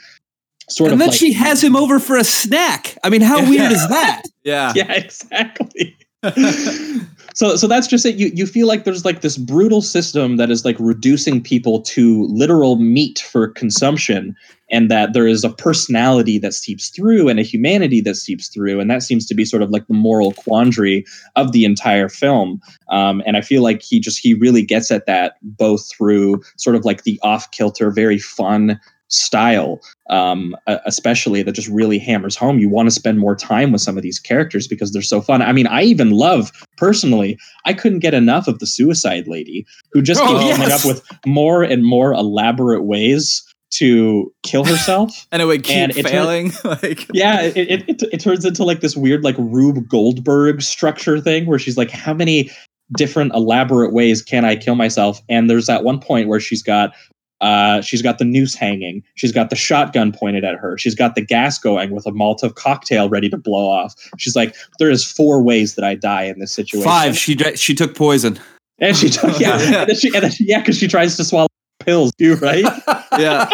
sort 0.69 0.93
and 0.93 0.93
of 0.93 0.93
And 0.93 1.01
then 1.01 1.09
like, 1.09 1.19
she 1.19 1.33
has 1.33 1.63
him 1.63 1.75
over 1.75 1.99
for 1.99 2.17
a 2.17 2.23
snack. 2.25 2.97
I 3.03 3.11
mean, 3.11 3.21
how 3.21 3.41
weird 3.51 3.73
is 3.73 3.87
that? 3.89 4.23
Yeah. 4.45 4.73
yeah 4.77 4.93
exactly 4.93 5.97
so 7.35 7.57
so 7.57 7.67
that's 7.67 7.87
just 7.87 8.05
it. 8.05 8.17
You 8.17 8.31
you 8.35 8.47
feel 8.47 8.67
like 8.67 8.85
there's 8.85 9.05
like 9.05 9.21
this 9.21 9.37
brutal 9.37 9.83
system 9.83 10.37
that 10.37 10.51
is 10.51 10.65
like 10.65 10.77
reducing 10.79 11.43
people 11.43 11.81
to 11.83 12.27
literal 12.29 12.77
meat 12.77 13.21
for 13.21 13.49
consumption 13.49 14.37
and 14.71 14.91
that 14.91 15.13
there 15.13 15.27
is 15.27 15.45
a 15.45 15.51
personality 15.51 16.39
that 16.39 16.55
seeps 16.55 16.89
through 16.89 17.29
and 17.29 17.39
a 17.39 17.43
humanity 17.43 18.01
that 18.01 18.15
seeps 18.15 18.49
through 18.49 18.81
and 18.81 18.91
that 18.91 19.03
seems 19.03 19.27
to 19.27 19.35
be 19.35 19.45
sort 19.45 19.63
of 19.63 19.71
like 19.71 19.87
the 19.87 19.95
moral 19.95 20.33
quandary 20.33 21.05
of 21.37 21.53
the 21.53 21.65
entire 21.65 22.09
film. 22.09 22.61
Um, 22.89 23.23
and 23.27 23.37
i 23.37 23.41
feel 23.41 23.63
like 23.63 23.83
he 23.83 24.01
just 24.01 24.19
he 24.19 24.35
really 24.35 24.63
gets 24.63 24.91
at 24.91 25.07
that 25.07 25.37
both 25.43 25.91
through 25.91 26.43
sort 26.57 26.77
of 26.77 26.85
like 26.85 27.05
the 27.05 27.19
off 27.23 27.51
kilter 27.51 27.91
very 27.91 28.19
fun 28.19 28.79
style 29.13 29.81
um, 30.11 30.57
especially 30.87 31.43
that 31.43 31.53
just 31.53 31.69
really 31.69 31.99
hammers 31.99 32.35
home 32.37 32.59
you 32.59 32.69
want 32.69 32.87
to 32.87 32.91
spend 32.91 33.19
more 33.19 33.37
time 33.37 33.71
with 33.73 33.81
some 33.83 33.97
of 33.97 34.03
these 34.03 34.19
characters 34.19 34.67
because 34.67 34.93
they're 34.93 35.03
so 35.03 35.21
fun 35.21 35.43
i 35.43 35.53
mean 35.53 35.67
i 35.67 35.83
even 35.83 36.11
love 36.11 36.51
personally 36.77 37.39
i 37.67 37.73
couldn't 37.73 37.99
get 38.01 38.15
enough 38.15 38.49
of 38.49 38.59
the 38.59 38.67
suicide 38.67 39.29
lady 39.29 39.67
who 39.93 40.01
just 40.03 40.21
Oh, 40.23 40.27
keeps 40.29 40.51
coming 40.53 40.69
yes. 40.69 40.85
up 40.85 40.89
with 40.89 41.07
more 41.27 41.63
and 41.63 41.85
more 41.85 42.13
elaborate 42.13 42.85
ways 42.85 43.43
to 43.73 44.33
kill 44.43 44.65
herself 44.65 45.27
And 45.33 45.41
it 45.41 45.47
would 45.47 45.63
keep 45.65 45.77
And 45.77 45.97
it 45.97 46.07
failing. 46.07 46.53
like 46.65 47.07
yeah 47.15 47.41
it, 47.43 47.57
it, 47.57 47.89
it, 47.89 48.03
it 48.13 48.21
turns 48.21 48.45
into 48.45 48.65
like 48.65 48.81
this 48.81 48.97
weird 48.97 49.25
like 49.25 49.37
rube 49.39 49.89
goldberg 49.89 50.61
structure 50.63 51.21
thing 51.21 51.47
where 51.47 51.59
she's 51.59 51.77
like 51.79 51.91
how 51.91 52.13
many 52.15 52.51
different 52.97 53.33
elaborate 53.35 53.93
ways 53.95 54.21
can 54.23 54.45
i 54.45 54.55
kill 54.55 54.75
myself 54.75 55.21
and 55.31 55.49
there's 55.49 55.67
that 55.67 55.83
one 55.85 55.99
point 55.99 56.29
where 56.29 56.41
she's 56.41 56.63
got 56.63 56.93
uh, 57.43 57.81
she's 57.81 58.01
got 58.01 58.19
the 58.19 58.25
noose 58.25 58.55
hanging. 58.55 59.03
She's 59.17 59.33
got 59.33 59.51
the 59.51 59.57
shotgun 59.57 60.13
pointed 60.13 60.45
at 60.45 60.55
her. 60.55 60.79
She's 60.79 60.95
got 60.95 61.17
the 61.17 61.21
gas 61.21 61.59
going 61.59 61.91
with 61.91 62.07
a 62.07 62.13
Molotov 62.13 62.55
cocktail 62.55 63.09
ready 63.09 63.29
to 63.29 63.37
blow 63.37 63.69
off. 63.69 63.95
She's 64.17 64.37
like, 64.37 64.55
there 64.79 64.91
is 64.91 65.05
four 65.05 65.43
ways 65.43 65.75
that 65.75 65.85
I 65.85 65.97
die 65.97 66.23
in 66.23 66.39
this 66.39 66.53
situation. 66.53 66.89
Five. 66.89 67.19
She 67.19 67.37
she 67.57 67.75
took 67.75 67.97
poison. 67.97 68.39
And 68.79 68.97
she, 68.97 69.11
took, 69.11 69.39
yeah, 69.39 69.61
and 69.61 69.89
then 69.91 69.97
she, 69.97 70.13
and 70.15 70.25
then 70.25 70.33
yeah, 70.41 70.61
because 70.61 70.79
she 70.79 70.89
tries 70.89 71.17
to 71.17 71.25
swallow 71.25 71.49
pills 71.81 72.13
too, 72.19 72.37
right? 72.37 72.65
yeah. 73.19 73.49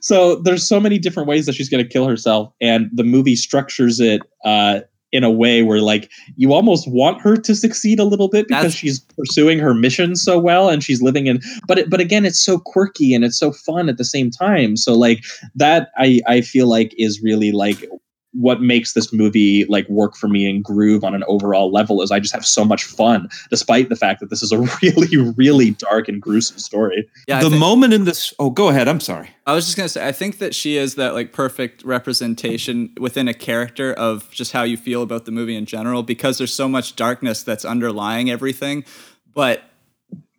so 0.00 0.36
there's 0.36 0.66
so 0.66 0.78
many 0.78 0.98
different 0.98 1.28
ways 1.28 1.46
that 1.46 1.54
she's 1.54 1.68
going 1.68 1.82
to 1.82 1.88
kill 1.88 2.06
herself 2.06 2.52
and 2.60 2.88
the 2.92 3.04
movie 3.04 3.36
structures 3.36 4.00
it 4.00 4.22
uh, 4.44 4.80
in 5.12 5.24
a 5.24 5.30
way 5.30 5.62
where 5.62 5.80
like 5.80 6.10
you 6.36 6.52
almost 6.52 6.86
want 6.90 7.20
her 7.20 7.36
to 7.36 7.54
succeed 7.54 7.98
a 7.98 8.04
little 8.04 8.28
bit 8.28 8.46
because 8.48 8.62
That's- 8.62 8.74
she's 8.74 9.00
pursuing 9.00 9.58
her 9.58 9.72
mission 9.74 10.16
so 10.16 10.38
well 10.38 10.68
and 10.68 10.82
she's 10.82 11.00
living 11.00 11.26
in 11.26 11.40
but 11.66 11.78
it, 11.78 11.90
but 11.90 12.00
again 12.00 12.24
it's 12.26 12.44
so 12.44 12.58
quirky 12.58 13.14
and 13.14 13.24
it's 13.24 13.38
so 13.38 13.52
fun 13.52 13.88
at 13.88 13.96
the 13.96 14.04
same 14.04 14.30
time. 14.30 14.76
So 14.76 14.94
like 14.94 15.24
that 15.54 15.90
i 15.96 16.20
i 16.26 16.40
feel 16.40 16.66
like 16.66 16.92
is 16.98 17.22
really 17.22 17.52
like 17.52 17.84
what 18.38 18.60
makes 18.60 18.92
this 18.92 19.12
movie 19.12 19.64
like 19.64 19.88
work 19.88 20.14
for 20.14 20.28
me 20.28 20.48
and 20.48 20.62
groove 20.62 21.02
on 21.02 21.12
an 21.12 21.24
overall 21.26 21.72
level 21.72 22.02
is 22.02 22.12
I 22.12 22.20
just 22.20 22.32
have 22.32 22.46
so 22.46 22.64
much 22.64 22.84
fun, 22.84 23.28
despite 23.50 23.88
the 23.88 23.96
fact 23.96 24.20
that 24.20 24.30
this 24.30 24.44
is 24.44 24.52
a 24.52 24.58
really, 24.82 25.32
really 25.36 25.72
dark 25.72 26.08
and 26.08 26.22
gruesome 26.22 26.58
story. 26.58 27.08
Yeah. 27.26 27.38
I 27.38 27.42
the 27.42 27.50
thi- 27.50 27.58
moment 27.58 27.94
in 27.94 28.04
this. 28.04 28.32
Oh, 28.38 28.50
go 28.50 28.68
ahead. 28.68 28.86
I'm 28.86 29.00
sorry. 29.00 29.30
I 29.44 29.54
was 29.54 29.64
just 29.64 29.76
gonna 29.76 29.88
say, 29.88 30.06
I 30.06 30.12
think 30.12 30.38
that 30.38 30.54
she 30.54 30.76
is 30.76 30.94
that 30.94 31.14
like 31.14 31.32
perfect 31.32 31.82
representation 31.82 32.94
within 33.00 33.26
a 33.26 33.34
character 33.34 33.92
of 33.92 34.30
just 34.30 34.52
how 34.52 34.62
you 34.62 34.76
feel 34.76 35.02
about 35.02 35.24
the 35.24 35.32
movie 35.32 35.56
in 35.56 35.66
general, 35.66 36.04
because 36.04 36.38
there's 36.38 36.54
so 36.54 36.68
much 36.68 36.94
darkness 36.94 37.42
that's 37.42 37.64
underlying 37.64 38.30
everything, 38.30 38.84
but 39.34 39.62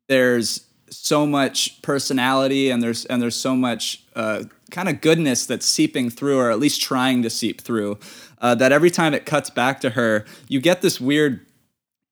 there's 0.08 0.69
so 0.92 1.26
much 1.26 1.82
personality 1.82 2.70
and 2.70 2.82
there's 2.82 3.06
and 3.06 3.22
there's 3.22 3.36
so 3.36 3.56
much 3.56 4.04
uh, 4.16 4.44
kind 4.72 4.90
of 4.90 5.02
goodness 5.02 5.46
that's 5.46 5.66
seeping 5.66 6.10
through, 6.10 6.40
or 6.40 6.52
at 6.52 6.60
least 6.60 6.82
trying 6.82 7.24
to 7.24 7.30
seep 7.30 7.62
through, 7.62 7.98
uh, 8.40 8.56
that 8.56 8.72
every 8.72 8.92
time 8.92 9.14
it 9.14 9.26
cuts 9.26 9.50
back 9.50 9.82
to 9.82 9.92
her, 9.92 10.26
you 10.48 10.60
get 10.60 10.82
this 10.82 11.00
weird 11.00 11.46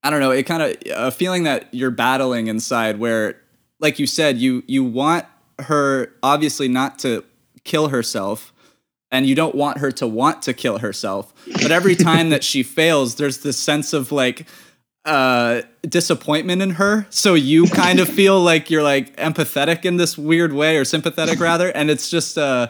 I 0.03 0.09
don't 0.09 0.19
know, 0.19 0.31
it 0.31 0.43
kind 0.43 0.63
of 0.63 0.77
a 0.95 1.11
feeling 1.11 1.43
that 1.43 1.73
you're 1.73 1.91
battling 1.91 2.47
inside 2.47 2.99
where 2.99 3.41
like 3.79 3.99
you 3.99 4.07
said, 4.07 4.37
you 4.37 4.63
you 4.67 4.83
want 4.83 5.25
her 5.59 6.13
obviously 6.23 6.67
not 6.67 6.99
to 6.99 7.23
kill 7.63 7.89
herself 7.89 8.53
and 9.11 9.25
you 9.25 9.35
don't 9.35 9.55
want 9.55 9.77
her 9.79 9.91
to 9.91 10.07
want 10.07 10.41
to 10.43 10.53
kill 10.53 10.79
herself. 10.79 11.33
But 11.61 11.71
every 11.71 11.95
time 11.95 12.29
that 12.29 12.43
she 12.43 12.63
fails, 12.63 13.15
there's 13.15 13.39
this 13.39 13.57
sense 13.57 13.93
of 13.93 14.11
like 14.11 14.47
uh 15.07 15.61
disappointment 15.83 16.61
in 16.61 16.71
her. 16.71 17.07
So 17.09 17.33
you 17.33 17.65
kind 17.67 17.99
of 17.99 18.07
feel 18.07 18.39
like 18.39 18.69
you're 18.69 18.83
like 18.83 19.15
empathetic 19.15 19.85
in 19.85 19.97
this 19.97 20.17
weird 20.17 20.53
way 20.53 20.77
or 20.77 20.85
sympathetic 20.85 21.39
rather 21.39 21.69
and 21.69 21.89
it's 21.89 22.09
just 22.09 22.37
uh 22.37 22.67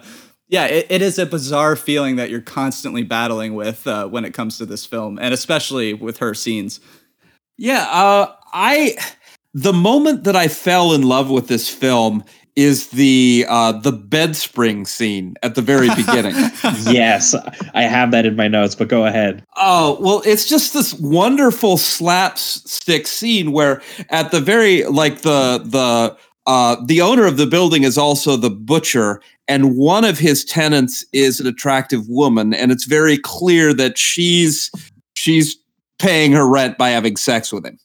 yeah, 0.50 0.66
it, 0.66 0.88
it 0.90 1.02
is 1.02 1.20
a 1.20 1.26
bizarre 1.26 1.76
feeling 1.76 2.16
that 2.16 2.30
you're 2.30 2.42
constantly 2.42 3.04
battling 3.04 3.54
with 3.54 3.86
uh, 3.86 4.08
when 4.08 4.24
it 4.24 4.34
comes 4.34 4.58
to 4.58 4.66
this 4.66 4.86
film, 4.86 5.20
and 5.20 5.34
especially 5.34 5.94
with 5.94 6.20
her 6.20 6.34
scenes. 6.34 6.80
Yeah, 7.58 7.86
uh, 7.92 8.34
I 8.54 8.96
the 9.54 9.74
moment 9.74 10.24
that 10.24 10.36
I 10.36 10.48
fell 10.48 10.94
in 10.94 11.02
love 11.02 11.30
with 11.30 11.48
this 11.48 11.70
film 11.70 12.24
is 12.58 12.88
the 12.88 13.46
uh, 13.48 13.72
the 13.72 13.92
bed 13.92 14.36
spring 14.36 14.86
scene 14.86 15.36
at 15.44 15.54
the 15.54 15.62
very 15.62 15.88
beginning. 15.96 16.34
yes, 16.92 17.36
I 17.76 17.84
have 17.84 18.10
that 18.12 18.26
in 18.26 18.36
my 18.36 18.48
notes, 18.48 18.74
but 18.74 18.88
go 18.88 19.06
ahead. 19.06 19.46
Oh 19.56 19.98
well, 20.02 20.24
it's 20.26 20.50
just 20.50 20.74
this 20.74 20.94
wonderful 20.96 21.78
slapstick 21.78 23.06
scene 23.08 23.52
where 23.52 23.82
at 24.10 24.32
the 24.32 24.42
very 24.42 24.84
like 24.86 25.22
the 25.22 25.62
the 25.64 26.18
uh, 26.48 26.78
the 26.84 27.00
owner 27.00 27.26
of 27.26 27.38
the 27.38 27.46
building 27.46 27.84
is 27.84 27.98
also 27.98 28.36
the 28.36 28.50
butcher, 28.50 29.22
and 29.48 29.78
one 29.78 30.04
of 30.04 30.18
his 30.18 30.44
tenants 30.44 31.06
is 31.14 31.40
an 31.40 31.46
attractive 31.46 32.10
woman, 32.10 32.56
and 32.56 32.72
it's 32.72 32.86
very 32.86 33.20
clear 33.20 33.72
that 33.72 34.00
she's 34.00 34.72
she's 35.14 35.56
paying 36.00 36.32
her 36.32 36.48
rent 36.48 36.78
by 36.78 36.90
having 36.90 37.18
sex 37.18 37.54
with 37.54 37.66
him. 37.66 37.78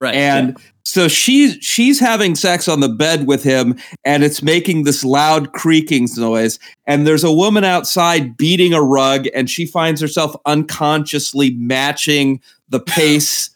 Right. 0.00 0.16
And 0.16 0.58
yeah. 0.58 0.64
So 0.84 1.08
she's 1.08 1.56
she's 1.64 1.98
having 1.98 2.34
sex 2.34 2.68
on 2.68 2.80
the 2.80 2.88
bed 2.88 3.26
with 3.26 3.42
him 3.42 3.76
and 4.04 4.22
it's 4.22 4.42
making 4.42 4.84
this 4.84 5.02
loud 5.04 5.52
creaking 5.52 6.08
noise 6.16 6.58
and 6.86 7.06
there's 7.06 7.24
a 7.24 7.32
woman 7.32 7.64
outside 7.64 8.36
beating 8.36 8.74
a 8.74 8.82
rug 8.82 9.26
and 9.34 9.48
she 9.48 9.64
finds 9.66 10.00
herself 10.00 10.36
unconsciously 10.46 11.54
matching 11.54 12.40
the 12.68 12.80
pace 12.80 13.50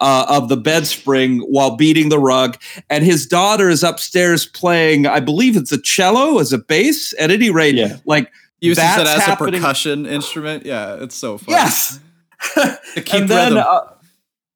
uh, 0.00 0.26
of 0.28 0.48
the 0.48 0.56
bed 0.56 0.86
spring 0.86 1.38
while 1.40 1.76
beating 1.76 2.08
the 2.08 2.18
rug 2.18 2.60
and 2.90 3.04
his 3.04 3.26
daughter 3.26 3.70
is 3.70 3.84
upstairs 3.84 4.44
playing 4.46 5.06
I 5.06 5.20
believe 5.20 5.56
it's 5.56 5.72
a 5.72 5.80
cello 5.80 6.38
as 6.38 6.52
a 6.52 6.58
bass 6.58 7.14
at 7.20 7.30
any 7.30 7.50
rate 7.50 7.76
yeah. 7.76 7.98
like 8.04 8.32
uses 8.60 8.82
it 8.82 9.06
as 9.06 9.22
happening. 9.22 9.54
a 9.54 9.58
percussion 9.58 10.06
instrument 10.06 10.66
yeah 10.66 10.96
it's 10.96 11.14
so 11.14 11.38
fun 11.38 11.54
yes 11.54 12.00
to 12.56 12.78
keep 12.96 13.14
and 13.14 13.28
then. 13.28 13.56
Uh, 13.58 13.94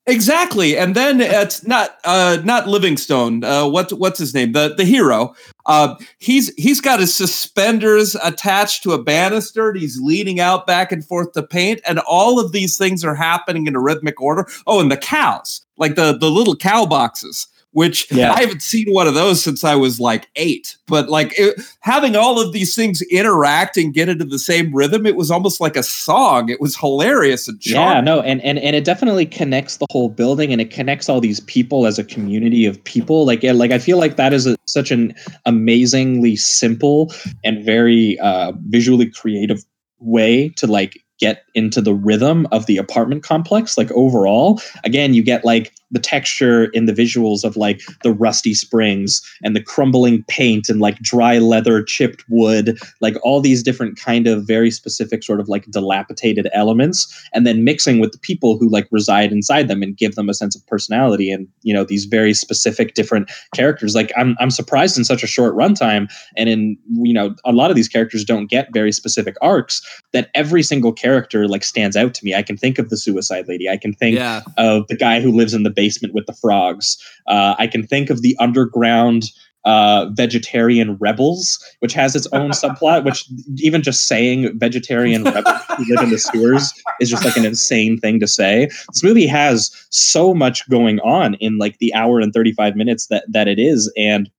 Exactly, 0.09 0.77
and 0.79 0.97
then 0.97 1.21
it's 1.21 1.65
not 1.69 1.99
uh, 2.05 2.39
not 2.43 2.67
Livingstone. 2.67 3.45
Uh, 3.45 3.69
what's 3.69 3.93
what's 3.93 4.19
his 4.19 4.35
name? 4.35 4.53
The 4.53 4.75
the 4.75 4.85
hero. 4.85 5.35
Uh, 5.67 5.97
he's 6.19 6.53
he's 6.57 6.81
got 6.81 6.99
his 6.99 7.15
suspenders 7.15 8.17
attached 8.25 8.83
to 8.85 8.93
a 8.93 9.03
banister. 9.03 9.71
And 9.71 9.79
he's 9.79 10.01
leaning 10.01 10.41
out 10.41 10.67
back 10.67 10.93
and 10.93 11.05
forth 11.05 11.33
to 11.35 11.43
paint, 11.43 11.81
and 11.87 12.01
all 12.01 12.41
of 12.41 12.53
these 12.53 12.79
things 12.79 13.05
are 13.05 13.15
happening 13.15 13.67
in 13.67 13.77
a 13.77 13.81
rhythmic 13.81 14.21
order. 14.21 14.49
Oh, 14.67 14.81
and 14.81 14.91
the 14.91 14.97
cows, 14.97 15.61
like 15.77 15.95
the 15.95 16.17
the 16.19 16.31
little 16.31 16.57
cow 16.57 16.87
boxes 16.87 17.47
which 17.79 18.11
yeah. 18.11 18.33
I 18.33 18.41
haven't 18.41 18.61
seen 18.61 18.93
one 18.93 19.07
of 19.07 19.15
those 19.15 19.41
since 19.41 19.63
I 19.63 19.77
was 19.77 20.01
like 20.01 20.29
eight. 20.35 20.77
But 20.89 21.09
like 21.09 21.33
it, 21.39 21.61
having 21.79 22.17
all 22.17 22.41
of 22.41 22.53
these 22.53 22.75
things 22.75 23.03
interact 23.03 23.77
and 23.77 23.95
get 23.95 24.09
into 24.09 24.25
the 24.25 24.41
same 24.41 24.75
rhythm, 24.75 25.07
it 25.07 25.15
was 25.15 25.31
almost 25.31 25.61
like 25.61 25.77
a 25.77 25.85
song. 25.85 26.49
It 26.49 26.61
was 26.61 26.77
hilarious 26.77 27.47
and 27.47 27.61
charming. 27.61 27.95
yeah, 27.95 28.01
no, 28.01 28.21
and 28.21 28.43
and 28.43 28.59
and 28.59 28.75
it 28.75 28.85
definitely 28.85 29.27
connects 29.27 29.77
the 29.77 29.87
whole 29.93 30.09
building 30.09 30.51
and 30.51 30.61
it 30.61 30.73
connects 30.73 31.09
all 31.09 31.21
these 31.21 31.39
people 31.39 31.87
as 31.87 32.01
a 32.01 32.05
community 32.05 32.67
of 32.67 32.83
people. 32.83 33.25
Like 33.25 33.45
like 33.45 33.71
I 33.71 33.79
feel 33.79 33.99
like 33.99 34.17
that 34.17 34.33
is 34.33 34.49
a, 34.49 34.57
such 34.67 34.91
an 34.91 35.15
amazingly 35.47 36.35
simple 36.35 37.15
and 37.45 37.65
very 37.65 38.19
uh, 38.19 38.55
visually 38.67 39.09
creative 39.09 39.65
way 40.01 40.49
to 40.57 40.67
like 40.67 41.01
get 41.21 41.45
into 41.59 41.81
the 41.81 41.95
rhythm 41.95 42.47
of 42.53 42.67
the 42.67 42.77
apartment 42.77 43.23
complex 43.23 43.77
like 43.77 43.91
overall. 43.93 44.61
Again 44.85 45.13
you 45.13 45.23
get 45.23 45.45
like 45.45 45.75
the 45.91 45.99
texture 45.99 46.67
in 46.67 46.87
the 46.87 46.93
visuals 46.93 47.45
of 47.45 47.57
like 47.57 47.81
the 48.03 48.13
rusty 48.13 48.55
springs 48.55 49.23
and 49.43 49.57
the 49.57 49.63
crumbling 49.63 50.23
paint 50.29 50.69
and 50.69 50.81
like 50.81 50.99
dry 50.99 51.39
leather 51.39 51.83
chipped 51.83 52.25
wood 52.29 52.79
like 53.01 53.17
all 53.23 53.41
these 53.41 53.63
different 53.63 53.99
kind 53.99 54.27
of 54.27 54.47
very 54.47 54.71
specific 54.71 55.23
sort 55.23 55.41
of 55.41 55.49
like 55.49 55.65
dilapidated 55.71 56.49
elements 56.53 57.29
and 57.33 57.47
then 57.47 57.65
mixing 57.65 57.99
with 57.99 58.13
the 58.13 58.19
people 58.19 58.59
who 58.59 58.69
like 58.69 58.87
reside 58.91 59.33
inside 59.33 59.69
them 59.69 59.83
and 59.83 59.97
give 59.97 60.15
them 60.15 60.29
a 60.29 60.35
sense 60.35 60.55
of 60.55 60.67
personality 60.67 61.31
and 61.31 61.49
you 61.63 61.73
know 61.73 61.85
these 61.85 62.05
very 62.05 62.35
specific 62.35 62.95
different 62.95 63.31
characters. 63.55 63.95
Like 63.95 64.13
i'm 64.17 64.37
i'm 64.39 64.51
surprised 64.51 64.99
in 64.99 65.05
such 65.05 65.23
a 65.23 65.27
short 65.27 65.57
runtime 65.57 66.09
and 66.37 66.49
in 66.49 66.77
you 66.93 67.15
know 67.15 67.35
a 67.45 67.53
lot 67.53 67.71
of 67.71 67.77
these 67.77 67.89
characters 67.89 68.25
don't 68.25 68.47
get 68.47 68.73
very 68.73 68.93
specific 68.93 69.37
arcs 69.41 69.83
that 70.13 70.31
every 70.35 70.63
single 70.63 70.93
character 70.93 71.48
like 71.49 71.65
stands 71.65 71.97
out 71.97 72.15
to 72.15 72.25
me 72.25 72.35
i 72.35 72.43
can 72.43 72.57
think 72.57 72.79
of 72.79 72.89
the 72.91 72.97
suicide 72.97 73.47
lady 73.49 73.69
i 73.69 73.77
can 73.77 73.93
think 73.93 74.17
yeah. 74.17 74.43
of 74.57 74.87
the 74.89 74.97
guy 74.97 75.21
who 75.21 75.33
lives 75.33 75.55
in 75.55 75.63
the 75.63 75.71
basement 75.71 76.15
with 76.15 76.27
the 76.27 76.33
frogs. 76.33 76.97
Uh, 77.27 77.55
I 77.59 77.67
can 77.67 77.87
think 77.87 78.11
of 78.11 78.23
the 78.23 78.37
underground 78.39 79.25
uh, 79.65 80.07
vegetarian 80.13 80.97
rebels, 80.97 81.63
which 81.81 81.93
has 81.93 82.17
its 82.17 82.27
own 82.33 82.51
subplot. 82.63 83.05
Which 83.05 83.25
even 83.57 83.83
just 83.83 84.07
saying 84.07 84.59
vegetarian 84.59 85.25
rebels 85.37 85.61
who 85.77 85.85
live 85.95 86.05
in 86.05 86.11
the 86.11 86.19
sewers 86.19 86.73
is 87.01 87.11
just 87.11 87.25
like 87.25 87.37
an 87.37 87.45
insane 87.45 87.99
thing 87.99 88.21
to 88.21 88.27
say. 88.27 88.67
This 88.67 89.03
movie 89.03 89.27
has 89.27 89.71
so 89.91 90.33
much 90.33 90.69
going 90.71 91.01
on 91.01 91.35
in 91.35 91.59
like 91.59 91.79
the 91.79 91.93
hour 91.95 92.21
and 92.21 92.33
thirty 92.33 92.53
five 92.53 92.77
minutes 92.77 93.09
that 93.09 93.25
that 93.29 93.49
it 93.49 93.59
is, 93.59 93.93
and 93.97 94.31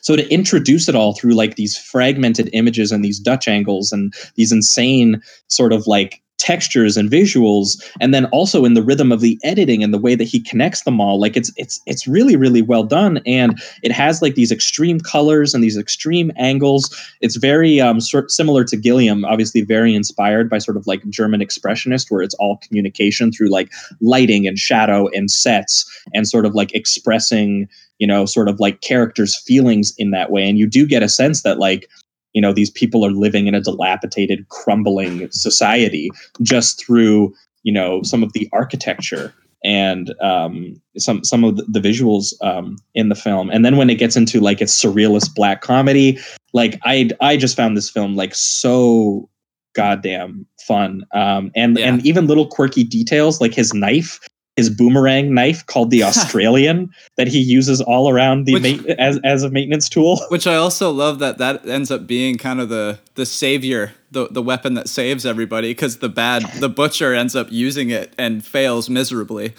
so 0.00 0.16
to 0.16 0.28
introduce 0.32 0.88
it 0.88 0.94
all 0.94 1.14
through 1.14 1.34
like 1.34 1.56
these 1.56 1.76
fragmented 1.76 2.50
images 2.52 2.92
and 2.92 3.04
these 3.04 3.18
Dutch 3.18 3.48
angles 3.48 3.92
and 3.92 4.12
these 4.34 4.52
insane 4.52 5.20
sort 5.48 5.72
of 5.72 5.86
like 5.86 6.22
textures 6.38 6.96
and 6.96 7.10
visuals 7.10 7.82
and 8.00 8.12
then 8.12 8.26
also 8.26 8.64
in 8.64 8.74
the 8.74 8.82
rhythm 8.82 9.10
of 9.10 9.20
the 9.20 9.38
editing 9.42 9.82
and 9.82 9.92
the 9.92 9.98
way 9.98 10.14
that 10.14 10.24
he 10.24 10.38
connects 10.40 10.82
them 10.82 11.00
all 11.00 11.18
like 11.18 11.36
it's 11.36 11.50
it's 11.56 11.80
it's 11.86 12.06
really 12.06 12.36
really 12.36 12.62
well 12.62 12.84
done. 12.84 13.20
And 13.26 13.58
it 13.82 13.92
has 13.92 14.20
like 14.20 14.34
these 14.34 14.52
extreme 14.52 15.00
colors 15.00 15.54
and 15.54 15.64
these 15.64 15.78
extreme 15.78 16.30
angles. 16.36 16.94
It's 17.20 17.36
very 17.36 17.80
um 17.80 18.00
sort 18.00 18.30
similar 18.30 18.64
to 18.64 18.76
Gilliam 18.76 19.24
obviously 19.24 19.62
very 19.62 19.94
inspired 19.94 20.50
by 20.50 20.58
sort 20.58 20.76
of 20.76 20.86
like 20.86 21.08
German 21.08 21.40
expressionist 21.40 22.10
where 22.10 22.22
it's 22.22 22.34
all 22.34 22.58
communication 22.58 23.32
through 23.32 23.48
like 23.48 23.72
lighting 24.00 24.46
and 24.46 24.58
shadow 24.58 25.08
and 25.08 25.30
sets 25.30 25.84
and 26.12 26.28
sort 26.28 26.44
of 26.44 26.54
like 26.54 26.74
expressing 26.74 27.68
you 27.98 28.06
know 28.06 28.24
sort 28.26 28.48
of 28.48 28.60
like 28.60 28.80
characters 28.80 29.36
feelings 29.36 29.94
in 29.98 30.10
that 30.10 30.30
way. 30.30 30.48
And 30.48 30.58
you 30.58 30.66
do 30.66 30.86
get 30.86 31.02
a 31.02 31.08
sense 31.08 31.42
that 31.42 31.58
like 31.58 31.88
you 32.32 32.42
know 32.42 32.52
these 32.52 32.70
people 32.70 33.04
are 33.04 33.10
living 33.10 33.46
in 33.46 33.54
a 33.54 33.60
dilapidated 33.60 34.48
crumbling 34.48 35.30
society 35.30 36.10
just 36.42 36.84
through 36.84 37.34
you 37.62 37.72
know 37.72 38.02
some 38.02 38.22
of 38.22 38.32
the 38.32 38.48
architecture 38.52 39.32
and 39.64 40.14
um, 40.20 40.80
some 40.96 41.24
some 41.24 41.42
of 41.42 41.56
the, 41.56 41.80
visuals 41.80 42.34
um, 42.42 42.76
in 42.94 43.08
the 43.08 43.14
film. 43.14 43.50
And 43.50 43.64
then 43.64 43.76
when 43.76 43.90
it 43.90 43.96
gets 43.96 44.16
into 44.16 44.40
like 44.40 44.60
its 44.60 44.80
surrealist 44.80 45.34
black 45.34 45.60
comedy 45.60 46.18
like 46.52 46.78
i 46.84 47.10
i 47.20 47.36
just 47.36 47.56
found 47.56 47.76
this 47.76 47.90
film 47.90 48.14
like 48.14 48.34
so 48.34 49.28
goddamn 49.76 50.46
fun. 50.66 51.04
Um, 51.12 51.52
and 51.54 51.78
yeah. 51.78 51.86
and 51.86 52.04
even 52.04 52.26
little 52.26 52.46
quirky 52.48 52.82
details 52.82 53.40
like 53.40 53.54
his 53.54 53.72
knife 53.72 54.18
his 54.56 54.70
boomerang 54.70 55.34
knife 55.34 55.64
called 55.66 55.90
the 55.90 56.02
Australian 56.10 56.92
that 57.16 57.28
he 57.28 57.38
uses 57.38 57.80
all 57.80 58.10
around 58.10 58.46
the 58.46 58.54
which, 58.54 58.86
ma- 58.86 58.94
as 58.98 59.20
as 59.22 59.42
a 59.42 59.50
maintenance 59.50 59.88
tool. 59.88 60.20
Which 60.28 60.46
I 60.46 60.56
also 60.56 60.90
love 60.90 61.18
that 61.20 61.38
that 61.38 61.66
ends 61.68 61.90
up 61.90 62.06
being 62.06 62.36
kind 62.36 62.60
of 62.60 62.68
the 62.68 62.98
the 63.14 63.26
savior, 63.26 63.92
the 64.10 64.28
the 64.30 64.42
weapon 64.42 64.74
that 64.74 64.88
saves 64.88 65.24
everybody 65.24 65.70
because 65.70 65.98
the 65.98 66.08
bad 66.08 66.44
the 66.58 66.68
butcher 66.68 67.14
ends 67.14 67.36
up 67.36 67.48
using 67.50 67.90
it 67.90 68.12
and 68.18 68.44
fails 68.44 68.88
miserably. 68.88 69.54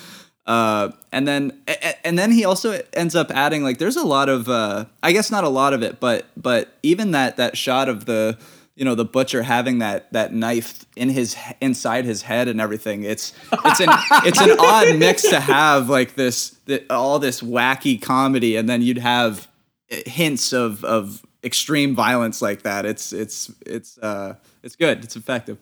Uh, 0.47 0.91
and 1.11 1.27
then 1.27 1.61
and 2.05 2.17
then 2.17 2.31
he 2.31 2.45
also 2.45 2.81
ends 2.93 3.15
up 3.15 3.29
adding 3.31 3.63
like 3.63 3.79
there's 3.79 3.97
a 3.97 4.05
lot 4.05 4.29
of 4.29 4.47
uh, 4.47 4.85
I 5.03 5.11
guess 5.11 5.29
not 5.29 5.43
a 5.43 5.49
lot 5.49 5.73
of 5.73 5.83
it, 5.83 5.99
but 5.99 6.25
but 6.37 6.73
even 6.83 7.11
that 7.11 7.37
that 7.37 7.57
shot 7.57 7.89
of 7.89 8.05
the 8.05 8.37
you 8.77 8.85
know 8.85 8.95
the 8.95 9.03
butcher 9.03 9.43
having 9.43 9.79
that 9.79 10.11
that 10.13 10.33
knife 10.33 10.85
in 10.95 11.09
his 11.09 11.35
inside 11.59 12.05
his 12.05 12.21
head 12.21 12.47
and 12.47 12.61
everything 12.61 13.03
it's 13.03 13.33
it's 13.65 13.79
an 13.79 13.89
it's 14.23 14.39
an 14.39 14.55
odd 14.59 14.97
mix 14.97 15.23
to 15.23 15.39
have 15.39 15.89
like 15.89 16.13
this 16.15 16.51
the, 16.65 16.85
all 16.89 17.19
this 17.19 17.41
wacky 17.41 17.99
comedy 17.99 18.55
and 18.55 18.69
then 18.69 18.81
you'd 18.81 18.99
have 18.99 19.47
hints 19.89 20.53
of 20.53 20.83
of 20.85 21.25
extreme 21.43 21.95
violence 21.95 22.41
like 22.41 22.61
that 22.61 22.85
it's 22.85 23.11
it's 23.11 23.51
it's 23.65 23.97
uh 23.97 24.35
it's 24.63 24.75
good 24.75 25.03
it's 25.03 25.15
effective 25.15 25.57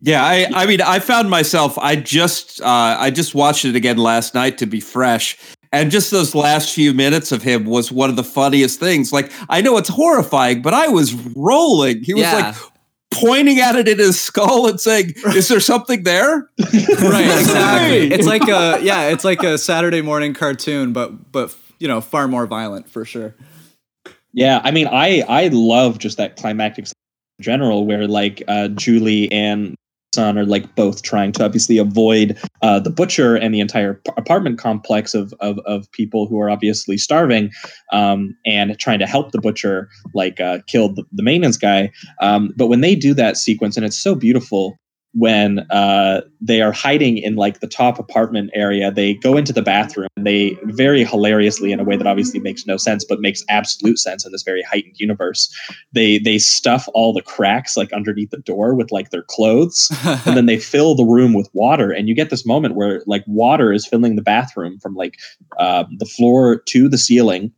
yeah, 0.00 0.22
I, 0.22 0.46
I 0.52 0.66
mean, 0.66 0.82
I 0.82 0.98
found 0.98 1.30
myself. 1.30 1.78
I 1.78 1.96
just, 1.96 2.60
uh, 2.60 2.96
I 3.00 3.10
just 3.10 3.34
watched 3.34 3.64
it 3.64 3.74
again 3.74 3.96
last 3.96 4.34
night 4.34 4.58
to 4.58 4.66
be 4.66 4.78
fresh, 4.78 5.38
and 5.74 5.90
just 5.90 6.10
those 6.10 6.34
last 6.34 6.74
few 6.74 6.92
minutes 6.94 7.32
of 7.32 7.42
him 7.42 7.64
was 7.64 7.92
one 7.92 8.10
of 8.10 8.16
the 8.16 8.24
funniest 8.24 8.80
things. 8.80 9.12
Like, 9.12 9.30
I 9.48 9.60
know 9.60 9.76
it's 9.76 9.88
horrifying, 9.88 10.62
but 10.62 10.74
I 10.74 10.88
was 10.88 11.14
rolling. 11.36 12.02
He 12.02 12.14
was 12.14 12.22
yeah. 12.22 12.34
like 12.34 12.56
pointing 13.10 13.60
at 13.60 13.76
it 13.76 13.88
in 13.88 13.98
his 13.98 14.20
skull 14.20 14.68
and 14.68 14.80
saying, 14.80 15.14
"Is 15.26 15.48
there 15.48 15.60
something 15.60 16.02
there?" 16.02 16.48
right, 16.58 17.38
exactly. 17.38 18.12
it's 18.12 18.26
like 18.26 18.42
a 18.42 18.82
yeah, 18.82 19.08
it's 19.08 19.24
like 19.24 19.42
a 19.42 19.58
Saturday 19.58 20.02
morning 20.02 20.34
cartoon, 20.34 20.92
but 20.92 21.32
but 21.32 21.54
you 21.78 21.88
know, 21.88 22.00
far 22.00 22.28
more 22.28 22.46
violent 22.46 22.88
for 22.88 23.04
sure. 23.04 23.34
Yeah, 24.32 24.60
I 24.64 24.70
mean, 24.70 24.88
I 24.88 25.22
I 25.28 25.48
love 25.48 25.98
just 25.98 26.16
that 26.18 26.36
climactic 26.36 26.86
general 27.40 27.86
where 27.86 28.06
like 28.06 28.42
uh, 28.48 28.68
Julie 28.68 29.30
and 29.30 29.76
son 30.14 30.38
are 30.38 30.46
like 30.46 30.74
both 30.74 31.02
trying 31.02 31.32
to 31.32 31.44
obviously 31.44 31.78
avoid 31.78 32.38
uh, 32.62 32.80
the 32.80 32.90
butcher 32.90 33.36
and 33.36 33.54
the 33.54 33.60
entire 33.60 33.94
p- 33.94 34.12
apartment 34.16 34.58
complex 34.58 35.14
of, 35.14 35.34
of, 35.40 35.58
of 35.66 35.90
people 35.92 36.26
who 36.26 36.40
are 36.40 36.50
obviously 36.50 36.96
starving 36.96 37.50
um, 37.92 38.36
and 38.46 38.78
trying 38.78 38.98
to 38.98 39.06
help 39.06 39.32
the 39.32 39.40
butcher 39.40 39.88
like 40.14 40.40
uh, 40.40 40.58
kill 40.66 40.88
the, 40.94 41.04
the 41.12 41.22
maintenance 41.22 41.56
guy. 41.56 41.90
Um, 42.20 42.52
but 42.56 42.68
when 42.68 42.80
they 42.80 42.94
do 42.94 43.14
that 43.14 43.36
sequence 43.36 43.76
and 43.76 43.84
it's 43.84 43.98
so 43.98 44.14
beautiful 44.14 44.78
when 45.14 45.60
uh, 45.70 46.22
they 46.40 46.60
are 46.60 46.72
hiding 46.72 47.18
in 47.18 47.36
like 47.36 47.60
the 47.60 47.68
top 47.68 47.98
apartment 47.98 48.50
area. 48.52 48.90
They 48.90 49.14
go 49.14 49.36
into 49.36 49.52
the 49.52 49.62
bathroom 49.62 50.08
and 50.16 50.26
they 50.26 50.58
very 50.64 51.04
hilariously, 51.04 51.72
in 51.72 51.80
a 51.80 51.84
way 51.84 51.96
that 51.96 52.06
obviously 52.06 52.40
makes 52.40 52.66
no 52.66 52.76
sense, 52.76 53.04
but 53.04 53.20
makes 53.20 53.44
absolute 53.48 53.98
sense 53.98 54.26
in 54.26 54.32
this 54.32 54.42
very 54.42 54.62
heightened 54.62 54.98
universe. 54.98 55.54
They 55.92 56.18
they 56.18 56.38
stuff 56.38 56.88
all 56.94 57.12
the 57.12 57.22
cracks 57.22 57.76
like 57.76 57.92
underneath 57.92 58.30
the 58.30 58.38
door 58.38 58.74
with 58.74 58.90
like 58.90 59.10
their 59.10 59.22
clothes, 59.22 59.88
and 60.26 60.36
then 60.36 60.46
they 60.46 60.58
fill 60.58 60.94
the 60.94 61.04
room 61.04 61.32
with 61.32 61.48
water. 61.52 61.92
And 61.92 62.08
you 62.08 62.14
get 62.14 62.30
this 62.30 62.44
moment 62.44 62.74
where 62.74 63.02
like 63.06 63.24
water 63.26 63.72
is 63.72 63.86
filling 63.86 64.16
the 64.16 64.22
bathroom 64.22 64.78
from 64.80 64.94
like 64.94 65.16
uh, 65.58 65.84
the 65.98 66.06
floor 66.06 66.60
to 66.66 66.88
the 66.88 66.98
ceiling 66.98 67.52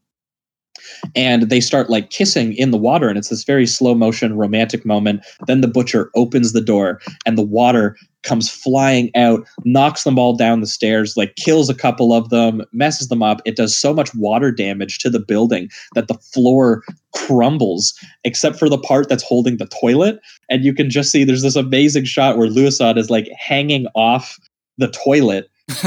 and 1.15 1.43
they 1.45 1.61
start 1.61 1.91
like 1.91 2.11
kissing 2.11 2.53
in 2.55 2.71
the 2.71 2.77
water 2.77 3.09
and 3.09 3.19
it's 3.19 3.29
this 3.29 3.45
very 3.45 3.67
slow 3.67 3.95
motion 3.95 4.37
romantic 4.37 4.85
moment. 4.85 5.25
Then 5.47 5.61
the 5.61 5.69
butcher 5.69 6.11
opens 6.15 6.53
the 6.53 6.61
door 6.61 7.01
and 7.25 7.37
the 7.37 7.43
water 7.43 7.97
comes 8.23 8.51
flying 8.51 9.11
out 9.15 9.47
knocks 9.65 10.03
them 10.03 10.19
all 10.19 10.37
down 10.37 10.61
the 10.61 10.67
stairs 10.67 11.17
like 11.17 11.37
kills 11.37 11.71
a 11.71 11.75
couple 11.75 12.13
of 12.13 12.29
them 12.31 12.63
messes 12.73 13.09
them 13.09 13.23
up. 13.23 13.41
It 13.45 13.57
does 13.57 13.77
so 13.77 13.95
much 13.95 14.15
water 14.15 14.51
damage 14.51 14.99
to 14.99 15.11
the 15.11 15.21
building 15.21 15.71
that 15.95 16.09
the 16.09 16.15
floor 16.15 16.83
crumbles 17.15 17.95
except 18.25 18.59
for 18.59 18.69
the 18.69 18.79
part 18.79 19.09
that's 19.09 19.23
holding 19.23 19.59
the 19.59 19.67
toilet. 19.81 20.19
And 20.51 20.65
you 20.65 20.75
can 20.75 20.91
just 20.91 21.11
see 21.11 21.25
there's 21.25 21.43
this 21.43 21.57
amazing 21.57 22.05
shot 22.05 22.37
where 22.37 22.49
Louison 22.49 22.99
is 22.99 23.11
like 23.11 23.29
hanging 23.39 23.87
off 23.95 24.39
the 24.79 24.89
toilet 24.89 25.49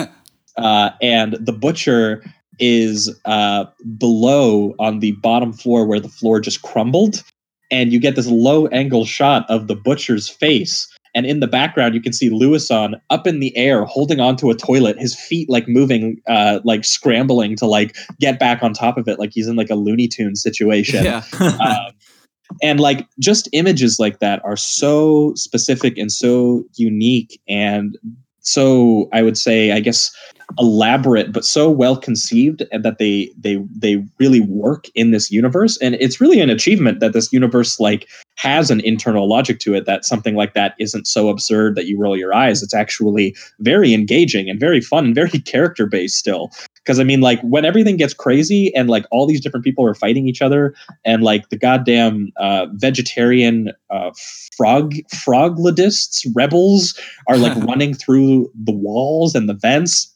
uh, 0.57 0.89
and 1.01 1.33
the 1.33 1.53
butcher 1.53 2.23
is 2.59 3.13
uh, 3.25 3.65
below 3.97 4.75
on 4.79 4.99
the 4.99 5.11
bottom 5.13 5.53
floor 5.53 5.85
where 5.85 5.99
the 5.99 6.09
floor 6.09 6.39
just 6.39 6.61
crumbled. 6.61 7.23
And 7.71 7.93
you 7.93 7.99
get 7.99 8.15
this 8.15 8.27
low 8.27 8.67
angle 8.67 9.05
shot 9.05 9.45
of 9.49 9.67
the 9.67 9.75
butcher's 9.75 10.27
face. 10.27 10.87
And 11.15 11.25
in 11.25 11.39
the 11.39 11.47
background, 11.47 11.95
you 11.95 12.01
can 12.01 12.13
see 12.13 12.29
Louison 12.29 12.95
up 13.09 13.27
in 13.27 13.39
the 13.39 13.55
air 13.57 13.83
holding 13.83 14.19
onto 14.19 14.49
a 14.49 14.55
toilet, 14.55 14.99
his 14.99 15.15
feet 15.15 15.49
like 15.49 15.67
moving, 15.67 16.21
uh, 16.27 16.59
like 16.63 16.85
scrambling 16.85 17.55
to 17.57 17.65
like 17.65 17.95
get 18.19 18.39
back 18.39 18.63
on 18.63 18.73
top 18.73 18.97
of 18.97 19.07
it, 19.07 19.19
like 19.19 19.31
he's 19.33 19.47
in 19.47 19.55
like 19.55 19.69
a 19.69 19.75
Looney 19.75 20.07
Tune 20.07 20.35
situation. 20.35 21.03
Yeah. 21.03 21.23
um, 21.39 21.93
and 22.61 22.79
like 22.79 23.07
just 23.19 23.49
images 23.53 23.99
like 23.99 24.19
that 24.19 24.43
are 24.43 24.57
so 24.57 25.33
specific 25.35 25.97
and 25.97 26.11
so 26.11 26.63
unique 26.75 27.39
and 27.47 27.97
so 28.41 29.09
I 29.13 29.21
would 29.21 29.37
say, 29.37 29.71
I 29.71 29.79
guess, 29.79 30.15
elaborate 30.57 31.31
but 31.31 31.45
so 31.45 31.69
well 31.69 31.95
conceived 31.95 32.63
that 32.71 32.97
they 32.97 33.31
they 33.37 33.57
they 33.77 34.03
really 34.17 34.39
work 34.39 34.87
in 34.95 35.11
this 35.11 35.29
universe. 35.29 35.77
And 35.77 35.95
it's 35.95 36.19
really 36.19 36.39
an 36.39 36.49
achievement 36.49 36.99
that 37.01 37.13
this 37.13 37.31
universe 37.31 37.79
like 37.79 38.07
has 38.35 38.71
an 38.71 38.79
internal 38.81 39.29
logic 39.29 39.59
to 39.59 39.75
it 39.75 39.85
that 39.85 40.05
something 40.05 40.35
like 40.35 40.53
that 40.55 40.73
isn't 40.79 41.05
so 41.05 41.29
absurd 41.29 41.75
that 41.75 41.85
you 41.85 41.99
roll 41.99 42.17
your 42.17 42.33
eyes. 42.33 42.63
It's 42.63 42.73
actually 42.73 43.35
very 43.59 43.93
engaging 43.93 44.49
and 44.49 44.59
very 44.59 44.81
fun 44.81 45.05
and 45.05 45.15
very 45.15 45.29
character 45.45 45.85
based 45.85 46.17
still 46.17 46.51
because 46.89 46.99
i 46.99 47.03
mean 47.03 47.21
like 47.21 47.39
when 47.41 47.65
everything 47.65 47.97
gets 47.97 48.15
crazy 48.15 48.73
and 48.75 48.89
like 48.89 49.05
all 49.11 49.27
these 49.27 49.39
different 49.39 49.63
people 49.63 49.85
are 49.85 49.93
fighting 49.93 50.27
each 50.27 50.41
other 50.41 50.73
and 51.05 51.21
like 51.21 51.47
the 51.49 51.57
goddamn 51.57 52.31
uh, 52.37 52.65
vegetarian 52.73 53.71
uh, 53.91 54.09
frog 54.57 54.95
froglodists 55.13 56.25
rebels 56.33 56.99
are 57.27 57.37
like 57.37 57.55
running 57.67 57.93
through 57.93 58.51
the 58.55 58.71
walls 58.71 59.35
and 59.35 59.47
the 59.47 59.53
vents 59.53 60.11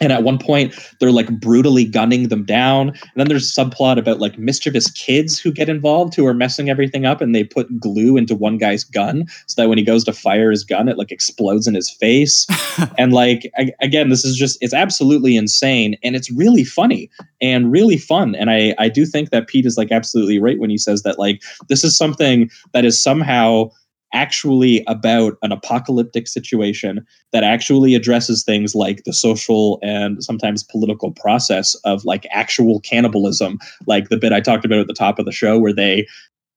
and 0.00 0.12
at 0.12 0.22
one 0.22 0.38
point 0.38 0.74
they're 0.98 1.12
like 1.12 1.28
brutally 1.40 1.84
gunning 1.84 2.28
them 2.28 2.44
down. 2.44 2.88
And 2.88 3.12
then 3.16 3.28
there's 3.28 3.56
a 3.56 3.60
subplot 3.60 3.98
about 3.98 4.18
like 4.18 4.38
mischievous 4.38 4.90
kids 4.90 5.38
who 5.38 5.52
get 5.52 5.68
involved 5.68 6.14
who 6.14 6.26
are 6.26 6.34
messing 6.34 6.70
everything 6.70 7.06
up 7.06 7.20
and 7.20 7.34
they 7.34 7.44
put 7.44 7.78
glue 7.78 8.16
into 8.16 8.34
one 8.34 8.58
guy's 8.58 8.84
gun 8.84 9.26
so 9.46 9.60
that 9.60 9.68
when 9.68 9.78
he 9.78 9.84
goes 9.84 10.04
to 10.04 10.12
fire 10.12 10.50
his 10.50 10.64
gun 10.64 10.88
it 10.88 10.98
like 10.98 11.12
explodes 11.12 11.66
in 11.66 11.74
his 11.74 11.90
face. 11.90 12.46
And 12.96 13.12
like 13.12 13.50
I, 13.58 13.72
again 13.80 14.08
this 14.08 14.24
is 14.24 14.36
just 14.36 14.56
it's 14.60 14.74
absolutely 14.74 15.36
insane 15.36 15.96
and 16.02 16.16
it's 16.16 16.30
really 16.30 16.64
funny 16.64 17.10
and 17.40 17.70
really 17.70 17.96
fun. 17.96 18.34
And 18.34 18.50
i 18.50 18.74
i 18.78 18.88
do 18.88 19.04
think 19.04 19.30
that 19.30 19.48
pete 19.48 19.66
is 19.66 19.76
like 19.76 19.92
absolutely 19.92 20.38
right 20.38 20.58
when 20.58 20.70
he 20.70 20.78
says 20.78 21.02
that 21.02 21.18
like 21.18 21.42
this 21.68 21.84
is 21.84 21.96
something 21.96 22.50
that 22.72 22.84
is 22.84 23.00
somehow 23.00 23.70
actually 24.12 24.82
about 24.86 25.36
an 25.42 25.52
apocalyptic 25.52 26.26
situation 26.26 27.06
that 27.32 27.44
actually 27.44 27.94
addresses 27.94 28.42
things 28.42 28.74
like 28.74 29.04
the 29.04 29.12
social 29.12 29.78
and 29.82 30.22
sometimes 30.22 30.64
political 30.64 31.12
process 31.12 31.74
of 31.84 32.04
like 32.04 32.26
actual 32.30 32.80
cannibalism. 32.80 33.58
Like 33.86 34.08
the 34.08 34.16
bit 34.16 34.32
i 34.32 34.40
talked 34.40 34.64
about 34.64 34.80
at 34.80 34.86
the 34.86 34.94
top 34.94 35.18
of 35.18 35.24
the 35.24 35.32
show 35.32 35.58
where 35.58 35.74
they 35.74 36.06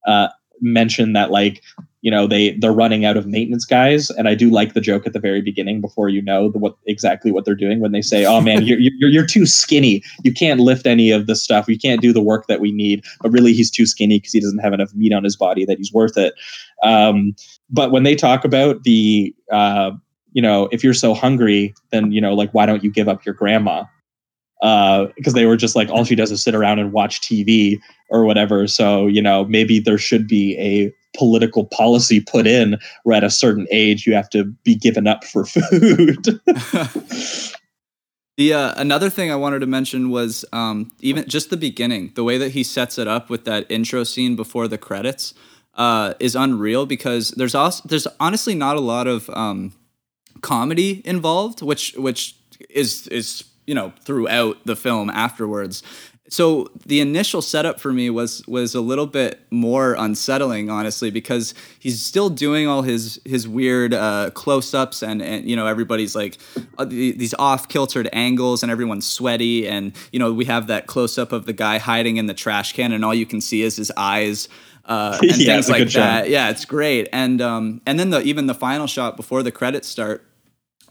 uh, 0.08 0.30
mention 0.62 1.14
that 1.14 1.32
like 1.32 1.62
you 2.04 2.12
know 2.12 2.28
they 2.28 2.52
they're 2.58 2.72
running 2.74 3.06
out 3.06 3.18
of 3.18 3.26
maintenance 3.26 3.66
guys. 3.66 4.12
And 4.12 4.28
i 4.28 4.36
do 4.36 4.52
like 4.52 4.74
the 4.74 4.82
joke 4.82 5.08
at 5.08 5.14
the 5.14 5.20
very 5.20 5.42
beginning 5.42 5.82
before 5.82 6.10
you 6.10 6.22
know 6.22 6.52
the, 6.52 6.60
what 6.60 6.76
exactly 6.86 7.32
what 7.32 7.46
they're 7.46 7.56
doing 7.56 7.80
when 7.80 7.94
they 7.94 8.02
say 8.02 8.26
oh 8.26 8.42
man 8.42 8.64
you're, 8.66 8.78
you're 8.78 9.10
you're 9.10 9.26
too 9.26 9.46
skinny. 9.46 10.04
You 10.24 10.34
can't 10.34 10.60
lift 10.60 10.86
any 10.86 11.10
of 11.10 11.28
this 11.28 11.42
stuff. 11.42 11.68
You 11.68 11.80
can't 11.80 12.02
do 12.02 12.14
the 12.14 12.22
work 12.22 12.48
that 12.48 12.60
we 12.60 12.72
need. 12.72 13.06
But 13.22 13.32
really 13.32 13.54
he's 13.54 13.72
too 13.72 13.86
skinny 13.86 14.20
because 14.20 14.34
he 14.34 14.42
doesn't 14.42 14.60
have 14.60 14.74
enough 14.74 14.94
meat 14.94 15.14
on 15.14 15.24
his 15.24 15.38
body 15.38 15.66
that 15.66 15.78
he's 15.78 15.94
worth 15.94 16.18
it. 16.18 16.34
Um, 16.84 17.34
but 17.70 17.92
when 17.92 18.04
they 18.04 18.16
talk 18.16 18.44
about 18.44 18.84
the 18.84 19.34
uh, 19.52 19.92
you 20.34 20.42
know 20.42 20.68
if 20.72 20.84
you're 20.84 20.94
so 20.94 21.14
hungry 21.14 21.74
then 21.92 22.12
you 22.12 22.20
know 22.20 22.34
like 22.34 22.52
why 22.52 22.66
don't 22.66 22.84
you 22.84 22.92
give 22.92 23.08
up 23.08 23.26
your 23.26 23.34
grandma? 23.34 23.86
Because 24.62 25.34
uh, 25.34 25.36
they 25.36 25.46
were 25.46 25.58
just 25.58 25.76
like 25.76 25.90
all 25.90 26.06
she 26.06 26.16
does 26.16 26.32
is 26.32 26.44
sit 26.44 26.56
around 26.56 26.80
and 26.80 26.92
watch 26.92 27.22
TV 27.22 27.80
or 28.10 28.26
whatever. 28.26 28.68
So 28.68 29.08
you 29.08 29.22
know 29.22 29.46
maybe 29.46 29.80
there 29.80 29.98
should 29.98 30.28
be 30.28 30.58
a 30.60 30.94
political 31.18 31.66
policy 31.66 32.20
put 32.20 32.48
in 32.48 32.78
where 33.04 33.18
at 33.18 33.24
a 33.24 33.30
certain 33.30 33.68
age 33.72 34.06
you 34.06 34.14
have 34.14 34.30
to 34.32 34.46
be 34.64 34.76
given 34.76 35.08
up 35.08 35.24
for 35.24 35.46
food. 35.46 36.24
the 38.38 38.54
uh, 38.54 38.74
another 38.78 39.10
thing 39.10 39.32
I 39.32 39.36
wanted 39.36 39.60
to 39.60 39.68
mention 39.68 40.10
was 40.10 40.46
um, 40.52 40.92
even 41.00 41.28
just 41.28 41.50
the 41.50 41.58
beginning, 41.58 42.12
the 42.16 42.24
way 42.24 42.38
that 42.38 42.52
he 42.52 42.64
sets 42.64 42.98
it 42.98 43.08
up 43.08 43.30
with 43.30 43.46
that 43.46 43.66
intro 43.70 44.04
scene 44.04 44.36
before 44.36 44.68
the 44.68 44.78
credits 44.78 45.34
uh, 45.76 46.14
is 46.20 46.36
unreal 46.36 46.86
because 46.86 47.32
there's 47.32 47.56
also 47.56 47.88
there's 47.88 48.08
honestly 48.20 48.56
not 48.56 48.76
a 48.76 48.82
lot 48.82 49.08
of 49.08 49.30
um, 49.32 49.74
comedy 50.42 51.02
involved, 51.06 51.62
which 51.62 51.94
which 51.94 52.36
is 52.70 53.08
is 53.08 53.46
you 53.66 53.74
know 53.74 53.94
throughout 54.02 54.58
the 54.66 54.76
film 54.76 55.10
afterwards 55.10 55.84
so 56.34 56.68
the 56.88 57.00
initial 57.00 57.44
setup 57.44 57.80
for 57.80 57.94
me 57.94 58.10
was 58.10 58.42
was 58.48 58.74
a 58.74 58.82
little 58.82 59.06
bit 59.06 59.40
more 59.52 59.94
unsettling 59.94 60.72
honestly 60.72 61.12
because 61.12 61.54
he's 61.78 62.02
still 62.04 62.30
doing 62.32 62.68
all 62.68 62.82
his 62.82 63.22
his 63.24 63.48
weird 63.48 63.94
uh, 63.94 64.32
close-ups 64.34 65.04
and, 65.04 65.22
and 65.22 65.48
you 65.48 65.56
know 65.56 65.68
everybody's 65.68 66.16
like 66.16 66.40
uh, 66.80 66.86
these 66.86 67.36
off-kiltered 67.38 68.10
angles 68.14 68.64
and 68.64 68.72
everyone's 68.72 69.06
sweaty 69.08 69.68
and 69.68 69.94
you 70.12 70.18
know 70.18 70.34
we 70.34 70.46
have 70.46 70.66
that 70.66 70.88
close-up 70.88 71.32
of 71.32 71.46
the 71.46 71.54
guy 71.54 71.78
hiding 71.78 72.18
in 72.18 72.26
the 72.26 72.34
trash 72.34 72.74
can 72.74 72.92
and 72.94 73.06
all 73.06 73.14
you 73.14 73.28
can 73.28 73.40
see 73.40 73.62
is 73.62 73.76
his 73.76 73.92
eyes 73.96 74.50
uh, 74.86 75.20
and 75.22 75.38
Yeah, 75.38 75.54
things 75.54 75.70
like 75.70 75.88
shot. 75.90 76.00
that 76.00 76.30
yeah 76.30 76.50
it's 76.50 76.66
great 76.66 77.08
and 77.14 77.42
um, 77.42 77.80
and 77.86 78.00
then 78.00 78.10
the 78.10 78.22
even 78.24 78.48
the 78.48 78.56
final 78.56 78.88
shot 78.88 79.18
before 79.18 79.44
the 79.44 79.52
credits 79.52 79.88
start 79.88 80.26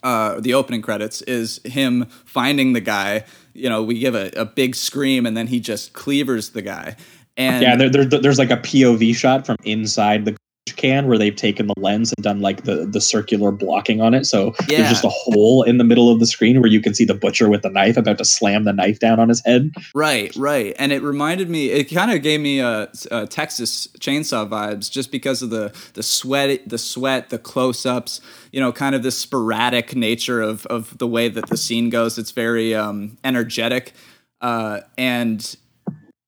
uh, 0.04 0.40
the 0.40 0.54
opening 0.54 0.82
credits 0.82 1.22
is 1.22 1.60
him 1.64 2.06
finding 2.24 2.72
the 2.72 2.80
guy. 2.80 3.24
You 3.54 3.68
know, 3.68 3.82
we 3.82 3.98
give 3.98 4.14
a, 4.14 4.30
a 4.36 4.44
big 4.44 4.74
scream 4.74 5.26
and 5.26 5.36
then 5.36 5.46
he 5.46 5.60
just 5.60 5.92
cleavers 5.92 6.50
the 6.50 6.62
guy. 6.62 6.96
And 7.36 7.62
yeah, 7.62 7.76
there, 7.76 8.04
there, 8.04 8.20
there's 8.20 8.38
like 8.38 8.50
a 8.50 8.58
POV 8.58 9.14
shot 9.16 9.46
from 9.46 9.56
inside 9.64 10.24
the 10.24 10.36
can 10.76 11.08
where 11.08 11.18
they've 11.18 11.34
taken 11.34 11.66
the 11.66 11.74
lens 11.76 12.12
and 12.16 12.22
done 12.22 12.40
like 12.40 12.62
the 12.64 12.86
the 12.86 13.00
circular 13.00 13.50
blocking 13.50 14.00
on 14.00 14.14
it. 14.14 14.24
So 14.26 14.54
Yeah. 14.68 14.78
there's 14.78 14.90
just 14.90 15.04
a 15.04 15.08
hole 15.08 15.62
in 15.64 15.78
the 15.78 15.84
middle 15.84 16.10
of 16.10 16.20
the 16.20 16.26
screen 16.26 16.60
where 16.60 16.70
you 16.70 16.80
can 16.80 16.94
see 16.94 17.04
the 17.04 17.14
butcher 17.14 17.48
with 17.48 17.62
the 17.62 17.68
knife 17.68 17.96
about 17.96 18.18
to 18.18 18.24
slam 18.24 18.64
the 18.64 18.72
knife 18.72 19.00
down 19.00 19.18
on 19.18 19.28
his 19.28 19.42
head. 19.44 19.70
Right, 19.94 20.34
right, 20.36 20.74
and 20.78 20.92
it 20.92 21.02
reminded 21.02 21.50
me. 21.50 21.70
It 21.70 21.84
kind 21.84 22.10
of 22.12 22.22
gave 22.22 22.40
me 22.40 22.60
a, 22.60 22.88
uh 23.10 23.26
Texas 23.26 23.88
Chainsaw 23.98 24.48
vibes, 24.48 24.90
just 24.90 25.10
because 25.10 25.42
of 25.42 25.50
the 25.50 25.72
the 25.94 26.02
sweat, 26.02 26.68
the 26.68 26.78
sweat, 26.78 27.30
the 27.30 27.38
close 27.38 27.84
ups. 27.84 28.20
You 28.52 28.60
know, 28.60 28.70
kind 28.72 28.94
of 28.94 29.02
the 29.02 29.10
sporadic 29.10 29.96
nature 29.96 30.40
of 30.40 30.64
of 30.66 30.96
the 30.98 31.08
way 31.08 31.28
that 31.28 31.48
the 31.48 31.56
scene 31.56 31.90
goes. 31.90 32.18
It's 32.18 32.30
very 32.30 32.74
um, 32.74 33.18
energetic, 33.24 33.92
uh, 34.40 34.80
and 34.96 35.56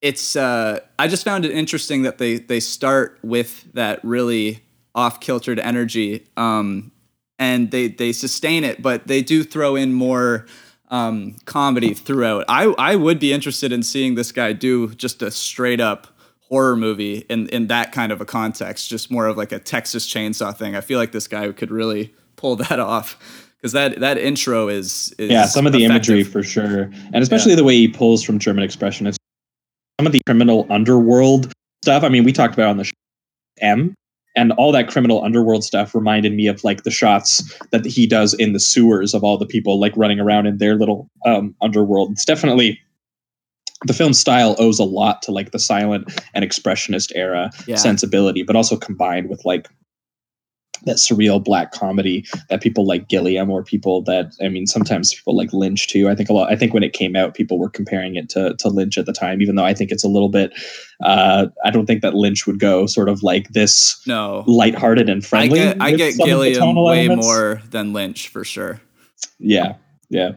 it's. 0.05 0.37
Uh, 0.37 0.81
I 0.99 1.09
just 1.09 1.25
found 1.25 1.45
it 1.45 1.51
interesting 1.51 2.03
that 2.03 2.19
they 2.19 2.37
they 2.39 2.61
start 2.61 3.19
with 3.23 3.73
that 3.73 3.99
really 4.05 4.61
off 4.95 5.19
kiltered 5.19 5.59
energy. 5.59 6.27
Um, 6.37 6.93
and 7.39 7.71
they 7.71 7.89
they 7.89 8.13
sustain 8.13 8.65
it, 8.65 8.81
but 8.81 9.07
they 9.07 9.23
do 9.23 9.43
throw 9.43 9.77
in 9.77 9.93
more 9.93 10.47
um, 10.89 11.37
comedy 11.47 11.95
throughout. 11.95 12.45
I 12.49 12.67
I 12.79 12.97
would 12.97 13.19
be 13.19 13.33
interested 13.33 13.73
in 13.73 13.83
seeing 13.83 14.15
this 14.15 14.33
guy 14.33 14.53
do 14.53 14.95
just 14.95 15.23
a 15.23 15.31
straight 15.31 15.81
up 15.81 16.07
horror 16.49 16.77
movie 16.77 17.25
in 17.29 17.49
in 17.49 17.67
that 17.69 17.93
kind 17.93 18.13
of 18.13 18.21
a 18.21 18.25
context, 18.25 18.89
just 18.89 19.11
more 19.11 19.27
of 19.27 19.37
like 19.37 19.53
a 19.53 19.59
Texas 19.59 20.07
Chainsaw 20.07 20.57
thing. 20.57 20.77
I 20.77 20.81
feel 20.81 20.99
like 20.99 21.13
this 21.13 21.27
guy 21.27 21.51
could 21.53 21.71
really 21.71 22.15
pull 22.37 22.57
that 22.57 22.79
off 22.95 23.19
because 23.57 23.73
that 23.73 23.99
that 24.01 24.17
intro 24.17 24.69
is, 24.69 25.13
is 25.19 25.31
yeah, 25.31 25.47
some 25.47 25.67
of 25.67 25.73
the 25.73 25.85
effective. 25.85 26.15
imagery 26.15 26.25
for 26.25 26.43
sure, 26.43 26.83
and 27.13 27.17
especially 27.17 27.55
the 27.57 27.65
way 27.65 27.75
he 27.75 27.89
pulls 27.89 28.23
from 28.23 28.39
German 28.39 28.63
Expression. 28.63 29.09
Some 30.01 30.07
of 30.07 30.13
the 30.13 30.21
criminal 30.27 30.67
underworld 30.71 31.53
stuff. 31.83 32.03
I 32.03 32.09
mean, 32.09 32.25
we 32.25 32.33
talked 32.33 32.55
about 32.55 32.69
on 32.69 32.77
the 32.79 32.85
show, 32.85 32.93
M 33.61 33.95
and 34.37 34.51
all 34.53 34.73
that 34.73 34.89
criminal 34.89 35.23
underworld 35.23 35.63
stuff 35.63 35.95
reminded 35.95 36.33
me 36.33 36.49
of 36.49 36.65
like 36.65 36.83
the 36.83 36.91
shots 36.91 37.57
that 37.71 37.85
he 37.87 38.05
does 38.07 38.35
in 38.35 38.53
the 38.53 38.59
sewers 38.59 39.15
of 39.15 39.23
all 39.23 39.39
the 39.39 39.47
people 39.47 39.79
like 39.79 39.93
running 39.97 40.19
around 40.19 40.47
in 40.47 40.59
their 40.59 40.75
little 40.75 41.09
um, 41.25 41.55
underworld. 41.63 42.11
It's 42.11 42.25
definitely 42.25 42.81
the 43.87 43.93
film 43.93 44.13
style 44.13 44.57
owes 44.59 44.81
a 44.81 44.85
lot 44.85 45.23
to 45.23 45.31
like 45.31 45.53
the 45.53 45.59
silent 45.61 46.21
and 46.35 46.45
expressionist 46.45 47.13
era 47.15 47.51
Yeah. 47.69 47.77
sensibility, 47.77 48.43
but 48.43 48.57
also 48.57 48.77
combined 48.77 49.29
with 49.29 49.45
like 49.45 49.69
that 50.83 50.97
surreal 50.97 51.43
black 51.43 51.73
comedy 51.73 52.25
that 52.51 52.61
people 52.61 52.85
like 52.87 53.09
Gilliam 53.09 53.49
or 53.51 53.63
people 53.63 54.03
that 54.03 54.33
I 54.43 54.49
mean 54.49 54.67
sometimes 54.67 55.15
people 55.15 55.37
like 55.37 55.53
Lynch 55.53 55.89
too. 55.89 56.09
I 56.09 56.15
think 56.15 56.29
a 56.29 56.33
lot 56.33 56.53
I 56.53 56.57
think 56.57 56.75
when 56.75 56.83
it 56.83 56.93
came 56.93 57.17
out 57.17 57.35
people 57.35 57.59
were 57.59 57.71
comparing 57.71 58.17
it 58.17 58.29
to 58.31 58.55
to 58.59 58.69
Lynch 58.69 58.99
at 58.99 59.07
the 59.07 59.13
time 59.13 59.41
even 59.41 59.55
though 59.57 59.65
I 59.65 59.73
think 59.73 59.91
it's 59.91 60.05
a 60.05 60.09
little 60.09 60.29
bit 60.29 60.53
uh 61.03 61.47
I 61.65 61.71
don't 61.71 61.87
think 61.87 62.03
that 62.03 62.15
Lynch 62.15 62.47
would 62.47 62.59
go 62.59 62.87
sort 62.87 63.09
of 63.09 63.23
like 63.23 63.49
this 63.51 64.01
No. 64.07 64.45
lighthearted 64.47 65.09
and 65.09 65.23
I 65.25 65.27
friendly. 65.27 65.59
get 65.61 65.81
I 65.81 65.93
get 65.93 66.13
of 66.13 66.19
the 66.19 66.25
Gilliam 66.25 66.75
way 66.77 67.07
elements. 67.07 67.27
more 67.27 67.63
than 67.71 67.93
Lynch 67.93 68.29
for 68.29 68.45
sure. 68.45 68.81
Yeah, 69.39 69.75
yeah. 70.11 70.33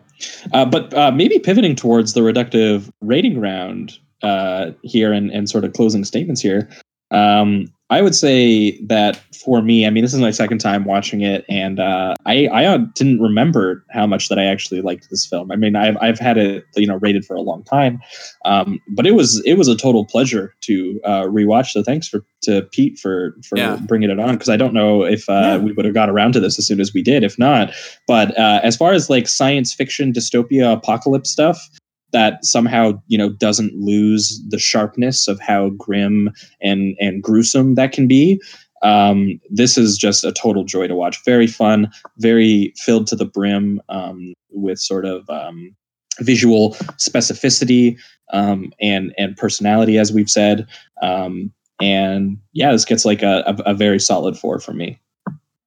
Uh, 0.53 0.65
but 0.65 0.93
uh, 0.93 1.11
maybe 1.11 1.39
pivoting 1.39 1.75
towards 1.75 2.13
the 2.13 2.21
reductive 2.21 2.89
rating 3.01 3.39
round 3.39 3.97
uh, 4.23 4.71
here 4.83 5.11
and, 5.11 5.29
and 5.31 5.49
sort 5.49 5.63
of 5.65 5.73
closing 5.73 6.03
statements 6.03 6.41
here. 6.41 6.69
Um, 7.11 7.67
I 7.89 8.01
would 8.01 8.15
say 8.15 8.77
that 8.81 9.15
for 9.33 9.61
me, 9.61 9.87
I 9.87 9.89
mean, 9.89 10.03
this 10.03 10.13
is 10.13 10.19
my 10.19 10.31
second 10.31 10.57
time 10.57 10.83
watching 10.83 11.21
it, 11.21 11.45
and 11.47 11.79
uh, 11.79 12.15
I 12.25 12.47
I 12.47 12.65
uh, 12.65 12.79
didn't 12.95 13.21
remember 13.21 13.85
how 13.91 14.05
much 14.05 14.27
that 14.27 14.37
I 14.37 14.43
actually 14.43 14.81
liked 14.81 15.07
this 15.09 15.25
film. 15.25 15.53
I 15.53 15.55
mean, 15.55 15.77
I've 15.77 15.95
I've 16.01 16.19
had 16.19 16.37
it 16.37 16.65
you 16.75 16.85
know 16.85 16.95
rated 16.97 17.23
for 17.23 17.35
a 17.37 17.41
long 17.41 17.63
time, 17.63 18.01
um, 18.43 18.81
but 18.89 19.07
it 19.07 19.11
was 19.13 19.41
it 19.45 19.53
was 19.53 19.69
a 19.69 19.75
total 19.75 20.05
pleasure 20.05 20.53
to 20.61 20.99
uh, 21.05 21.23
rewatch. 21.23 21.67
So 21.67 21.81
thanks 21.81 22.09
for 22.09 22.25
to 22.41 22.63
Pete 22.73 22.99
for 22.99 23.37
for 23.47 23.57
Yeah. 23.57 23.77
bringing 23.87 24.09
it 24.09 24.19
on 24.19 24.33
because 24.33 24.49
I 24.49 24.57
don't 24.57 24.73
know 24.73 25.05
if 25.05 25.29
uh, 25.29 25.33
Yeah. 25.33 25.57
we 25.59 25.71
would 25.71 25.85
have 25.85 25.93
got 25.93 26.09
around 26.09 26.33
to 26.33 26.41
this 26.41 26.59
as 26.59 26.67
soon 26.67 26.81
as 26.81 26.93
we 26.93 27.01
did. 27.01 27.23
If 27.23 27.39
not, 27.39 27.71
but 28.05 28.37
uh, 28.37 28.59
as 28.63 28.75
far 28.75 28.91
as 28.91 29.09
like 29.09 29.29
science 29.29 29.73
fiction 29.73 30.11
dystopia 30.11 30.73
apocalypse 30.73 31.31
stuff 31.31 31.69
that 32.11 32.43
somehow 32.45 33.01
you 33.07 33.17
know 33.17 33.29
doesn't 33.29 33.73
lose 33.75 34.41
the 34.49 34.59
sharpness 34.59 35.27
of 35.27 35.39
how 35.39 35.69
grim 35.71 36.31
and 36.61 36.95
and 36.99 37.21
gruesome 37.21 37.75
that 37.75 37.91
can 37.91 38.07
be 38.07 38.41
um, 38.83 39.39
this 39.49 39.75
is 39.75 39.97
just 39.97 40.23
a 40.23 40.31
total 40.31 40.63
joy 40.63 40.87
to 40.87 40.95
watch 40.95 41.23
very 41.25 41.47
fun 41.47 41.91
very 42.17 42.73
filled 42.77 43.07
to 43.07 43.15
the 43.15 43.25
brim 43.25 43.81
um, 43.89 44.33
with 44.51 44.79
sort 44.79 45.05
of 45.05 45.29
um, 45.29 45.75
visual 46.19 46.71
specificity 46.97 47.97
um, 48.33 48.71
and 48.81 49.13
and 49.17 49.35
personality 49.37 49.97
as 49.97 50.13
we've 50.13 50.29
said 50.29 50.67
um, 51.01 51.51
and 51.81 52.37
yeah 52.53 52.71
this 52.71 52.85
gets 52.85 53.05
like 53.05 53.21
a, 53.21 53.43
a, 53.47 53.71
a 53.71 53.73
very 53.73 53.99
solid 53.99 54.37
four 54.37 54.59
for 54.59 54.73
me 54.73 54.99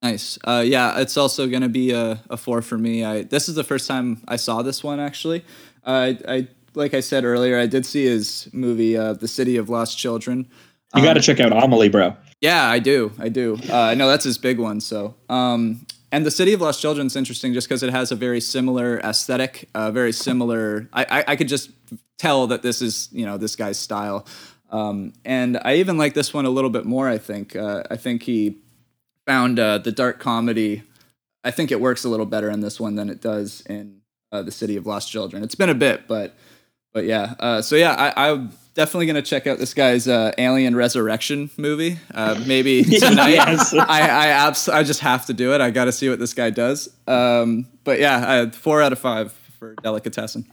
Nice. 0.01 0.39
Uh, 0.43 0.63
yeah, 0.65 0.99
it's 0.99 1.15
also 1.15 1.47
gonna 1.47 1.69
be 1.69 1.91
a, 1.91 2.19
a 2.29 2.35
four 2.35 2.63
for 2.63 2.77
me. 2.77 3.05
I 3.05 3.21
this 3.21 3.47
is 3.47 3.53
the 3.53 3.63
first 3.63 3.87
time 3.87 4.23
I 4.27 4.35
saw 4.35 4.63
this 4.63 4.83
one 4.83 4.99
actually. 4.99 5.45
I, 5.85 6.17
I 6.27 6.47
like 6.73 6.93
I 6.93 6.99
said 7.01 7.25
earlier, 7.25 7.59
I 7.59 7.65
did 7.67 7.85
see 7.85 8.05
his 8.05 8.47
movie, 8.53 8.95
uh, 8.97 9.13
The 9.13 9.27
City 9.27 9.57
of 9.57 9.69
Lost 9.69 9.97
Children. 9.97 10.47
you 10.95 11.01
got 11.03 11.13
to 11.13 11.19
Um, 11.19 11.23
check 11.23 11.39
out 11.39 11.51
amelie 11.51 11.89
bro 11.89 12.15
Yeah, 12.39 12.65
I 12.69 12.79
do. 12.79 13.11
I 13.19 13.29
do. 13.29 13.57
Uh, 13.69 13.75
I 13.77 13.93
know 13.95 14.07
that's 14.07 14.23
his 14.25 14.37
big 14.37 14.57
one. 14.59 14.79
So, 14.81 15.15
um, 15.29 15.85
and 16.11 16.25
the 16.25 16.31
City 16.31 16.53
of 16.53 16.61
Lost 16.61 16.81
Children 16.81 17.07
is 17.07 17.15
interesting 17.15 17.53
just 17.53 17.67
because 17.67 17.83
it 17.83 17.91
has 17.91 18.11
a 18.11 18.15
very 18.15 18.41
similar 18.41 18.99
aesthetic, 18.99 19.69
uh, 19.73 19.91
very 19.91 20.11
similar. 20.11 20.87
I, 20.93 21.05
I, 21.09 21.23
I 21.29 21.35
could 21.35 21.47
just 21.47 21.71
tell 22.17 22.47
that 22.47 22.61
this 22.61 22.81
is 22.81 23.09
you 23.11 23.25
know 23.25 23.37
this 23.37 23.55
guy's 23.55 23.79
style, 23.79 24.25
um, 24.69 25.13
and 25.25 25.59
I 25.63 25.75
even 25.75 25.97
like 25.97 26.13
this 26.13 26.33
one 26.33 26.45
a 26.45 26.49
little 26.49 26.69
bit 26.69 26.85
more. 26.85 27.07
I 27.09 27.17
think. 27.17 27.55
Uh, 27.55 27.83
I 27.89 27.95
think 27.97 28.23
he 28.23 28.57
found 29.25 29.59
uh, 29.59 29.77
the 29.77 29.91
dark 29.91 30.19
comedy. 30.19 30.83
I 31.43 31.51
think 31.51 31.71
it 31.71 31.79
works 31.81 32.03
a 32.03 32.09
little 32.09 32.25
better 32.25 32.49
in 32.49 32.59
this 32.61 32.79
one 32.79 32.95
than 32.95 33.09
it 33.09 33.21
does 33.21 33.61
in 33.69 34.00
uh, 34.31 34.41
the 34.41 34.51
City 34.51 34.77
of 34.77 34.85
Lost 34.85 35.11
Children. 35.11 35.43
It's 35.43 35.55
been 35.55 35.69
a 35.69 35.75
bit, 35.75 36.07
but 36.07 36.35
but 36.93 37.05
yeah. 37.05 37.35
Uh, 37.39 37.61
so 37.61 37.75
yeah, 37.75 37.93
I, 37.93 38.29
I'm 38.29 38.51
definitely 38.73 39.05
gonna 39.05 39.21
check 39.21 39.47
out 39.47 39.57
this 39.59 39.73
guy's 39.73 40.07
uh, 40.07 40.31
Alien 40.37 40.75
Resurrection 40.75 41.49
movie. 41.57 41.99
Uh, 42.13 42.41
maybe 42.45 42.83
tonight. 42.99 43.31
Yes. 43.31 43.73
I 43.77 44.01
I, 44.01 44.27
abs- 44.27 44.69
I 44.69 44.83
just 44.83 45.01
have 45.01 45.25
to 45.27 45.33
do 45.33 45.53
it. 45.53 45.61
I 45.61 45.71
got 45.71 45.85
to 45.85 45.91
see 45.91 46.09
what 46.09 46.19
this 46.19 46.33
guy 46.33 46.49
does. 46.49 46.89
Um, 47.07 47.67
but 47.83 47.99
yeah, 47.99 48.43
I, 48.43 48.49
four 48.49 48.81
out 48.81 48.91
of 48.91 48.99
five 48.99 49.33
for 49.59 49.75
Delicatessen. 49.83 50.45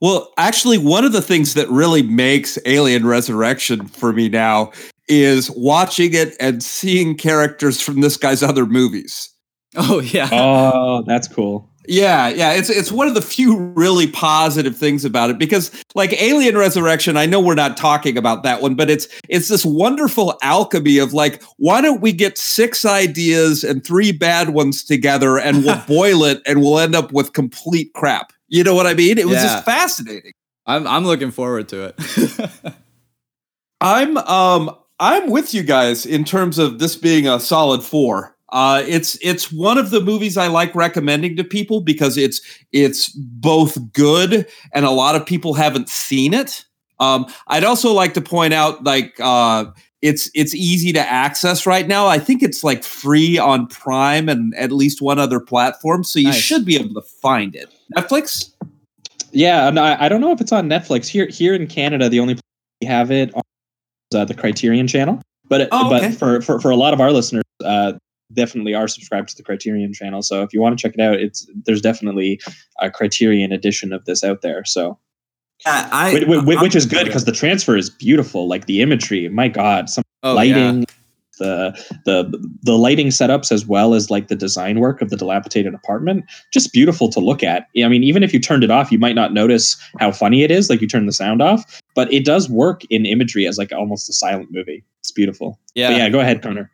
Well, 0.00 0.32
actually, 0.38 0.78
one 0.78 1.04
of 1.04 1.12
the 1.12 1.22
things 1.22 1.54
that 1.54 1.68
really 1.68 2.02
makes 2.02 2.56
Alien 2.66 3.04
Resurrection 3.04 3.88
for 3.88 4.12
me 4.12 4.28
now 4.28 4.70
is 5.08 5.50
watching 5.52 6.14
it 6.14 6.36
and 6.38 6.62
seeing 6.62 7.16
characters 7.16 7.80
from 7.80 8.00
this 8.00 8.16
guy's 8.16 8.42
other 8.42 8.64
movies. 8.64 9.30
Oh 9.76 10.00
yeah. 10.00 10.28
oh 10.32 11.02
that's 11.06 11.28
cool 11.28 11.68
Yeah, 11.90 12.28
yeah, 12.28 12.52
it's 12.52 12.68
it's 12.68 12.92
one 12.92 13.08
of 13.08 13.14
the 13.14 13.22
few 13.22 13.56
really 13.74 14.06
positive 14.06 14.76
things 14.76 15.06
about 15.06 15.30
it 15.30 15.38
because 15.38 15.72
like 15.94 16.12
Alien 16.20 16.56
Resurrection, 16.58 17.16
I 17.16 17.24
know 17.24 17.40
we're 17.40 17.54
not 17.54 17.78
talking 17.78 18.18
about 18.18 18.42
that 18.42 18.60
one, 18.60 18.74
but 18.74 18.90
it's 18.90 19.08
it's 19.30 19.48
this 19.48 19.64
wonderful 19.64 20.38
alchemy 20.42 20.98
of 20.98 21.14
like 21.14 21.42
why 21.56 21.80
don't 21.80 22.02
we 22.02 22.12
get 22.12 22.36
six 22.36 22.84
ideas 22.84 23.64
and 23.64 23.82
three 23.82 24.12
bad 24.12 24.50
ones 24.50 24.84
together 24.84 25.38
and 25.38 25.64
we'll 25.64 25.82
boil 25.88 26.24
it 26.24 26.42
and 26.46 26.60
we'll 26.60 26.78
end 26.78 26.94
up 26.94 27.10
with 27.12 27.32
complete 27.32 27.90
crap. 27.94 28.34
You 28.48 28.64
know 28.64 28.74
what 28.74 28.86
I 28.86 28.92
mean? 28.92 29.16
It 29.16 29.26
was 29.26 29.36
Yeah. 29.36 29.44
just 29.44 29.64
fascinating. 29.64 30.32
I'm 30.66 30.86
I'm 30.86 31.06
looking 31.06 31.30
forward 31.30 31.68
to 31.70 31.94
it. 31.96 32.74
I'm 33.80 34.16
um 34.18 34.76
I'm 35.00 35.30
with 35.30 35.54
you 35.54 35.62
guys 35.62 36.04
in 36.04 36.24
terms 36.24 36.58
of 36.58 36.78
this 36.80 36.96
being 36.96 37.26
a 37.26 37.38
solid 37.40 37.82
four. 37.82 38.34
Uh, 38.50 38.82
it's 38.86 39.18
it's 39.20 39.52
one 39.52 39.76
of 39.78 39.90
the 39.90 40.00
movies 40.00 40.36
I 40.36 40.46
like 40.46 40.74
recommending 40.74 41.36
to 41.36 41.44
people 41.44 41.80
because 41.80 42.16
it's 42.16 42.40
it's 42.72 43.10
both 43.10 43.76
good 43.92 44.46
and 44.72 44.84
a 44.86 44.90
lot 44.90 45.14
of 45.16 45.26
people 45.26 45.54
haven't 45.54 45.88
seen 45.88 46.32
it. 46.34 46.64
Um, 47.00 47.26
I'd 47.48 47.64
also 47.64 47.92
like 47.92 48.14
to 48.14 48.20
point 48.20 48.54
out 48.54 48.82
like 48.84 49.14
uh, 49.20 49.66
it's 50.02 50.30
it's 50.34 50.54
easy 50.54 50.92
to 50.94 51.00
access 51.00 51.66
right 51.66 51.86
now. 51.86 52.06
I 52.06 52.18
think 52.18 52.42
it's 52.42 52.64
like 52.64 52.82
free 52.84 53.36
on 53.38 53.66
Prime 53.66 54.28
and 54.28 54.54
at 54.56 54.72
least 54.72 55.02
one 55.02 55.18
other 55.18 55.40
platform, 55.40 56.02
so 56.02 56.18
you 56.18 56.26
Nice. 56.26 56.36
should 56.36 56.64
be 56.64 56.76
able 56.76 56.94
to 56.94 57.02
find 57.02 57.54
it. 57.54 57.68
Netflix. 57.96 58.50
Yeah, 59.30 59.68
and 59.68 59.78
I, 59.78 60.06
I 60.06 60.08
don't 60.08 60.22
know 60.22 60.32
if 60.32 60.40
it's 60.40 60.52
on 60.52 60.68
Netflix 60.68 61.06
here. 61.06 61.26
Here 61.28 61.54
in 61.54 61.66
Canada, 61.66 62.08
the 62.08 62.18
only 62.18 62.34
place 62.34 62.42
we 62.80 62.86
have 62.86 63.10
it 63.10 63.32
on 63.34 63.42
is, 64.10 64.18
uh, 64.18 64.24
the 64.24 64.32
Criterion 64.34 64.88
Channel. 64.88 65.20
But 65.48 65.60
it- 65.62 65.68
Oh, 65.70 65.94
okay. 65.94 66.08
but 66.08 66.18
for, 66.18 66.40
for 66.40 66.60
for 66.60 66.70
a 66.70 66.76
lot 66.76 66.94
of 66.94 67.00
our 67.00 67.12
listeners, 67.12 67.44
uh, 67.62 67.92
definitely 68.32 68.74
are 68.74 68.88
subscribed 68.88 69.28
to 69.30 69.36
the 69.36 69.42
Criterion 69.42 69.92
Channel. 69.92 70.22
So 70.22 70.42
if 70.42 70.52
you 70.52 70.60
want 70.60 70.78
to 70.78 70.82
check 70.82 70.94
it 70.94 71.00
out, 71.00 71.14
it's 71.14 71.46
there's 71.64 71.80
definitely 71.80 72.40
a 72.80 72.90
Criterion 72.90 73.52
edition 73.52 73.92
of 73.92 74.04
this 74.04 74.22
out 74.24 74.42
there. 74.42 74.64
So 74.64 74.98
Yeah, 75.64 75.88
I, 75.90 76.12
which, 76.12 76.44
which, 76.44 76.60
which 76.60 76.76
is 76.76 76.86
good 76.86 77.06
because 77.06 77.24
the 77.24 77.32
transfer 77.32 77.76
is 77.76 77.90
beautiful. 77.90 78.48
Like 78.48 78.66
the 78.66 78.82
imagery, 78.82 79.28
my 79.28 79.48
God, 79.48 79.88
some 79.88 80.04
Oh, 80.24 80.34
lighting. 80.34 80.84
The, 81.38 81.70
the 82.04 82.48
the 82.64 82.76
lighting 82.76 83.10
setups 83.10 83.52
as 83.52 83.64
well 83.64 83.94
as 83.94 84.10
like 84.10 84.26
the 84.26 84.34
design 84.34 84.80
work 84.80 85.00
of 85.00 85.10
the 85.10 85.16
dilapidated 85.16 85.72
apartment 85.72 86.24
just 86.52 86.72
beautiful 86.72 87.08
to 87.10 87.20
look 87.20 87.44
at 87.44 87.68
i 87.80 87.86
mean 87.86 88.02
even 88.02 88.24
if 88.24 88.32
you 88.34 88.40
turned 88.40 88.64
it 88.64 88.72
off 88.72 88.90
you 88.90 88.98
might 88.98 89.14
not 89.14 89.32
notice 89.32 89.76
how 90.00 90.10
funny 90.10 90.42
it 90.42 90.50
is 90.50 90.68
like 90.68 90.80
you 90.80 90.88
turn 90.88 91.06
the 91.06 91.12
sound 91.12 91.40
off 91.40 91.80
but 91.94 92.12
it 92.12 92.24
does 92.24 92.50
work 92.50 92.82
in 92.90 93.06
imagery 93.06 93.46
as 93.46 93.56
like 93.56 93.70
almost 93.72 94.08
a 94.08 94.12
silent 94.12 94.48
movie 94.50 94.82
it's 94.98 95.12
beautiful 95.12 95.60
Yeah. 95.76 95.90
But 95.90 95.96
yeah 95.98 96.08
go 96.08 96.18
ahead 96.18 96.42
connor 96.42 96.72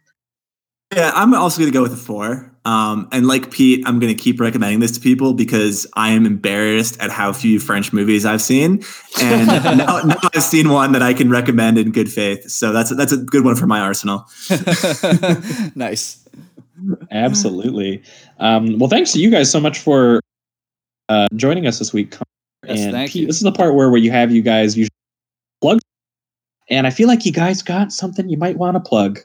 Yeah, 0.93 1.13
I'm 1.15 1.35
also 1.35 1.59
going 1.61 1.73
to 1.73 1.77
go 1.77 1.83
with 1.83 1.93
a 1.93 1.97
four. 1.97 2.51
Um, 2.65 3.09
and 3.13 3.27
like 3.27 3.51
Pete, 3.51 3.83
I'm 3.87 3.99
going 3.99 4.17
to 4.17 4.21
keep 4.21 4.41
recommending 4.41 4.81
this 4.81 4.93
to 4.93 5.01
people 5.01 5.35
because 5.35 5.87
I 5.95 6.11
am 6.11 6.25
embarrassed 6.25 6.99
at 7.01 7.11
how 7.11 7.33
few 7.33 7.61
French 7.61 7.93
movies 7.93 8.25
I've 8.25 8.41
seen, 8.41 8.83
and 9.21 9.47
now, 9.79 10.01
now 10.01 10.17
I've 10.35 10.43
seen 10.43 10.71
one 10.71 10.93
that 10.93 11.03
I 11.03 11.13
can 11.13 11.29
recommend 11.31 11.77
in 11.79 11.93
good 11.93 12.11
faith. 12.11 12.51
So 12.51 12.73
that's 12.73 12.91
a, 12.91 12.95
that's 12.95 13.13
a 13.13 13.19
good 13.19 13.45
one 13.45 13.55
for 13.57 13.67
my 13.67 13.81
arsenal. 13.81 14.27
nice. 15.75 16.25
absolutely 17.13 18.03
um, 18.39 18.79
well 18.79 18.89
thanks 18.89 19.13
to 19.13 19.21
you 19.21 19.31
guys 19.31 19.51
so 19.51 19.61
much 19.61 19.79
for 19.79 20.21
uh, 21.09 21.29
joining 21.37 21.67
us 21.67 21.79
this 21.79 21.93
week 21.93 22.17
Yes, 22.67 22.81
and 22.81 22.93
thank 22.93 23.13
Pete, 23.13 23.23
you. 23.23 23.27
this 23.27 23.37
is 23.37 23.43
the 23.43 23.53
part 23.53 23.75
where, 23.75 23.91
where 23.91 24.01
you 24.01 24.11
have 24.11 24.33
you 24.33 24.43
guys 24.43 24.77
usually 24.77 24.91
plug 25.61 25.79
and 26.69 26.87
i 26.87 26.91
feel 26.91 27.07
like 27.07 27.25
you 27.25 27.33
guys 27.33 27.63
got 27.63 27.93
something 27.93 28.29
you 28.29 28.37
might 28.37 28.57
want 28.57 28.75
to 28.75 28.81
plug 28.81 29.21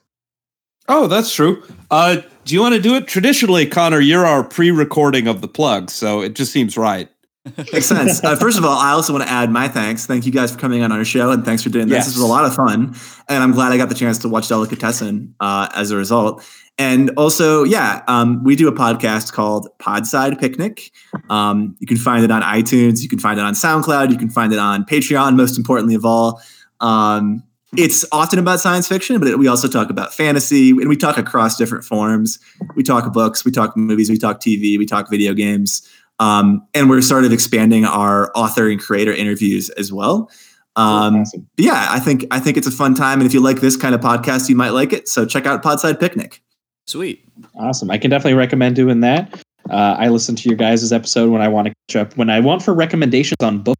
Oh, 0.90 1.08
that's 1.08 1.34
true. 1.34 1.64
Uh, 1.92 2.18
do 2.46 2.56
you 2.56 2.62
want 2.62 2.74
to 2.74 2.82
do 2.82 2.96
it 2.96 3.08
traditionally, 3.08 3.68
Connor? 3.68 4.00
You're 4.00 4.26
our 4.26 4.44
pre-recording 4.44 5.28
of 5.28 5.42
the 5.42 5.48
plug, 5.48 5.92
so 5.92 6.22
it 6.22 6.36
just 6.36 6.52
seems 6.52 6.78
right. 6.78 7.08
Makes 7.58 7.86
sense. 7.86 8.24
Uh, 8.24 8.36
first 8.36 8.58
of 8.58 8.66
all, 8.66 8.78
I 8.78 8.92
also 8.92 9.14
want 9.14 9.24
to 9.24 9.32
add 9.32 9.52
my 9.52 9.68
thanks. 9.68 10.06
Thank 10.06 10.26
you 10.26 10.32
guys 10.32 10.52
for 10.52 10.58
coming 10.60 10.84
on 10.84 10.92
our 10.92 11.06
show, 11.06 11.32
and 11.32 11.46
thanks 11.46 11.64
for 11.64 11.70
doing 11.70 11.88
this. 11.88 11.98
Yes. 11.98 12.06
This 12.08 12.16
was 12.16 12.24
a 12.24 12.28
lot 12.28 12.44
of 12.44 12.56
fun, 12.56 12.96
and 13.30 13.44
I'm 13.44 13.52
glad 13.52 13.72
I 13.72 13.78
got 13.78 13.90
the 13.90 13.96
chance 13.96 14.18
to 14.20 14.30
watch 14.30 14.48
Delicatessen 14.48 15.36
uh, 15.40 15.70
as 15.76 15.92
a 15.92 15.96
result. 15.96 16.44
And 16.80 17.12
also, 17.18 17.64
yeah, 17.66 18.04
um, 18.08 18.44
we 18.44 18.56
do 18.56 18.68
a 18.68 18.72
podcast 18.72 19.34
called 19.34 19.70
Podside 19.80 20.40
Picnic. 20.40 20.92
Um, 21.30 21.76
you 21.80 21.86
can 21.86 21.98
find 21.98 22.24
it 22.24 22.32
on 22.32 22.42
iTunes. 22.42 23.02
You 23.02 23.10
can 23.10 23.20
find 23.20 23.40
it 23.40 23.44
on 23.44 23.54
SoundCloud. 23.54 24.12
You 24.12 24.18
can 24.18 24.30
find 24.30 24.54
it 24.54 24.60
on 24.60 24.86
Patreon. 24.86 25.36
Most 25.36 25.58
importantly 25.58 25.94
of 25.96 26.06
all, 26.06 26.42
um, 26.80 27.44
it's 27.78 28.06
often 28.12 28.40
about 28.40 28.60
science 28.60 28.88
fiction, 28.88 29.20
but 29.20 29.28
it, 29.28 29.40
we 29.40 29.48
also 29.48 29.68
talk 29.68 29.90
about 29.90 30.14
fantasy 30.14 30.72
and 30.72 30.90
we 30.90 30.96
talk 30.96 31.18
across 31.18 31.58
different 31.58 31.86
forms. 31.86 32.40
We 32.76 32.84
talk 32.84 33.12
books, 33.14 33.46
we 33.46 33.52
talk 33.52 33.78
movies, 33.78 34.10
we 34.10 34.18
talk 34.18 34.40
TV, 34.40 34.78
we 34.78 34.86
talk 34.86 35.10
video 35.10 35.34
games. 35.34 35.88
Um, 36.20 36.68
and 36.74 36.90
we're 36.90 37.02
sort 37.02 37.26
of 37.26 37.32
expanding 37.32 37.86
our 37.86 38.32
author 38.36 38.68
and 38.68 38.80
creator 38.80 39.14
interviews 39.14 39.70
as 39.72 39.94
well. 39.94 40.30
Um, 40.76 41.22
awesome. 41.22 41.48
Yeah, 41.58 41.88
I 41.90 42.00
think 42.00 42.26
I 42.32 42.40
think 42.40 42.58
it's 42.58 42.68
a 42.68 42.72
fun 42.72 42.94
time, 42.94 43.20
and 43.20 43.28
if 43.28 43.34
you 43.34 43.42
like 43.42 43.60
this 43.60 43.76
kind 43.76 43.96
of 43.96 44.02
podcast, 44.02 44.50
you 44.50 44.56
might 44.56 44.70
like 44.70 44.94
it. 44.94 45.08
So 45.08 45.26
check 45.26 45.46
out 45.46 45.64
Podside 45.64 46.00
Picnic. 46.00 46.42
Sweet, 46.88 47.26
awesome. 47.56 47.90
I 47.92 47.98
can 47.98 48.10
definitely 48.10 48.36
recommend 48.36 48.76
doing 48.76 49.00
that. 49.02 49.42
Uh, 49.70 49.96
I 49.98 50.08
listen 50.08 50.36
to 50.36 50.50
your 50.50 50.58
guys' 50.58 50.92
episode 50.92 51.32
when 51.32 51.42
I 51.42 51.48
want 51.48 51.68
to 51.68 51.74
catch 51.88 51.96
up. 51.96 52.18
When 52.18 52.30
I 52.30 52.40
want 52.40 52.64
for 52.64 52.74
recommendations 52.74 53.38
on 53.42 53.60
books, 53.60 53.80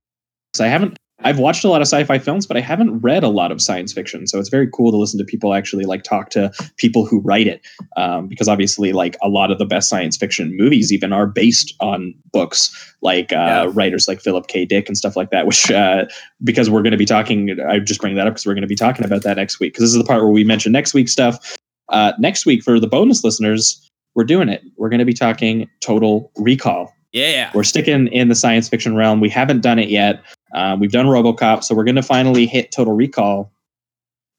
I 0.60 0.68
haven't 0.68 0.98
I've 1.22 1.38
watched 1.38 1.66
a 1.66 1.70
lot 1.70 1.82
of 1.82 1.88
sci-fi 1.88 2.18
films, 2.18 2.48
but 2.48 2.56
I 2.56 2.62
haven't 2.62 3.00
read 3.00 3.24
a 3.24 3.28
lot 3.28 3.52
of 3.52 3.62
science 3.62 3.92
fiction. 3.92 4.26
So 4.26 4.40
it's 4.40 4.48
very 4.48 4.70
cool 4.72 4.90
to 4.92 4.98
listen 4.98 5.18
to 5.20 5.26
people 5.26 5.54
actually 5.54 5.84
like 5.84 6.04
talk 6.04 6.30
to 6.30 6.52
people 6.78 7.06
who 7.06 7.20
write 7.20 7.48
it, 7.48 7.62
um, 7.98 8.28
because 8.28 8.48
obviously, 8.48 8.94
like 8.94 9.18
a 9.22 9.28
lot 9.28 9.52
of 9.52 9.58
the 9.58 9.66
best 9.66 9.90
science 9.90 10.16
fiction 10.16 10.56
movies 10.56 10.94
even 10.94 11.12
are 11.12 11.28
based 11.28 11.76
on 11.82 12.14
books, 12.32 12.96
like 13.02 13.34
uh, 13.34 13.36
yeah. 13.36 13.72
writers 13.74 14.08
like 14.08 14.22
Philip 14.22 14.48
K. 14.48 14.66
Dick 14.66 14.88
and 14.88 14.98
stuff 14.98 15.18
like 15.18 15.30
that. 15.32 15.46
Which, 15.46 15.70
uh, 15.70 16.06
because 16.44 16.70
we're 16.70 16.82
going 16.82 16.92
to 16.92 16.98
be 16.98 17.06
talking, 17.06 17.60
I 17.68 17.80
just 17.80 18.00
bring 18.00 18.16
that 18.16 18.26
up 18.26 18.34
because 18.34 18.46
we're 18.46 18.54
going 18.54 18.62
to 18.62 18.68
be 18.68 18.76
talking 18.76 19.04
about 19.04 19.24
that 19.24 19.36
next 19.36 19.60
week. 19.60 19.74
Because 19.74 19.84
this 19.84 19.92
is 19.92 19.98
the 19.98 20.06
part 20.06 20.22
where 20.22 20.32
we 20.32 20.46
mention 20.46 20.72
next 20.72 20.94
week's 20.94 21.12
stuff. 21.12 21.58
Uh, 21.90 22.14
next 22.18 22.46
week 22.46 22.64
for 22.64 22.80
the 22.80 22.88
bonus 22.88 23.24
listeners, 23.24 23.90
we're 24.16 24.24
doing 24.24 24.48
it. 24.48 24.64
We're 24.78 24.90
going 24.90 25.00
to 25.00 25.06
be 25.06 25.14
talking 25.14 25.70
Total 25.82 26.32
Recall. 26.38 26.94
Yeah. 27.12 27.52
We're 27.54 27.64
sticking 27.64 28.08
in 28.08 28.30
the 28.30 28.36
science 28.36 28.70
fiction 28.70 28.96
realm. 28.96 29.20
We 29.20 29.30
haven't 29.30 29.62
done 29.62 29.80
it 29.80 29.90
yet. 29.90 30.24
Uh, 30.54 30.78
we've 30.80 30.92
done 30.92 31.06
RoboCop, 31.06 31.64
so 31.64 31.76
we're 31.76 31.84
going 31.84 31.96
to 31.96 32.04
finally 32.04 32.46
hit 32.46 32.72
Total 32.72 32.94
Recall. 32.94 33.52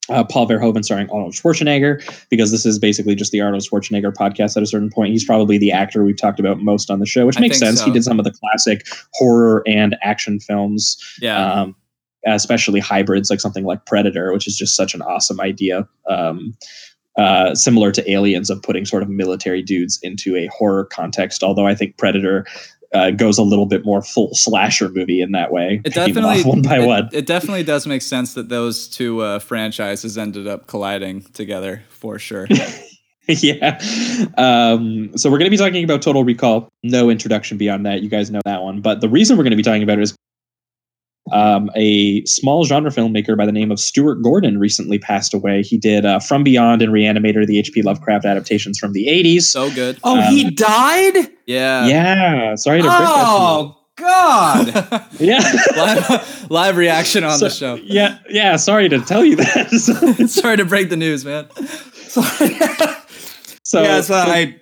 Uh, 0.09 0.25
Paul 0.25 0.49
Verhoeven 0.49 0.85
starring 0.85 1.09
Arnold 1.11 1.35
Schwarzenegger, 1.35 2.03
because 2.31 2.51
this 2.51 2.67
is 2.67 2.81
basically 2.81 3.15
just 3.15 3.31
the 3.31 3.41
Arnold 3.41 3.63
Schwarzenegger 3.63 4.13
podcast 4.13 4.57
at 4.57 4.63
a 4.63 4.67
certain 4.67 4.91
point. 4.91 5.13
He's 5.13 5.25
probably 5.25 5.57
the 5.57 5.71
actor 5.71 6.03
we've 6.03 6.17
talked 6.17 6.41
about 6.41 6.59
most 6.59 6.91
on 6.91 6.99
the 6.99 7.07
show, 7.07 7.27
which 7.27 7.39
I 7.39 7.41
makes 7.41 7.59
sense. 7.59 7.79
So. 7.79 7.85
He 7.87 7.93
did 7.93 8.03
some 8.03 8.19
of 8.19 8.25
the 8.25 8.33
classic 8.33 8.87
horror 9.15 9.63
and 9.69 9.97
action 10.03 10.41
films. 10.41 10.97
Yeah. 11.21 11.53
Um, 11.53 11.77
especially 12.27 12.81
hybrids, 12.81 13.31
like 13.31 13.41
something 13.41 13.65
like 13.65 13.87
Predator, 13.87 14.33
which 14.33 14.47
is 14.47 14.57
just 14.57 14.77
such 14.77 14.95
an 14.95 15.03
awesome 15.03 15.41
idea. 15.41 15.89
Um, 16.09 16.55
uh, 17.17 17.55
similar 17.55 17.93
to 17.93 18.11
Aliens 18.11 18.51
of 18.51 18.63
putting 18.63 18.85
sort 18.85 19.03
of 19.03 19.09
military 19.09 19.63
dudes 19.63 19.99
into 20.03 20.37
a 20.37 20.49
horror 20.49 20.85
context. 20.85 21.43
Although 21.43 21.67
I 21.67 21.75
think 21.75 21.97
Predator 21.99 22.47
uh, 22.93 23.11
goes 23.11 23.39
a 23.39 23.43
little 23.43 23.67
bit 23.67 23.85
more 23.85 24.03
full 24.03 24.35
slasher 24.35 24.89
movie 24.89 25.21
in 25.21 25.33
that 25.33 25.53
way. 25.53 25.81
It 25.85 25.95
definitely 25.95 26.43
one 26.43 26.63
by 26.63 26.79
it, 26.79 26.87
one. 26.87 27.09
It 27.13 27.27
definitely 27.27 27.63
does 27.63 27.87
make 27.87 28.03
sense 28.03 28.35
that 28.35 28.49
those 28.49 28.89
two 28.89 29.21
uh, 29.21 29.39
franchises 29.39 30.19
ended 30.19 30.47
up 30.47 30.67
colliding 30.67 31.23
together 31.23 31.83
for 31.89 32.19
sure. 32.19 32.49
yeah. 33.29 33.81
Um, 34.37 35.17
so 35.17 35.31
we're 35.31 35.39
going 35.39 35.47
to 35.47 35.51
be 35.51 35.57
talking 35.57 35.85
about 35.85 36.03
Total 36.03 36.25
Recall. 36.25 36.69
No 36.83 37.11
introduction 37.11 37.59
beyond 37.59 37.87
that. 37.87 38.03
You 38.03 38.09
guys 38.09 38.31
know 38.31 38.41
that 38.45 38.63
one. 38.63 38.81
But 38.81 39.01
the 39.01 39.09
reason 39.09 39.37
we're 39.37 39.45
going 39.45 39.53
to 39.53 39.57
be 39.57 39.63
talking 39.63 39.83
about 39.83 39.99
it 39.99 40.03
is 40.03 40.17
um, 41.33 41.71
a 41.77 42.25
small 42.25 42.65
genre 42.65 42.91
filmmaker 42.91 43.37
by 43.37 43.47
the 43.47 43.53
name 43.53 43.71
of 43.71 43.79
Stuart 43.79 44.17
Gordon 44.23 44.59
recently 44.59 44.99
passed 44.99 45.33
away. 45.33 45.63
He 45.63 45.79
did 45.79 46.05
uh, 46.05 46.19
From 46.19 46.43
Beyond 46.43 46.83
and 46.83 46.93
Reanimator, 46.93 47.47
the 47.47 47.59
H.P. 47.59 47.83
Lovecraft 47.83 48.25
adaptations 48.25 48.79
from 48.79 48.93
the 48.93 49.07
80s. 49.07 49.43
So 49.43 49.71
good. 49.73 49.99
Oh, 50.03 50.19
um, 50.19 50.33
he 50.33 50.51
died? 50.51 51.29
Yeah. 51.47 51.87
Yeah. 51.87 52.55
Sorry 52.57 52.83
to 52.83 52.89
break 52.89 52.99
oh, 53.01 53.05
that. 53.05 53.25
Oh, 53.27 53.77
God. 53.97 55.07
yeah. 55.21 55.53
live, 55.77 56.51
live, 56.51 56.77
reaction 56.77 57.23
on 57.23 57.39
so, 57.39 57.45
the 57.45 57.51
show. 57.51 57.75
Yeah. 57.77 58.19
Yeah. 58.29 58.57
Sorry 58.57 58.89
to 58.89 59.01
tell 59.01 59.25
you 59.25 59.37
that. 59.37 60.27
sorry 60.29 60.57
to 60.57 60.65
break 60.65 60.91
the 60.91 60.97
news, 60.97 61.25
man. 61.25 61.49
Sorry. 61.95 62.55
so, 63.63 63.83
yes, 63.83 64.11
uh, 64.11 64.25
I 64.27 64.61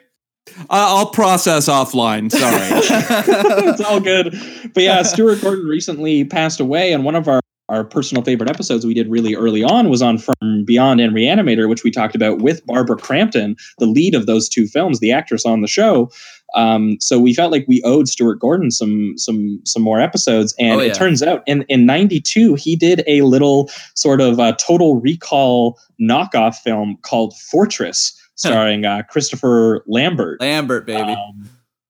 I'll 0.71 1.11
process 1.11 1.69
offline. 1.69 2.31
Sorry. 2.31 2.59
it's 3.69 3.81
all 3.81 4.01
good. 4.01 4.39
But 4.75 4.83
yeah, 4.83 5.03
Stuart 5.03 5.41
Gordon 5.41 5.67
recently 5.67 6.25
passed 6.25 6.61
away, 6.61 6.93
and 6.93 7.05
one 7.05 7.15
of 7.15 7.29
our 7.29 7.41
our 7.69 7.85
personal 7.85 8.25
favorite 8.25 8.49
episodes 8.49 8.87
we 8.87 8.95
did 8.95 9.09
really 9.09 9.35
early 9.35 9.63
on 9.63 9.91
was 9.91 10.01
on 10.01 10.19
From 10.19 10.65
Beyond 10.65 11.01
and 11.01 11.15
Reanimator, 11.15 11.69
which 11.69 11.85
we 11.85 11.91
talked 11.91 12.15
about 12.15 12.39
with 12.39 12.65
Barbara 12.65 12.97
Crampton, 12.97 13.57
the 13.79 13.87
lead 13.87 14.15
of 14.15 14.27
those 14.27 14.49
two 14.49 14.67
films, 14.67 15.01
the 15.01 15.13
actress 15.13 15.45
on 15.45 15.61
the 15.61 15.69
show. 15.69 16.11
Um, 16.55 16.97
so 16.99 17.19
we 17.19 17.35
felt 17.35 17.53
like 17.53 17.67
we 17.69 17.83
owed 17.83 18.09
Stuart 18.09 18.41
Gordon 18.41 18.71
some 18.71 19.13
some 19.17 19.61
some 19.65 19.83
more 19.83 20.01
episodes, 20.01 20.55
and 20.59 20.81
oh, 20.81 20.83
yeah. 20.83 20.91
it 20.91 20.95
turns 20.95 21.23
out 21.23 21.43
in 21.47 21.63
in 21.69 21.85
'92 21.85 22.55
he 22.55 22.75
did 22.75 23.05
a 23.07 23.21
little 23.23 23.71
sort 23.95 24.23
of 24.23 24.39
a 24.39 24.55
Total 24.55 24.99
Recall 24.99 25.79
knockoff 26.01 26.57
film 26.57 26.97
called 27.03 27.37
Fortress 27.37 28.15
starring 28.39 28.85
uh, 28.85 29.03
Christopher 29.11 29.85
Lambert. 29.87 30.41
Lambert, 30.41 30.87
baby. 30.87 31.13
Um, 31.13 31.49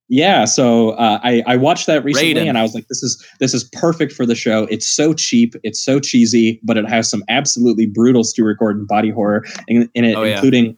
yeah, 0.08 0.46
so 0.46 0.90
uh, 0.92 1.20
I 1.22 1.42
I 1.46 1.56
watched 1.56 1.86
that 1.86 2.02
recently, 2.02 2.34
Raiden. 2.34 2.48
and 2.48 2.56
I 2.56 2.62
was 2.62 2.74
like, 2.74 2.88
this 2.88 3.02
is 3.02 3.22
this 3.40 3.52
is 3.52 3.64
perfect 3.64 4.12
for 4.12 4.24
the 4.24 4.34
show. 4.34 4.64
It's 4.70 4.86
so 4.86 5.12
cheap, 5.12 5.54
it's 5.62 5.80
so 5.80 6.00
cheesy, 6.00 6.60
but 6.64 6.78
it 6.78 6.88
has 6.88 7.10
some 7.10 7.22
absolutely 7.28 7.84
brutal 7.84 8.24
Stuart 8.24 8.58
Gordon 8.58 8.86
body 8.86 9.10
horror 9.10 9.44
in, 9.66 9.88
in 9.94 10.06
it, 10.06 10.16
oh, 10.16 10.22
including 10.24 10.66
yeah. 10.66 10.72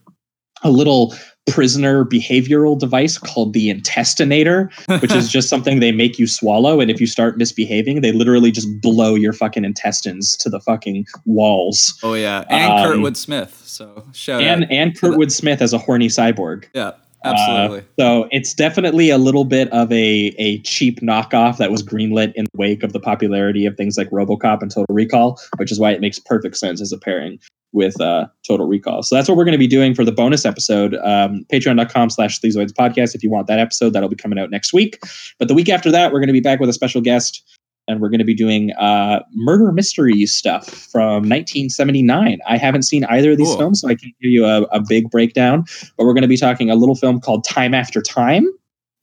a 0.63 0.69
little 0.69 1.15
prisoner 1.47 2.05
behavioral 2.05 2.77
device 2.77 3.17
called 3.17 3.53
the 3.53 3.73
intestinator, 3.73 4.71
which 5.01 5.11
is 5.11 5.29
just 5.31 5.49
something 5.49 5.79
they 5.79 5.91
make 5.91 6.19
you 6.19 6.27
swallow. 6.27 6.79
And 6.79 6.91
if 6.91 7.01
you 7.01 7.07
start 7.07 7.37
misbehaving, 7.37 8.01
they 8.01 8.11
literally 8.11 8.51
just 8.51 8.81
blow 8.81 9.15
your 9.15 9.33
fucking 9.33 9.65
intestines 9.65 10.37
to 10.37 10.49
the 10.49 10.59
fucking 10.59 11.05
walls. 11.25 11.97
Oh 12.03 12.13
yeah, 12.13 12.45
and 12.49 12.71
um, 12.71 12.79
Kurtwood 12.79 13.17
Smith. 13.17 13.61
So 13.65 14.05
shout 14.13 14.41
and 14.41 14.63
out 14.63 14.71
and 14.71 14.97
Kurtwood 14.97 15.31
Smith 15.31 15.61
as 15.61 15.73
a 15.73 15.77
horny 15.77 16.07
cyborg. 16.07 16.65
Yeah. 16.73 16.93
Absolutely. 17.23 17.79
Uh, 17.81 17.83
so 17.99 18.27
it's 18.31 18.51
definitely 18.55 19.11
a 19.11 19.19
little 19.19 19.45
bit 19.45 19.71
of 19.71 19.91
a, 19.91 20.33
a 20.39 20.59
cheap 20.61 21.01
knockoff 21.01 21.57
that 21.57 21.69
was 21.69 21.83
greenlit 21.83 22.33
in 22.33 22.45
the 22.45 22.57
wake 22.57 22.81
of 22.81 22.93
the 22.93 22.99
popularity 22.99 23.67
of 23.67 23.77
things 23.77 23.95
like 23.95 24.09
RoboCop 24.09 24.63
and 24.63 24.71
Total 24.71 24.87
Recall, 24.89 25.39
which 25.57 25.71
is 25.71 25.79
why 25.79 25.91
it 25.91 26.01
makes 26.01 26.17
perfect 26.17 26.57
sense 26.57 26.81
as 26.81 26.91
a 26.91 26.97
pairing 26.97 27.37
with 27.73 27.99
uh, 28.01 28.27
Total 28.47 28.67
Recall. 28.67 29.03
So 29.03 29.15
that's 29.15 29.29
what 29.29 29.37
we're 29.37 29.45
going 29.45 29.53
to 29.53 29.59
be 29.59 29.67
doing 29.67 29.93
for 29.93 30.03
the 30.03 30.11
bonus 30.11 30.45
episode. 30.45 30.95
Um, 30.95 31.45
Patreon.com 31.51 32.09
slash 32.09 32.39
Sleazoids 32.39 32.71
podcast. 32.71 33.15
If 33.15 33.23
you 33.23 33.29
want 33.29 33.47
that 33.47 33.59
episode, 33.59 33.93
that'll 33.93 34.09
be 34.09 34.15
coming 34.15 34.39
out 34.39 34.49
next 34.49 34.73
week. 34.73 34.99
But 35.39 35.47
the 35.47 35.53
week 35.53 35.69
after 35.69 35.91
that, 35.91 36.11
we're 36.11 36.19
going 36.19 36.27
to 36.27 36.33
be 36.33 36.41
back 36.41 36.59
with 36.59 36.69
a 36.69 36.73
special 36.73 37.01
guest 37.01 37.43
and 37.87 37.99
we're 37.99 38.09
going 38.09 38.19
to 38.19 38.25
be 38.25 38.33
doing 38.33 38.71
uh, 38.73 39.21
murder 39.33 39.71
mystery 39.71 40.25
stuff 40.25 40.67
from 40.67 41.23
1979. 41.23 42.39
I 42.47 42.57
haven't 42.57 42.83
seen 42.83 43.05
either 43.05 43.31
of 43.31 43.37
these 43.37 43.47
cool. 43.47 43.57
films, 43.57 43.81
so 43.81 43.87
I 43.87 43.95
can't 43.95 44.13
give 44.21 44.31
you 44.31 44.45
a, 44.45 44.61
a, 44.63 44.81
big 44.81 45.09
breakdown. 45.09 45.65
But 45.97 46.05
we're 46.05 46.13
going 46.13 46.21
to 46.21 46.27
be 46.27 46.37
talking 46.37 46.69
a 46.69 46.75
little 46.75 46.95
film 46.95 47.19
called 47.19 47.43
Time 47.43 47.73
After 47.73 48.01
Time. 48.01 48.47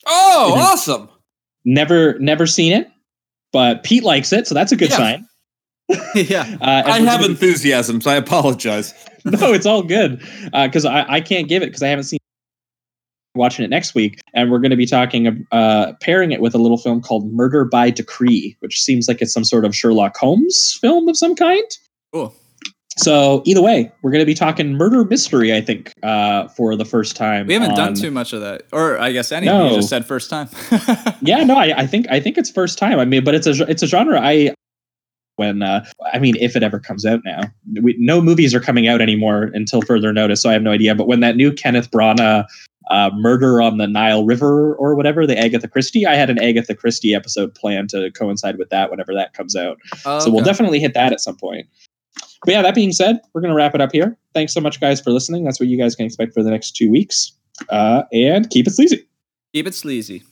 Oh, 0.07 0.55
awesome! 0.57 1.09
Never, 1.65 2.19
never 2.19 2.47
seen 2.47 2.73
it, 2.73 2.89
but 3.53 3.83
Pete 3.83 4.05
likes 4.05 4.33
it, 4.33 4.47
so 4.47 4.55
that's 4.55 4.73
a 4.73 4.77
good 4.77 4.91
yeah. 4.91 4.97
sign. 4.97 5.29
yeah, 6.15 6.57
uh, 6.61 6.83
I 6.85 7.01
have 7.01 7.23
enthusiasm, 7.23 8.01
so 8.01 8.11
I 8.11 8.17
apologize. 8.17 8.93
no, 9.25 9.53
it's 9.53 9.67
all 9.67 9.83
good 9.83 10.21
because 10.53 10.85
uh, 10.85 10.91
I, 10.91 11.17
I 11.17 11.21
can't 11.21 11.49
give 11.49 11.63
it 11.63 11.67
because 11.67 11.83
I 11.83 11.89
haven't 11.89 12.05
seen 12.05 12.19
watching 13.35 13.65
it 13.65 13.69
next 13.69 13.95
week, 13.95 14.21
and 14.35 14.51
we're 14.51 14.59
going 14.59 14.71
to 14.71 14.77
be 14.77 14.87
talking, 14.87 15.47
uh, 15.53 15.93
pairing 16.01 16.33
it 16.33 16.41
with 16.41 16.55
a 16.55 16.59
little 16.59 16.77
film 16.77 17.01
called 17.01 17.33
Murder 17.33 17.65
by 17.65 17.91
Decree, 17.91 18.57
which 18.61 18.83
seems 18.83 19.09
like 19.09 19.23
it's 19.23 19.33
some 19.33 19.45
sort 19.45 19.65
of 19.65 19.75
Sherlock 19.75 20.17
Holmes 20.17 20.77
film 20.81 21.09
of 21.09 21.17
some 21.17 21.35
kind. 21.35 21.65
Cool. 22.13 22.35
So 22.99 23.43
either 23.47 23.63
way, 23.63 23.93
we're 24.03 24.11
going 24.11 24.23
to 24.23 24.27
be 24.27 24.35
talking 24.35 24.75
murder 24.75 25.05
mystery. 25.05 25.55
I 25.55 25.61
think 25.61 25.93
uh, 26.03 26.49
for 26.49 26.75
the 26.75 26.85
first 26.85 27.17
time. 27.17 27.47
We 27.47 27.55
haven't 27.55 27.71
on... 27.71 27.77
done 27.77 27.95
too 27.95 28.11
much 28.11 28.33
of 28.33 28.41
that, 28.41 28.65
or 28.73 28.99
I 28.99 29.13
guess 29.13 29.31
any. 29.31 29.47
No. 29.47 29.69
You 29.69 29.77
just 29.77 29.89
said 29.89 30.05
first 30.05 30.29
time. 30.29 30.49
yeah, 31.23 31.45
no, 31.45 31.57
I, 31.57 31.79
I, 31.79 31.87
think 31.87 32.09
I 32.11 32.19
think 32.19 32.37
it's 32.37 32.51
first 32.51 32.77
time. 32.77 32.99
I 32.99 33.05
mean, 33.05 33.23
but 33.23 33.37
it's 33.37 33.47
a 33.47 33.63
it's 33.71 33.83
a 33.83 33.87
genre 33.87 34.21
I 34.21 34.53
when 35.39 35.63
uh, 35.63 35.85
I 36.13 36.19
mean, 36.19 36.37
if 36.37 36.57
it 36.57 36.63
ever 36.63 36.79
comes 36.79 37.07
out 37.07 37.21
now, 37.25 37.41
we, 37.81 37.97
no 37.99 38.21
movies 38.21 38.55
are 38.55 38.61
coming 38.61 38.89
out 38.89 39.01
anymore 39.01 39.51
until 39.55 39.83
further 39.83 40.13
notice, 40.13 40.43
so 40.43 40.51
I 40.51 40.53
have 40.53 40.63
no 40.63 40.73
idea. 40.73 40.95
But 40.95 41.09
when 41.09 41.21
that 41.21 41.37
new 41.37 41.53
Kenneth 41.53 41.91
Branagh 41.91 42.45
uh, 42.91 43.11
Murder 43.15 43.61
on 43.61 43.77
the 43.77 43.87
Nile 43.87 44.25
River 44.25 44.75
or 44.77 44.95
whatever, 44.95 45.27
the 45.27 45.39
Agatha 45.39 45.69
Christie. 45.69 46.07
I 46.07 46.15
had 46.15 46.31
an 46.31 46.43
Agatha 46.43 46.75
Christie 46.75 47.15
episode 47.15 47.55
planned 47.55 47.91
to 47.91 48.11
coincide 48.13 48.59
with 48.59 48.71
that 48.71 48.91
whenever 48.91 49.15
that 49.15 49.35
comes 49.35 49.55
out. 49.55 49.79
Oh, 50.05 50.21
so 50.21 50.31
we'll 50.31 50.45
definitely 50.45 50.81
hit 50.81 50.95
that 50.95 51.13
at 51.13 51.21
some 51.21 51.37
point. 51.37 51.67
But 52.45 52.53
yeah, 52.53 52.63
that 52.63 52.75
being 52.75 52.93
said, 52.93 53.21
we're 53.33 53.41
going 53.41 53.51
to 53.51 53.57
wrap 53.57 53.75
it 53.75 53.81
up 53.81 53.93
here. 53.93 54.17
Thanks 54.33 54.53
so 54.53 54.61
much, 54.61 54.81
guys, 54.81 55.01
for 55.01 55.11
listening. 55.11 55.45
That's 55.45 55.61
what 55.61 55.69
you 55.69 55.79
guys 55.79 55.95
can 55.95 56.07
expect 56.07 56.33
for 56.33 56.43
the 56.43 56.51
next 56.51 56.77
two 56.77 56.91
weeks. 56.91 57.33
Uh, 57.69 58.05
and 58.13 58.49
keep 58.51 58.67
it 58.67 58.71
sleazy. 58.71 59.07
Keep 59.53 59.67
it 59.67 59.75
sleazy. 59.75 60.23